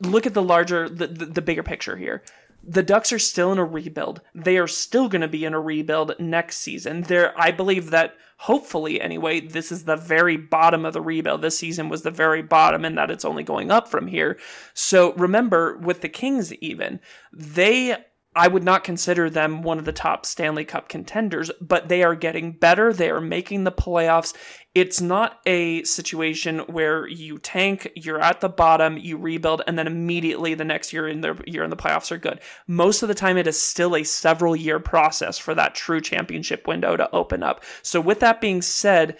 look 0.00 0.26
at 0.26 0.34
the 0.34 0.42
larger, 0.42 0.88
the, 0.88 1.06
the, 1.06 1.26
the 1.26 1.42
bigger 1.42 1.62
picture 1.62 1.96
here 1.96 2.22
the 2.66 2.82
Ducks 2.82 3.12
are 3.12 3.18
still 3.18 3.52
in 3.52 3.58
a 3.58 3.64
rebuild. 3.64 4.20
They 4.34 4.58
are 4.58 4.66
still 4.66 5.08
going 5.08 5.20
to 5.20 5.28
be 5.28 5.44
in 5.44 5.54
a 5.54 5.60
rebuild 5.60 6.14
next 6.18 6.58
season. 6.58 7.02
There, 7.02 7.38
I 7.40 7.52
believe 7.52 7.90
that 7.90 8.14
hopefully, 8.38 9.00
anyway, 9.00 9.40
this 9.40 9.70
is 9.70 9.84
the 9.84 9.96
very 9.96 10.36
bottom 10.36 10.84
of 10.84 10.92
the 10.92 11.00
rebuild. 11.00 11.42
This 11.42 11.58
season 11.58 11.88
was 11.88 12.02
the 12.02 12.10
very 12.10 12.42
bottom, 12.42 12.84
and 12.84 12.98
that 12.98 13.10
it's 13.10 13.24
only 13.24 13.44
going 13.44 13.70
up 13.70 13.88
from 13.88 14.08
here. 14.08 14.38
So 14.74 15.12
remember, 15.14 15.78
with 15.78 16.00
the 16.00 16.08
Kings, 16.08 16.52
even 16.54 17.00
they 17.32 17.96
I 18.36 18.48
would 18.48 18.62
not 18.62 18.84
consider 18.84 19.30
them 19.30 19.62
one 19.62 19.78
of 19.78 19.86
the 19.86 19.92
top 19.92 20.26
Stanley 20.26 20.66
Cup 20.66 20.90
contenders, 20.90 21.50
but 21.58 21.88
they 21.88 22.02
are 22.02 22.14
getting 22.14 22.52
better. 22.52 22.92
They 22.92 23.08
are 23.08 23.20
making 23.20 23.64
the 23.64 23.72
playoffs. 23.72 24.34
It's 24.74 25.00
not 25.00 25.40
a 25.46 25.82
situation 25.84 26.58
where 26.66 27.08
you 27.08 27.38
tank, 27.38 27.90
you're 27.96 28.20
at 28.20 28.42
the 28.42 28.50
bottom, 28.50 28.98
you 28.98 29.16
rebuild, 29.16 29.62
and 29.66 29.78
then 29.78 29.86
immediately 29.86 30.52
the 30.52 30.66
next 30.66 30.92
year 30.92 31.08
in 31.08 31.22
the 31.22 31.42
year 31.46 31.64
in 31.64 31.70
the 31.70 31.78
playoffs 31.78 32.12
are 32.12 32.18
good. 32.18 32.40
Most 32.66 33.02
of 33.02 33.08
the 33.08 33.14
time, 33.14 33.38
it 33.38 33.46
is 33.46 33.58
still 33.58 33.96
a 33.96 34.04
several 34.04 34.54
year 34.54 34.78
process 34.80 35.38
for 35.38 35.54
that 35.54 35.74
true 35.74 36.02
championship 36.02 36.68
window 36.68 36.94
to 36.94 37.10
open 37.14 37.42
up. 37.42 37.64
So, 37.80 38.02
with 38.02 38.20
that 38.20 38.42
being 38.42 38.60
said, 38.60 39.16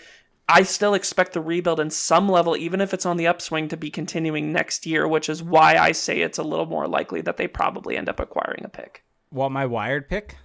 I 0.46 0.62
still 0.62 0.92
expect 0.92 1.32
the 1.32 1.40
rebuild 1.40 1.80
in 1.80 1.88
some 1.88 2.28
level, 2.28 2.54
even 2.54 2.82
if 2.82 2.92
it's 2.92 3.06
on 3.06 3.16
the 3.16 3.28
upswing, 3.28 3.68
to 3.68 3.78
be 3.78 3.90
continuing 3.90 4.52
next 4.52 4.84
year, 4.84 5.08
which 5.08 5.30
is 5.30 5.42
why 5.42 5.76
I 5.76 5.92
say 5.92 6.20
it's 6.20 6.38
a 6.38 6.44
little 6.44 6.66
more 6.66 6.86
likely 6.86 7.22
that 7.22 7.38
they 7.38 7.48
probably 7.48 7.96
end 7.96 8.10
up 8.10 8.20
acquiring 8.20 8.62
a 8.62 8.68
pick. 8.68 9.05
What 9.30 9.50
my 9.50 9.66
wired 9.66 10.08
pick? 10.08 10.36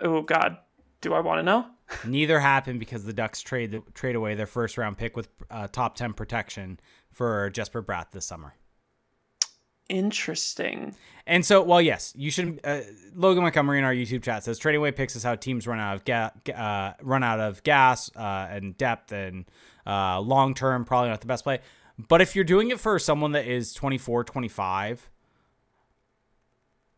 Oh 0.00 0.22
God, 0.22 0.58
do 1.00 1.14
I 1.14 1.20
want 1.20 1.38
to 1.38 1.42
know? 1.42 1.66
Neither 2.04 2.40
happened 2.40 2.80
because 2.80 3.04
the 3.04 3.12
Ducks 3.12 3.40
trade 3.40 3.80
trade 3.94 4.16
away 4.16 4.34
their 4.34 4.46
first 4.46 4.76
round 4.76 4.98
pick 4.98 5.16
with 5.16 5.28
uh, 5.50 5.68
top 5.68 5.94
ten 5.94 6.12
protection 6.12 6.80
for 7.12 7.50
Jesper 7.50 7.82
Bratt 7.82 8.10
this 8.10 8.26
summer. 8.26 8.54
Interesting. 9.88 10.96
And 11.28 11.46
so, 11.46 11.62
well, 11.62 11.80
yes, 11.80 12.12
you 12.16 12.30
should. 12.30 12.60
Uh, 12.64 12.80
Logan 13.14 13.44
Montgomery 13.44 13.78
in 13.78 13.84
our 13.84 13.94
YouTube 13.94 14.22
chat 14.22 14.42
says 14.42 14.58
trading 14.58 14.80
away 14.80 14.90
picks 14.90 15.14
is 15.14 15.22
how 15.22 15.36
teams 15.36 15.66
run 15.66 15.78
out 15.78 15.96
of 15.96 16.04
ga- 16.04 16.30
uh, 16.54 16.94
run 17.02 17.22
out 17.22 17.38
of 17.38 17.62
gas 17.62 18.10
uh, 18.16 18.48
and 18.50 18.76
depth 18.76 19.12
and 19.12 19.44
uh, 19.86 20.20
long 20.20 20.54
term. 20.54 20.84
Probably 20.84 21.10
not 21.10 21.20
the 21.20 21.26
best 21.26 21.44
play. 21.44 21.60
But 22.08 22.20
if 22.20 22.34
you're 22.34 22.44
doing 22.44 22.70
it 22.70 22.80
for 22.80 22.98
someone 22.98 23.32
that 23.32 23.46
is 23.46 23.72
24, 23.72 24.24
25, 24.24 25.08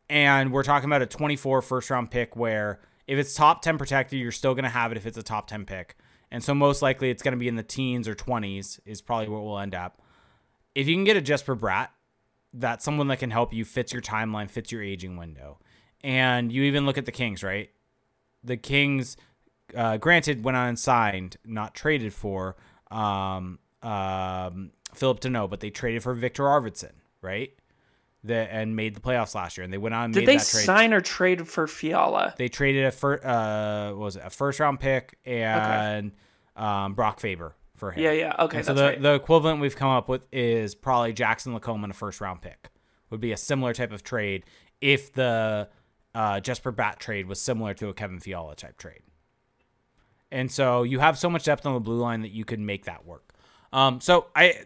and 0.08 0.52
we're 0.52 0.62
talking 0.62 0.88
about 0.88 1.02
a 1.02 1.06
24 1.06 1.62
first 1.62 1.90
round 1.90 2.10
pick 2.10 2.36
where 2.36 2.80
if 3.06 3.18
it's 3.18 3.34
top 3.34 3.62
10 3.62 3.78
protected, 3.78 4.18
you're 4.18 4.32
still 4.32 4.54
going 4.54 4.64
to 4.64 4.70
have 4.70 4.92
it 4.92 4.98
if 4.98 5.06
it's 5.06 5.18
a 5.18 5.22
top 5.22 5.46
10 5.46 5.64
pick. 5.64 5.96
And 6.30 6.44
so 6.44 6.54
most 6.54 6.82
likely 6.82 7.10
it's 7.10 7.22
going 7.22 7.32
to 7.32 7.38
be 7.38 7.48
in 7.48 7.56
the 7.56 7.62
teens 7.62 8.06
or 8.06 8.14
20s 8.14 8.80
is 8.84 9.00
probably 9.00 9.28
where 9.28 9.40
we'll 9.40 9.58
end 9.58 9.74
up. 9.74 10.02
If 10.74 10.86
you 10.86 10.94
can 10.94 11.04
get 11.04 11.16
a 11.16 11.22
Jesper 11.22 11.56
Bratt, 11.56 11.88
that's 12.52 12.84
someone 12.84 13.08
that 13.08 13.18
can 13.18 13.30
help 13.30 13.52
you, 13.52 13.64
fits 13.64 13.92
your 13.92 14.02
timeline, 14.02 14.50
fits 14.50 14.70
your 14.70 14.82
aging 14.82 15.16
window. 15.16 15.58
And 16.04 16.52
you 16.52 16.64
even 16.64 16.86
look 16.86 16.98
at 16.98 17.06
the 17.06 17.12
Kings, 17.12 17.42
right? 17.42 17.70
The 18.44 18.56
Kings, 18.56 19.16
uh, 19.74 19.96
granted, 19.96 20.44
went 20.44 20.56
on 20.56 20.68
and 20.68 20.78
signed, 20.78 21.36
not 21.44 21.74
traded 21.74 22.12
for 22.12 22.56
um, 22.90 23.58
um, 23.82 24.70
Phillip 24.94 25.20
Danault, 25.20 25.50
but 25.50 25.60
they 25.60 25.70
traded 25.70 26.02
for 26.02 26.14
Victor 26.14 26.44
Arvidsson, 26.44 26.92
right? 27.22 27.57
That 28.28 28.50
and 28.52 28.76
made 28.76 28.94
the 28.94 29.00
playoffs 29.00 29.34
last 29.34 29.56
year, 29.56 29.64
and 29.64 29.72
they 29.72 29.78
went 29.78 29.94
on. 29.94 30.12
Did 30.12 30.26
they 30.26 30.38
sign 30.38 30.92
or 30.92 31.00
trade 31.00 31.46
for 31.48 31.66
Fiala? 31.66 32.34
They 32.38 32.48
traded 32.48 32.86
a 32.86 32.90
first, 32.90 33.24
uh, 33.24 33.92
was 33.96 34.16
it 34.16 34.22
a 34.24 34.30
first 34.30 34.60
round 34.60 34.80
pick 34.80 35.18
and 35.24 36.12
okay. 36.56 36.64
um, 36.64 36.94
Brock 36.94 37.20
Faber 37.20 37.54
for 37.76 37.92
him. 37.92 38.02
Yeah, 38.02 38.12
yeah, 38.12 38.34
okay. 38.38 38.62
so 38.62 38.74
the 38.74 38.82
right. 38.82 39.02
the 39.02 39.14
equivalent 39.14 39.60
we've 39.60 39.76
come 39.76 39.90
up 39.90 40.08
with 40.08 40.22
is 40.32 40.74
probably 40.74 41.12
Jackson 41.12 41.54
Lacombe 41.54 41.84
and 41.84 41.92
a 41.92 41.96
first 41.96 42.20
round 42.20 42.42
pick. 42.42 42.70
Would 43.10 43.20
be 43.20 43.32
a 43.32 43.36
similar 43.36 43.72
type 43.72 43.92
of 43.92 44.02
trade 44.02 44.44
if 44.80 45.12
the 45.12 45.68
uh, 46.14 46.40
Jesper 46.40 46.72
Bratt 46.72 46.98
trade 46.98 47.26
was 47.26 47.40
similar 47.40 47.74
to 47.74 47.88
a 47.88 47.94
Kevin 47.94 48.20
Fiala 48.20 48.54
type 48.54 48.76
trade. 48.76 49.00
And 50.30 50.50
so 50.50 50.82
you 50.82 50.98
have 50.98 51.18
so 51.18 51.30
much 51.30 51.44
depth 51.44 51.64
on 51.64 51.74
the 51.74 51.80
blue 51.80 51.98
line 51.98 52.22
that 52.22 52.32
you 52.32 52.44
could 52.44 52.60
make 52.60 52.84
that 52.84 53.06
work. 53.06 53.32
Um, 53.72 54.00
so 54.00 54.26
I 54.36 54.64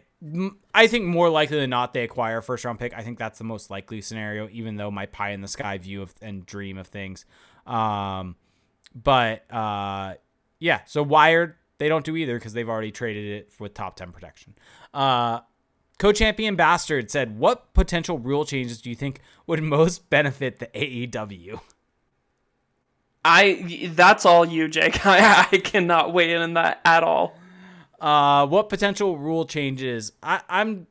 I 0.73 0.87
think 0.87 1.05
more 1.05 1.29
likely 1.29 1.59
than 1.59 1.69
not 1.69 1.93
they 1.93 2.03
acquire 2.03 2.37
a 2.37 2.43
first 2.43 2.63
round 2.63 2.79
pick. 2.79 2.93
I 2.93 3.03
think 3.03 3.19
that's 3.19 3.37
the 3.37 3.43
most 3.43 3.69
likely 3.69 4.01
scenario, 4.01 4.47
even 4.51 4.77
though 4.77 4.89
my 4.89 5.05
pie 5.05 5.31
in 5.31 5.41
the 5.41 5.47
sky 5.47 5.77
view 5.77 6.01
of 6.01 6.13
and 6.21 6.45
dream 6.45 6.77
of 6.77 6.87
things. 6.87 7.25
Um, 7.65 8.35
but 8.95 9.51
uh, 9.51 10.15
yeah, 10.59 10.81
so 10.85 11.03
Wired 11.03 11.55
they 11.77 11.89
don't 11.89 12.05
do 12.05 12.15
either 12.15 12.35
because 12.37 12.53
they've 12.53 12.69
already 12.69 12.91
traded 12.91 13.25
it 13.25 13.53
with 13.59 13.73
top 13.73 13.95
ten 13.95 14.11
protection. 14.11 14.55
Uh, 14.93 15.41
Co-champion 15.99 16.55
Bastard 16.55 17.11
said, 17.11 17.37
"What 17.37 17.73
potential 17.73 18.17
rule 18.17 18.45
changes 18.45 18.81
do 18.81 18.89
you 18.89 18.95
think 18.95 19.19
would 19.47 19.61
most 19.63 20.09
benefit 20.09 20.59
the 20.59 20.67
AEW?" 20.67 21.59
I 23.25 23.89
that's 23.93 24.25
all 24.25 24.45
you, 24.45 24.67
Jake. 24.67 25.05
I, 25.05 25.47
I 25.51 25.57
cannot 25.57 26.13
weigh 26.13 26.33
in 26.33 26.41
on 26.41 26.53
that 26.53 26.81
at 26.85 27.03
all. 27.03 27.37
Uh, 28.03 28.45
what 28.45 28.67
potential 28.67 29.17
rule 29.17 29.45
changes? 29.45 30.11
I, 30.21 30.41
I'm, 30.49 30.87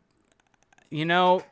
you 0.91 1.05
know, 1.05 1.43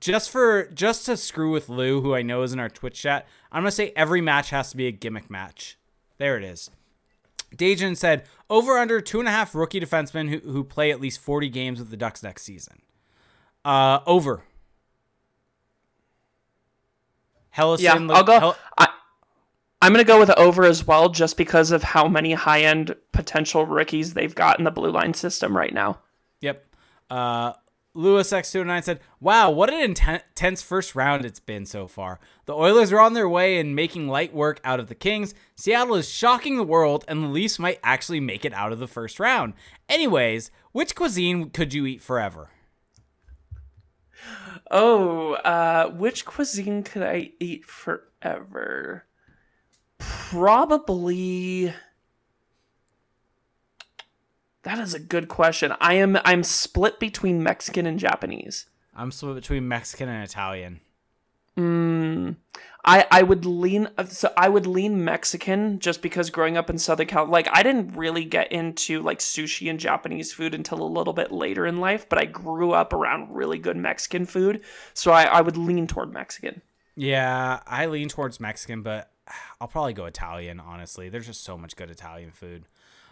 just 0.00 0.30
for 0.30 0.64
just 0.72 1.04
to 1.04 1.18
screw 1.18 1.52
with 1.52 1.68
Lou, 1.68 2.00
who 2.00 2.14
I 2.14 2.22
know 2.22 2.42
is 2.42 2.54
in 2.54 2.58
our 2.58 2.70
Twitch 2.70 2.98
chat. 3.02 3.28
I'm 3.52 3.60
gonna 3.60 3.72
say 3.72 3.92
every 3.94 4.22
match 4.22 4.48
has 4.50 4.70
to 4.70 4.76
be 4.78 4.86
a 4.86 4.90
gimmick 4.90 5.28
match. 5.30 5.76
There 6.16 6.38
it 6.38 6.44
is. 6.44 6.70
Dajan 7.54 7.94
said 7.94 8.24
over 8.48 8.78
under 8.78 9.02
two 9.02 9.18
and 9.18 9.28
a 9.28 9.32
half 9.32 9.54
rookie 9.54 9.80
defensemen 9.80 10.30
who, 10.30 10.50
who 10.50 10.64
play 10.64 10.90
at 10.90 10.98
least 10.98 11.20
40 11.20 11.50
games 11.50 11.78
with 11.78 11.90
the 11.90 11.96
Ducks 11.98 12.22
next 12.22 12.44
season. 12.44 12.80
Uh, 13.66 14.00
over. 14.06 14.42
Hellison, 17.50 18.08
yeah, 18.08 18.14
I'll 18.14 18.24
go. 18.24 18.40
Hell- 18.40 18.56
I, 18.78 18.88
I'm 19.82 19.92
going 19.92 20.04
to 20.04 20.08
go 20.08 20.20
with 20.20 20.30
over 20.38 20.62
as 20.62 20.86
well, 20.86 21.08
just 21.08 21.36
because 21.36 21.72
of 21.72 21.82
how 21.82 22.06
many 22.06 22.34
high 22.34 22.62
end 22.62 22.94
potential 23.10 23.66
rookies 23.66 24.14
they've 24.14 24.34
got 24.34 24.60
in 24.60 24.64
the 24.64 24.70
blue 24.70 24.92
line 24.92 25.12
system 25.12 25.56
right 25.56 25.74
now. 25.74 25.98
Yep. 26.40 26.64
Uh, 27.10 27.54
Lewis 27.92 28.30
X29 28.30 28.84
said, 28.84 29.00
Wow, 29.18 29.50
what 29.50 29.72
an 29.72 29.80
intense 29.80 30.62
first 30.62 30.94
round 30.94 31.24
it's 31.24 31.40
been 31.40 31.66
so 31.66 31.88
far. 31.88 32.20
The 32.46 32.54
Oilers 32.54 32.92
are 32.92 33.00
on 33.00 33.14
their 33.14 33.28
way 33.28 33.58
and 33.58 33.74
making 33.74 34.06
light 34.06 34.32
work 34.32 34.60
out 34.62 34.78
of 34.78 34.86
the 34.86 34.94
Kings. 34.94 35.34
Seattle 35.56 35.96
is 35.96 36.08
shocking 36.08 36.56
the 36.56 36.62
world, 36.62 37.04
and 37.08 37.24
the 37.24 37.28
Leafs 37.28 37.58
might 37.58 37.80
actually 37.82 38.20
make 38.20 38.44
it 38.44 38.54
out 38.54 38.70
of 38.70 38.78
the 38.78 38.86
first 38.86 39.18
round. 39.18 39.54
Anyways, 39.88 40.52
which 40.70 40.94
cuisine 40.94 41.50
could 41.50 41.74
you 41.74 41.86
eat 41.86 42.00
forever? 42.00 42.50
Oh, 44.70 45.32
uh, 45.32 45.88
which 45.90 46.24
cuisine 46.24 46.84
could 46.84 47.02
I 47.02 47.32
eat 47.40 47.64
forever? 47.66 49.06
Probably. 50.02 51.72
That 54.62 54.78
is 54.78 54.94
a 54.94 55.00
good 55.00 55.28
question. 55.28 55.74
I 55.80 55.94
am 55.94 56.18
I'm 56.24 56.42
split 56.42 57.00
between 57.00 57.42
Mexican 57.42 57.86
and 57.86 57.98
Japanese. 57.98 58.66
I'm 58.94 59.10
split 59.10 59.36
between 59.36 59.66
Mexican 59.66 60.08
and 60.08 60.22
Italian. 60.22 60.80
Mm, 61.56 62.36
I 62.84 63.06
I 63.10 63.22
would 63.22 63.44
lean 63.44 63.88
so 64.06 64.32
I 64.36 64.48
would 64.48 64.66
lean 64.66 65.04
Mexican 65.04 65.78
just 65.80 66.00
because 66.00 66.30
growing 66.30 66.56
up 66.56 66.70
in 66.70 66.78
Southern 66.78 67.06
Cal, 67.06 67.26
like 67.26 67.48
I 67.52 67.62
didn't 67.62 67.94
really 67.94 68.24
get 68.24 68.50
into 68.52 69.02
like 69.02 69.18
sushi 69.18 69.68
and 69.68 69.78
Japanese 69.78 70.32
food 70.32 70.54
until 70.54 70.80
a 70.80 70.84
little 70.84 71.12
bit 71.12 71.30
later 71.30 71.66
in 71.66 71.78
life, 71.78 72.08
but 72.08 72.18
I 72.18 72.24
grew 72.24 72.72
up 72.72 72.92
around 72.92 73.34
really 73.34 73.58
good 73.58 73.76
Mexican 73.76 74.24
food, 74.24 74.62
so 74.94 75.12
I 75.12 75.24
I 75.24 75.40
would 75.42 75.56
lean 75.56 75.86
toward 75.86 76.12
Mexican. 76.12 76.62
Yeah, 76.96 77.60
I 77.66 77.86
lean 77.86 78.08
towards 78.08 78.40
Mexican, 78.40 78.82
but 78.82 79.10
I'll 79.60 79.68
probably 79.68 79.92
go 79.92 80.06
Italian. 80.06 80.60
Honestly, 80.60 81.08
there's 81.08 81.26
just 81.26 81.44
so 81.44 81.56
much 81.56 81.76
good 81.76 81.90
Italian 81.90 82.30
food. 82.30 82.66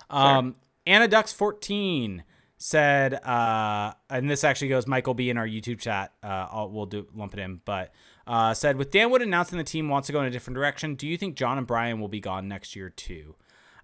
Um, 0.09 0.57
Anna 0.87 1.09
Ducks 1.09 1.33
14 1.33 2.25
said, 2.59 3.15
uh, 3.15 3.93
and 4.09 4.29
this 4.29 4.45
actually 4.45 4.69
goes 4.69 4.87
Michael 4.87 5.15
B 5.15 5.31
in 5.31 5.39
our 5.39 5.47
YouTube 5.47 5.81
chat. 5.81 6.13
Uh, 6.23 6.49
I'll, 6.51 6.71
we'll 6.71 6.87
do 6.87 7.07
lump 7.15 7.35
it 7.35 7.41
in, 7.41 7.61
but 7.65 7.93
uh, 8.27 8.55
said 8.55 8.77
with 8.77 8.91
Dan 8.91 9.11
Wood 9.11 9.23
announcing 9.23 9.59
the 9.59 9.65
team 9.65 9.89
wants 9.89 10.07
to 10.07 10.13
go 10.13 10.21
in 10.21 10.27
a 10.27 10.31
different 10.31 10.57
direction, 10.57 10.95
do 10.95 11.07
you 11.07 11.17
think 11.17 11.37
John 11.37 11.59
and 11.59 11.67
Brian 11.67 12.01
will 12.01 12.09
be 12.09 12.21
gone 12.21 12.49
next 12.49 12.77
year 12.77 12.91
too? 12.91 13.37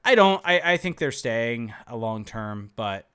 I 0.04 0.14
don't. 0.14 0.40
I, 0.44 0.72
I 0.72 0.76
think 0.76 0.98
they're 0.98 1.10
staying 1.10 1.74
a 1.86 1.96
long 1.96 2.24
term, 2.24 2.70
but 2.76 3.08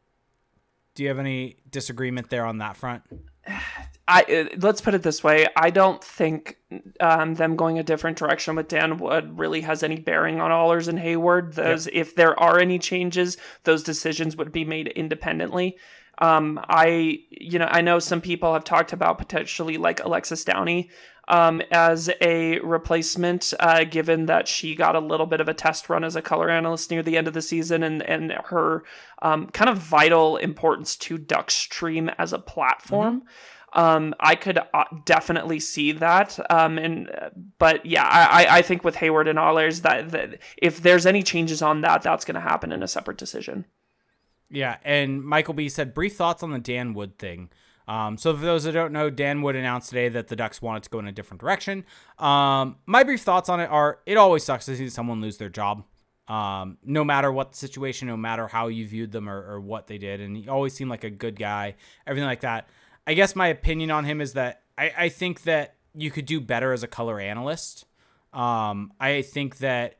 do 0.93 1.03
you 1.03 1.09
have 1.09 1.19
any 1.19 1.57
disagreement 1.69 2.29
there 2.29 2.45
on 2.45 2.57
that 2.57 2.75
front? 2.75 3.03
I 4.07 4.23
uh, 4.23 4.55
let's 4.57 4.81
put 4.81 4.93
it 4.93 5.03
this 5.03 5.23
way. 5.23 5.47
I 5.55 5.69
don't 5.69 6.03
think 6.03 6.57
um, 6.99 7.35
them 7.35 7.55
going 7.55 7.79
a 7.79 7.83
different 7.83 8.17
direction 8.17 8.55
with 8.55 8.67
Dan 8.67 8.97
Wood 8.97 9.37
really 9.37 9.61
has 9.61 9.83
any 9.83 9.97
bearing 9.97 10.41
on 10.41 10.51
Ahlers 10.51 10.87
and 10.87 10.99
Hayward. 10.99 11.53
Those, 11.53 11.85
yep. 11.85 11.95
if 11.95 12.15
there 12.15 12.37
are 12.39 12.59
any 12.59 12.79
changes, 12.79 13.37
those 13.63 13.83
decisions 13.83 14.35
would 14.35 14.51
be 14.51 14.65
made 14.65 14.87
independently. 14.89 15.77
Um, 16.17 16.59
I, 16.69 17.19
you 17.29 17.57
know, 17.57 17.67
I 17.69 17.81
know 17.81 17.99
some 17.99 18.21
people 18.21 18.53
have 18.53 18.63
talked 18.63 18.93
about 18.93 19.17
potentially 19.17 19.77
like 19.77 20.03
Alexis 20.03 20.43
Downey 20.43 20.89
um, 21.27 21.61
as 21.71 22.09
a 22.19 22.59
replacement, 22.59 23.53
uh, 23.59 23.85
given 23.85 24.25
that 24.25 24.47
she 24.47 24.75
got 24.75 24.95
a 24.95 24.99
little 24.99 25.25
bit 25.25 25.41
of 25.41 25.47
a 25.47 25.53
test 25.53 25.89
run 25.89 26.03
as 26.03 26.15
a 26.15 26.21
color 26.21 26.49
analyst 26.49 26.91
near 26.91 27.01
the 27.01 27.17
end 27.17 27.27
of 27.27 27.33
the 27.33 27.41
season 27.41 27.83
and, 27.83 28.03
and 28.03 28.33
her 28.45 28.83
um, 29.21 29.47
kind 29.47 29.69
of 29.69 29.77
vital 29.77 30.37
importance 30.37 30.95
to 30.97 31.17
Duckstream 31.17 32.13
as 32.17 32.33
a 32.33 32.39
platform. 32.39 33.21
Mm-hmm. 33.21 33.27
Um, 33.73 34.13
I 34.19 34.35
could 34.35 34.59
uh, 34.73 34.83
definitely 35.05 35.59
see 35.59 35.93
that. 35.93 36.37
Um, 36.51 36.77
and 36.77 37.09
but 37.57 37.85
yeah, 37.85 38.05
I, 38.05 38.57
I 38.57 38.61
think 38.61 38.83
with 38.83 38.95
Hayward 38.95 39.27
and 39.27 39.39
Ahlers 39.39 39.81
that, 39.83 40.11
that 40.11 40.39
if 40.57 40.81
there's 40.81 41.05
any 41.05 41.23
changes 41.23 41.61
on 41.61 41.81
that, 41.81 42.01
that's 42.01 42.25
going 42.25 42.35
to 42.35 42.41
happen 42.41 42.71
in 42.71 42.83
a 42.83 42.87
separate 42.87 43.17
decision. 43.17 43.65
Yeah, 44.49 44.77
and 44.83 45.23
Michael 45.23 45.53
B 45.53 45.69
said 45.69 45.93
brief 45.93 46.15
thoughts 46.15 46.43
on 46.43 46.51
the 46.51 46.59
Dan 46.59 46.93
Wood 46.93 47.17
thing. 47.17 47.49
Um, 47.87 48.17
so, 48.17 48.35
for 48.35 48.41
those 48.41 48.65
that 48.65 48.73
don't 48.73 48.91
know, 48.91 49.09
Dan 49.09 49.41
Wood 49.41 49.55
announced 49.55 49.89
today 49.89 50.09
that 50.09 50.27
the 50.27 50.35
Ducks 50.35 50.61
wanted 50.61 50.83
to 50.83 50.89
go 50.89 50.99
in 50.99 51.07
a 51.07 51.11
different 51.11 51.41
direction. 51.41 51.85
Um, 52.19 52.77
my 52.85 53.03
brief 53.03 53.21
thoughts 53.21 53.49
on 53.49 53.59
it 53.59 53.69
are 53.69 53.99
it 54.05 54.17
always 54.17 54.43
sucks 54.43 54.65
to 54.65 54.75
see 54.75 54.89
someone 54.89 55.21
lose 55.21 55.37
their 55.37 55.49
job, 55.49 55.83
um, 56.27 56.77
no 56.83 57.03
matter 57.03 57.31
what 57.31 57.51
the 57.51 57.57
situation, 57.57 58.07
no 58.07 58.17
matter 58.17 58.47
how 58.47 58.67
you 58.67 58.85
viewed 58.85 59.11
them 59.11 59.27
or, 59.27 59.53
or, 59.53 59.59
what 59.59 59.87
they 59.87 59.97
did. 59.97 60.21
And 60.21 60.37
he 60.37 60.47
always 60.47 60.73
seemed 60.73 60.89
like 60.89 61.03
a 61.03 61.09
good 61.09 61.37
guy, 61.37 61.75
everything 62.05 62.27
like 62.27 62.41
that. 62.41 62.69
I 63.11 63.13
guess 63.13 63.35
my 63.35 63.47
opinion 63.47 63.91
on 63.91 64.05
him 64.05 64.21
is 64.21 64.31
that 64.33 64.61
I, 64.77 64.93
I 64.97 65.09
think 65.09 65.43
that 65.43 65.75
you 65.93 66.11
could 66.11 66.25
do 66.25 66.39
better 66.39 66.71
as 66.71 66.81
a 66.81 66.87
color 66.87 67.19
analyst. 67.19 67.83
Um, 68.31 68.93
I 69.01 69.21
think 69.21 69.57
that 69.57 69.97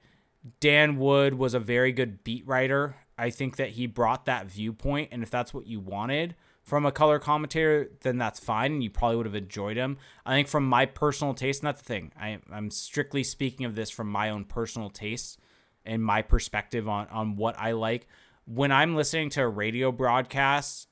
Dan 0.61 0.95
Wood 0.95 1.33
was 1.33 1.53
a 1.53 1.59
very 1.59 1.91
good 1.91 2.23
beat 2.23 2.47
writer. 2.47 2.95
I 3.17 3.29
think 3.29 3.57
that 3.57 3.71
he 3.71 3.85
brought 3.85 4.27
that 4.27 4.45
viewpoint, 4.45 5.09
and 5.11 5.23
if 5.23 5.29
that's 5.29 5.53
what 5.53 5.67
you 5.67 5.81
wanted, 5.81 6.35
from 6.63 6.85
a 6.85 6.91
color 6.93 7.19
commentator, 7.19 7.91
then 7.99 8.17
that's 8.17 8.39
fine, 8.39 8.71
and 8.71 8.83
you 8.83 8.89
probably 8.89 9.17
would 9.17 9.25
have 9.25 9.35
enjoyed 9.35 9.75
him. 9.75 9.97
I 10.25 10.33
think 10.33 10.47
from 10.47 10.65
my 10.65 10.85
personal 10.85 11.33
taste, 11.33 11.63
and 11.63 11.67
that's 11.67 11.81
the 11.81 11.87
thing, 11.87 12.13
I, 12.17 12.39
I'm 12.49 12.71
strictly 12.71 13.25
speaking 13.25 13.65
of 13.65 13.75
this 13.75 13.89
from 13.89 14.09
my 14.09 14.29
own 14.29 14.45
personal 14.45 14.89
taste 14.89 15.37
and 15.85 16.01
my 16.01 16.21
perspective 16.21 16.87
on 16.87 17.09
on 17.09 17.35
what 17.35 17.59
I 17.59 17.73
like. 17.73 18.07
When 18.45 18.71
I'm 18.71 18.95
listening 18.95 19.31
to 19.31 19.41
a 19.41 19.49
radio 19.49 19.91
broadcast, 19.91 20.87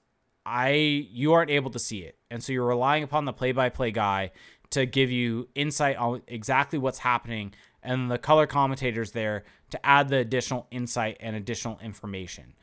I 0.46 0.70
you 0.72 1.34
aren't 1.34 1.52
able 1.52 1.72
to 1.72 1.80
see 1.80 2.00
it, 2.00 2.18
and 2.32 2.44
so 2.44 2.54
you're 2.54 2.66
relying 2.66 3.04
upon 3.04 3.26
the 3.26 3.34
play-by-play 3.34 3.92
guy 3.92 4.32
to 4.72 4.86
give 4.86 5.12
you 5.12 5.48
insight 5.56 5.98
on 5.98 6.22
exactly 6.28 6.80
what's 6.80 7.00
happening, 7.00 7.54
and 7.84 8.10
the 8.10 8.18
color 8.18 8.48
commentators 8.48 9.12
there 9.12 9.44
to 9.72 9.86
add 9.86 10.10
the 10.10 10.18
additional 10.18 10.68
insight 10.72 11.18
and 11.20 11.36
additional 11.36 11.80
information. 11.84 12.54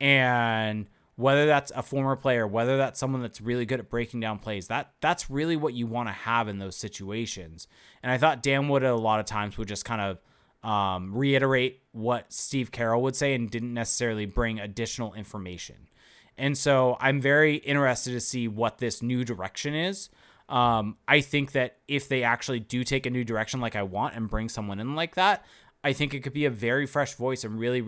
And 0.00 0.86
whether 1.16 1.46
that's 1.46 1.70
a 1.76 1.82
former 1.82 2.16
player, 2.16 2.46
whether 2.46 2.76
that's 2.76 2.98
someone 2.98 3.22
that's 3.22 3.40
really 3.40 3.64
good 3.66 3.78
at 3.78 3.88
breaking 3.88 4.20
down 4.20 4.38
plays, 4.38 4.66
that 4.66 4.92
that's 5.00 5.30
really 5.30 5.56
what 5.56 5.74
you 5.74 5.86
want 5.86 6.08
to 6.08 6.12
have 6.12 6.48
in 6.48 6.58
those 6.58 6.76
situations. 6.76 7.68
And 8.02 8.10
I 8.10 8.18
thought 8.18 8.42
Dan 8.42 8.68
Wood 8.68 8.82
a 8.82 8.96
lot 8.96 9.20
of 9.20 9.26
times 9.26 9.56
would 9.56 9.68
just 9.68 9.84
kind 9.84 10.00
of 10.00 10.68
um, 10.68 11.14
reiterate 11.14 11.82
what 11.92 12.32
Steve 12.32 12.72
Carroll 12.72 13.02
would 13.02 13.14
say 13.14 13.34
and 13.34 13.50
didn't 13.50 13.74
necessarily 13.74 14.26
bring 14.26 14.58
additional 14.58 15.14
information. 15.14 15.88
And 16.36 16.56
so 16.58 16.96
I'm 17.00 17.20
very 17.20 17.56
interested 17.56 18.12
to 18.12 18.20
see 18.20 18.48
what 18.48 18.78
this 18.78 19.02
new 19.02 19.24
direction 19.24 19.74
is. 19.74 20.10
Um, 20.48 20.98
I 21.08 21.20
think 21.20 21.52
that 21.52 21.78
if 21.88 22.08
they 22.08 22.22
actually 22.22 22.60
do 22.60 22.84
take 22.84 23.06
a 23.06 23.10
new 23.10 23.24
direction 23.24 23.60
like 23.60 23.76
I 23.76 23.82
want 23.82 24.14
and 24.14 24.28
bring 24.28 24.48
someone 24.48 24.78
in 24.78 24.94
like 24.94 25.14
that, 25.14 25.44
I 25.82 25.92
think 25.92 26.14
it 26.14 26.20
could 26.20 26.32
be 26.32 26.44
a 26.44 26.50
very 26.50 26.86
fresh 26.86 27.14
voice 27.14 27.44
and 27.44 27.58
really 27.58 27.80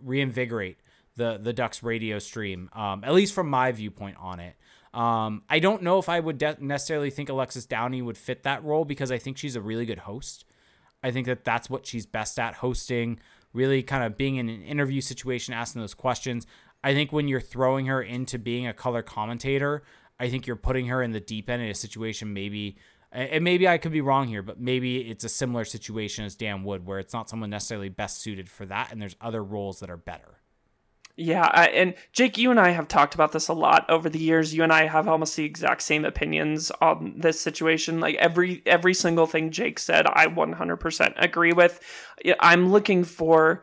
reinvigorate 0.00 0.78
the 1.16 1.38
the 1.40 1.52
Ducks 1.52 1.82
radio 1.82 2.18
stream, 2.18 2.68
um, 2.72 3.04
at 3.04 3.14
least 3.14 3.34
from 3.34 3.48
my 3.48 3.70
viewpoint 3.72 4.16
on 4.18 4.40
it. 4.40 4.56
Um, 4.92 5.42
I 5.48 5.58
don't 5.58 5.82
know 5.82 5.98
if 5.98 6.08
I 6.08 6.20
would 6.20 6.38
de- 6.38 6.56
necessarily 6.60 7.10
think 7.10 7.28
Alexis 7.28 7.66
Downey 7.66 8.00
would 8.00 8.16
fit 8.16 8.44
that 8.44 8.62
role 8.64 8.84
because 8.84 9.10
I 9.10 9.18
think 9.18 9.36
she's 9.36 9.56
a 9.56 9.60
really 9.60 9.86
good 9.86 10.00
host. 10.00 10.44
I 11.02 11.10
think 11.10 11.26
that 11.26 11.44
that's 11.44 11.68
what 11.68 11.86
she's 11.86 12.06
best 12.06 12.38
at 12.38 12.54
hosting, 12.54 13.18
really 13.52 13.82
kind 13.82 14.04
of 14.04 14.16
being 14.16 14.36
in 14.36 14.48
an 14.48 14.62
interview 14.62 15.00
situation, 15.00 15.52
asking 15.52 15.80
those 15.80 15.94
questions. 15.94 16.46
I 16.84 16.92
think 16.92 17.12
when 17.12 17.26
you're 17.26 17.40
throwing 17.40 17.86
her 17.86 18.02
into 18.02 18.38
being 18.38 18.66
a 18.66 18.74
color 18.74 19.02
commentator, 19.02 19.82
I 20.20 20.28
think 20.28 20.46
you're 20.46 20.54
putting 20.54 20.86
her 20.86 21.02
in 21.02 21.12
the 21.12 21.20
deep 21.20 21.48
end 21.48 21.62
in 21.62 21.70
a 21.70 21.74
situation 21.74 22.32
maybe 22.32 22.76
and 23.10 23.44
maybe 23.44 23.68
I 23.68 23.78
could 23.78 23.92
be 23.92 24.00
wrong 24.00 24.26
here, 24.26 24.42
but 24.42 24.60
maybe 24.60 25.08
it's 25.08 25.22
a 25.22 25.28
similar 25.28 25.64
situation 25.64 26.24
as 26.24 26.34
Dan 26.34 26.64
Wood, 26.64 26.84
where 26.84 26.98
it's 26.98 27.14
not 27.14 27.30
someone 27.30 27.48
necessarily 27.48 27.88
best 27.88 28.20
suited 28.20 28.48
for 28.48 28.66
that, 28.66 28.90
and 28.90 29.00
there's 29.00 29.14
other 29.20 29.42
roles 29.42 29.78
that 29.80 29.88
are 29.88 29.96
better. 29.96 30.40
Yeah, 31.16 31.48
I, 31.52 31.66
and 31.68 31.94
Jake, 32.12 32.36
you 32.36 32.50
and 32.50 32.58
I 32.58 32.70
have 32.70 32.88
talked 32.88 33.14
about 33.14 33.30
this 33.30 33.46
a 33.46 33.52
lot 33.52 33.88
over 33.88 34.10
the 34.10 34.18
years. 34.18 34.52
You 34.52 34.64
and 34.64 34.72
I 34.72 34.86
have 34.86 35.06
almost 35.06 35.36
the 35.36 35.44
exact 35.44 35.82
same 35.82 36.04
opinions 36.04 36.72
on 36.80 37.14
this 37.16 37.40
situation. 37.40 38.00
Like 38.00 38.16
every 38.16 38.62
every 38.66 38.94
single 38.94 39.26
thing 39.28 39.52
Jake 39.52 39.78
said, 39.78 40.08
I 40.08 40.26
100% 40.26 41.14
agree 41.16 41.52
with. 41.52 41.78
I'm 42.40 42.72
looking 42.72 43.04
for 43.04 43.62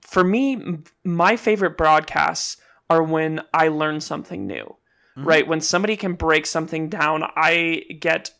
for 0.00 0.24
me 0.24 0.78
my 1.04 1.36
favorite 1.36 1.76
broadcasts 1.76 2.56
are 2.90 3.02
when 3.02 3.40
I 3.52 3.68
learn 3.68 4.00
something 4.00 4.46
new. 4.46 4.76
Mm-hmm. 5.16 5.28
Right? 5.28 5.46
When 5.46 5.60
somebody 5.60 5.96
can 5.96 6.14
break 6.14 6.44
something 6.44 6.88
down, 6.88 7.24
I 7.36 7.84
get 8.00 8.30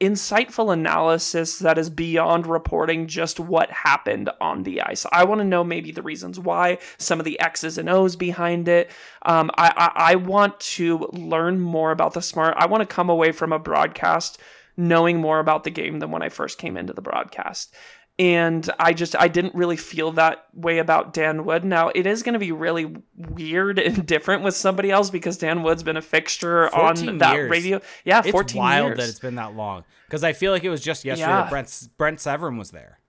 insightful 0.00 0.72
analysis 0.72 1.58
that 1.58 1.76
is 1.76 1.90
beyond 1.90 2.46
reporting 2.46 3.06
just 3.06 3.38
what 3.38 3.70
happened 3.70 4.30
on 4.40 4.62
the 4.62 4.80
ice. 4.80 5.04
I 5.12 5.24
want 5.24 5.40
to 5.40 5.46
know 5.46 5.62
maybe 5.62 5.92
the 5.92 6.02
reasons 6.02 6.40
why, 6.40 6.78
some 6.96 7.18
of 7.18 7.26
the 7.26 7.38
X's 7.38 7.76
and 7.76 7.88
O's 7.88 8.16
behind 8.16 8.66
it. 8.66 8.90
Um, 9.26 9.50
I, 9.58 9.72
I, 9.76 10.12
I 10.12 10.14
want 10.14 10.58
to 10.60 11.10
learn 11.12 11.60
more 11.60 11.90
about 11.90 12.14
the 12.14 12.22
smart. 12.22 12.54
I 12.56 12.66
want 12.66 12.80
to 12.80 12.86
come 12.86 13.10
away 13.10 13.32
from 13.32 13.52
a 13.52 13.58
broadcast 13.58 14.40
knowing 14.76 15.20
more 15.20 15.40
about 15.40 15.64
the 15.64 15.70
game 15.70 15.98
than 15.98 16.10
when 16.10 16.22
I 16.22 16.30
first 16.30 16.56
came 16.56 16.78
into 16.78 16.94
the 16.94 17.02
broadcast 17.02 17.74
and 18.20 18.68
I 18.78 18.92
just 18.92 19.16
I 19.18 19.28
didn't 19.28 19.54
really 19.54 19.78
feel 19.78 20.12
that 20.12 20.46
way 20.52 20.76
about 20.76 21.14
Dan 21.14 21.46
Wood. 21.46 21.64
Now 21.64 21.88
it 21.88 22.04
is 22.06 22.22
going 22.22 22.34
to 22.34 22.38
be 22.38 22.52
really 22.52 22.94
weird 23.16 23.78
and 23.78 24.04
different 24.06 24.42
with 24.42 24.54
somebody 24.54 24.90
else 24.90 25.08
because 25.08 25.38
Dan 25.38 25.62
Wood's 25.62 25.82
been 25.82 25.96
a 25.96 26.02
fixture 26.02 26.72
on 26.74 27.16
that 27.18 27.32
years. 27.32 27.50
radio. 27.50 27.80
Yeah, 28.04 28.18
it's 28.18 28.30
fourteen 28.30 28.60
wild 28.60 28.88
years. 28.88 28.98
that 28.98 29.08
it's 29.08 29.18
been 29.18 29.36
that 29.36 29.56
long 29.56 29.84
because 30.06 30.22
I 30.22 30.34
feel 30.34 30.52
like 30.52 30.64
it 30.64 30.68
was 30.68 30.82
just 30.82 31.02
yesterday. 31.02 31.30
Yeah. 31.30 31.48
Brent 31.48 31.88
Brent 31.96 32.18
Severyn 32.18 32.58
was 32.58 32.72
there, 32.72 33.00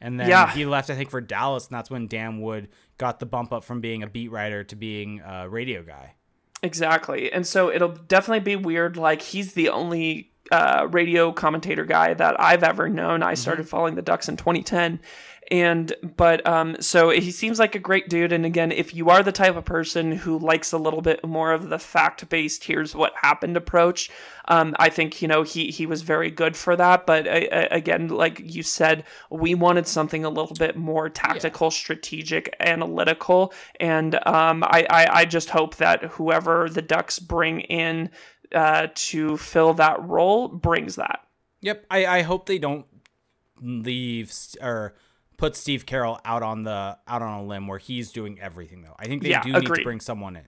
and 0.00 0.20
then 0.20 0.28
yeah. 0.28 0.52
he 0.52 0.64
left 0.64 0.88
I 0.88 0.94
think 0.94 1.10
for 1.10 1.20
Dallas, 1.20 1.66
and 1.66 1.74
that's 1.76 1.90
when 1.90 2.06
Dan 2.06 2.40
Wood 2.40 2.68
got 2.96 3.18
the 3.18 3.26
bump 3.26 3.52
up 3.52 3.64
from 3.64 3.80
being 3.80 4.04
a 4.04 4.06
beat 4.06 4.30
writer 4.30 4.62
to 4.62 4.76
being 4.76 5.20
a 5.26 5.48
radio 5.48 5.82
guy. 5.82 6.14
Exactly, 6.62 7.32
and 7.32 7.44
so 7.44 7.72
it'll 7.72 7.88
definitely 7.88 8.38
be 8.38 8.54
weird. 8.54 8.96
Like 8.96 9.20
he's 9.20 9.54
the 9.54 9.70
only 9.70 10.29
uh, 10.50 10.88
radio 10.90 11.32
commentator 11.32 11.84
guy 11.84 12.14
that 12.14 12.40
I've 12.40 12.62
ever 12.62 12.88
known. 12.88 13.22
I 13.22 13.34
started 13.34 13.62
mm-hmm. 13.62 13.70
following 13.70 13.94
the 13.94 14.02
Ducks 14.02 14.28
in 14.28 14.36
2010. 14.36 15.00
And, 15.50 15.92
but, 16.16 16.46
um, 16.46 16.76
so 16.80 17.10
he 17.10 17.32
seems 17.32 17.58
like 17.58 17.74
a 17.74 17.80
great 17.80 18.08
dude. 18.08 18.30
And 18.30 18.46
again, 18.46 18.70
if 18.70 18.94
you 18.94 19.10
are 19.10 19.20
the 19.20 19.32
type 19.32 19.56
of 19.56 19.64
person 19.64 20.12
who 20.12 20.38
likes 20.38 20.70
a 20.70 20.78
little 20.78 21.02
bit 21.02 21.24
more 21.24 21.52
of 21.52 21.70
the 21.70 21.78
fact 21.78 22.28
based, 22.28 22.62
here's 22.62 22.94
what 22.94 23.12
happened 23.20 23.56
approach, 23.56 24.10
um, 24.46 24.76
I 24.78 24.90
think, 24.90 25.20
you 25.20 25.26
know, 25.26 25.42
he, 25.42 25.72
he 25.72 25.86
was 25.86 26.02
very 26.02 26.30
good 26.30 26.56
for 26.56 26.76
that. 26.76 27.04
But 27.04 27.26
uh, 27.26 27.66
again, 27.72 28.08
like 28.08 28.40
you 28.44 28.62
said, 28.62 29.02
we 29.28 29.56
wanted 29.56 29.88
something 29.88 30.24
a 30.24 30.30
little 30.30 30.54
bit 30.54 30.76
more 30.76 31.08
tactical, 31.08 31.66
yeah. 31.66 31.70
strategic, 31.70 32.54
analytical. 32.60 33.52
And, 33.80 34.14
um, 34.28 34.62
I, 34.62 34.86
I, 34.88 35.06
I 35.20 35.24
just 35.24 35.50
hope 35.50 35.76
that 35.76 36.04
whoever 36.04 36.68
the 36.68 36.82
Ducks 36.82 37.18
bring 37.18 37.62
in 37.62 38.10
uh, 38.54 38.88
to 38.94 39.36
fill 39.36 39.74
that 39.74 40.02
role 40.02 40.48
brings 40.48 40.96
that. 40.96 41.26
Yep, 41.60 41.86
I, 41.90 42.06
I 42.06 42.22
hope 42.22 42.46
they 42.46 42.58
don't 42.58 42.86
leave 43.60 44.32
or 44.60 44.94
put 45.36 45.56
Steve 45.56 45.86
Carroll 45.86 46.20
out 46.24 46.42
on 46.42 46.62
the 46.62 46.98
out 47.06 47.22
on 47.22 47.40
a 47.40 47.44
limb 47.44 47.66
where 47.66 47.78
he's 47.78 48.12
doing 48.12 48.40
everything 48.40 48.82
though. 48.82 48.94
I 48.98 49.06
think 49.06 49.22
they 49.22 49.30
yeah, 49.30 49.42
do 49.42 49.50
agreed. 49.50 49.68
need 49.68 49.76
to 49.76 49.82
bring 49.84 50.00
someone 50.00 50.36
in. 50.36 50.44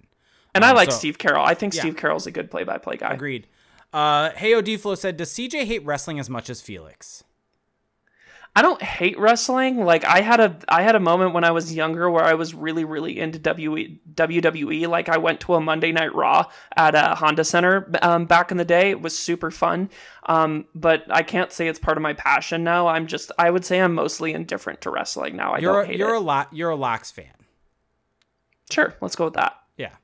And 0.55 0.65
um, 0.65 0.71
I 0.71 0.73
like 0.75 0.91
so, 0.91 0.99
Steve 0.99 1.19
Carroll. 1.19 1.45
I 1.45 1.55
think 1.55 1.75
yeah. 1.75 1.81
Steve 1.81 1.97
Carroll's 1.97 2.27
a 2.27 2.31
good 2.31 2.51
play-by-play 2.51 2.99
guy. 2.99 3.13
Agreed. 3.15 3.47
Uh, 3.93 4.31
hey 4.31 4.53
Odiflo 4.53 4.97
said, 4.97 5.17
"Does 5.17 5.31
CJ 5.31 5.65
hate 5.65 5.85
wrestling 5.85 6.19
as 6.19 6.31
much 6.31 6.49
as 6.49 6.61
Felix?" 6.61 7.25
I 8.55 8.61
don't 8.61 8.83
hate 8.83 9.19
wrestling. 9.19 9.83
Like 9.83 10.05
I 10.05 10.21
had 10.21 10.39
a 10.39 10.59
I 10.69 10.83
had 10.83 10.95
a 10.95 11.01
moment 11.01 11.33
when 11.33 11.43
I 11.43 11.53
was 11.53 11.75
younger 11.75 12.11
where 12.11 12.23
I 12.25 12.35
was 12.35 12.53
really 12.55 12.85
really 12.85 13.19
into 13.19 13.39
WWE. 13.39 14.87
Like 14.89 15.09
I 15.09 15.17
went 15.17 15.41
to 15.41 15.55
a 15.55 15.61
Monday 15.61 15.91
Night 15.91 16.15
Raw 16.15 16.45
at 16.77 16.95
a 16.95 17.15
Honda 17.15 17.45
Center 17.45 17.91
um, 18.03 18.27
back 18.27 18.51
in 18.51 18.59
the 18.59 18.65
day. 18.67 18.91
It 18.91 19.01
was 19.01 19.19
super 19.19 19.51
fun. 19.51 19.89
Um, 20.27 20.67
but 20.75 21.05
I 21.09 21.23
can't 21.23 21.51
say 21.51 21.67
it's 21.67 21.79
part 21.79 21.97
of 21.97 22.03
my 22.03 22.13
passion 22.13 22.63
now. 22.63 22.89
I'm 22.89 23.07
just 23.07 23.33
I 23.39 23.51
would 23.51 23.65
say 23.65 23.81
I'm 23.81 23.95
mostly 23.95 24.35
indifferent 24.35 24.83
to 24.83 24.91
wrestling 24.91 25.35
now. 25.35 25.53
I 25.55 25.59
you're 25.59 25.73
don't 25.73 25.87
hate 25.87 25.99
you're 25.99 26.15
it. 26.15 26.19
a 26.19 26.21
la- 26.21 26.47
you're 26.53 26.71
a 26.71 26.77
Lax 26.77 27.11
fan. 27.11 27.33
Sure, 28.71 28.95
let's 29.01 29.17
go 29.17 29.25
with 29.27 29.35
that. 29.35 29.57
Yeah, 29.77 29.95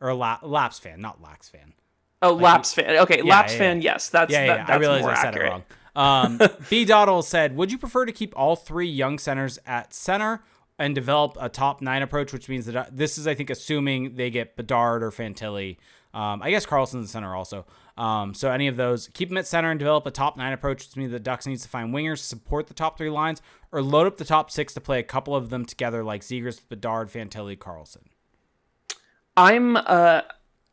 or 0.00 0.08
a 0.08 0.14
la- 0.14 0.38
Laps 0.42 0.78
fan, 0.78 1.00
not 1.00 1.22
Lax 1.22 1.48
fan. 1.48 1.74
Oh, 2.20 2.32
Laps 2.34 2.74
fan. 2.74 2.96
Okay, 3.00 3.18
Yeah, 3.18 3.30
Laps 3.34 3.52
yeah, 3.52 3.58
fan. 3.58 3.82
Yes, 3.82 4.08
that's 4.08 4.32
Yeah, 4.32 4.46
that, 4.46 4.56
yeah. 4.58 4.64
that's 4.64 4.70
I 4.70 4.76
realize 4.76 5.04
I 5.04 5.14
said 5.14 5.26
accurate. 5.28 5.46
it 5.46 5.50
wrong. 5.50 5.62
Um, 5.96 6.40
B. 6.70 6.84
Doddle 6.84 7.22
said, 7.22 7.56
"Would 7.56 7.72
you 7.72 7.78
prefer 7.78 8.06
to 8.06 8.12
keep 8.12 8.32
all 8.36 8.56
three 8.56 8.88
young 8.88 9.18
centers 9.18 9.58
at 9.66 9.92
center 9.94 10.42
and 10.78 10.94
develop 10.94 11.36
a 11.40 11.48
top 11.48 11.82
nine 11.82 12.02
approach, 12.02 12.32
which 12.32 12.48
means 12.48 12.66
that 12.66 12.76
uh, 12.76 12.84
this 12.90 13.18
is, 13.18 13.26
I 13.26 13.34
think, 13.34 13.50
assuming 13.50 14.14
they 14.14 14.30
get 14.30 14.56
Bedard 14.56 15.02
or 15.02 15.10
Fantilli. 15.10 15.76
Um, 16.14 16.40
I 16.42 16.50
guess 16.50 16.64
Carlsson's 16.64 17.06
the 17.06 17.12
center 17.12 17.34
also. 17.34 17.66
Um, 17.96 18.32
so 18.32 18.50
any 18.50 18.68
of 18.68 18.76
those, 18.76 19.08
keep 19.08 19.28
them 19.28 19.38
at 19.38 19.46
center 19.46 19.70
and 19.70 19.78
develop 19.78 20.06
a 20.06 20.10
top 20.10 20.36
nine 20.36 20.52
approach, 20.52 20.86
which 20.86 20.96
means 20.96 21.10
the 21.10 21.18
Ducks 21.18 21.46
needs 21.46 21.62
to 21.64 21.68
find 21.68 21.92
wingers 21.92 22.18
to 22.18 22.24
support 22.24 22.68
the 22.68 22.74
top 22.74 22.96
three 22.96 23.10
lines, 23.10 23.42
or 23.72 23.82
load 23.82 24.06
up 24.06 24.16
the 24.16 24.24
top 24.24 24.50
six 24.50 24.72
to 24.74 24.80
play 24.80 25.00
a 25.00 25.02
couple 25.02 25.34
of 25.34 25.50
them 25.50 25.64
together, 25.64 26.04
like 26.04 26.22
Zegras, 26.22 26.60
Bedard, 26.68 27.10
Fantilli, 27.10 27.58
Carlsson. 27.58 28.04
I'm 29.36 29.76
uh 29.76 30.22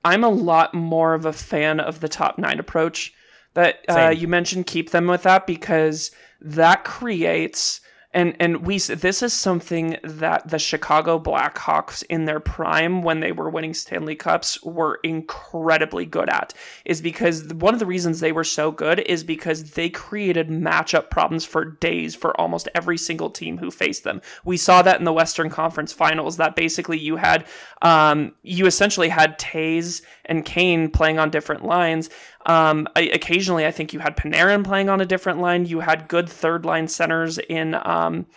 I'm 0.04 0.24
a 0.24 0.30
lot 0.30 0.74
more 0.74 1.14
of 1.14 1.26
a 1.26 1.34
fan 1.34 1.80
of 1.80 2.00
the 2.00 2.10
top 2.10 2.38
nine 2.38 2.60
approach 2.60 3.14
that 3.56 3.84
uh, 3.90 4.10
you 4.10 4.28
mentioned. 4.28 4.68
Keep 4.68 4.92
them 4.92 5.08
with 5.08 5.24
that 5.24 5.48
because 5.48 6.12
that 6.40 6.86
creates 6.86 7.82
and 8.16 8.34
and 8.40 8.66
we 8.66 8.80
this 8.80 9.22
is 9.22 9.34
something 9.34 9.98
that 10.02 10.48
the 10.48 10.58
Chicago 10.58 11.20
Blackhawks 11.20 12.02
in 12.10 12.24
their 12.24 12.40
prime 12.40 13.04
when 13.04 13.20
they 13.20 13.34
were 13.34 13.50
winning 13.50 13.74
Stanley 13.74 14.16
Cups 14.16 14.64
were 14.64 15.00
incredibly 15.04 16.06
good 16.06 16.30
at 16.30 16.54
is 16.86 17.02
because 17.02 17.54
one 17.54 17.74
of 17.74 17.80
the 17.82 17.86
reasons 17.86 18.22
they 18.22 18.32
were 18.32 18.46
so 18.46 18.72
good 18.72 19.02
is 19.02 19.24
because 19.24 19.72
they 19.72 19.90
created 19.90 20.48
matchup 20.48 21.10
problems 21.10 21.44
for 21.44 21.66
days 21.66 22.16
for 22.16 22.40
almost 22.40 22.70
every 22.74 22.98
single 22.98 23.30
team 23.30 23.58
who 23.58 23.70
faced 23.70 24.06
them. 24.06 24.22
We 24.46 24.56
saw 24.56 24.82
that 24.82 24.98
in 24.98 25.06
the 25.06 25.14
Western 25.14 25.50
Conference 25.50 25.92
Finals 25.92 26.38
that 26.38 26.56
basically 26.56 26.98
you 26.98 27.18
had 27.18 27.46
um, 27.82 28.32
you 28.44 28.66
essentially 28.66 29.10
had 29.10 29.38
Toews 29.38 30.02
and 30.24 30.46
Kane 30.46 30.90
playing 30.90 31.20
on 31.20 31.30
different 31.30 31.66
lines. 31.66 32.10
Um, 32.46 32.88
I, 32.96 33.02
occasionally, 33.14 33.66
I 33.66 33.72
think 33.72 33.94
you 33.94 34.00
had 34.00 34.16
Panarin 34.16 34.64
playing 34.64 34.90
on 34.90 35.02
a 35.02 35.06
different 35.06 35.40
line. 35.40 35.66
You 35.66 35.80
had 35.80 36.08
good 36.08 36.30
third 36.30 36.66
line 36.66 36.88
centers 36.88 37.38
in. 37.38 37.76
Um, 37.76 38.28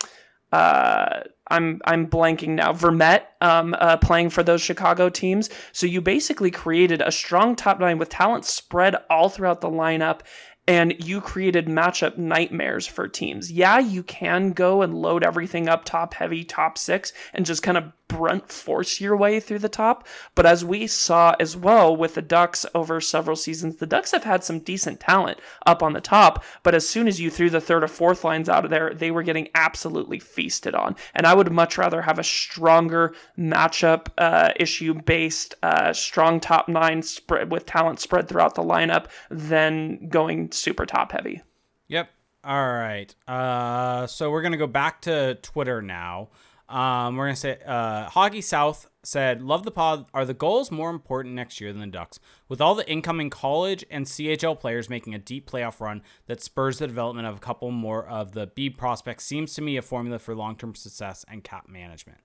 uh, 0.51 1.21
I'm 1.49 1.81
I'm 1.85 2.07
blanking 2.07 2.49
now. 2.49 2.73
Vermette 2.73 3.23
um, 3.41 3.75
uh, 3.79 3.97
playing 3.97 4.29
for 4.29 4.43
those 4.43 4.61
Chicago 4.61 5.09
teams. 5.09 5.49
So 5.71 5.85
you 5.85 6.01
basically 6.01 6.51
created 6.51 7.01
a 7.01 7.11
strong 7.11 7.55
top 7.55 7.79
nine 7.79 7.97
with 7.97 8.09
talent 8.09 8.45
spread 8.45 8.95
all 9.09 9.29
throughout 9.29 9.61
the 9.61 9.69
lineup, 9.69 10.21
and 10.67 10.95
you 11.03 11.21
created 11.21 11.67
matchup 11.67 12.17
nightmares 12.17 12.87
for 12.87 13.07
teams. 13.07 13.51
Yeah, 13.51 13.79
you 13.79 14.03
can 14.03 14.51
go 14.51 14.81
and 14.81 14.93
load 14.93 15.23
everything 15.23 15.67
up 15.67 15.85
top 15.85 16.13
heavy, 16.13 16.43
top 16.43 16.77
six, 16.77 17.13
and 17.33 17.45
just 17.45 17.63
kind 17.63 17.77
of 17.77 17.91
brunt 18.09 18.51
force 18.51 18.99
your 18.99 19.15
way 19.15 19.39
through 19.39 19.59
the 19.59 19.69
top. 19.69 20.05
But 20.35 20.45
as 20.45 20.65
we 20.65 20.87
saw 20.87 21.35
as 21.39 21.55
well 21.55 21.95
with 21.95 22.15
the 22.15 22.21
Ducks 22.21 22.65
over 22.75 22.99
several 22.99 23.37
seasons, 23.37 23.77
the 23.77 23.85
Ducks 23.85 24.11
have 24.11 24.25
had 24.25 24.43
some 24.43 24.59
decent 24.59 24.99
talent 24.99 25.39
up 25.65 25.81
on 25.81 25.93
the 25.93 26.01
top. 26.01 26.43
But 26.63 26.75
as 26.75 26.89
soon 26.89 27.07
as 27.07 27.21
you 27.21 27.29
threw 27.29 27.49
the 27.49 27.61
third 27.61 27.83
or 27.83 27.87
fourth 27.87 28.25
lines 28.25 28.49
out 28.49 28.65
of 28.65 28.71
there, 28.71 28.93
they 28.93 29.11
were 29.11 29.23
getting 29.23 29.47
absolutely 29.55 30.19
feasted 30.19 30.75
on. 30.75 30.97
And 31.15 31.25
I 31.25 31.33
would 31.33 31.51
much 31.51 31.77
rather 31.77 32.01
have 32.01 32.19
a 32.19 32.23
stronger 32.23 33.15
matchup 33.37 34.07
uh, 34.17 34.51
issue 34.57 34.95
based, 34.95 35.55
uh, 35.63 35.93
strong 35.93 36.41
top 36.41 36.67
nine 36.67 37.01
spread 37.01 37.51
with 37.51 37.65
talent 37.65 38.01
spread 38.01 38.27
throughout 38.27 38.55
the 38.55 38.63
lineup 38.63 39.05
than 39.29 40.09
going 40.09 40.51
super 40.51 40.85
top 40.85 41.11
heavy. 41.13 41.41
Yep. 41.87 42.09
All 42.43 42.73
right. 42.73 43.13
Uh, 43.27 44.07
so 44.07 44.31
we're 44.31 44.41
gonna 44.41 44.57
go 44.57 44.67
back 44.67 45.01
to 45.01 45.35
Twitter 45.35 45.81
now. 45.81 46.29
Um, 46.69 47.15
we're 47.15 47.25
gonna 47.25 47.35
say 47.35 47.57
uh, 47.65 48.09
Hockey 48.09 48.41
South 48.41 48.87
said, 49.01 49.41
"Love 49.41 49.63
the 49.63 49.71
pod. 49.71 50.05
Are 50.13 50.23
the 50.23 50.35
Gulls 50.35 50.69
more 50.69 50.91
important 50.91 51.33
next 51.33 51.59
year 51.59 51.73
than 51.73 51.81
the 51.81 51.87
Ducks? 51.87 52.19
With 52.47 52.61
all 52.61 52.75
the 52.75 52.89
incoming 52.89 53.31
college 53.31 53.83
and 53.89 54.05
CHL 54.05 54.59
players 54.59 54.87
making 54.87 55.15
a 55.15 55.19
deep 55.19 55.49
playoff 55.49 55.79
run 55.79 56.03
that 56.27 56.43
spurs 56.43 56.77
the 56.77 56.85
development 56.85 57.27
of 57.27 57.37
a 57.37 57.39
couple 57.39 57.71
more 57.71 58.07
of 58.07 58.33
the 58.33 58.47
B 58.47 58.69
prospects, 58.69 59.25
seems 59.25 59.55
to 59.55 59.63
me 59.63 59.77
a 59.77 59.81
formula 59.81 60.19
for 60.19 60.35
long-term 60.35 60.75
success 60.75 61.25
and 61.27 61.43
cap 61.43 61.67
management." 61.67 62.19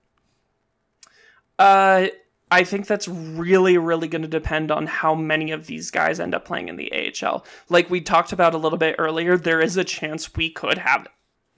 Uh, 1.57 2.07
I 2.51 2.63
think 2.63 2.85
that's 2.85 3.07
really, 3.07 3.79
really 3.79 4.07
going 4.07 4.21
to 4.21 4.27
depend 4.27 4.69
on 4.69 4.85
how 4.85 5.15
many 5.15 5.51
of 5.51 5.65
these 5.65 5.89
guys 5.89 6.19
end 6.19 6.35
up 6.35 6.45
playing 6.45 6.69
in 6.69 6.75
the 6.75 6.91
AHL. 6.93 7.43
Like 7.69 7.89
we 7.89 8.01
talked 8.01 8.31
about 8.31 8.53
a 8.53 8.59
little 8.59 8.77
bit 8.77 8.95
earlier, 8.99 9.37
there 9.37 9.61
is 9.61 9.77
a 9.77 9.83
chance 9.83 10.35
we 10.35 10.51
could 10.51 10.77
have 10.77 11.07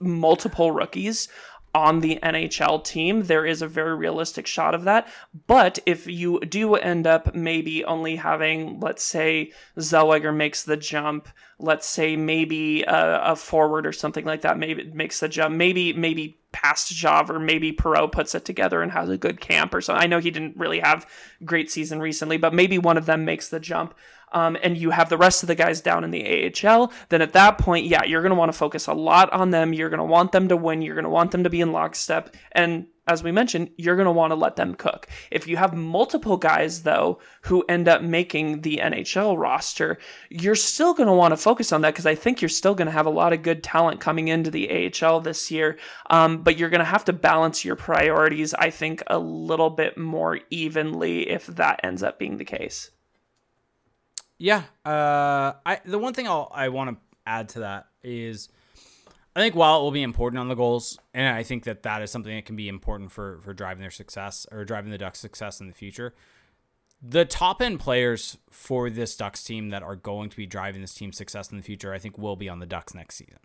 multiple 0.00 0.72
rookies 0.72 1.28
on 1.74 2.00
the 2.00 2.18
NHL 2.22 2.84
team. 2.84 3.22
There 3.24 3.46
is 3.46 3.62
a 3.62 3.68
very 3.68 3.94
realistic 3.94 4.46
shot 4.46 4.74
of 4.74 4.84
that. 4.84 5.08
But 5.46 5.78
if 5.86 6.06
you 6.06 6.40
do 6.40 6.74
end 6.74 7.06
up 7.06 7.34
maybe 7.34 7.84
only 7.84 8.16
having, 8.16 8.80
let's 8.80 9.02
say, 9.02 9.52
Zellweger 9.78 10.34
makes 10.34 10.62
the 10.62 10.76
jump, 10.76 11.28
let's 11.58 11.86
say 11.86 12.16
maybe 12.16 12.82
a, 12.82 13.32
a 13.32 13.36
forward 13.36 13.86
or 13.86 13.92
something 13.92 14.24
like 14.24 14.42
that 14.42 14.58
maybe 14.58 14.90
makes 14.92 15.20
the 15.20 15.28
jump, 15.28 15.56
maybe 15.56 15.92
maybe 15.92 16.38
past 16.52 16.92
Jav 16.94 17.30
or 17.30 17.38
maybe 17.38 17.72
Perreault 17.72 18.12
puts 18.12 18.34
it 18.34 18.44
together 18.44 18.82
and 18.82 18.90
has 18.92 19.08
a 19.08 19.18
good 19.18 19.40
camp 19.40 19.74
or 19.74 19.80
something. 19.80 20.02
I 20.02 20.06
know 20.06 20.18
he 20.18 20.30
didn't 20.30 20.56
really 20.56 20.80
have 20.80 21.06
great 21.44 21.70
season 21.70 22.00
recently, 22.00 22.38
but 22.38 22.54
maybe 22.54 22.78
one 22.78 22.96
of 22.96 23.06
them 23.06 23.24
makes 23.24 23.48
the 23.48 23.60
jump. 23.60 23.94
Um, 24.32 24.56
and 24.62 24.76
you 24.76 24.90
have 24.90 25.08
the 25.08 25.16
rest 25.16 25.42
of 25.42 25.46
the 25.46 25.54
guys 25.54 25.80
down 25.80 26.04
in 26.04 26.10
the 26.10 26.52
AHL, 26.66 26.92
then 27.08 27.22
at 27.22 27.32
that 27.32 27.58
point, 27.58 27.86
yeah, 27.86 28.04
you're 28.04 28.22
going 28.22 28.30
to 28.30 28.36
want 28.36 28.52
to 28.52 28.58
focus 28.58 28.86
a 28.86 28.92
lot 28.92 29.32
on 29.32 29.50
them. 29.50 29.72
You're 29.72 29.90
going 29.90 29.98
to 29.98 30.04
want 30.04 30.32
them 30.32 30.48
to 30.48 30.56
win. 30.56 30.82
You're 30.82 30.94
going 30.94 31.04
to 31.04 31.10
want 31.10 31.30
them 31.30 31.44
to 31.44 31.50
be 31.50 31.60
in 31.60 31.72
lockstep. 31.72 32.34
And 32.52 32.86
as 33.08 33.22
we 33.22 33.32
mentioned, 33.32 33.70
you're 33.78 33.96
going 33.96 34.06
to 34.06 34.12
want 34.12 34.32
to 34.32 34.36
let 34.36 34.56
them 34.56 34.74
cook. 34.74 35.08
If 35.30 35.48
you 35.48 35.56
have 35.56 35.74
multiple 35.74 36.36
guys, 36.36 36.82
though, 36.82 37.20
who 37.42 37.64
end 37.68 37.88
up 37.88 38.02
making 38.02 38.60
the 38.60 38.80
NHL 38.82 39.38
roster, 39.38 39.98
you're 40.28 40.54
still 40.54 40.92
going 40.92 41.06
to 41.06 41.14
want 41.14 41.32
to 41.32 41.38
focus 41.38 41.72
on 41.72 41.80
that 41.80 41.94
because 41.94 42.06
I 42.06 42.14
think 42.14 42.42
you're 42.42 42.50
still 42.50 42.74
going 42.74 42.86
to 42.86 42.92
have 42.92 43.06
a 43.06 43.10
lot 43.10 43.32
of 43.32 43.42
good 43.42 43.62
talent 43.62 44.00
coming 44.00 44.28
into 44.28 44.50
the 44.50 44.92
AHL 44.92 45.20
this 45.20 45.50
year. 45.50 45.78
Um, 46.10 46.42
but 46.42 46.58
you're 46.58 46.68
going 46.68 46.80
to 46.80 46.84
have 46.84 47.06
to 47.06 47.14
balance 47.14 47.64
your 47.64 47.76
priorities, 47.76 48.52
I 48.52 48.68
think, 48.68 49.02
a 49.06 49.18
little 49.18 49.70
bit 49.70 49.96
more 49.96 50.38
evenly 50.50 51.30
if 51.30 51.46
that 51.46 51.80
ends 51.82 52.02
up 52.02 52.18
being 52.18 52.36
the 52.36 52.44
case. 52.44 52.90
Yeah. 54.38 54.64
Uh, 54.84 55.54
I 55.66 55.80
the 55.84 55.98
one 55.98 56.14
thing 56.14 56.28
I'll, 56.28 56.50
I 56.54 56.68
want 56.68 56.90
to 56.90 56.96
add 57.26 57.50
to 57.50 57.60
that 57.60 57.86
is, 58.02 58.48
I 59.34 59.40
think 59.40 59.54
while 59.54 59.80
it 59.80 59.82
will 59.82 59.90
be 59.90 60.02
important 60.02 60.40
on 60.40 60.48
the 60.48 60.54
Gulls, 60.54 60.98
and 61.12 61.34
I 61.36 61.42
think 61.42 61.64
that 61.64 61.82
that 61.82 62.02
is 62.02 62.10
something 62.10 62.34
that 62.34 62.44
can 62.44 62.56
be 62.56 62.68
important 62.68 63.12
for 63.12 63.40
for 63.40 63.52
driving 63.52 63.80
their 63.80 63.90
success 63.90 64.46
or 64.50 64.64
driving 64.64 64.90
the 64.90 64.98
Ducks' 64.98 65.18
success 65.18 65.60
in 65.60 65.66
the 65.66 65.74
future. 65.74 66.14
The 67.00 67.24
top 67.24 67.62
end 67.62 67.78
players 67.78 68.38
for 68.50 68.90
this 68.90 69.14
Ducks 69.16 69.44
team 69.44 69.68
that 69.70 69.84
are 69.84 69.94
going 69.94 70.30
to 70.30 70.36
be 70.36 70.46
driving 70.46 70.80
this 70.80 70.94
team's 70.94 71.16
success 71.16 71.50
in 71.50 71.56
the 71.56 71.62
future, 71.62 71.92
I 71.92 71.98
think, 71.98 72.18
will 72.18 72.34
be 72.34 72.48
on 72.48 72.58
the 72.58 72.66
Ducks 72.66 72.92
next 72.92 73.16
season. 73.16 73.38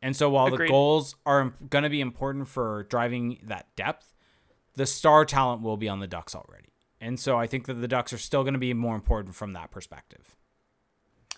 And 0.00 0.14
so 0.14 0.30
while 0.30 0.46
Agreed. 0.46 0.68
the 0.68 0.70
Gulls 0.70 1.16
are 1.24 1.54
going 1.68 1.82
to 1.82 1.90
be 1.90 2.00
important 2.00 2.46
for 2.46 2.86
driving 2.88 3.40
that 3.44 3.66
depth, 3.74 4.14
the 4.74 4.86
star 4.86 5.24
talent 5.24 5.62
will 5.62 5.76
be 5.76 5.88
on 5.88 5.98
the 5.98 6.06
Ducks 6.06 6.36
already. 6.36 6.65
And 7.00 7.20
so 7.20 7.36
I 7.38 7.46
think 7.46 7.66
that 7.66 7.74
the 7.74 7.88
Ducks 7.88 8.12
are 8.12 8.18
still 8.18 8.42
going 8.42 8.54
to 8.54 8.60
be 8.60 8.72
more 8.74 8.94
important 8.94 9.34
from 9.34 9.52
that 9.52 9.70
perspective. 9.70 10.36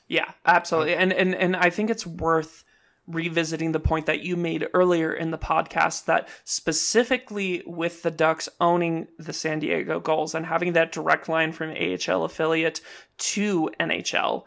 Yeah, 0.06 0.30
absolutely. 0.46 0.94
And 0.94 1.12
and 1.12 1.34
and 1.34 1.56
I 1.56 1.70
think 1.70 1.90
it's 1.90 2.06
worth 2.06 2.64
revisiting 3.06 3.72
the 3.72 3.80
point 3.80 4.06
that 4.06 4.20
you 4.20 4.36
made 4.36 4.68
earlier 4.74 5.12
in 5.12 5.30
the 5.30 5.38
podcast 5.38 6.04
that 6.04 6.28
specifically 6.44 7.62
with 7.66 8.02
the 8.02 8.10
Ducks 8.10 8.48
owning 8.60 9.08
the 9.18 9.32
San 9.32 9.58
Diego 9.58 9.98
Gulls 9.98 10.34
and 10.34 10.44
having 10.44 10.74
that 10.74 10.92
direct 10.92 11.28
line 11.28 11.52
from 11.52 11.70
AHL 11.70 12.24
affiliate 12.24 12.82
to 13.16 13.70
NHL, 13.80 14.44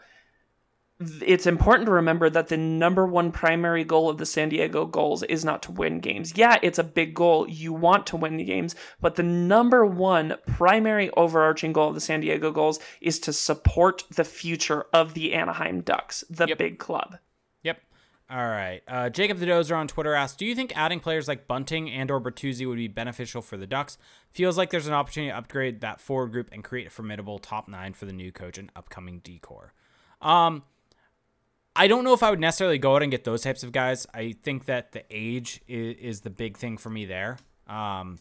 it's 1.22 1.46
important 1.46 1.86
to 1.86 1.92
remember 1.92 2.28
that 2.30 2.48
the 2.48 2.56
number 2.56 3.06
one 3.06 3.32
primary 3.32 3.84
goal 3.84 4.08
of 4.08 4.18
the 4.18 4.26
San 4.26 4.48
Diego 4.48 4.86
Gulls 4.86 5.22
is 5.24 5.44
not 5.44 5.62
to 5.64 5.72
win 5.72 6.00
games. 6.00 6.32
Yeah, 6.36 6.58
it's 6.62 6.78
a 6.78 6.84
big 6.84 7.14
goal. 7.14 7.48
You 7.48 7.72
want 7.72 8.06
to 8.08 8.16
win 8.16 8.36
the 8.36 8.44
games, 8.44 8.74
but 9.00 9.14
the 9.16 9.22
number 9.22 9.84
one 9.86 10.36
primary 10.46 11.10
overarching 11.10 11.72
goal 11.72 11.88
of 11.88 11.94
the 11.94 12.00
San 12.00 12.20
Diego 12.20 12.50
Gulls 12.52 12.80
is 13.00 13.18
to 13.20 13.32
support 13.32 14.04
the 14.10 14.24
future 14.24 14.86
of 14.92 15.14
the 15.14 15.34
Anaheim 15.34 15.80
Ducks, 15.80 16.24
the 16.30 16.46
Yep. 16.46 16.58
big 16.58 16.78
club. 16.78 17.18
Yep. 17.62 17.80
All 18.30 18.38
right. 18.48 18.80
Uh, 18.88 19.10
Jacob 19.10 19.38
the 19.38 19.46
Dozer 19.46 19.76
on 19.76 19.88
Twitter 19.88 20.14
asks, 20.14 20.36
"Do 20.36 20.46
you 20.46 20.54
think 20.54 20.72
adding 20.74 21.00
players 21.00 21.28
like 21.28 21.46
Bunting 21.46 21.90
and 21.90 22.10
or 22.10 22.20
Bertuzzi 22.20 22.66
would 22.66 22.76
be 22.76 22.88
beneficial 22.88 23.42
for 23.42 23.56
the 23.58 23.66
Ducks? 23.66 23.98
Feels 24.30 24.56
like 24.56 24.70
there's 24.70 24.86
an 24.86 24.94
opportunity 24.94 25.30
to 25.30 25.36
upgrade 25.36 25.80
that 25.82 26.00
forward 26.00 26.32
group 26.32 26.48
and 26.50 26.64
create 26.64 26.86
a 26.86 26.90
formidable 26.90 27.38
top 27.38 27.68
nine 27.68 27.92
for 27.92 28.06
the 28.06 28.12
new 28.12 28.32
coach 28.32 28.56
and 28.56 28.70
upcoming 28.74 29.18
decor." 29.22 29.74
Um, 30.22 30.62
I 31.74 31.86
don't 31.88 32.04
know 32.04 32.12
if 32.12 32.22
I 32.22 32.30
would 32.30 32.40
necessarily 32.40 32.78
go 32.78 32.96
out 32.96 33.02
and 33.02 33.10
get 33.10 33.24
those 33.24 33.42
types 33.42 33.62
of 33.62 33.72
guys. 33.72 34.06
I 34.12 34.34
think 34.42 34.66
that 34.66 34.92
the 34.92 35.04
age 35.10 35.60
is, 35.66 35.96
is 35.96 36.20
the 36.20 36.30
big 36.30 36.56
thing 36.58 36.76
for 36.76 36.90
me 36.90 37.06
there. 37.06 37.38
Um, 37.66 38.18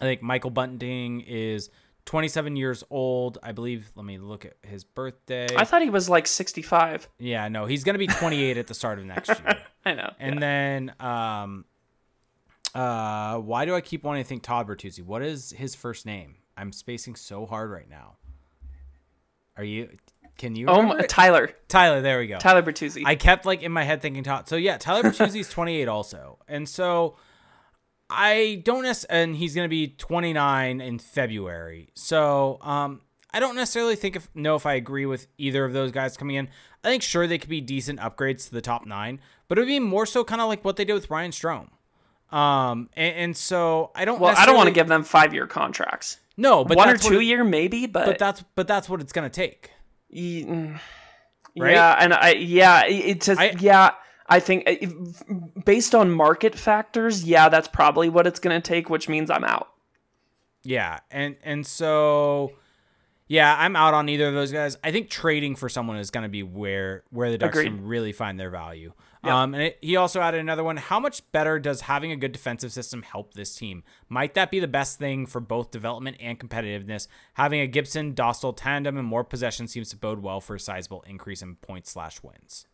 I 0.00 0.04
think 0.04 0.22
Michael 0.22 0.50
Bunting 0.50 1.22
is 1.22 1.70
27 2.04 2.56
years 2.56 2.84
old. 2.88 3.38
I 3.42 3.52
believe. 3.52 3.90
Let 3.96 4.06
me 4.06 4.18
look 4.18 4.44
at 4.44 4.54
his 4.62 4.84
birthday. 4.84 5.48
I 5.56 5.64
thought 5.64 5.82
he 5.82 5.90
was 5.90 6.08
like 6.08 6.26
65. 6.26 7.08
yeah, 7.18 7.48
no, 7.48 7.66
he's 7.66 7.84
gonna 7.84 7.98
be 7.98 8.06
28 8.06 8.56
at 8.56 8.66
the 8.66 8.74
start 8.74 8.98
of 8.98 9.04
next 9.06 9.28
year. 9.28 9.58
I 9.84 9.94
know. 9.94 10.12
And 10.18 10.40
then, 10.42 10.94
um, 11.00 11.64
uh, 12.74 13.38
why 13.38 13.64
do 13.64 13.74
I 13.74 13.80
keep 13.80 14.04
wanting 14.04 14.22
to 14.22 14.28
think 14.28 14.42
Todd 14.42 14.68
Bertuzzi? 14.68 15.02
What 15.02 15.22
is 15.22 15.50
his 15.50 15.74
first 15.74 16.06
name? 16.06 16.36
I'm 16.56 16.72
spacing 16.72 17.16
so 17.16 17.44
hard 17.46 17.70
right 17.70 17.88
now. 17.88 18.16
Are 19.56 19.64
you? 19.64 19.88
Can 20.38 20.56
you? 20.56 20.66
Oh, 20.68 20.80
my. 20.82 21.02
Tyler, 21.02 21.50
Tyler. 21.68 22.00
There 22.00 22.18
we 22.20 22.28
go. 22.28 22.38
Tyler 22.38 22.62
Bertuzzi. 22.62 23.02
I 23.04 23.16
kept 23.16 23.44
like 23.44 23.62
in 23.62 23.72
my 23.72 23.82
head 23.84 24.00
thinking 24.00 24.22
Todd. 24.22 24.48
So 24.48 24.56
yeah, 24.56 24.78
Tyler 24.78 25.02
Bertuzzi's 25.02 25.48
28 25.50 25.88
also, 25.88 26.38
and 26.48 26.66
so 26.68 27.16
I 28.08 28.62
don't 28.64 28.82
necessarily, 28.82 29.22
and 29.24 29.36
he's 29.36 29.54
gonna 29.54 29.68
be 29.68 29.88
29 29.88 30.80
in 30.80 30.98
February. 30.98 31.90
So 31.94 32.58
um, 32.62 33.00
I 33.32 33.40
don't 33.40 33.56
necessarily 33.56 33.96
think 33.96 34.16
if 34.16 34.28
know 34.34 34.54
if 34.54 34.64
I 34.64 34.74
agree 34.74 35.04
with 35.06 35.26
either 35.36 35.64
of 35.64 35.72
those 35.72 35.90
guys 35.92 36.16
coming 36.16 36.36
in. 36.36 36.48
I 36.84 36.88
think 36.88 37.02
sure 37.02 37.26
they 37.26 37.38
could 37.38 37.50
be 37.50 37.60
decent 37.60 37.98
upgrades 37.98 38.46
to 38.46 38.52
the 38.52 38.60
top 38.62 38.86
nine, 38.86 39.20
but 39.48 39.58
it 39.58 39.62
would 39.62 39.66
be 39.66 39.80
more 39.80 40.06
so 40.06 40.22
kind 40.24 40.40
of 40.40 40.48
like 40.48 40.64
what 40.64 40.76
they 40.76 40.84
did 40.84 40.94
with 40.94 41.10
Ryan 41.10 41.32
Strome. 41.32 41.68
Um, 42.30 42.88
and, 42.96 43.16
and 43.16 43.36
so 43.36 43.90
I 43.94 44.04
don't. 44.04 44.20
well, 44.20 44.34
I 44.36 44.46
don't 44.46 44.56
want 44.56 44.68
to 44.68 44.74
give 44.74 44.86
them 44.86 45.02
five 45.02 45.34
year 45.34 45.46
contracts. 45.46 46.18
no, 46.36 46.64
but 46.64 46.76
One 46.76 46.88
or 46.88 46.92
that's 46.92 47.04
what 47.04 47.10
two 47.10 47.20
it- 47.20 47.24
year 47.24 47.42
maybe, 47.42 47.86
but, 47.86 48.06
But 48.06 48.18
that's 48.18 48.44
but 48.54 48.68
that's 48.68 48.88
what 48.88 49.00
it's 49.00 49.12
gonna 49.12 49.28
take. 49.30 49.72
Mm. 50.14 50.78
Right? 51.58 51.72
Yeah, 51.72 51.96
and 51.98 52.14
I 52.14 52.32
yeah, 52.34 52.84
it- 52.86 52.92
it's 52.94 53.26
just 53.26 53.40
I- 53.40 53.54
yeah. 53.58 53.92
I 54.30 54.40
think 54.40 54.68
uh, 54.68 54.74
based 55.64 55.94
on 55.94 56.10
market 56.10 56.54
factors, 56.54 57.24
yeah, 57.24 57.48
that's 57.48 57.66
probably 57.66 58.10
what 58.10 58.26
it's 58.26 58.38
going 58.38 58.60
to 58.60 58.66
take, 58.66 58.90
which 58.90 59.08
means 59.08 59.30
I'm 59.30 59.42
out. 59.44 59.68
Yeah, 60.62 60.98
and 61.10 61.36
and 61.42 61.66
so 61.66 62.52
yeah, 63.26 63.56
I'm 63.58 63.74
out 63.74 63.94
on 63.94 64.08
either 64.10 64.28
of 64.28 64.34
those 64.34 64.52
guys. 64.52 64.76
I 64.84 64.92
think 64.92 65.08
trading 65.08 65.56
for 65.56 65.70
someone 65.70 65.96
is 65.96 66.10
going 66.10 66.24
to 66.24 66.28
be 66.28 66.42
where 66.42 67.04
where 67.10 67.30
the 67.30 67.38
Ducks 67.38 67.56
Agreed. 67.56 67.68
can 67.68 67.86
really 67.86 68.12
find 68.12 68.38
their 68.38 68.50
value. 68.50 68.92
Um, 69.24 69.54
and 69.54 69.64
it, 69.64 69.78
he 69.80 69.96
also 69.96 70.20
added 70.20 70.40
another 70.40 70.64
one. 70.64 70.76
How 70.76 71.00
much 71.00 71.30
better 71.32 71.58
does 71.58 71.82
having 71.82 72.12
a 72.12 72.16
good 72.16 72.32
defensive 72.32 72.72
system 72.72 73.02
help 73.02 73.34
this 73.34 73.54
team? 73.54 73.82
Might 74.08 74.34
that 74.34 74.50
be 74.50 74.60
the 74.60 74.68
best 74.68 74.98
thing 74.98 75.26
for 75.26 75.40
both 75.40 75.70
development 75.70 76.16
and 76.20 76.38
competitiveness? 76.38 77.08
Having 77.34 77.60
a 77.60 77.66
Gibson 77.66 78.14
Dostal 78.14 78.54
tandem 78.56 78.96
and 78.96 79.06
more 79.06 79.24
possession 79.24 79.68
seems 79.68 79.90
to 79.90 79.96
bode 79.96 80.22
well 80.22 80.40
for 80.40 80.56
a 80.56 80.60
sizable 80.60 81.04
increase 81.06 81.42
in 81.42 81.56
points 81.56 81.90
slash 81.90 82.22
wins. 82.22 82.66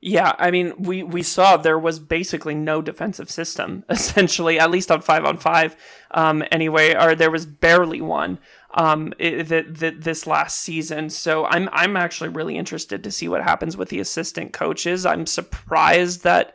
Yeah, 0.00 0.34
I 0.38 0.50
mean, 0.50 0.74
we 0.78 1.02
we 1.02 1.22
saw 1.22 1.56
there 1.56 1.78
was 1.78 1.98
basically 1.98 2.54
no 2.54 2.82
defensive 2.82 3.30
system 3.30 3.84
essentially, 3.90 4.58
at 4.58 4.70
least 4.70 4.90
on 4.90 5.00
five 5.00 5.24
on 5.24 5.38
five. 5.38 5.76
Um, 6.10 6.44
anyway, 6.52 6.94
or 6.94 7.14
there 7.14 7.30
was 7.30 7.46
barely 7.46 8.00
one. 8.00 8.38
Um, 8.76 9.14
it, 9.18 9.44
that 9.48 9.76
that 9.76 10.02
this 10.02 10.26
last 10.26 10.60
season. 10.60 11.08
So 11.10 11.46
I'm 11.46 11.68
I'm 11.72 11.96
actually 11.96 12.28
really 12.30 12.56
interested 12.58 13.02
to 13.04 13.10
see 13.10 13.28
what 13.28 13.42
happens 13.42 13.76
with 13.76 13.88
the 13.88 14.00
assistant 14.00 14.52
coaches. 14.52 15.06
I'm 15.06 15.26
surprised 15.26 16.22
that 16.24 16.54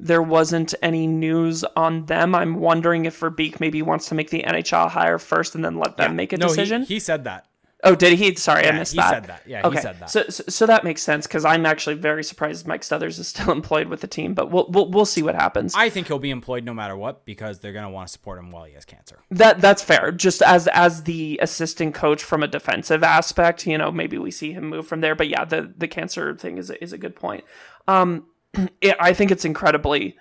there 0.00 0.22
wasn't 0.22 0.74
any 0.82 1.06
news 1.06 1.62
on 1.76 2.06
them. 2.06 2.34
I'm 2.34 2.56
wondering 2.56 3.04
if 3.04 3.20
Verbeek 3.20 3.60
maybe 3.60 3.82
wants 3.82 4.08
to 4.08 4.14
make 4.14 4.30
the 4.30 4.42
NHL 4.42 4.90
hire 4.90 5.18
first 5.18 5.54
and 5.54 5.64
then 5.64 5.78
let 5.78 5.98
them 5.98 6.16
make 6.16 6.32
a 6.32 6.38
no, 6.38 6.46
he- 6.46 6.52
decision. 6.52 6.82
He, 6.84 6.98
said 6.98 7.24
that. 7.24 7.46
Oh, 7.82 7.94
did 7.94 8.18
he? 8.18 8.34
Sorry, 8.34 8.66
I 8.66 8.72
missed 8.72 8.92
he 8.92 8.98
that. 8.98 9.06
He 9.06 9.14
said 9.14 9.24
that. 9.24 9.42
Yeah, 9.46 9.60
he 9.62 9.68
okay. 9.68 9.80
said 9.80 10.00
that. 10.00 10.10
So, 10.10 10.24
so, 10.28 10.44
so 10.48 10.66
that 10.66 10.84
makes 10.84 11.02
sense 11.02 11.26
because 11.26 11.44
I'm 11.44 11.64
actually 11.64 11.96
very 11.96 12.22
surprised 12.22 12.66
Mike 12.66 12.82
Stothers 12.82 13.18
is 13.18 13.28
still 13.28 13.50
employed 13.52 13.88
with 13.88 14.00
the 14.00 14.06
team, 14.06 14.34
but 14.34 14.50
we'll 14.50 14.66
we'll, 14.68 14.90
we'll 14.90 15.06
see 15.06 15.22
what 15.22 15.34
happens. 15.34 15.74
I 15.74 15.88
think 15.88 16.08
he'll 16.08 16.18
be 16.18 16.30
employed 16.30 16.64
no 16.64 16.74
matter 16.74 16.96
what 16.96 17.24
because 17.24 17.60
they're 17.60 17.72
going 17.72 17.84
to 17.84 17.90
want 17.90 18.08
to 18.08 18.12
support 18.12 18.38
him 18.38 18.50
while 18.50 18.64
he 18.64 18.74
has 18.74 18.84
cancer. 18.84 19.20
that 19.30 19.60
that's 19.60 19.82
fair. 19.82 20.12
Just 20.12 20.42
as 20.42 20.66
as 20.68 21.04
the 21.04 21.38
assistant 21.42 21.94
coach 21.94 22.22
from 22.22 22.42
a 22.42 22.48
defensive 22.48 23.02
aspect, 23.02 23.66
you 23.66 23.78
know, 23.78 23.90
maybe 23.90 24.18
we 24.18 24.30
see 24.30 24.52
him 24.52 24.68
move 24.68 24.86
from 24.86 25.00
there. 25.00 25.14
But 25.14 25.28
yeah, 25.28 25.44
the 25.44 25.72
the 25.76 25.88
cancer 25.88 26.34
thing 26.36 26.58
is 26.58 26.70
a, 26.70 26.82
is 26.82 26.92
a 26.92 26.98
good 26.98 27.16
point. 27.16 27.44
Um, 27.88 28.26
it, 28.80 28.96
I 29.00 29.12
think 29.12 29.30
it's 29.30 29.44
incredibly 29.44 30.16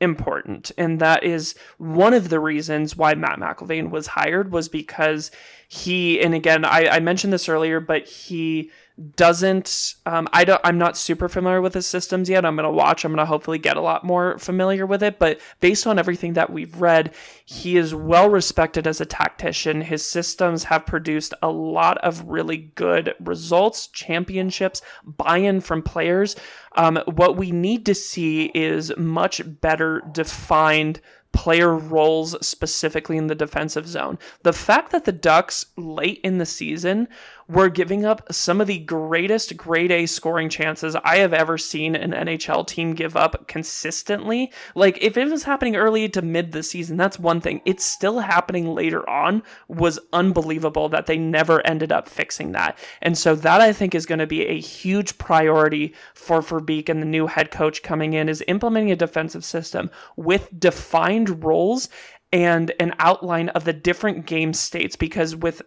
important, 0.00 0.72
and 0.76 1.00
that 1.00 1.22
is 1.22 1.54
one 1.78 2.12
of 2.12 2.28
the 2.28 2.40
reasons 2.40 2.96
why 2.96 3.14
Matt 3.14 3.38
McIlvane 3.38 3.90
was 3.90 4.08
hired 4.08 4.50
was 4.52 4.68
because 4.68 5.30
he, 5.74 6.20
and 6.20 6.34
again, 6.34 6.64
I, 6.64 6.86
I 6.86 7.00
mentioned 7.00 7.32
this 7.32 7.48
earlier, 7.48 7.80
but 7.80 8.06
he 8.06 8.70
doesn't 9.16 9.96
um, 10.06 10.28
i 10.32 10.44
don't 10.44 10.60
i'm 10.62 10.78
not 10.78 10.96
super 10.96 11.28
familiar 11.28 11.60
with 11.60 11.74
his 11.74 11.84
systems 11.84 12.28
yet. 12.28 12.44
I'm 12.44 12.54
going 12.54 12.62
to 12.62 12.70
watch 12.70 13.04
i'm 13.04 13.10
going 13.10 13.18
to 13.18 13.26
hopefully 13.26 13.58
get 13.58 13.76
a 13.76 13.80
lot 13.80 14.04
more 14.04 14.38
familiar 14.38 14.86
with 14.86 15.02
it 15.02 15.18
but 15.18 15.40
based 15.58 15.88
on 15.88 15.98
everything 15.98 16.34
that 16.34 16.48
we've 16.48 16.80
read 16.80 17.12
he 17.44 17.76
is 17.76 17.92
well 17.92 18.30
respected 18.30 18.86
as 18.86 19.00
a 19.00 19.06
tactician. 19.06 19.80
His 19.80 20.06
systems 20.06 20.62
have 20.64 20.86
produced 20.86 21.34
a 21.42 21.50
lot 21.50 21.98
of 21.98 22.24
really 22.28 22.70
good 22.76 23.14
results 23.18 23.88
championships 23.88 24.80
buy-in 25.04 25.60
from 25.60 25.82
players. 25.82 26.36
Um, 26.76 27.02
what 27.06 27.36
we 27.36 27.50
need 27.50 27.84
to 27.86 27.96
see 27.96 28.44
is 28.54 28.96
much 28.96 29.42
better 29.60 30.02
defined 30.12 31.00
player 31.34 31.74
roles 31.74 32.34
specifically 32.46 33.16
in 33.18 33.26
the 33.26 33.34
defensive 33.34 33.86
zone. 33.86 34.18
The 34.42 34.52
fact 34.52 34.92
that 34.92 35.04
the 35.04 35.12
Ducks 35.12 35.66
late 35.76 36.20
in 36.22 36.38
the 36.38 36.46
season 36.46 37.08
were 37.48 37.68
giving 37.68 38.04
up 38.04 38.32
some 38.32 38.60
of 38.60 38.66
the 38.66 38.78
greatest 38.78 39.56
grade 39.56 39.90
A 39.90 40.06
scoring 40.06 40.48
chances 40.48 40.96
I 40.96 41.16
have 41.16 41.32
ever 41.32 41.58
seen 41.58 41.94
an 41.94 42.12
NHL 42.12 42.66
team 42.66 42.94
give 42.94 43.16
up 43.16 43.46
consistently. 43.48 44.52
Like 44.74 44.98
if 45.02 45.16
it 45.16 45.28
was 45.28 45.42
happening 45.42 45.76
early 45.76 46.08
to 46.10 46.22
mid 46.22 46.52
the 46.52 46.62
season, 46.62 46.96
that's 46.96 47.18
one 47.18 47.40
thing. 47.40 47.60
It's 47.64 47.84
still 47.84 48.20
happening 48.20 48.74
later 48.74 49.08
on 49.08 49.42
was 49.68 49.98
unbelievable 50.12 50.88
that 50.90 51.06
they 51.06 51.18
never 51.18 51.64
ended 51.66 51.92
up 51.92 52.08
fixing 52.08 52.52
that. 52.52 52.78
And 53.02 53.16
so 53.16 53.34
that 53.34 53.60
I 53.60 53.72
think 53.72 53.94
is 53.94 54.06
going 54.06 54.18
to 54.18 54.26
be 54.26 54.46
a 54.46 54.60
huge 54.60 55.18
priority 55.18 55.94
for 56.14 56.40
Verbeek 56.40 56.88
and 56.88 57.02
the 57.02 57.06
new 57.06 57.26
head 57.26 57.50
coach 57.50 57.82
coming 57.82 58.14
in 58.14 58.28
is 58.28 58.42
implementing 58.48 58.92
a 58.92 58.96
defensive 58.96 59.44
system 59.44 59.90
with 60.16 60.48
defined 60.58 61.44
roles 61.44 61.88
and 62.32 62.72
an 62.80 62.92
outline 62.98 63.48
of 63.50 63.64
the 63.64 63.72
different 63.72 64.26
game 64.26 64.52
states 64.52 64.96
because 64.96 65.36
with 65.36 65.62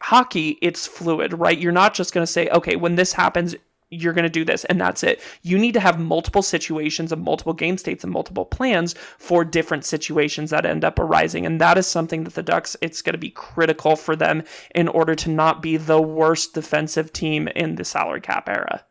hockey 0.00 0.58
it's 0.62 0.86
fluid 0.86 1.32
right 1.32 1.58
you're 1.58 1.72
not 1.72 1.94
just 1.94 2.14
going 2.14 2.24
to 2.24 2.32
say 2.32 2.48
okay 2.50 2.76
when 2.76 2.94
this 2.96 3.12
happens 3.12 3.54
you're 3.90 4.12
going 4.12 4.22
to 4.22 4.28
do 4.28 4.44
this 4.44 4.64
and 4.66 4.80
that's 4.80 5.02
it 5.02 5.20
you 5.42 5.58
need 5.58 5.72
to 5.72 5.80
have 5.80 5.98
multiple 5.98 6.42
situations 6.42 7.10
and 7.10 7.24
multiple 7.24 7.54
game 7.54 7.78
states 7.78 8.04
and 8.04 8.12
multiple 8.12 8.44
plans 8.44 8.94
for 9.18 9.44
different 9.44 9.84
situations 9.84 10.50
that 10.50 10.66
end 10.66 10.84
up 10.84 10.98
arising 10.98 11.46
and 11.46 11.60
that 11.60 11.78
is 11.78 11.86
something 11.86 12.24
that 12.24 12.34
the 12.34 12.42
ducks 12.42 12.76
it's 12.82 13.00
going 13.02 13.14
to 13.14 13.18
be 13.18 13.30
critical 13.30 13.96
for 13.96 14.14
them 14.14 14.42
in 14.74 14.88
order 14.88 15.14
to 15.14 15.30
not 15.30 15.62
be 15.62 15.76
the 15.76 16.00
worst 16.00 16.52
defensive 16.54 17.12
team 17.12 17.48
in 17.48 17.76
the 17.76 17.84
salary 17.84 18.20
cap 18.20 18.48
era 18.48 18.84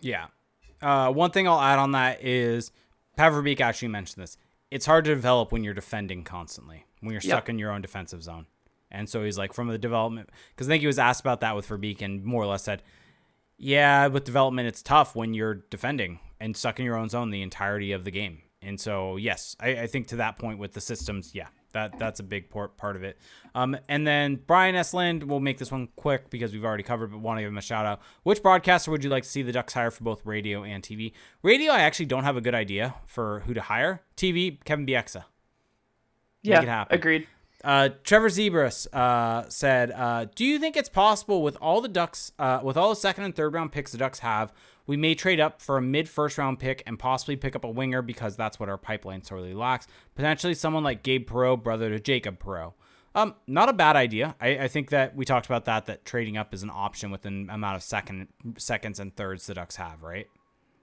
Yeah. 0.00 0.26
Uh, 0.80 1.10
one 1.12 1.30
thing 1.30 1.48
I'll 1.48 1.60
add 1.60 1.78
on 1.78 1.92
that 1.92 2.24
is 2.24 2.70
Pat 3.16 3.32
Verbeek 3.32 3.60
actually 3.60 3.88
mentioned 3.88 4.22
this. 4.22 4.36
It's 4.70 4.86
hard 4.86 5.04
to 5.06 5.14
develop 5.14 5.50
when 5.50 5.64
you're 5.64 5.74
defending 5.74 6.22
constantly, 6.24 6.84
when 7.00 7.12
you're 7.12 7.20
stuck 7.20 7.48
in 7.48 7.58
your 7.58 7.72
own 7.72 7.82
defensive 7.82 8.22
zone. 8.22 8.46
And 8.90 9.08
so 9.08 9.24
he's 9.24 9.38
like, 9.38 9.52
from 9.52 9.68
the 9.68 9.78
development, 9.78 10.30
because 10.50 10.68
I 10.68 10.72
think 10.72 10.80
he 10.80 10.86
was 10.86 10.98
asked 10.98 11.20
about 11.20 11.40
that 11.40 11.54
with 11.54 11.68
Verbeek 11.68 12.02
and 12.02 12.24
more 12.24 12.42
or 12.42 12.46
less 12.46 12.64
said, 12.64 12.82
yeah, 13.58 14.06
with 14.06 14.24
development, 14.24 14.68
it's 14.68 14.82
tough 14.82 15.14
when 15.14 15.34
you're 15.34 15.54
defending 15.54 16.20
and 16.40 16.56
stuck 16.56 16.78
in 16.78 16.84
your 16.84 16.96
own 16.96 17.08
zone 17.08 17.30
the 17.30 17.42
entirety 17.42 17.92
of 17.92 18.04
the 18.04 18.10
game. 18.10 18.42
And 18.62 18.80
so, 18.80 19.16
yes, 19.16 19.56
I, 19.60 19.70
I 19.70 19.86
think 19.86 20.08
to 20.08 20.16
that 20.16 20.38
point 20.38 20.58
with 20.58 20.72
the 20.72 20.80
systems, 20.80 21.34
yeah, 21.34 21.48
that 21.72 21.98
that's 21.98 22.18
a 22.18 22.22
big 22.22 22.50
part 22.50 22.76
part 22.76 22.96
of 22.96 23.04
it. 23.04 23.18
Um, 23.54 23.76
and 23.88 24.06
then 24.06 24.40
Brian 24.46 24.74
Esland, 24.74 25.24
we'll 25.24 25.40
make 25.40 25.58
this 25.58 25.70
one 25.70 25.88
quick 25.96 26.30
because 26.30 26.52
we've 26.52 26.64
already 26.64 26.82
covered, 26.82 27.10
but 27.10 27.18
want 27.18 27.38
to 27.38 27.42
give 27.42 27.48
him 27.48 27.58
a 27.58 27.62
shout 27.62 27.86
out. 27.86 28.00
Which 28.22 28.42
broadcaster 28.42 28.90
would 28.90 29.04
you 29.04 29.10
like 29.10 29.24
to 29.24 29.28
see 29.28 29.42
the 29.42 29.52
Ducks 29.52 29.74
hire 29.74 29.90
for 29.90 30.02
both 30.02 30.24
radio 30.24 30.64
and 30.64 30.82
TV? 30.82 31.12
Radio, 31.42 31.72
I 31.72 31.80
actually 31.80 32.06
don't 32.06 32.24
have 32.24 32.36
a 32.36 32.40
good 32.40 32.54
idea 32.54 32.94
for 33.06 33.40
who 33.40 33.54
to 33.54 33.60
hire. 33.60 34.02
TV, 34.16 34.62
Kevin 34.64 34.86
Bieksa. 34.86 35.24
yeah 36.42 36.62
it 36.62 36.68
happen. 36.68 36.96
agreed 36.96 37.26
Uh, 37.64 37.88
Trevor 38.04 38.28
Zebras 38.28 38.86
uh, 38.92 39.48
said, 39.48 39.90
uh, 39.90 40.26
"Do 40.34 40.44
you 40.44 40.58
think 40.58 40.76
it's 40.76 40.88
possible 40.88 41.42
with 41.42 41.56
all 41.60 41.80
the 41.80 41.88
Ducks, 41.88 42.30
uh, 42.38 42.60
with 42.62 42.76
all 42.76 42.90
the 42.90 42.96
second 42.96 43.24
and 43.24 43.34
third 43.34 43.52
round 43.52 43.72
picks 43.72 43.90
the 43.90 43.98
Ducks 43.98 44.20
have, 44.20 44.52
we 44.86 44.96
may 44.96 45.14
trade 45.14 45.40
up 45.40 45.60
for 45.60 45.76
a 45.76 45.82
mid 45.82 46.08
first 46.08 46.38
round 46.38 46.60
pick 46.60 46.84
and 46.86 46.98
possibly 46.98 47.36
pick 47.36 47.56
up 47.56 47.64
a 47.64 47.70
winger 47.70 48.00
because 48.00 48.36
that's 48.36 48.60
what 48.60 48.68
our 48.68 48.78
pipeline 48.78 49.22
sorely 49.22 49.54
lacks. 49.54 49.88
Potentially 50.14 50.54
someone 50.54 50.84
like 50.84 51.02
Gabe 51.02 51.28
Perreault, 51.28 51.64
brother 51.64 51.90
to 51.90 51.98
Jacob 51.98 52.40
Perreault. 52.40 52.74
Um, 53.14 53.34
not 53.48 53.68
a 53.68 53.72
bad 53.72 53.96
idea. 53.96 54.36
I, 54.40 54.50
I 54.58 54.68
think 54.68 54.90
that 54.90 55.16
we 55.16 55.24
talked 55.24 55.46
about 55.46 55.64
that. 55.64 55.86
That 55.86 56.04
trading 56.04 56.36
up 56.36 56.54
is 56.54 56.62
an 56.62 56.70
option 56.72 57.10
with 57.10 57.22
the 57.22 57.28
amount 57.28 57.74
of 57.74 57.82
second 57.82 58.28
seconds 58.56 59.00
and 59.00 59.16
thirds 59.16 59.46
the 59.46 59.54
Ducks 59.54 59.74
have, 59.76 60.02
right? 60.02 60.28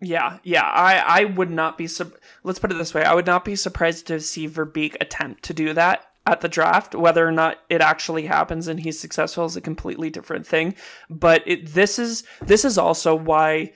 Yeah, 0.02 0.40
yeah. 0.44 0.64
I, 0.64 1.22
I 1.22 1.24
would 1.26 1.50
not 1.50 1.78
be. 1.78 1.88
Su- 1.88 2.12
Let's 2.44 2.60
put 2.60 2.72
it 2.72 2.78
this 2.78 2.94
way: 2.94 3.06
I 3.06 3.14
would 3.14 3.26
not 3.26 3.46
be 3.46 3.56
surprised 3.56 4.08
to 4.08 4.20
see 4.20 4.50
Verbeek 4.50 4.98
attempt 5.00 5.44
to 5.44 5.54
do 5.54 5.72
that 5.74 6.06
at 6.26 6.42
the 6.42 6.50
draft. 6.50 6.96
Whether 6.96 7.28
or 7.28 7.32
not 7.32 7.60
it 7.70 7.82
actually 7.82 8.26
happens 8.26 8.68
and 8.68 8.80
he's 8.80 9.00
successful 9.00 9.46
is 9.46 9.56
a 9.56 9.62
completely 9.62 10.10
different 10.10 10.46
thing. 10.46 10.76
But 11.10 11.44
it, 11.46 11.74
this 11.74 12.00
is 12.00 12.24
this 12.42 12.66
is 12.66 12.78
also 12.78 13.16
why 13.16 13.74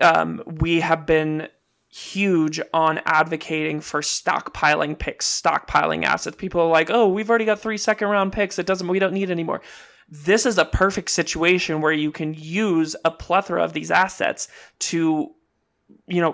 um, 0.00 0.42
we 0.46 0.80
have 0.80 1.06
been 1.06 1.48
huge 1.90 2.60
on 2.74 3.00
advocating 3.06 3.80
for 3.80 4.00
stockpiling 4.00 4.98
picks, 4.98 5.40
stockpiling 5.40 6.04
assets. 6.04 6.36
People 6.36 6.60
are 6.60 6.68
like, 6.68 6.90
"Oh, 6.90 7.08
we've 7.08 7.28
already 7.28 7.44
got 7.44 7.60
three 7.60 7.78
second 7.78 8.08
round 8.08 8.32
picks. 8.32 8.58
It 8.58 8.66
doesn't. 8.66 8.88
We 8.88 8.98
don't 8.98 9.14
need 9.14 9.30
anymore." 9.30 9.60
This 10.10 10.46
is 10.46 10.56
a 10.56 10.64
perfect 10.64 11.10
situation 11.10 11.82
where 11.82 11.92
you 11.92 12.10
can 12.10 12.32
use 12.32 12.96
a 13.04 13.10
plethora 13.10 13.62
of 13.62 13.74
these 13.74 13.90
assets 13.90 14.48
to 14.78 15.34
you 16.06 16.20
know, 16.20 16.32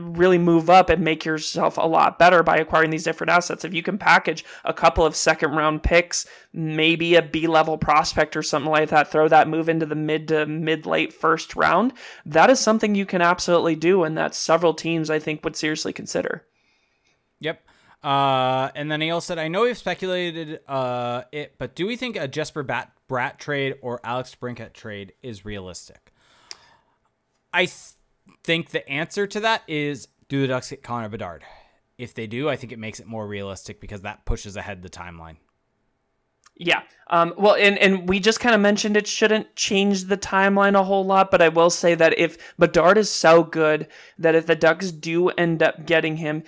really 0.00 0.38
move 0.38 0.70
up 0.70 0.90
and 0.90 1.02
make 1.02 1.24
yourself 1.24 1.78
a 1.78 1.86
lot 1.86 2.18
better 2.18 2.42
by 2.42 2.56
acquiring 2.56 2.90
these 2.90 3.04
different 3.04 3.30
assets. 3.30 3.64
If 3.64 3.74
you 3.74 3.82
can 3.82 3.98
package 3.98 4.44
a 4.64 4.72
couple 4.72 5.04
of 5.04 5.16
second 5.16 5.52
round 5.52 5.82
picks, 5.82 6.26
maybe 6.52 7.14
a 7.14 7.22
B 7.22 7.46
level 7.46 7.78
prospect 7.78 8.36
or 8.36 8.42
something 8.42 8.70
like 8.70 8.90
that, 8.90 9.10
throw 9.10 9.28
that 9.28 9.48
move 9.48 9.68
into 9.68 9.86
the 9.86 9.94
mid 9.94 10.28
to 10.28 10.46
mid 10.46 10.86
late 10.86 11.12
first 11.12 11.56
round, 11.56 11.92
that 12.24 12.50
is 12.50 12.60
something 12.60 12.94
you 12.94 13.06
can 13.06 13.22
absolutely 13.22 13.76
do, 13.76 14.04
and 14.04 14.16
that 14.16 14.34
several 14.34 14.74
teams 14.74 15.10
I 15.10 15.18
think 15.18 15.44
would 15.44 15.56
seriously 15.56 15.92
consider. 15.92 16.44
Yep. 17.40 17.62
Uh, 18.02 18.70
and 18.74 18.90
then 18.90 19.00
he 19.00 19.10
also 19.10 19.26
said, 19.26 19.38
I 19.38 19.48
know 19.48 19.62
we've 19.62 19.76
speculated 19.76 20.60
uh, 20.68 21.22
it, 21.32 21.54
but 21.58 21.74
do 21.74 21.86
we 21.86 21.96
think 21.96 22.16
a 22.16 22.28
Jesper 22.28 22.62
Bat- 22.62 22.92
Bratt 23.08 23.38
trade 23.38 23.76
or 23.82 24.00
Alex 24.04 24.36
Brinkett 24.40 24.72
trade 24.72 25.12
is 25.22 25.44
realistic? 25.44 26.12
I 27.52 27.68
think 28.44 28.70
the 28.70 28.88
answer 28.88 29.26
to 29.26 29.40
that 29.40 29.62
is 29.66 30.08
do 30.28 30.40
the 30.40 30.48
Ducks 30.48 30.70
get 30.70 30.82
Connor 30.82 31.08
Bedard? 31.08 31.44
If 31.98 32.14
they 32.14 32.26
do, 32.26 32.48
I 32.48 32.56
think 32.56 32.72
it 32.72 32.78
makes 32.78 33.00
it 33.00 33.06
more 33.06 33.26
realistic 33.26 33.80
because 33.80 34.02
that 34.02 34.24
pushes 34.24 34.56
ahead 34.56 34.82
the 34.82 34.90
timeline. 34.90 35.36
Yeah. 36.58 36.82
Um, 37.08 37.34
well, 37.36 37.54
and, 37.54 37.78
and 37.78 38.08
we 38.08 38.18
just 38.18 38.40
kind 38.40 38.54
of 38.54 38.60
mentioned 38.60 38.96
it 38.96 39.06
shouldn't 39.06 39.54
change 39.56 40.04
the 40.04 40.16
timeline 40.16 40.74
a 40.74 40.82
whole 40.82 41.04
lot, 41.04 41.30
but 41.30 41.42
I 41.42 41.48
will 41.48 41.70
say 41.70 41.94
that 41.94 42.18
if 42.18 42.56
Bedard 42.58 42.98
is 42.98 43.10
so 43.10 43.42
good 43.42 43.88
that 44.18 44.34
if 44.34 44.46
the 44.46 44.56
Ducks 44.56 44.90
do 44.90 45.28
end 45.30 45.62
up 45.62 45.86
getting 45.86 46.16
him, 46.16 46.44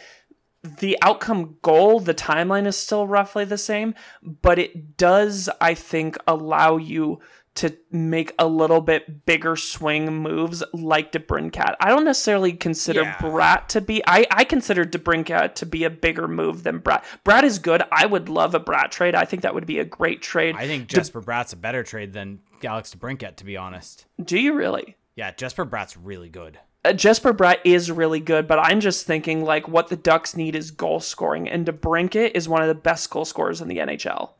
the 0.62 0.98
outcome 1.02 1.56
goal, 1.62 2.00
the 2.00 2.14
timeline 2.14 2.66
is 2.66 2.76
still 2.76 3.06
roughly 3.06 3.44
the 3.44 3.58
same, 3.58 3.94
but 4.22 4.58
it 4.58 4.96
does, 4.96 5.48
I 5.60 5.74
think, 5.74 6.16
allow 6.26 6.78
you 6.78 7.20
to 7.58 7.76
make 7.90 8.32
a 8.38 8.46
little 8.46 8.80
bit 8.80 9.26
bigger 9.26 9.56
swing 9.56 10.12
moves 10.22 10.62
like 10.72 11.10
DeBrincat. 11.10 11.74
I 11.80 11.88
don't 11.88 12.04
necessarily 12.04 12.52
consider 12.52 13.02
yeah. 13.02 13.16
Bratt 13.16 13.66
to 13.68 13.80
be. 13.80 14.00
I 14.06 14.26
I 14.30 14.44
consider 14.44 14.84
DeBrincat 14.84 15.56
to 15.56 15.66
be 15.66 15.82
a 15.82 15.90
bigger 15.90 16.28
move 16.28 16.62
than 16.62 16.80
Bratt. 16.80 17.02
Bratt 17.24 17.42
is 17.42 17.58
good. 17.58 17.82
I 17.90 18.06
would 18.06 18.28
love 18.28 18.54
a 18.54 18.60
Bratt 18.60 18.90
trade. 18.90 19.16
I 19.16 19.24
think 19.24 19.42
that 19.42 19.54
would 19.54 19.66
be 19.66 19.80
a 19.80 19.84
great 19.84 20.22
trade. 20.22 20.54
I 20.56 20.68
think 20.68 20.86
Jesper 20.86 21.20
De- 21.20 21.26
Bratt's 21.26 21.52
a 21.52 21.56
better 21.56 21.82
trade 21.82 22.12
than 22.12 22.38
Alex 22.62 22.94
DeBrincat, 22.94 23.34
to 23.36 23.44
be 23.44 23.56
honest. 23.56 24.06
Do 24.22 24.38
you 24.38 24.54
really? 24.54 24.96
Yeah, 25.16 25.32
Jesper 25.32 25.66
Bratt's 25.66 25.96
really 25.96 26.28
good. 26.28 26.60
Uh, 26.84 26.92
Jesper 26.92 27.34
Bratt 27.34 27.58
is 27.64 27.90
really 27.90 28.20
good, 28.20 28.46
but 28.46 28.60
I'm 28.60 28.78
just 28.78 29.04
thinking 29.04 29.44
like 29.44 29.66
what 29.66 29.88
the 29.88 29.96
Ducks 29.96 30.36
need 30.36 30.54
is 30.54 30.70
goal 30.70 31.00
scoring, 31.00 31.48
and 31.48 31.66
DeBrincat 31.66 32.32
is 32.36 32.48
one 32.48 32.62
of 32.62 32.68
the 32.68 32.74
best 32.76 33.10
goal 33.10 33.24
scorers 33.24 33.60
in 33.60 33.66
the 33.66 33.78
NHL. 33.78 34.30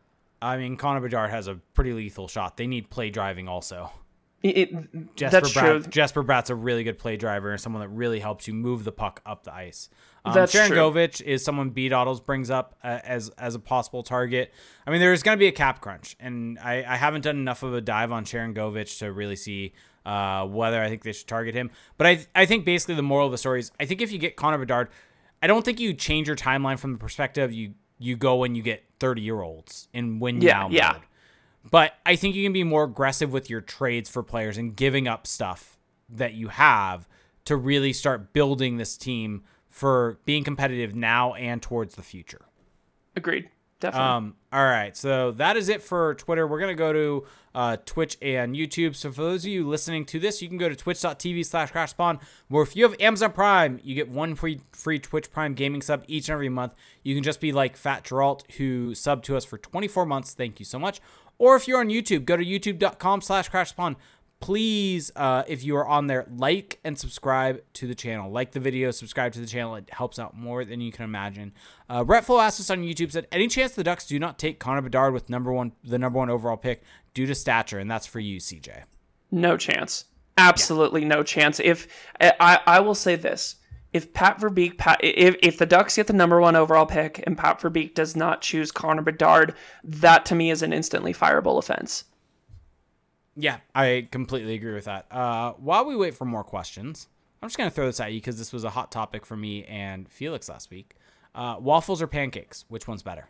I 0.40 0.56
mean, 0.56 0.76
Connor 0.76 1.00
Bedard 1.00 1.30
has 1.30 1.48
a 1.48 1.56
pretty 1.74 1.92
lethal 1.92 2.28
shot. 2.28 2.56
They 2.56 2.66
need 2.66 2.90
play 2.90 3.10
driving 3.10 3.48
also. 3.48 3.90
It, 4.40 5.16
Jesper 5.16 5.40
that's 5.40 5.52
Bratt, 5.52 5.82
true. 5.82 5.90
Jesper 5.90 6.22
Bratt's 6.22 6.48
a 6.48 6.54
really 6.54 6.84
good 6.84 6.96
play 6.96 7.16
driver 7.16 7.50
and 7.50 7.60
someone 7.60 7.82
that 7.82 7.88
really 7.88 8.20
helps 8.20 8.46
you 8.46 8.54
move 8.54 8.84
the 8.84 8.92
puck 8.92 9.20
up 9.26 9.42
the 9.42 9.52
ice. 9.52 9.88
Um, 10.24 10.32
that's 10.32 10.52
Sharon 10.52 10.68
true. 10.70 10.78
Govich 10.78 11.20
is 11.20 11.44
someone 11.44 11.70
B 11.70 11.88
Doddles 11.88 12.24
brings 12.24 12.48
up 12.48 12.76
uh, 12.84 13.00
as 13.02 13.30
as 13.30 13.56
a 13.56 13.58
possible 13.58 14.04
target. 14.04 14.52
I 14.86 14.92
mean, 14.92 15.00
there's 15.00 15.24
going 15.24 15.36
to 15.36 15.40
be 15.40 15.48
a 15.48 15.52
cap 15.52 15.80
crunch, 15.80 16.16
and 16.20 16.56
I, 16.60 16.84
I 16.86 16.96
haven't 16.96 17.22
done 17.22 17.36
enough 17.36 17.64
of 17.64 17.74
a 17.74 17.80
dive 17.80 18.12
on 18.12 18.24
Sharangovich 18.24 19.00
to 19.00 19.12
really 19.12 19.36
see 19.36 19.72
uh, 20.06 20.46
whether 20.46 20.80
I 20.80 20.88
think 20.88 21.02
they 21.02 21.12
should 21.12 21.26
target 21.26 21.56
him. 21.56 21.70
But 21.96 22.06
I 22.06 22.26
I 22.36 22.46
think 22.46 22.64
basically 22.64 22.94
the 22.94 23.02
moral 23.02 23.26
of 23.26 23.32
the 23.32 23.38
story 23.38 23.58
is 23.58 23.72
I 23.80 23.86
think 23.86 24.00
if 24.00 24.12
you 24.12 24.18
get 24.18 24.36
Connor 24.36 24.58
Bedard, 24.58 24.88
I 25.42 25.48
don't 25.48 25.64
think 25.64 25.80
you 25.80 25.94
change 25.94 26.28
your 26.28 26.36
timeline 26.36 26.78
from 26.78 26.92
the 26.92 26.98
perspective 26.98 27.52
you 27.52 27.74
you 27.98 28.16
go 28.16 28.36
when 28.36 28.54
you 28.54 28.62
get 28.62 28.84
30 29.00 29.22
year 29.22 29.40
olds 29.40 29.88
in 29.92 30.20
win 30.20 30.40
Yeah, 30.40 30.52
now 30.54 30.68
yeah. 30.70 30.92
mode. 30.92 31.02
But 31.70 31.94
I 32.06 32.16
think 32.16 32.34
you 32.34 32.44
can 32.44 32.52
be 32.52 32.64
more 32.64 32.84
aggressive 32.84 33.32
with 33.32 33.50
your 33.50 33.60
trades 33.60 34.08
for 34.08 34.22
players 34.22 34.56
and 34.56 34.74
giving 34.74 35.06
up 35.06 35.26
stuff 35.26 35.76
that 36.08 36.34
you 36.34 36.48
have 36.48 37.08
to 37.44 37.56
really 37.56 37.92
start 37.92 38.32
building 38.32 38.76
this 38.78 38.96
team 38.96 39.42
for 39.68 40.18
being 40.24 40.44
competitive 40.44 40.94
now 40.94 41.34
and 41.34 41.60
towards 41.60 41.94
the 41.96 42.02
future. 42.02 42.42
Agreed. 43.16 43.50
Definitely. 43.80 44.08
Um, 44.08 44.34
all 44.52 44.64
right, 44.64 44.96
so 44.96 45.30
that 45.32 45.56
is 45.56 45.68
it 45.68 45.82
for 45.82 46.14
Twitter. 46.14 46.46
We're 46.48 46.58
gonna 46.58 46.74
go 46.74 46.92
to 46.92 47.26
uh, 47.54 47.76
Twitch 47.84 48.18
and 48.20 48.56
YouTube. 48.56 48.96
So 48.96 49.12
for 49.12 49.22
those 49.22 49.44
of 49.44 49.50
you 49.50 49.68
listening 49.68 50.04
to 50.06 50.18
this, 50.18 50.42
you 50.42 50.48
can 50.48 50.58
go 50.58 50.68
to 50.68 50.74
twitch.tv 50.74 51.46
slash 51.46 51.70
crash 51.70 51.96
pond, 51.96 52.18
where 52.48 52.64
if 52.64 52.74
you 52.74 52.82
have 52.82 53.00
Amazon 53.00 53.30
Prime, 53.32 53.78
you 53.84 53.94
get 53.94 54.08
one 54.08 54.34
free 54.34 54.60
free 54.72 54.98
Twitch 54.98 55.30
Prime 55.30 55.54
gaming 55.54 55.80
sub 55.80 56.02
each 56.08 56.28
and 56.28 56.34
every 56.34 56.48
month. 56.48 56.74
You 57.04 57.14
can 57.14 57.22
just 57.22 57.40
be 57.40 57.52
like 57.52 57.76
Fat 57.76 58.04
Geralt, 58.04 58.50
who 58.52 58.92
subbed 58.92 59.22
to 59.24 59.36
us 59.36 59.44
for 59.44 59.58
24 59.58 60.06
months. 60.06 60.34
Thank 60.34 60.58
you 60.58 60.64
so 60.64 60.78
much. 60.78 61.00
Or 61.38 61.54
if 61.54 61.68
you're 61.68 61.78
on 61.78 61.88
YouTube, 61.88 62.24
go 62.24 62.36
to 62.36 62.44
youtube.com 62.44 63.20
slash 63.20 63.48
crash 63.48 63.74
pond 63.76 63.94
please 64.40 65.10
uh, 65.16 65.42
if 65.48 65.64
you 65.64 65.76
are 65.76 65.86
on 65.86 66.06
there 66.06 66.26
like 66.30 66.78
and 66.84 66.98
subscribe 66.98 67.60
to 67.72 67.86
the 67.86 67.94
channel 67.94 68.30
like 68.30 68.52
the 68.52 68.60
video 68.60 68.90
subscribe 68.90 69.32
to 69.32 69.40
the 69.40 69.46
channel 69.46 69.74
it 69.74 69.88
helps 69.90 70.18
out 70.18 70.36
more 70.36 70.64
than 70.64 70.80
you 70.80 70.92
can 70.92 71.04
imagine 71.04 71.52
uh, 71.88 72.04
Retful 72.04 72.42
asked 72.42 72.60
us 72.60 72.70
on 72.70 72.82
youtube 72.82 73.10
said 73.10 73.26
any 73.32 73.48
chance 73.48 73.72
the 73.72 73.84
ducks 73.84 74.06
do 74.06 74.18
not 74.18 74.38
take 74.38 74.58
connor 74.58 74.82
bedard 74.82 75.12
with 75.12 75.28
number 75.28 75.52
one 75.52 75.72
the 75.82 75.98
number 75.98 76.18
one 76.18 76.30
overall 76.30 76.56
pick 76.56 76.82
due 77.14 77.26
to 77.26 77.34
stature 77.34 77.78
and 77.78 77.90
that's 77.90 78.06
for 78.06 78.20
you 78.20 78.38
cj 78.38 78.84
no 79.30 79.56
chance. 79.56 80.04
Absolutely 80.36 81.04
no 81.04 81.22
chance. 81.22 81.60
If 81.60 81.88
I, 82.20 82.60
I 82.66 82.80
will 82.80 82.94
say 82.94 83.16
this. 83.16 83.56
If 83.92 84.12
Pat 84.12 84.38
Verbeek, 84.38 84.76
Pat, 84.76 85.00
if, 85.02 85.36
if 85.42 85.58
the 85.58 85.66
Ducks 85.66 85.96
get 85.96 86.06
the 86.06 86.12
number 86.12 86.40
one 86.40 86.56
overall 86.56 86.86
pick 86.86 87.24
and 87.26 87.38
Pat 87.38 87.60
Verbeek 87.60 87.94
does 87.94 88.14
not 88.14 88.42
choose 88.42 88.70
Connor 88.70 89.02
Bedard, 89.02 89.54
that 89.82 90.26
to 90.26 90.34
me 90.34 90.50
is 90.50 90.62
an 90.62 90.74
instantly 90.74 91.14
fireable 91.14 91.58
offense. 91.58 92.04
Yeah, 93.40 93.58
I 93.74 94.08
completely 94.10 94.54
agree 94.54 94.74
with 94.74 94.86
that. 94.86 95.06
Uh, 95.12 95.52
while 95.52 95.84
we 95.84 95.94
wait 95.94 96.14
for 96.14 96.24
more 96.24 96.42
questions, 96.42 97.06
I'm 97.40 97.48
just 97.48 97.56
going 97.56 97.70
to 97.70 97.74
throw 97.74 97.86
this 97.86 98.00
at 98.00 98.12
you 98.12 98.18
because 98.20 98.36
this 98.36 98.52
was 98.52 98.64
a 98.64 98.70
hot 98.70 98.90
topic 98.90 99.24
for 99.24 99.36
me 99.36 99.64
and 99.66 100.08
Felix 100.10 100.48
last 100.48 100.70
week. 100.70 100.96
Uh, 101.36 101.56
waffles 101.60 102.02
or 102.02 102.08
pancakes? 102.08 102.64
Which 102.68 102.88
one's 102.88 103.02
better? 103.04 103.28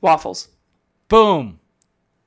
Waffles. 0.00 0.48
Boom. 1.08 1.60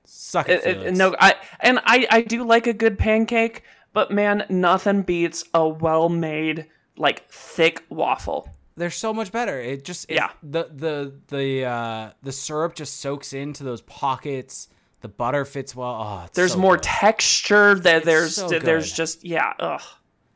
Suck 0.05 0.47
it, 0.49 0.63
It- 0.63 0.77
it- 0.87 0.93
no, 0.95 1.15
I 1.19 1.35
and 1.61 1.79
I 1.83 2.05
I 2.11 2.21
do 2.21 2.43
like 2.43 2.67
a 2.67 2.73
good 2.73 2.99
pancake, 2.99 3.63
but 3.93 4.11
man, 4.11 4.45
nothing 4.49 5.01
beats 5.01 5.43
a 5.55 5.67
well-made 5.67 6.67
like 6.97 7.27
thick 7.31 7.83
waffle. 7.89 8.47
They're 8.77 8.91
so 8.91 9.13
much 9.13 9.31
better. 9.31 9.59
It 9.59 9.83
just 9.83 10.05
it, 10.11 10.15
Yeah. 10.15 10.29
The 10.43 10.69
the 10.71 11.13
the 11.35 11.65
uh, 11.65 12.11
the 12.21 12.31
syrup 12.31 12.75
just 12.75 12.97
soaks 12.99 13.33
into 13.33 13.63
those 13.63 13.81
pockets. 13.81 14.67
The 15.05 15.09
butter 15.09 15.45
fits 15.45 15.75
well. 15.75 16.01
Oh, 16.01 16.23
it's 16.25 16.35
There's 16.35 16.53
so 16.53 16.57
more 16.57 16.77
good. 16.77 16.81
texture. 16.83 17.75
There, 17.75 17.99
there's 17.99 18.33
so 18.37 18.47
there's 18.49 18.91
just 18.91 19.23
yeah. 19.23 19.53
Ugh. 19.59 19.81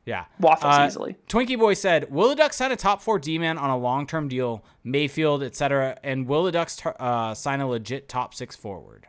Yeah. 0.05 0.25
Waffles 0.39 0.75
Uh, 0.75 0.85
easily. 0.85 1.17
Twinkie 1.27 1.57
Boy 1.57 1.73
said, 1.73 2.11
"Will 2.11 2.29
the 2.29 2.35
Ducks 2.35 2.57
sign 2.57 2.71
a 2.71 2.75
top 2.75 3.01
four 3.01 3.17
D 3.17 3.39
man 3.39 3.57
on 3.57 3.71
a 3.71 3.77
long 3.79 4.05
term 4.05 4.27
deal, 4.27 4.63
Mayfield, 4.83 5.41
etc., 5.41 5.97
and 6.03 6.27
will 6.27 6.43
the 6.43 6.51
Ducks 6.51 6.75
t- 6.75 6.89
uh, 6.99 7.33
sign 7.33 7.61
a 7.61 7.67
legit 7.67 8.07
top 8.07 8.35
six 8.35 8.55
forward? 8.55 9.07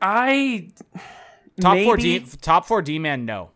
I 0.00 0.70
Top 1.60 1.78
four 1.78 1.96
D 1.96 2.18
top 2.40 2.66
four 2.66 2.82
D 2.82 2.98
man, 2.98 3.24
no. 3.24 3.50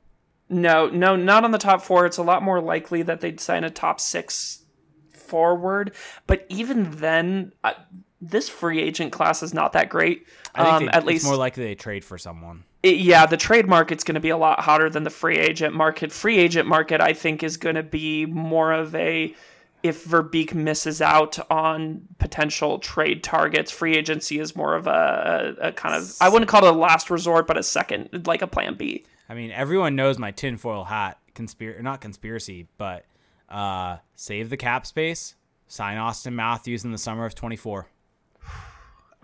No, 0.49 0.89
no, 0.89 1.17
not 1.17 1.43
on 1.43 1.51
the 1.51 1.59
top 1.59 1.83
four. 1.83 2.07
It's 2.07 2.19
a 2.19 2.23
lot 2.23 2.45
more 2.45 2.61
likely 2.61 3.03
that 3.03 3.21
they'd 3.21 3.41
sign 3.41 3.65
a 3.65 3.71
top 3.71 3.99
six 3.99 4.65
forward. 5.13 5.97
But 6.29 6.47
even 6.49 6.93
then, 6.93 7.55
uh, 7.65 7.73
this 8.21 8.49
free 8.49 8.81
agent 8.81 9.13
class 9.13 9.43
is 9.43 9.53
not 9.53 9.73
that 9.75 9.89
great. 9.89 10.27
I 10.55 10.63
think 10.65 10.75
Um, 10.75 10.83
they- 10.85 10.89
at 10.91 10.97
it's 10.99 11.07
least, 11.07 11.25
more 11.27 11.37
likely 11.37 11.65
they 11.65 11.75
trade 11.75 12.05
for 12.05 12.17
someone. 12.19 12.65
it- 12.83 12.97
yeah, 12.97 13.27
the 13.27 13.37
trade 13.37 13.67
market's 13.69 14.05
going 14.05 14.15
to 14.15 14.21
be 14.21 14.31
a 14.31 14.37
lot 14.37 14.61
hotter 14.61 14.89
than 14.89 15.03
the 15.05 15.11
free 15.11 15.37
agent 15.37 15.75
market. 15.75 16.13
Free 16.13 16.39
agent 16.39 16.67
market, 16.69 17.01
I 17.01 17.13
think, 17.13 17.43
is 17.43 17.57
going 17.57 17.75
to 17.77 17.83
be 17.83 18.25
more 18.27 18.73
of 18.73 18.95
a 18.95 19.35
if 19.83 20.05
Verbeek 20.07 20.53
misses 20.55 21.01
out 21.01 21.39
on 21.51 22.01
potential 22.19 22.79
trade 22.81 23.23
targets, 23.23 23.71
free 23.71 23.95
agency 23.97 24.41
is 24.41 24.57
more 24.57 24.75
of 24.75 24.87
a, 24.89 25.55
a, 25.61 25.69
a 25.69 25.73
kind 25.73 25.95
of 25.95 26.13
I 26.21 26.29
wouldn't 26.29 26.49
call 26.49 26.65
it 26.65 26.75
a 26.75 26.77
last 26.77 27.09
resort, 27.11 27.47
but 27.47 27.57
a 27.57 27.63
second, 27.63 28.27
like 28.27 28.43
a 28.43 28.47
plan 28.49 28.75
B. 28.75 29.05
I 29.29 29.35
mean, 29.35 29.51
everyone 29.53 29.95
knows 29.95 30.19
my 30.19 30.31
tinfoil 30.33 30.85
hat 30.85 31.19
conspiracy, 31.35 31.83
not 31.83 32.01
conspiracy, 32.01 32.67
but 32.79 33.05
uh, 33.49 33.99
save 34.17 34.51
the 34.51 34.57
cap 34.57 34.87
space. 34.87 35.35
Sign 35.69 35.99
Auston 35.99 36.33
Matthews 36.33 36.85
in 36.85 36.91
the 36.91 36.99
summer 36.99 37.25
of 37.27 37.35
24. 37.37 37.87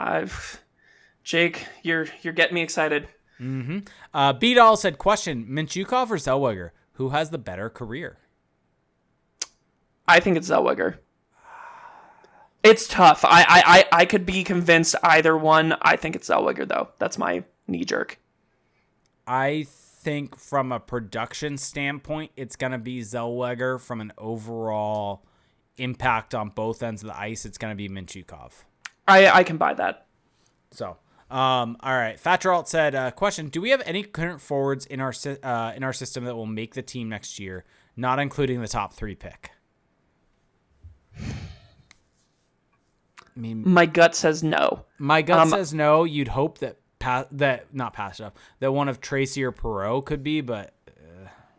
I've 0.02 0.62
Jake, 1.22 1.66
you're 1.82 2.06
you're 2.22 2.32
getting 2.32 2.54
me 2.54 2.62
excited. 2.62 3.08
Uh, 4.12 4.32
B 4.32 4.54
Doll 4.54 4.76
said, 4.76 4.98
"Question: 4.98 5.46
Mintyukov 5.46 6.10
or 6.10 6.16
Zellweger? 6.16 6.70
Who 6.94 7.10
has 7.10 7.30
the 7.30 7.38
better 7.38 7.70
career?" 7.70 8.18
I 10.06 10.20
think 10.20 10.36
it's 10.36 10.50
Zellweger. 10.50 10.98
It's 12.62 12.86
tough. 12.86 13.24
I, 13.24 13.42
I, 13.42 13.62
I, 13.66 13.84
I 14.00 14.04
could 14.04 14.24
be 14.26 14.44
convinced 14.44 14.94
either 15.02 15.36
one. 15.36 15.74
I 15.82 15.96
think 15.96 16.14
it's 16.16 16.28
Zellweger 16.28 16.66
though. 16.66 16.88
That's 16.98 17.18
my 17.18 17.44
knee 17.66 17.84
jerk. 17.84 18.18
I 19.26 19.66
think 19.68 20.36
from 20.36 20.72
a 20.72 20.80
production 20.80 21.58
standpoint, 21.58 22.32
it's 22.36 22.56
gonna 22.56 22.78
be 22.78 23.00
Zellweger. 23.00 23.80
From 23.80 24.00
an 24.00 24.12
overall 24.18 25.24
impact 25.76 26.34
on 26.34 26.50
both 26.50 26.82
ends 26.82 27.02
of 27.02 27.08
the 27.08 27.18
ice, 27.18 27.44
it's 27.44 27.58
gonna 27.58 27.76
be 27.76 27.88
Mintyukov. 27.88 28.64
I 29.08 29.26
I 29.28 29.44
can 29.44 29.56
buy 29.56 29.74
that. 29.74 30.06
So, 30.70 30.96
Um, 31.30 31.76
all 31.80 31.94
right. 31.94 32.18
Fatralt 32.22 32.68
said, 32.68 32.94
uh, 32.94 33.10
question: 33.10 33.48
Do 33.48 33.60
we 33.60 33.70
have 33.70 33.82
any 33.86 34.02
current 34.02 34.40
forwards 34.40 34.86
in 34.86 35.00
our 35.00 35.12
uh, 35.42 35.72
in 35.74 35.82
our 35.82 35.92
system 35.92 36.24
that 36.24 36.36
will 36.36 36.46
make 36.46 36.74
the 36.74 36.82
team 36.82 37.08
next 37.08 37.38
year, 37.38 37.64
not 37.96 38.18
including 38.18 38.60
the 38.60 38.68
top 38.68 38.92
three 38.94 39.14
pick? 39.14 39.50
I 41.18 41.22
mean, 43.40 43.62
My 43.66 43.86
gut 43.86 44.14
says 44.14 44.42
no. 44.42 44.84
my 44.98 45.22
gut 45.22 45.38
Um, 45.38 45.48
says 45.50 45.72
no. 45.72 46.04
You'd 46.04 46.28
hope 46.28 46.58
that 46.58 46.76
pa- 46.98 47.26
that 47.32 47.74
not 47.74 47.94
pass 47.94 48.20
up 48.20 48.36
that 48.60 48.72
one 48.72 48.88
of 48.88 49.00
Tracey 49.00 49.42
or 49.42 49.52
Perreault 49.52 50.04
could 50.04 50.22
be, 50.22 50.42
but 50.42 50.74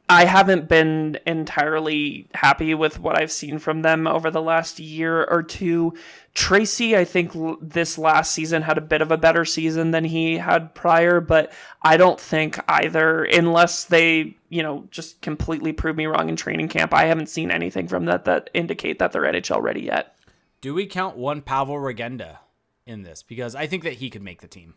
I 0.09 0.25
haven't 0.25 0.67
been 0.67 1.17
entirely 1.25 2.27
happy 2.33 2.73
with 2.73 2.99
what 2.99 3.17
I've 3.17 3.31
seen 3.31 3.57
from 3.57 3.81
them 3.83 4.05
over 4.05 4.29
the 4.29 4.41
last 4.41 4.77
year 4.77 5.23
or 5.23 5.41
two. 5.41 5.93
Tracey, 6.33 6.95
I 6.97 7.05
think 7.05 7.35
l- 7.35 7.57
this 7.61 7.97
last 7.97 8.33
season 8.33 8.63
had 8.63 8.77
a 8.77 8.81
bit 8.81 9.01
of 9.01 9.11
a 9.11 9.17
better 9.17 9.45
season 9.45 9.91
than 9.91 10.03
he 10.03 10.37
had 10.37 10.75
prior, 10.75 11.21
but 11.21 11.53
I 11.81 11.95
don't 11.97 12.19
think 12.19 12.59
either, 12.67 13.23
unless 13.23 13.85
they, 13.85 14.35
you 14.49 14.61
know, 14.61 14.87
just 14.91 15.21
completely 15.21 15.71
prove 15.71 15.95
me 15.95 16.05
wrong 16.05 16.27
in 16.27 16.35
training 16.35 16.67
camp. 16.67 16.93
I 16.93 17.05
haven't 17.05 17.29
seen 17.29 17.49
anything 17.49 17.87
from 17.87 18.05
that 18.05 18.25
that 18.25 18.49
indicate 18.53 18.99
that 18.99 19.13
they're 19.13 19.23
NHL 19.23 19.61
ready 19.61 19.83
yet. 19.83 20.15
do 20.61 20.73
we 20.73 20.85
count 20.85 21.17
one 21.17 21.41
Pavel 21.41 21.75
Regenda 21.75 22.39
in 22.85 23.03
this? 23.03 23.23
Because 23.23 23.55
I 23.55 23.67
think 23.67 23.83
that 23.83 23.93
he 23.93 24.09
could 24.09 24.21
make 24.21 24.41
the 24.41 24.47
team. 24.47 24.75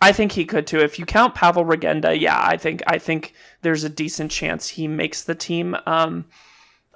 I 0.00 0.12
think 0.12 0.32
he 0.32 0.44
could 0.44 0.66
too. 0.66 0.78
If 0.80 0.98
you 0.98 1.06
count 1.06 1.34
Pavel 1.34 1.64
Regenda, 1.64 2.18
yeah, 2.18 2.40
I 2.42 2.56
think 2.56 2.82
I 2.86 2.98
think 2.98 3.34
there's 3.62 3.84
a 3.84 3.88
decent 3.88 4.30
chance 4.30 4.68
he 4.68 4.88
makes 4.88 5.22
the 5.22 5.34
team. 5.34 5.76
Um, 5.86 6.24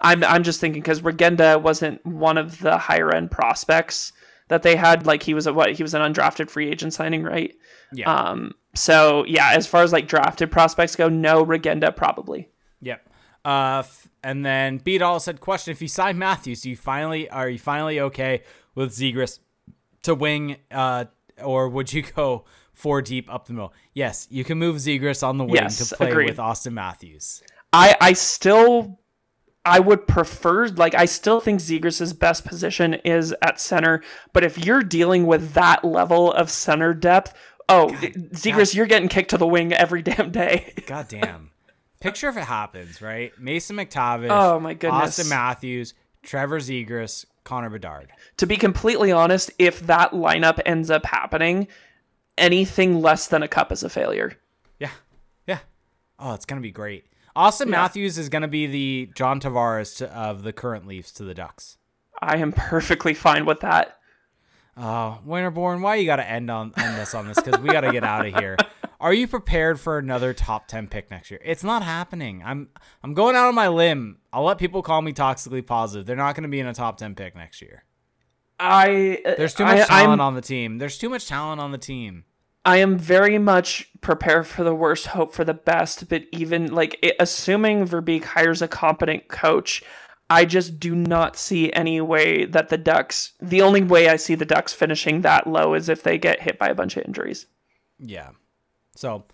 I'm 0.01 0.25
I'm 0.25 0.43
just 0.43 0.61
thinking 0.61 0.83
because 0.83 1.03
Regenda 1.03 1.61
wasn't 1.61 2.05
one 2.05 2.39
of 2.39 2.59
the 2.61 2.77
higher 2.77 3.15
end 3.15 3.31
prospects 3.31 4.13
that 4.49 4.63
they 4.63 4.77
had. 4.77 5.07
Like 5.07 5.23
he 5.23 5.35
was 5.35 5.47
a 5.47 5.53
what 5.53 5.73
he 5.73 5.83
was 5.83 5.95
an 5.95 6.03
undrafted 6.03 6.51
free 6.51 6.69
agent 6.69 6.95
signing, 6.95 7.23
right? 7.23 7.55
Yeah. 7.93 8.13
Um, 8.13 8.55
so 8.75 9.25
yeah, 9.27 9.53
as 9.53 9.67
far 9.67 9.83
as 9.83 9.93
like 9.93 10.09
drafted 10.09 10.51
prospects 10.51 10.97
go, 10.97 11.09
no 11.09 11.45
Regenda 11.45 11.95
probably. 11.95 12.51
Yep. 12.81 13.09
Uh, 13.45 13.79
f- 13.85 14.09
and 14.23 14.45
then 14.45 14.79
Beat 14.79 15.03
All 15.03 15.21
said, 15.21 15.41
"Question: 15.41 15.73
If 15.73 15.81
you 15.81 15.89
sign 15.89 16.19
Matthews, 16.19 16.63
do 16.63 16.71
you 16.71 16.77
finally 16.77 17.29
are 17.31 17.49
you 17.49 17.59
finally 17.59 18.01
okay 18.01 18.43
with 18.75 18.91
Zegras 18.91 19.39
to 20.03 20.15
wing, 20.15 20.57
uh, 20.71 21.07
or 21.43 21.69
would 21.69 21.93
you 21.93 22.03
go 22.03 22.45
four 22.77 23.03
deep 23.03 23.29
up 23.33 23.47
the 23.47 23.53
middle? 23.55 23.73
Yes, 23.93 24.29
you 24.31 24.45
can 24.45 24.59
move 24.59 24.77
Zegras 24.77 25.27
on 25.27 25.39
the 25.39 25.45
wing 25.45 25.57
Yes, 25.57 25.89
to 25.89 25.97
play 25.97 26.11
agreed. 26.11 26.29
with 26.31 26.37
Auston 26.39 26.73
Matthews. 26.73 27.43
I 27.73 27.97
I 28.01 28.13
still 28.13 29.01
I 29.65 29.81
would 29.81 30.07
prefer 30.07 30.69
like 30.69 30.95
I 30.95 31.07
still 31.07 31.41
think 31.41 31.59
Zegras' 31.61 32.17
best 32.17 32.45
position 32.45 32.95
is 32.95 33.35
at 33.43 33.59
center, 33.61 34.03
but 34.33 34.45
if 34.45 34.65
you're 34.65 34.83
dealing 34.85 35.27
with 35.27 35.55
that 35.55 35.85
level 35.85 36.33
of 36.33 36.51
center 36.51 36.95
depth, 36.95 37.35
oh 37.69 37.89
Zegras, 37.91 38.75
you're 38.77 38.87
getting 38.87 39.09
kicked 39.09 39.31
to 39.31 39.39
the 39.39 39.47
wing 39.47 39.73
every 39.73 40.03
damn 40.11 40.31
day. 40.31 40.73
God 40.87 41.09
damn. 41.09 41.51
Picture 41.99 42.29
if 42.29 42.37
it 42.37 42.45
happens, 42.45 43.03
right? 43.03 43.33
Mason 43.41 43.75
McTavish. 43.75 44.29
Oh, 44.31 44.61
my 44.61 44.75
goodness. 44.75 45.19
Auston 45.19 45.31
Matthews, 45.31 45.95
Trevor 46.23 46.61
Zegras, 46.61 47.25
Connor 47.43 47.71
Bedard. 47.71 48.11
to 48.37 48.47
be 48.47 48.57
completely 48.59 49.11
honest, 49.11 49.51
if 49.59 49.81
that 49.87 50.13
lineup 50.13 50.61
ends 50.67 50.91
up 50.91 51.07
happening, 51.07 51.67
anything 52.39 53.01
less 53.01 53.29
than 53.29 53.43
a 53.43 53.49
cup 53.49 53.73
is 53.73 53.83
a 53.83 53.89
failure. 53.89 54.37
Yeah, 54.79 54.91
yeah. 55.47 55.61
Oh, 56.19 56.35
it's 56.35 56.47
gonna 56.47 56.61
be 56.61 56.71
great. 56.71 57.07
Auston 57.37 57.69
Matthews 57.69 58.19
is 58.19 58.29
gonna 58.29 58.49
be 58.49 58.67
the 58.67 59.11
John 59.15 59.41
Tavares 59.41 59.97
to, 59.99 60.11
of 60.17 60.43
the 60.43 60.53
current 60.53 60.87
Leafs 60.87 61.13
to 61.13 61.25
the 61.25 61.35
Ducks. 61.35 61.77
I 62.21 62.39
am 62.39 62.53
perfectly 62.53 63.15
fine 63.15 63.45
with 63.45 63.61
that. 63.61 63.99
Oh, 64.77 65.21
Winterborn, 65.27 65.81
why 65.81 65.95
you 65.97 66.05
got 66.05 66.17
to 66.17 66.29
end 66.29 66.51
on 66.51 66.73
end 66.77 66.99
this 66.99 67.15
on 67.15 67.27
this? 67.27 67.41
Because 67.41 67.61
we 67.61 67.71
got 67.71 67.81
to 67.81 67.93
get 67.93 68.05
out 68.05 68.27
of 68.27 68.35
here. 68.35 68.59
Are 69.01 69.13
you 69.13 69.27
prepared 69.27 69.81
for 69.81 69.99
another 69.99 70.35
top 70.35 70.69
ten 70.69 70.87
pick 70.87 71.11
next 71.11 71.31
year? 71.31 71.41
It's 71.43 71.65
not 71.65 71.83
happening. 71.83 72.43
I'm 72.45 72.69
I'm 73.03 73.15
going 73.15 73.37
out 73.37 73.49
on 73.49 73.55
my 73.55 73.69
limb. 73.69 74.19
I'll 74.33 74.45
let 74.45 74.59
people 74.59 74.83
call 74.83 75.01
me 75.01 75.13
toxically 75.15 75.65
positive. 75.65 76.07
They're 76.07 76.17
not 76.17 76.35
going 76.35 76.43
to 76.43 76.49
be 76.49 76.61
in 76.61 76.67
a 76.67 76.75
top 76.75 76.99
ten 76.99 77.15
pick 77.15 77.35
next 77.35 77.63
year. 77.63 77.85
I 78.59 79.21
uh, 79.25 79.35
There's 79.37 79.55
too 79.55 79.65
much 79.65 79.81
I, 79.91 80.03
talent 80.03 80.21
I'm, 80.21 80.27
on 80.27 80.35
the 80.35 80.41
team. 80.41 80.79
There's 80.79 80.99
too 80.99 81.09
much 81.09 81.27
talent 81.27 81.61
on 81.61 81.73
the 81.73 81.79
team. 81.79 82.25
I 82.65 82.79
am 82.79 82.99
very 82.99 83.39
much 83.39 83.89
prepared 84.01 84.47
for 84.47 84.65
the 84.65 84.75
worst, 84.75 85.07
hope 85.07 85.33
for 85.33 85.45
the 85.45 85.55
best. 85.55 86.09
But 86.09 86.25
even 86.33 86.75
like 86.75 86.99
it, 87.03 87.15
assuming 87.21 87.87
Verbeek 87.87 88.25
hires 88.25 88.61
a 88.61 88.69
competent 88.69 89.29
coach, 89.29 89.85
I 90.29 90.45
just 90.45 90.81
do 90.81 90.95
not 90.95 91.37
see 91.37 91.73
any 91.73 92.01
way 92.01 92.45
that 92.47 92.69
the 92.69 92.79
Ducks. 92.79 93.35
The 93.41 93.63
only 93.63 93.83
way 93.83 94.09
I 94.09 94.17
see 94.17 94.35
the 94.35 94.45
Ducks 94.45 94.73
finishing 94.73 95.21
that 95.21 95.47
low 95.47 95.75
is 95.75 95.89
if 95.89 96.03
they 96.03 96.19
get 96.19 96.43
hit 96.43 96.59
by 96.59 96.69
a 96.69 96.75
bunch 96.75 96.97
of 96.97 97.05
injuries. 97.05 97.47
Yeah. 98.01 98.31
So, 98.97 99.25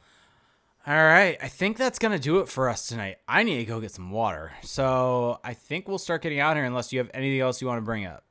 all 0.86 0.94
right. 0.94 1.39
I 1.40 1.49
think 1.49 1.78
that's 1.78 1.99
going 1.99 2.12
to 2.12 2.23
do 2.23 2.40
it 2.40 2.49
for 2.49 2.69
us 2.69 2.86
tonight. 2.86 3.16
I 3.27 3.44
need 3.44 3.59
to 3.59 3.65
go 3.65 3.81
get 3.81 3.93
some 3.93 4.11
water. 4.11 4.53
So, 4.62 5.40
I 5.43 5.55
think 5.55 5.89
we'll 5.89 5.99
start 5.99 6.23
getting 6.23 6.40
out 6.40 6.57
here 6.57 6.66
unless 6.66 6.93
you 6.93 6.99
have 6.99 7.11
anything 7.15 7.40
else 7.40 7.62
you 7.62 7.66
want 7.66 7.78
to 7.78 7.82
bring 7.82 8.05
up. 8.05 8.24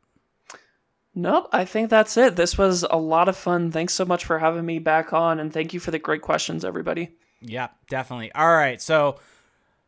Nope, 1.13 1.49
I 1.51 1.65
think 1.65 1.89
that's 1.89 2.15
it. 2.15 2.35
This 2.35 2.57
was 2.57 2.85
a 2.89 2.97
lot 2.97 3.27
of 3.27 3.35
fun. 3.35 3.71
Thanks 3.71 3.93
so 3.93 4.05
much 4.05 4.23
for 4.23 4.39
having 4.39 4.65
me 4.65 4.79
back 4.79 5.11
on, 5.11 5.39
and 5.39 5.51
thank 5.51 5.73
you 5.73 5.79
for 5.79 5.91
the 5.91 5.99
great 5.99 6.21
questions, 6.21 6.63
everybody. 6.63 7.09
Yeah, 7.41 7.67
definitely. 7.89 8.31
All 8.33 8.53
right. 8.53 8.81
So, 8.81 9.19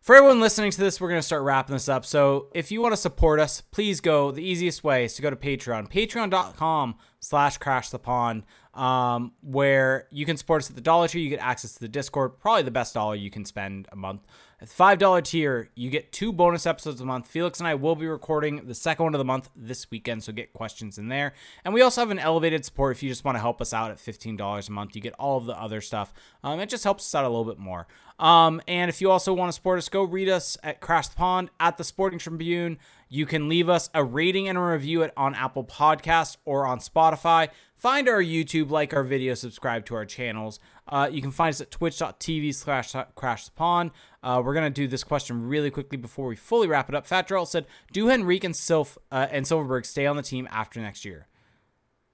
for 0.02 0.16
everyone 0.16 0.42
listening 0.42 0.72
to 0.72 0.80
this, 0.80 1.00
we're 1.00 1.08
going 1.08 1.20
to 1.22 1.26
start 1.26 1.44
wrapping 1.44 1.76
this 1.76 1.88
up. 1.88 2.06
So, 2.06 2.48
if 2.54 2.72
you 2.72 2.82
want 2.82 2.92
to 2.92 2.98
support 2.98 3.40
us, 3.40 3.62
please 3.62 4.02
go. 4.02 4.32
The 4.32 4.44
easiest 4.44 4.84
way 4.84 5.06
is 5.06 5.14
to 5.16 5.22
go 5.22 5.30
to 5.30 5.36
Patreon, 5.36 5.90
patreon.com 5.90 6.96
slash 7.22 7.58
crash 7.58 7.90
the 7.90 8.00
pond, 8.00 8.44
um, 8.74 9.32
where 9.42 10.08
you 10.12 10.26
can 10.26 10.36
support 10.36 10.64
us 10.64 10.70
at 10.70 10.76
the 10.76 10.82
Dollar 10.82 11.08
Tree. 11.08 11.22
You 11.22 11.30
get 11.30 11.40
access 11.40 11.74
to 11.76 11.80
the 11.80 11.88
Discord, 11.88 12.38
probably 12.40 12.64
the 12.64 12.72
best 12.72 12.94
dollar 12.96 13.16
you 13.16 13.30
can 13.30 13.46
spend 13.46 13.88
a 13.94 13.96
month. 13.96 14.26
At 14.64 14.70
the 14.70 14.76
$5 14.76 15.24
tier, 15.26 15.70
you 15.76 15.90
get 15.90 16.14
two 16.14 16.32
bonus 16.32 16.66
episodes 16.66 17.02
a 17.02 17.06
month. 17.06 17.28
Felix 17.28 17.60
and 17.60 17.68
I 17.68 17.76
will 17.76 17.98
be 17.98 18.08
recording 18.08 18.66
the 18.66 18.74
second 18.74 19.04
one 19.04 19.14
of 19.14 19.18
the 19.18 19.26
month 19.26 19.50
this 19.58 19.92
weekend, 19.92 20.24
so 20.24 20.32
get 20.32 20.54
questions 20.54 20.98
in 20.98 21.10
there. 21.10 21.34
And 21.66 21.74
we 21.74 21.82
also 21.82 22.00
have 22.00 22.12
an 22.12 22.20
elevated 22.20 22.64
support 22.64 22.96
if 22.96 23.04
you 23.04 23.10
just 23.10 23.26
want 23.26 23.36
to 23.36 23.42
help 23.42 23.60
us 23.60 23.74
out 23.74 23.92
at 23.92 23.98
$15 23.98 24.70
a 24.70 24.72
month. 24.72 24.96
You 24.96 25.02
get 25.02 25.16
all 25.20 25.38
of 25.38 25.48
the 25.48 25.62
other 25.62 25.82
stuff. 25.82 26.14
Um, 26.46 26.62
it 26.62 26.70
just 26.70 26.86
helps 26.86 27.04
us 27.04 27.14
out 27.14 27.26
a 27.26 27.28
little 27.28 27.44
bit 27.44 27.60
more. 27.60 27.88
Um, 28.24 28.62
and 28.70 28.88
if 28.88 29.02
you 29.02 29.12
also 29.12 29.34
want 29.34 29.50
to 29.50 29.54
support 29.54 29.80
us, 29.80 29.90
go 29.90 30.02
read 30.02 30.30
us 30.30 30.58
at 30.64 30.80
Crash 30.80 31.10
the 31.10 31.16
Pond 31.18 31.50
at 31.60 31.78
the 31.78 31.84
Sporting 31.84 32.20
Tribune. 32.20 32.78
You 33.10 33.26
can 33.26 33.50
leave 33.50 33.68
us 33.68 33.90
a 33.94 34.02
rating 34.02 34.48
and 34.48 34.58
a 34.58 34.62
review 34.62 35.02
it 35.02 35.12
on 35.18 35.36
Apple 35.36 35.66
Podcasts 35.66 36.38
or 36.46 36.66
on 36.66 36.80
Spotify. 36.80 37.50
Find 37.76 38.08
our 38.08 38.24
YouTube, 38.24 38.72
like 38.72 38.94
our 38.94 39.04
video, 39.04 39.34
subscribe 39.34 39.86
to 39.88 39.96
our 39.96 40.06
channels. 40.06 40.58
Uh, 40.88 41.10
you 41.12 41.22
can 41.22 41.32
find 41.32 41.50
us 41.50 41.60
at 41.60 41.70
twitch.tv 41.70 42.56
slash 42.56 42.96
crash 43.16 43.44
the 43.44 43.52
pond. 43.52 43.92
Uh, 44.24 44.42
we're 44.44 44.54
going 44.54 44.74
to 44.74 44.82
do 44.82 44.88
this 44.88 45.04
question 45.04 45.46
really 45.46 45.70
quickly 45.70 45.98
before 45.98 46.28
we 46.28 46.38
fully 46.38 46.70
wrap 46.70 46.88
it 46.88 46.96
up. 46.96 47.06
Fat 47.06 47.28
Jarl 47.28 47.46
said, 47.46 47.66
Do 47.92 48.10
Henrique 48.10 48.46
and, 48.46 48.56
Silf, 48.56 48.98
uh, 49.12 49.28
and 49.32 49.46
Silfverberg 49.46 49.86
stay 49.86 50.06
on 50.06 50.16
the 50.16 50.24
team 50.24 50.48
after 50.50 50.80
next 50.80 51.04
year? 51.04 51.28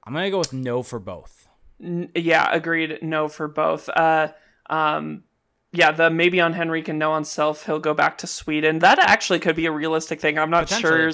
I'm 0.04 0.14
going 0.14 0.26
to 0.26 0.32
go 0.32 0.40
with 0.40 0.54
no 0.54 0.82
for 0.82 0.98
both. 0.98 1.48
Yeah, 1.80 2.50
agreed. 2.52 2.98
No 3.04 3.28
for 3.28 3.48
both. 3.48 3.90
Uh, 3.90 4.30
um, 4.72 5.24
yeah, 5.72 5.92
the 5.92 6.10
maybe 6.10 6.42
on 6.42 6.56
Henrique 6.56 6.88
and 6.88 6.98
no 6.98 7.12
on 7.12 7.24
Self. 7.24 7.66
He'll 7.66 7.80
go 7.80 7.94
back 7.94 8.18
to 8.20 8.28
Sweden. 8.28 8.80
That 8.80 8.98
actually 8.98 9.38
could 9.38 9.56
be 9.56 9.68
a 9.68 9.72
realistic 9.72 10.20
thing. 10.20 10.40
I'm 10.40 10.50
not 10.50 10.68
sure. 10.68 11.12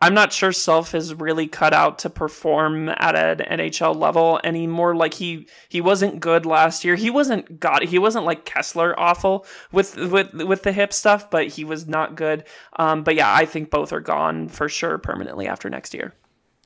I'm 0.00 0.14
not 0.14 0.32
sure 0.32 0.52
Self 0.52 0.94
is 0.94 1.12
really 1.12 1.46
cut 1.46 1.74
out 1.74 1.98
to 2.00 2.10
perform 2.10 2.88
at 2.88 3.14
an 3.14 3.58
NHL 3.58 3.94
level 3.94 4.40
anymore. 4.42 4.96
Like 4.96 5.12
he 5.12 5.48
he 5.68 5.82
wasn't 5.82 6.18
good 6.18 6.46
last 6.46 6.82
year. 6.82 6.96
He 6.96 7.10
wasn't 7.10 7.60
god. 7.60 7.82
He 7.82 7.98
wasn't 7.98 8.24
like 8.24 8.46
Kesler 8.46 8.94
awful 8.96 9.44
with 9.70 9.96
with 9.96 10.32
with 10.32 10.62
the 10.62 10.72
hip 10.72 10.94
stuff, 10.94 11.28
but 11.28 11.48
he 11.48 11.64
was 11.64 11.86
not 11.86 12.16
good. 12.16 12.44
Um, 12.76 13.02
but 13.02 13.16
yeah, 13.16 13.34
I 13.34 13.44
think 13.44 13.68
both 13.68 13.92
are 13.92 14.00
gone 14.00 14.48
for 14.48 14.70
sure 14.70 14.96
permanently 14.96 15.46
after 15.46 15.68
next 15.68 15.92
year. 15.92 16.14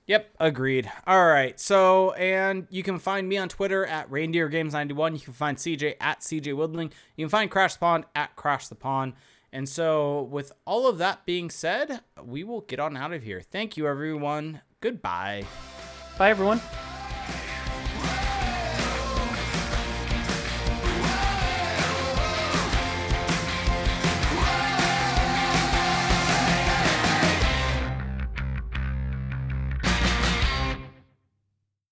Yep, 0.06 0.34
agreed. 0.38 0.90
All 1.06 1.26
right. 1.26 1.58
So, 1.58 2.12
and 2.12 2.66
you 2.70 2.82
can 2.82 2.98
find 2.98 3.26
me 3.26 3.38
on 3.38 3.48
Twitter 3.48 3.86
at 3.86 4.10
Reindeer 4.10 4.48
Games 4.48 4.74
91. 4.74 5.14
You 5.14 5.20
can 5.20 5.32
find 5.32 5.56
CJ 5.56 5.94
at 5.98 6.20
CJ 6.20 6.54
Woodling. 6.54 6.92
You 7.16 7.24
can 7.24 7.30
find 7.30 7.50
Crash 7.50 7.74
the 7.74 7.80
Pond 7.80 8.04
at 8.14 8.36
Crash 8.36 8.68
the 8.68 8.74
Pond. 8.74 9.14
And 9.50 9.68
so, 9.68 10.22
with 10.22 10.52
all 10.66 10.88
of 10.88 10.98
that 10.98 11.24
being 11.24 11.48
said, 11.48 12.00
we 12.22 12.44
will 12.44 12.62
get 12.62 12.80
on 12.80 12.96
out 12.96 13.12
of 13.12 13.22
here. 13.22 13.40
Thank 13.40 13.76
you, 13.76 13.86
everyone. 13.86 14.60
Goodbye. 14.80 15.44
Bye, 16.18 16.30
everyone. 16.30 16.60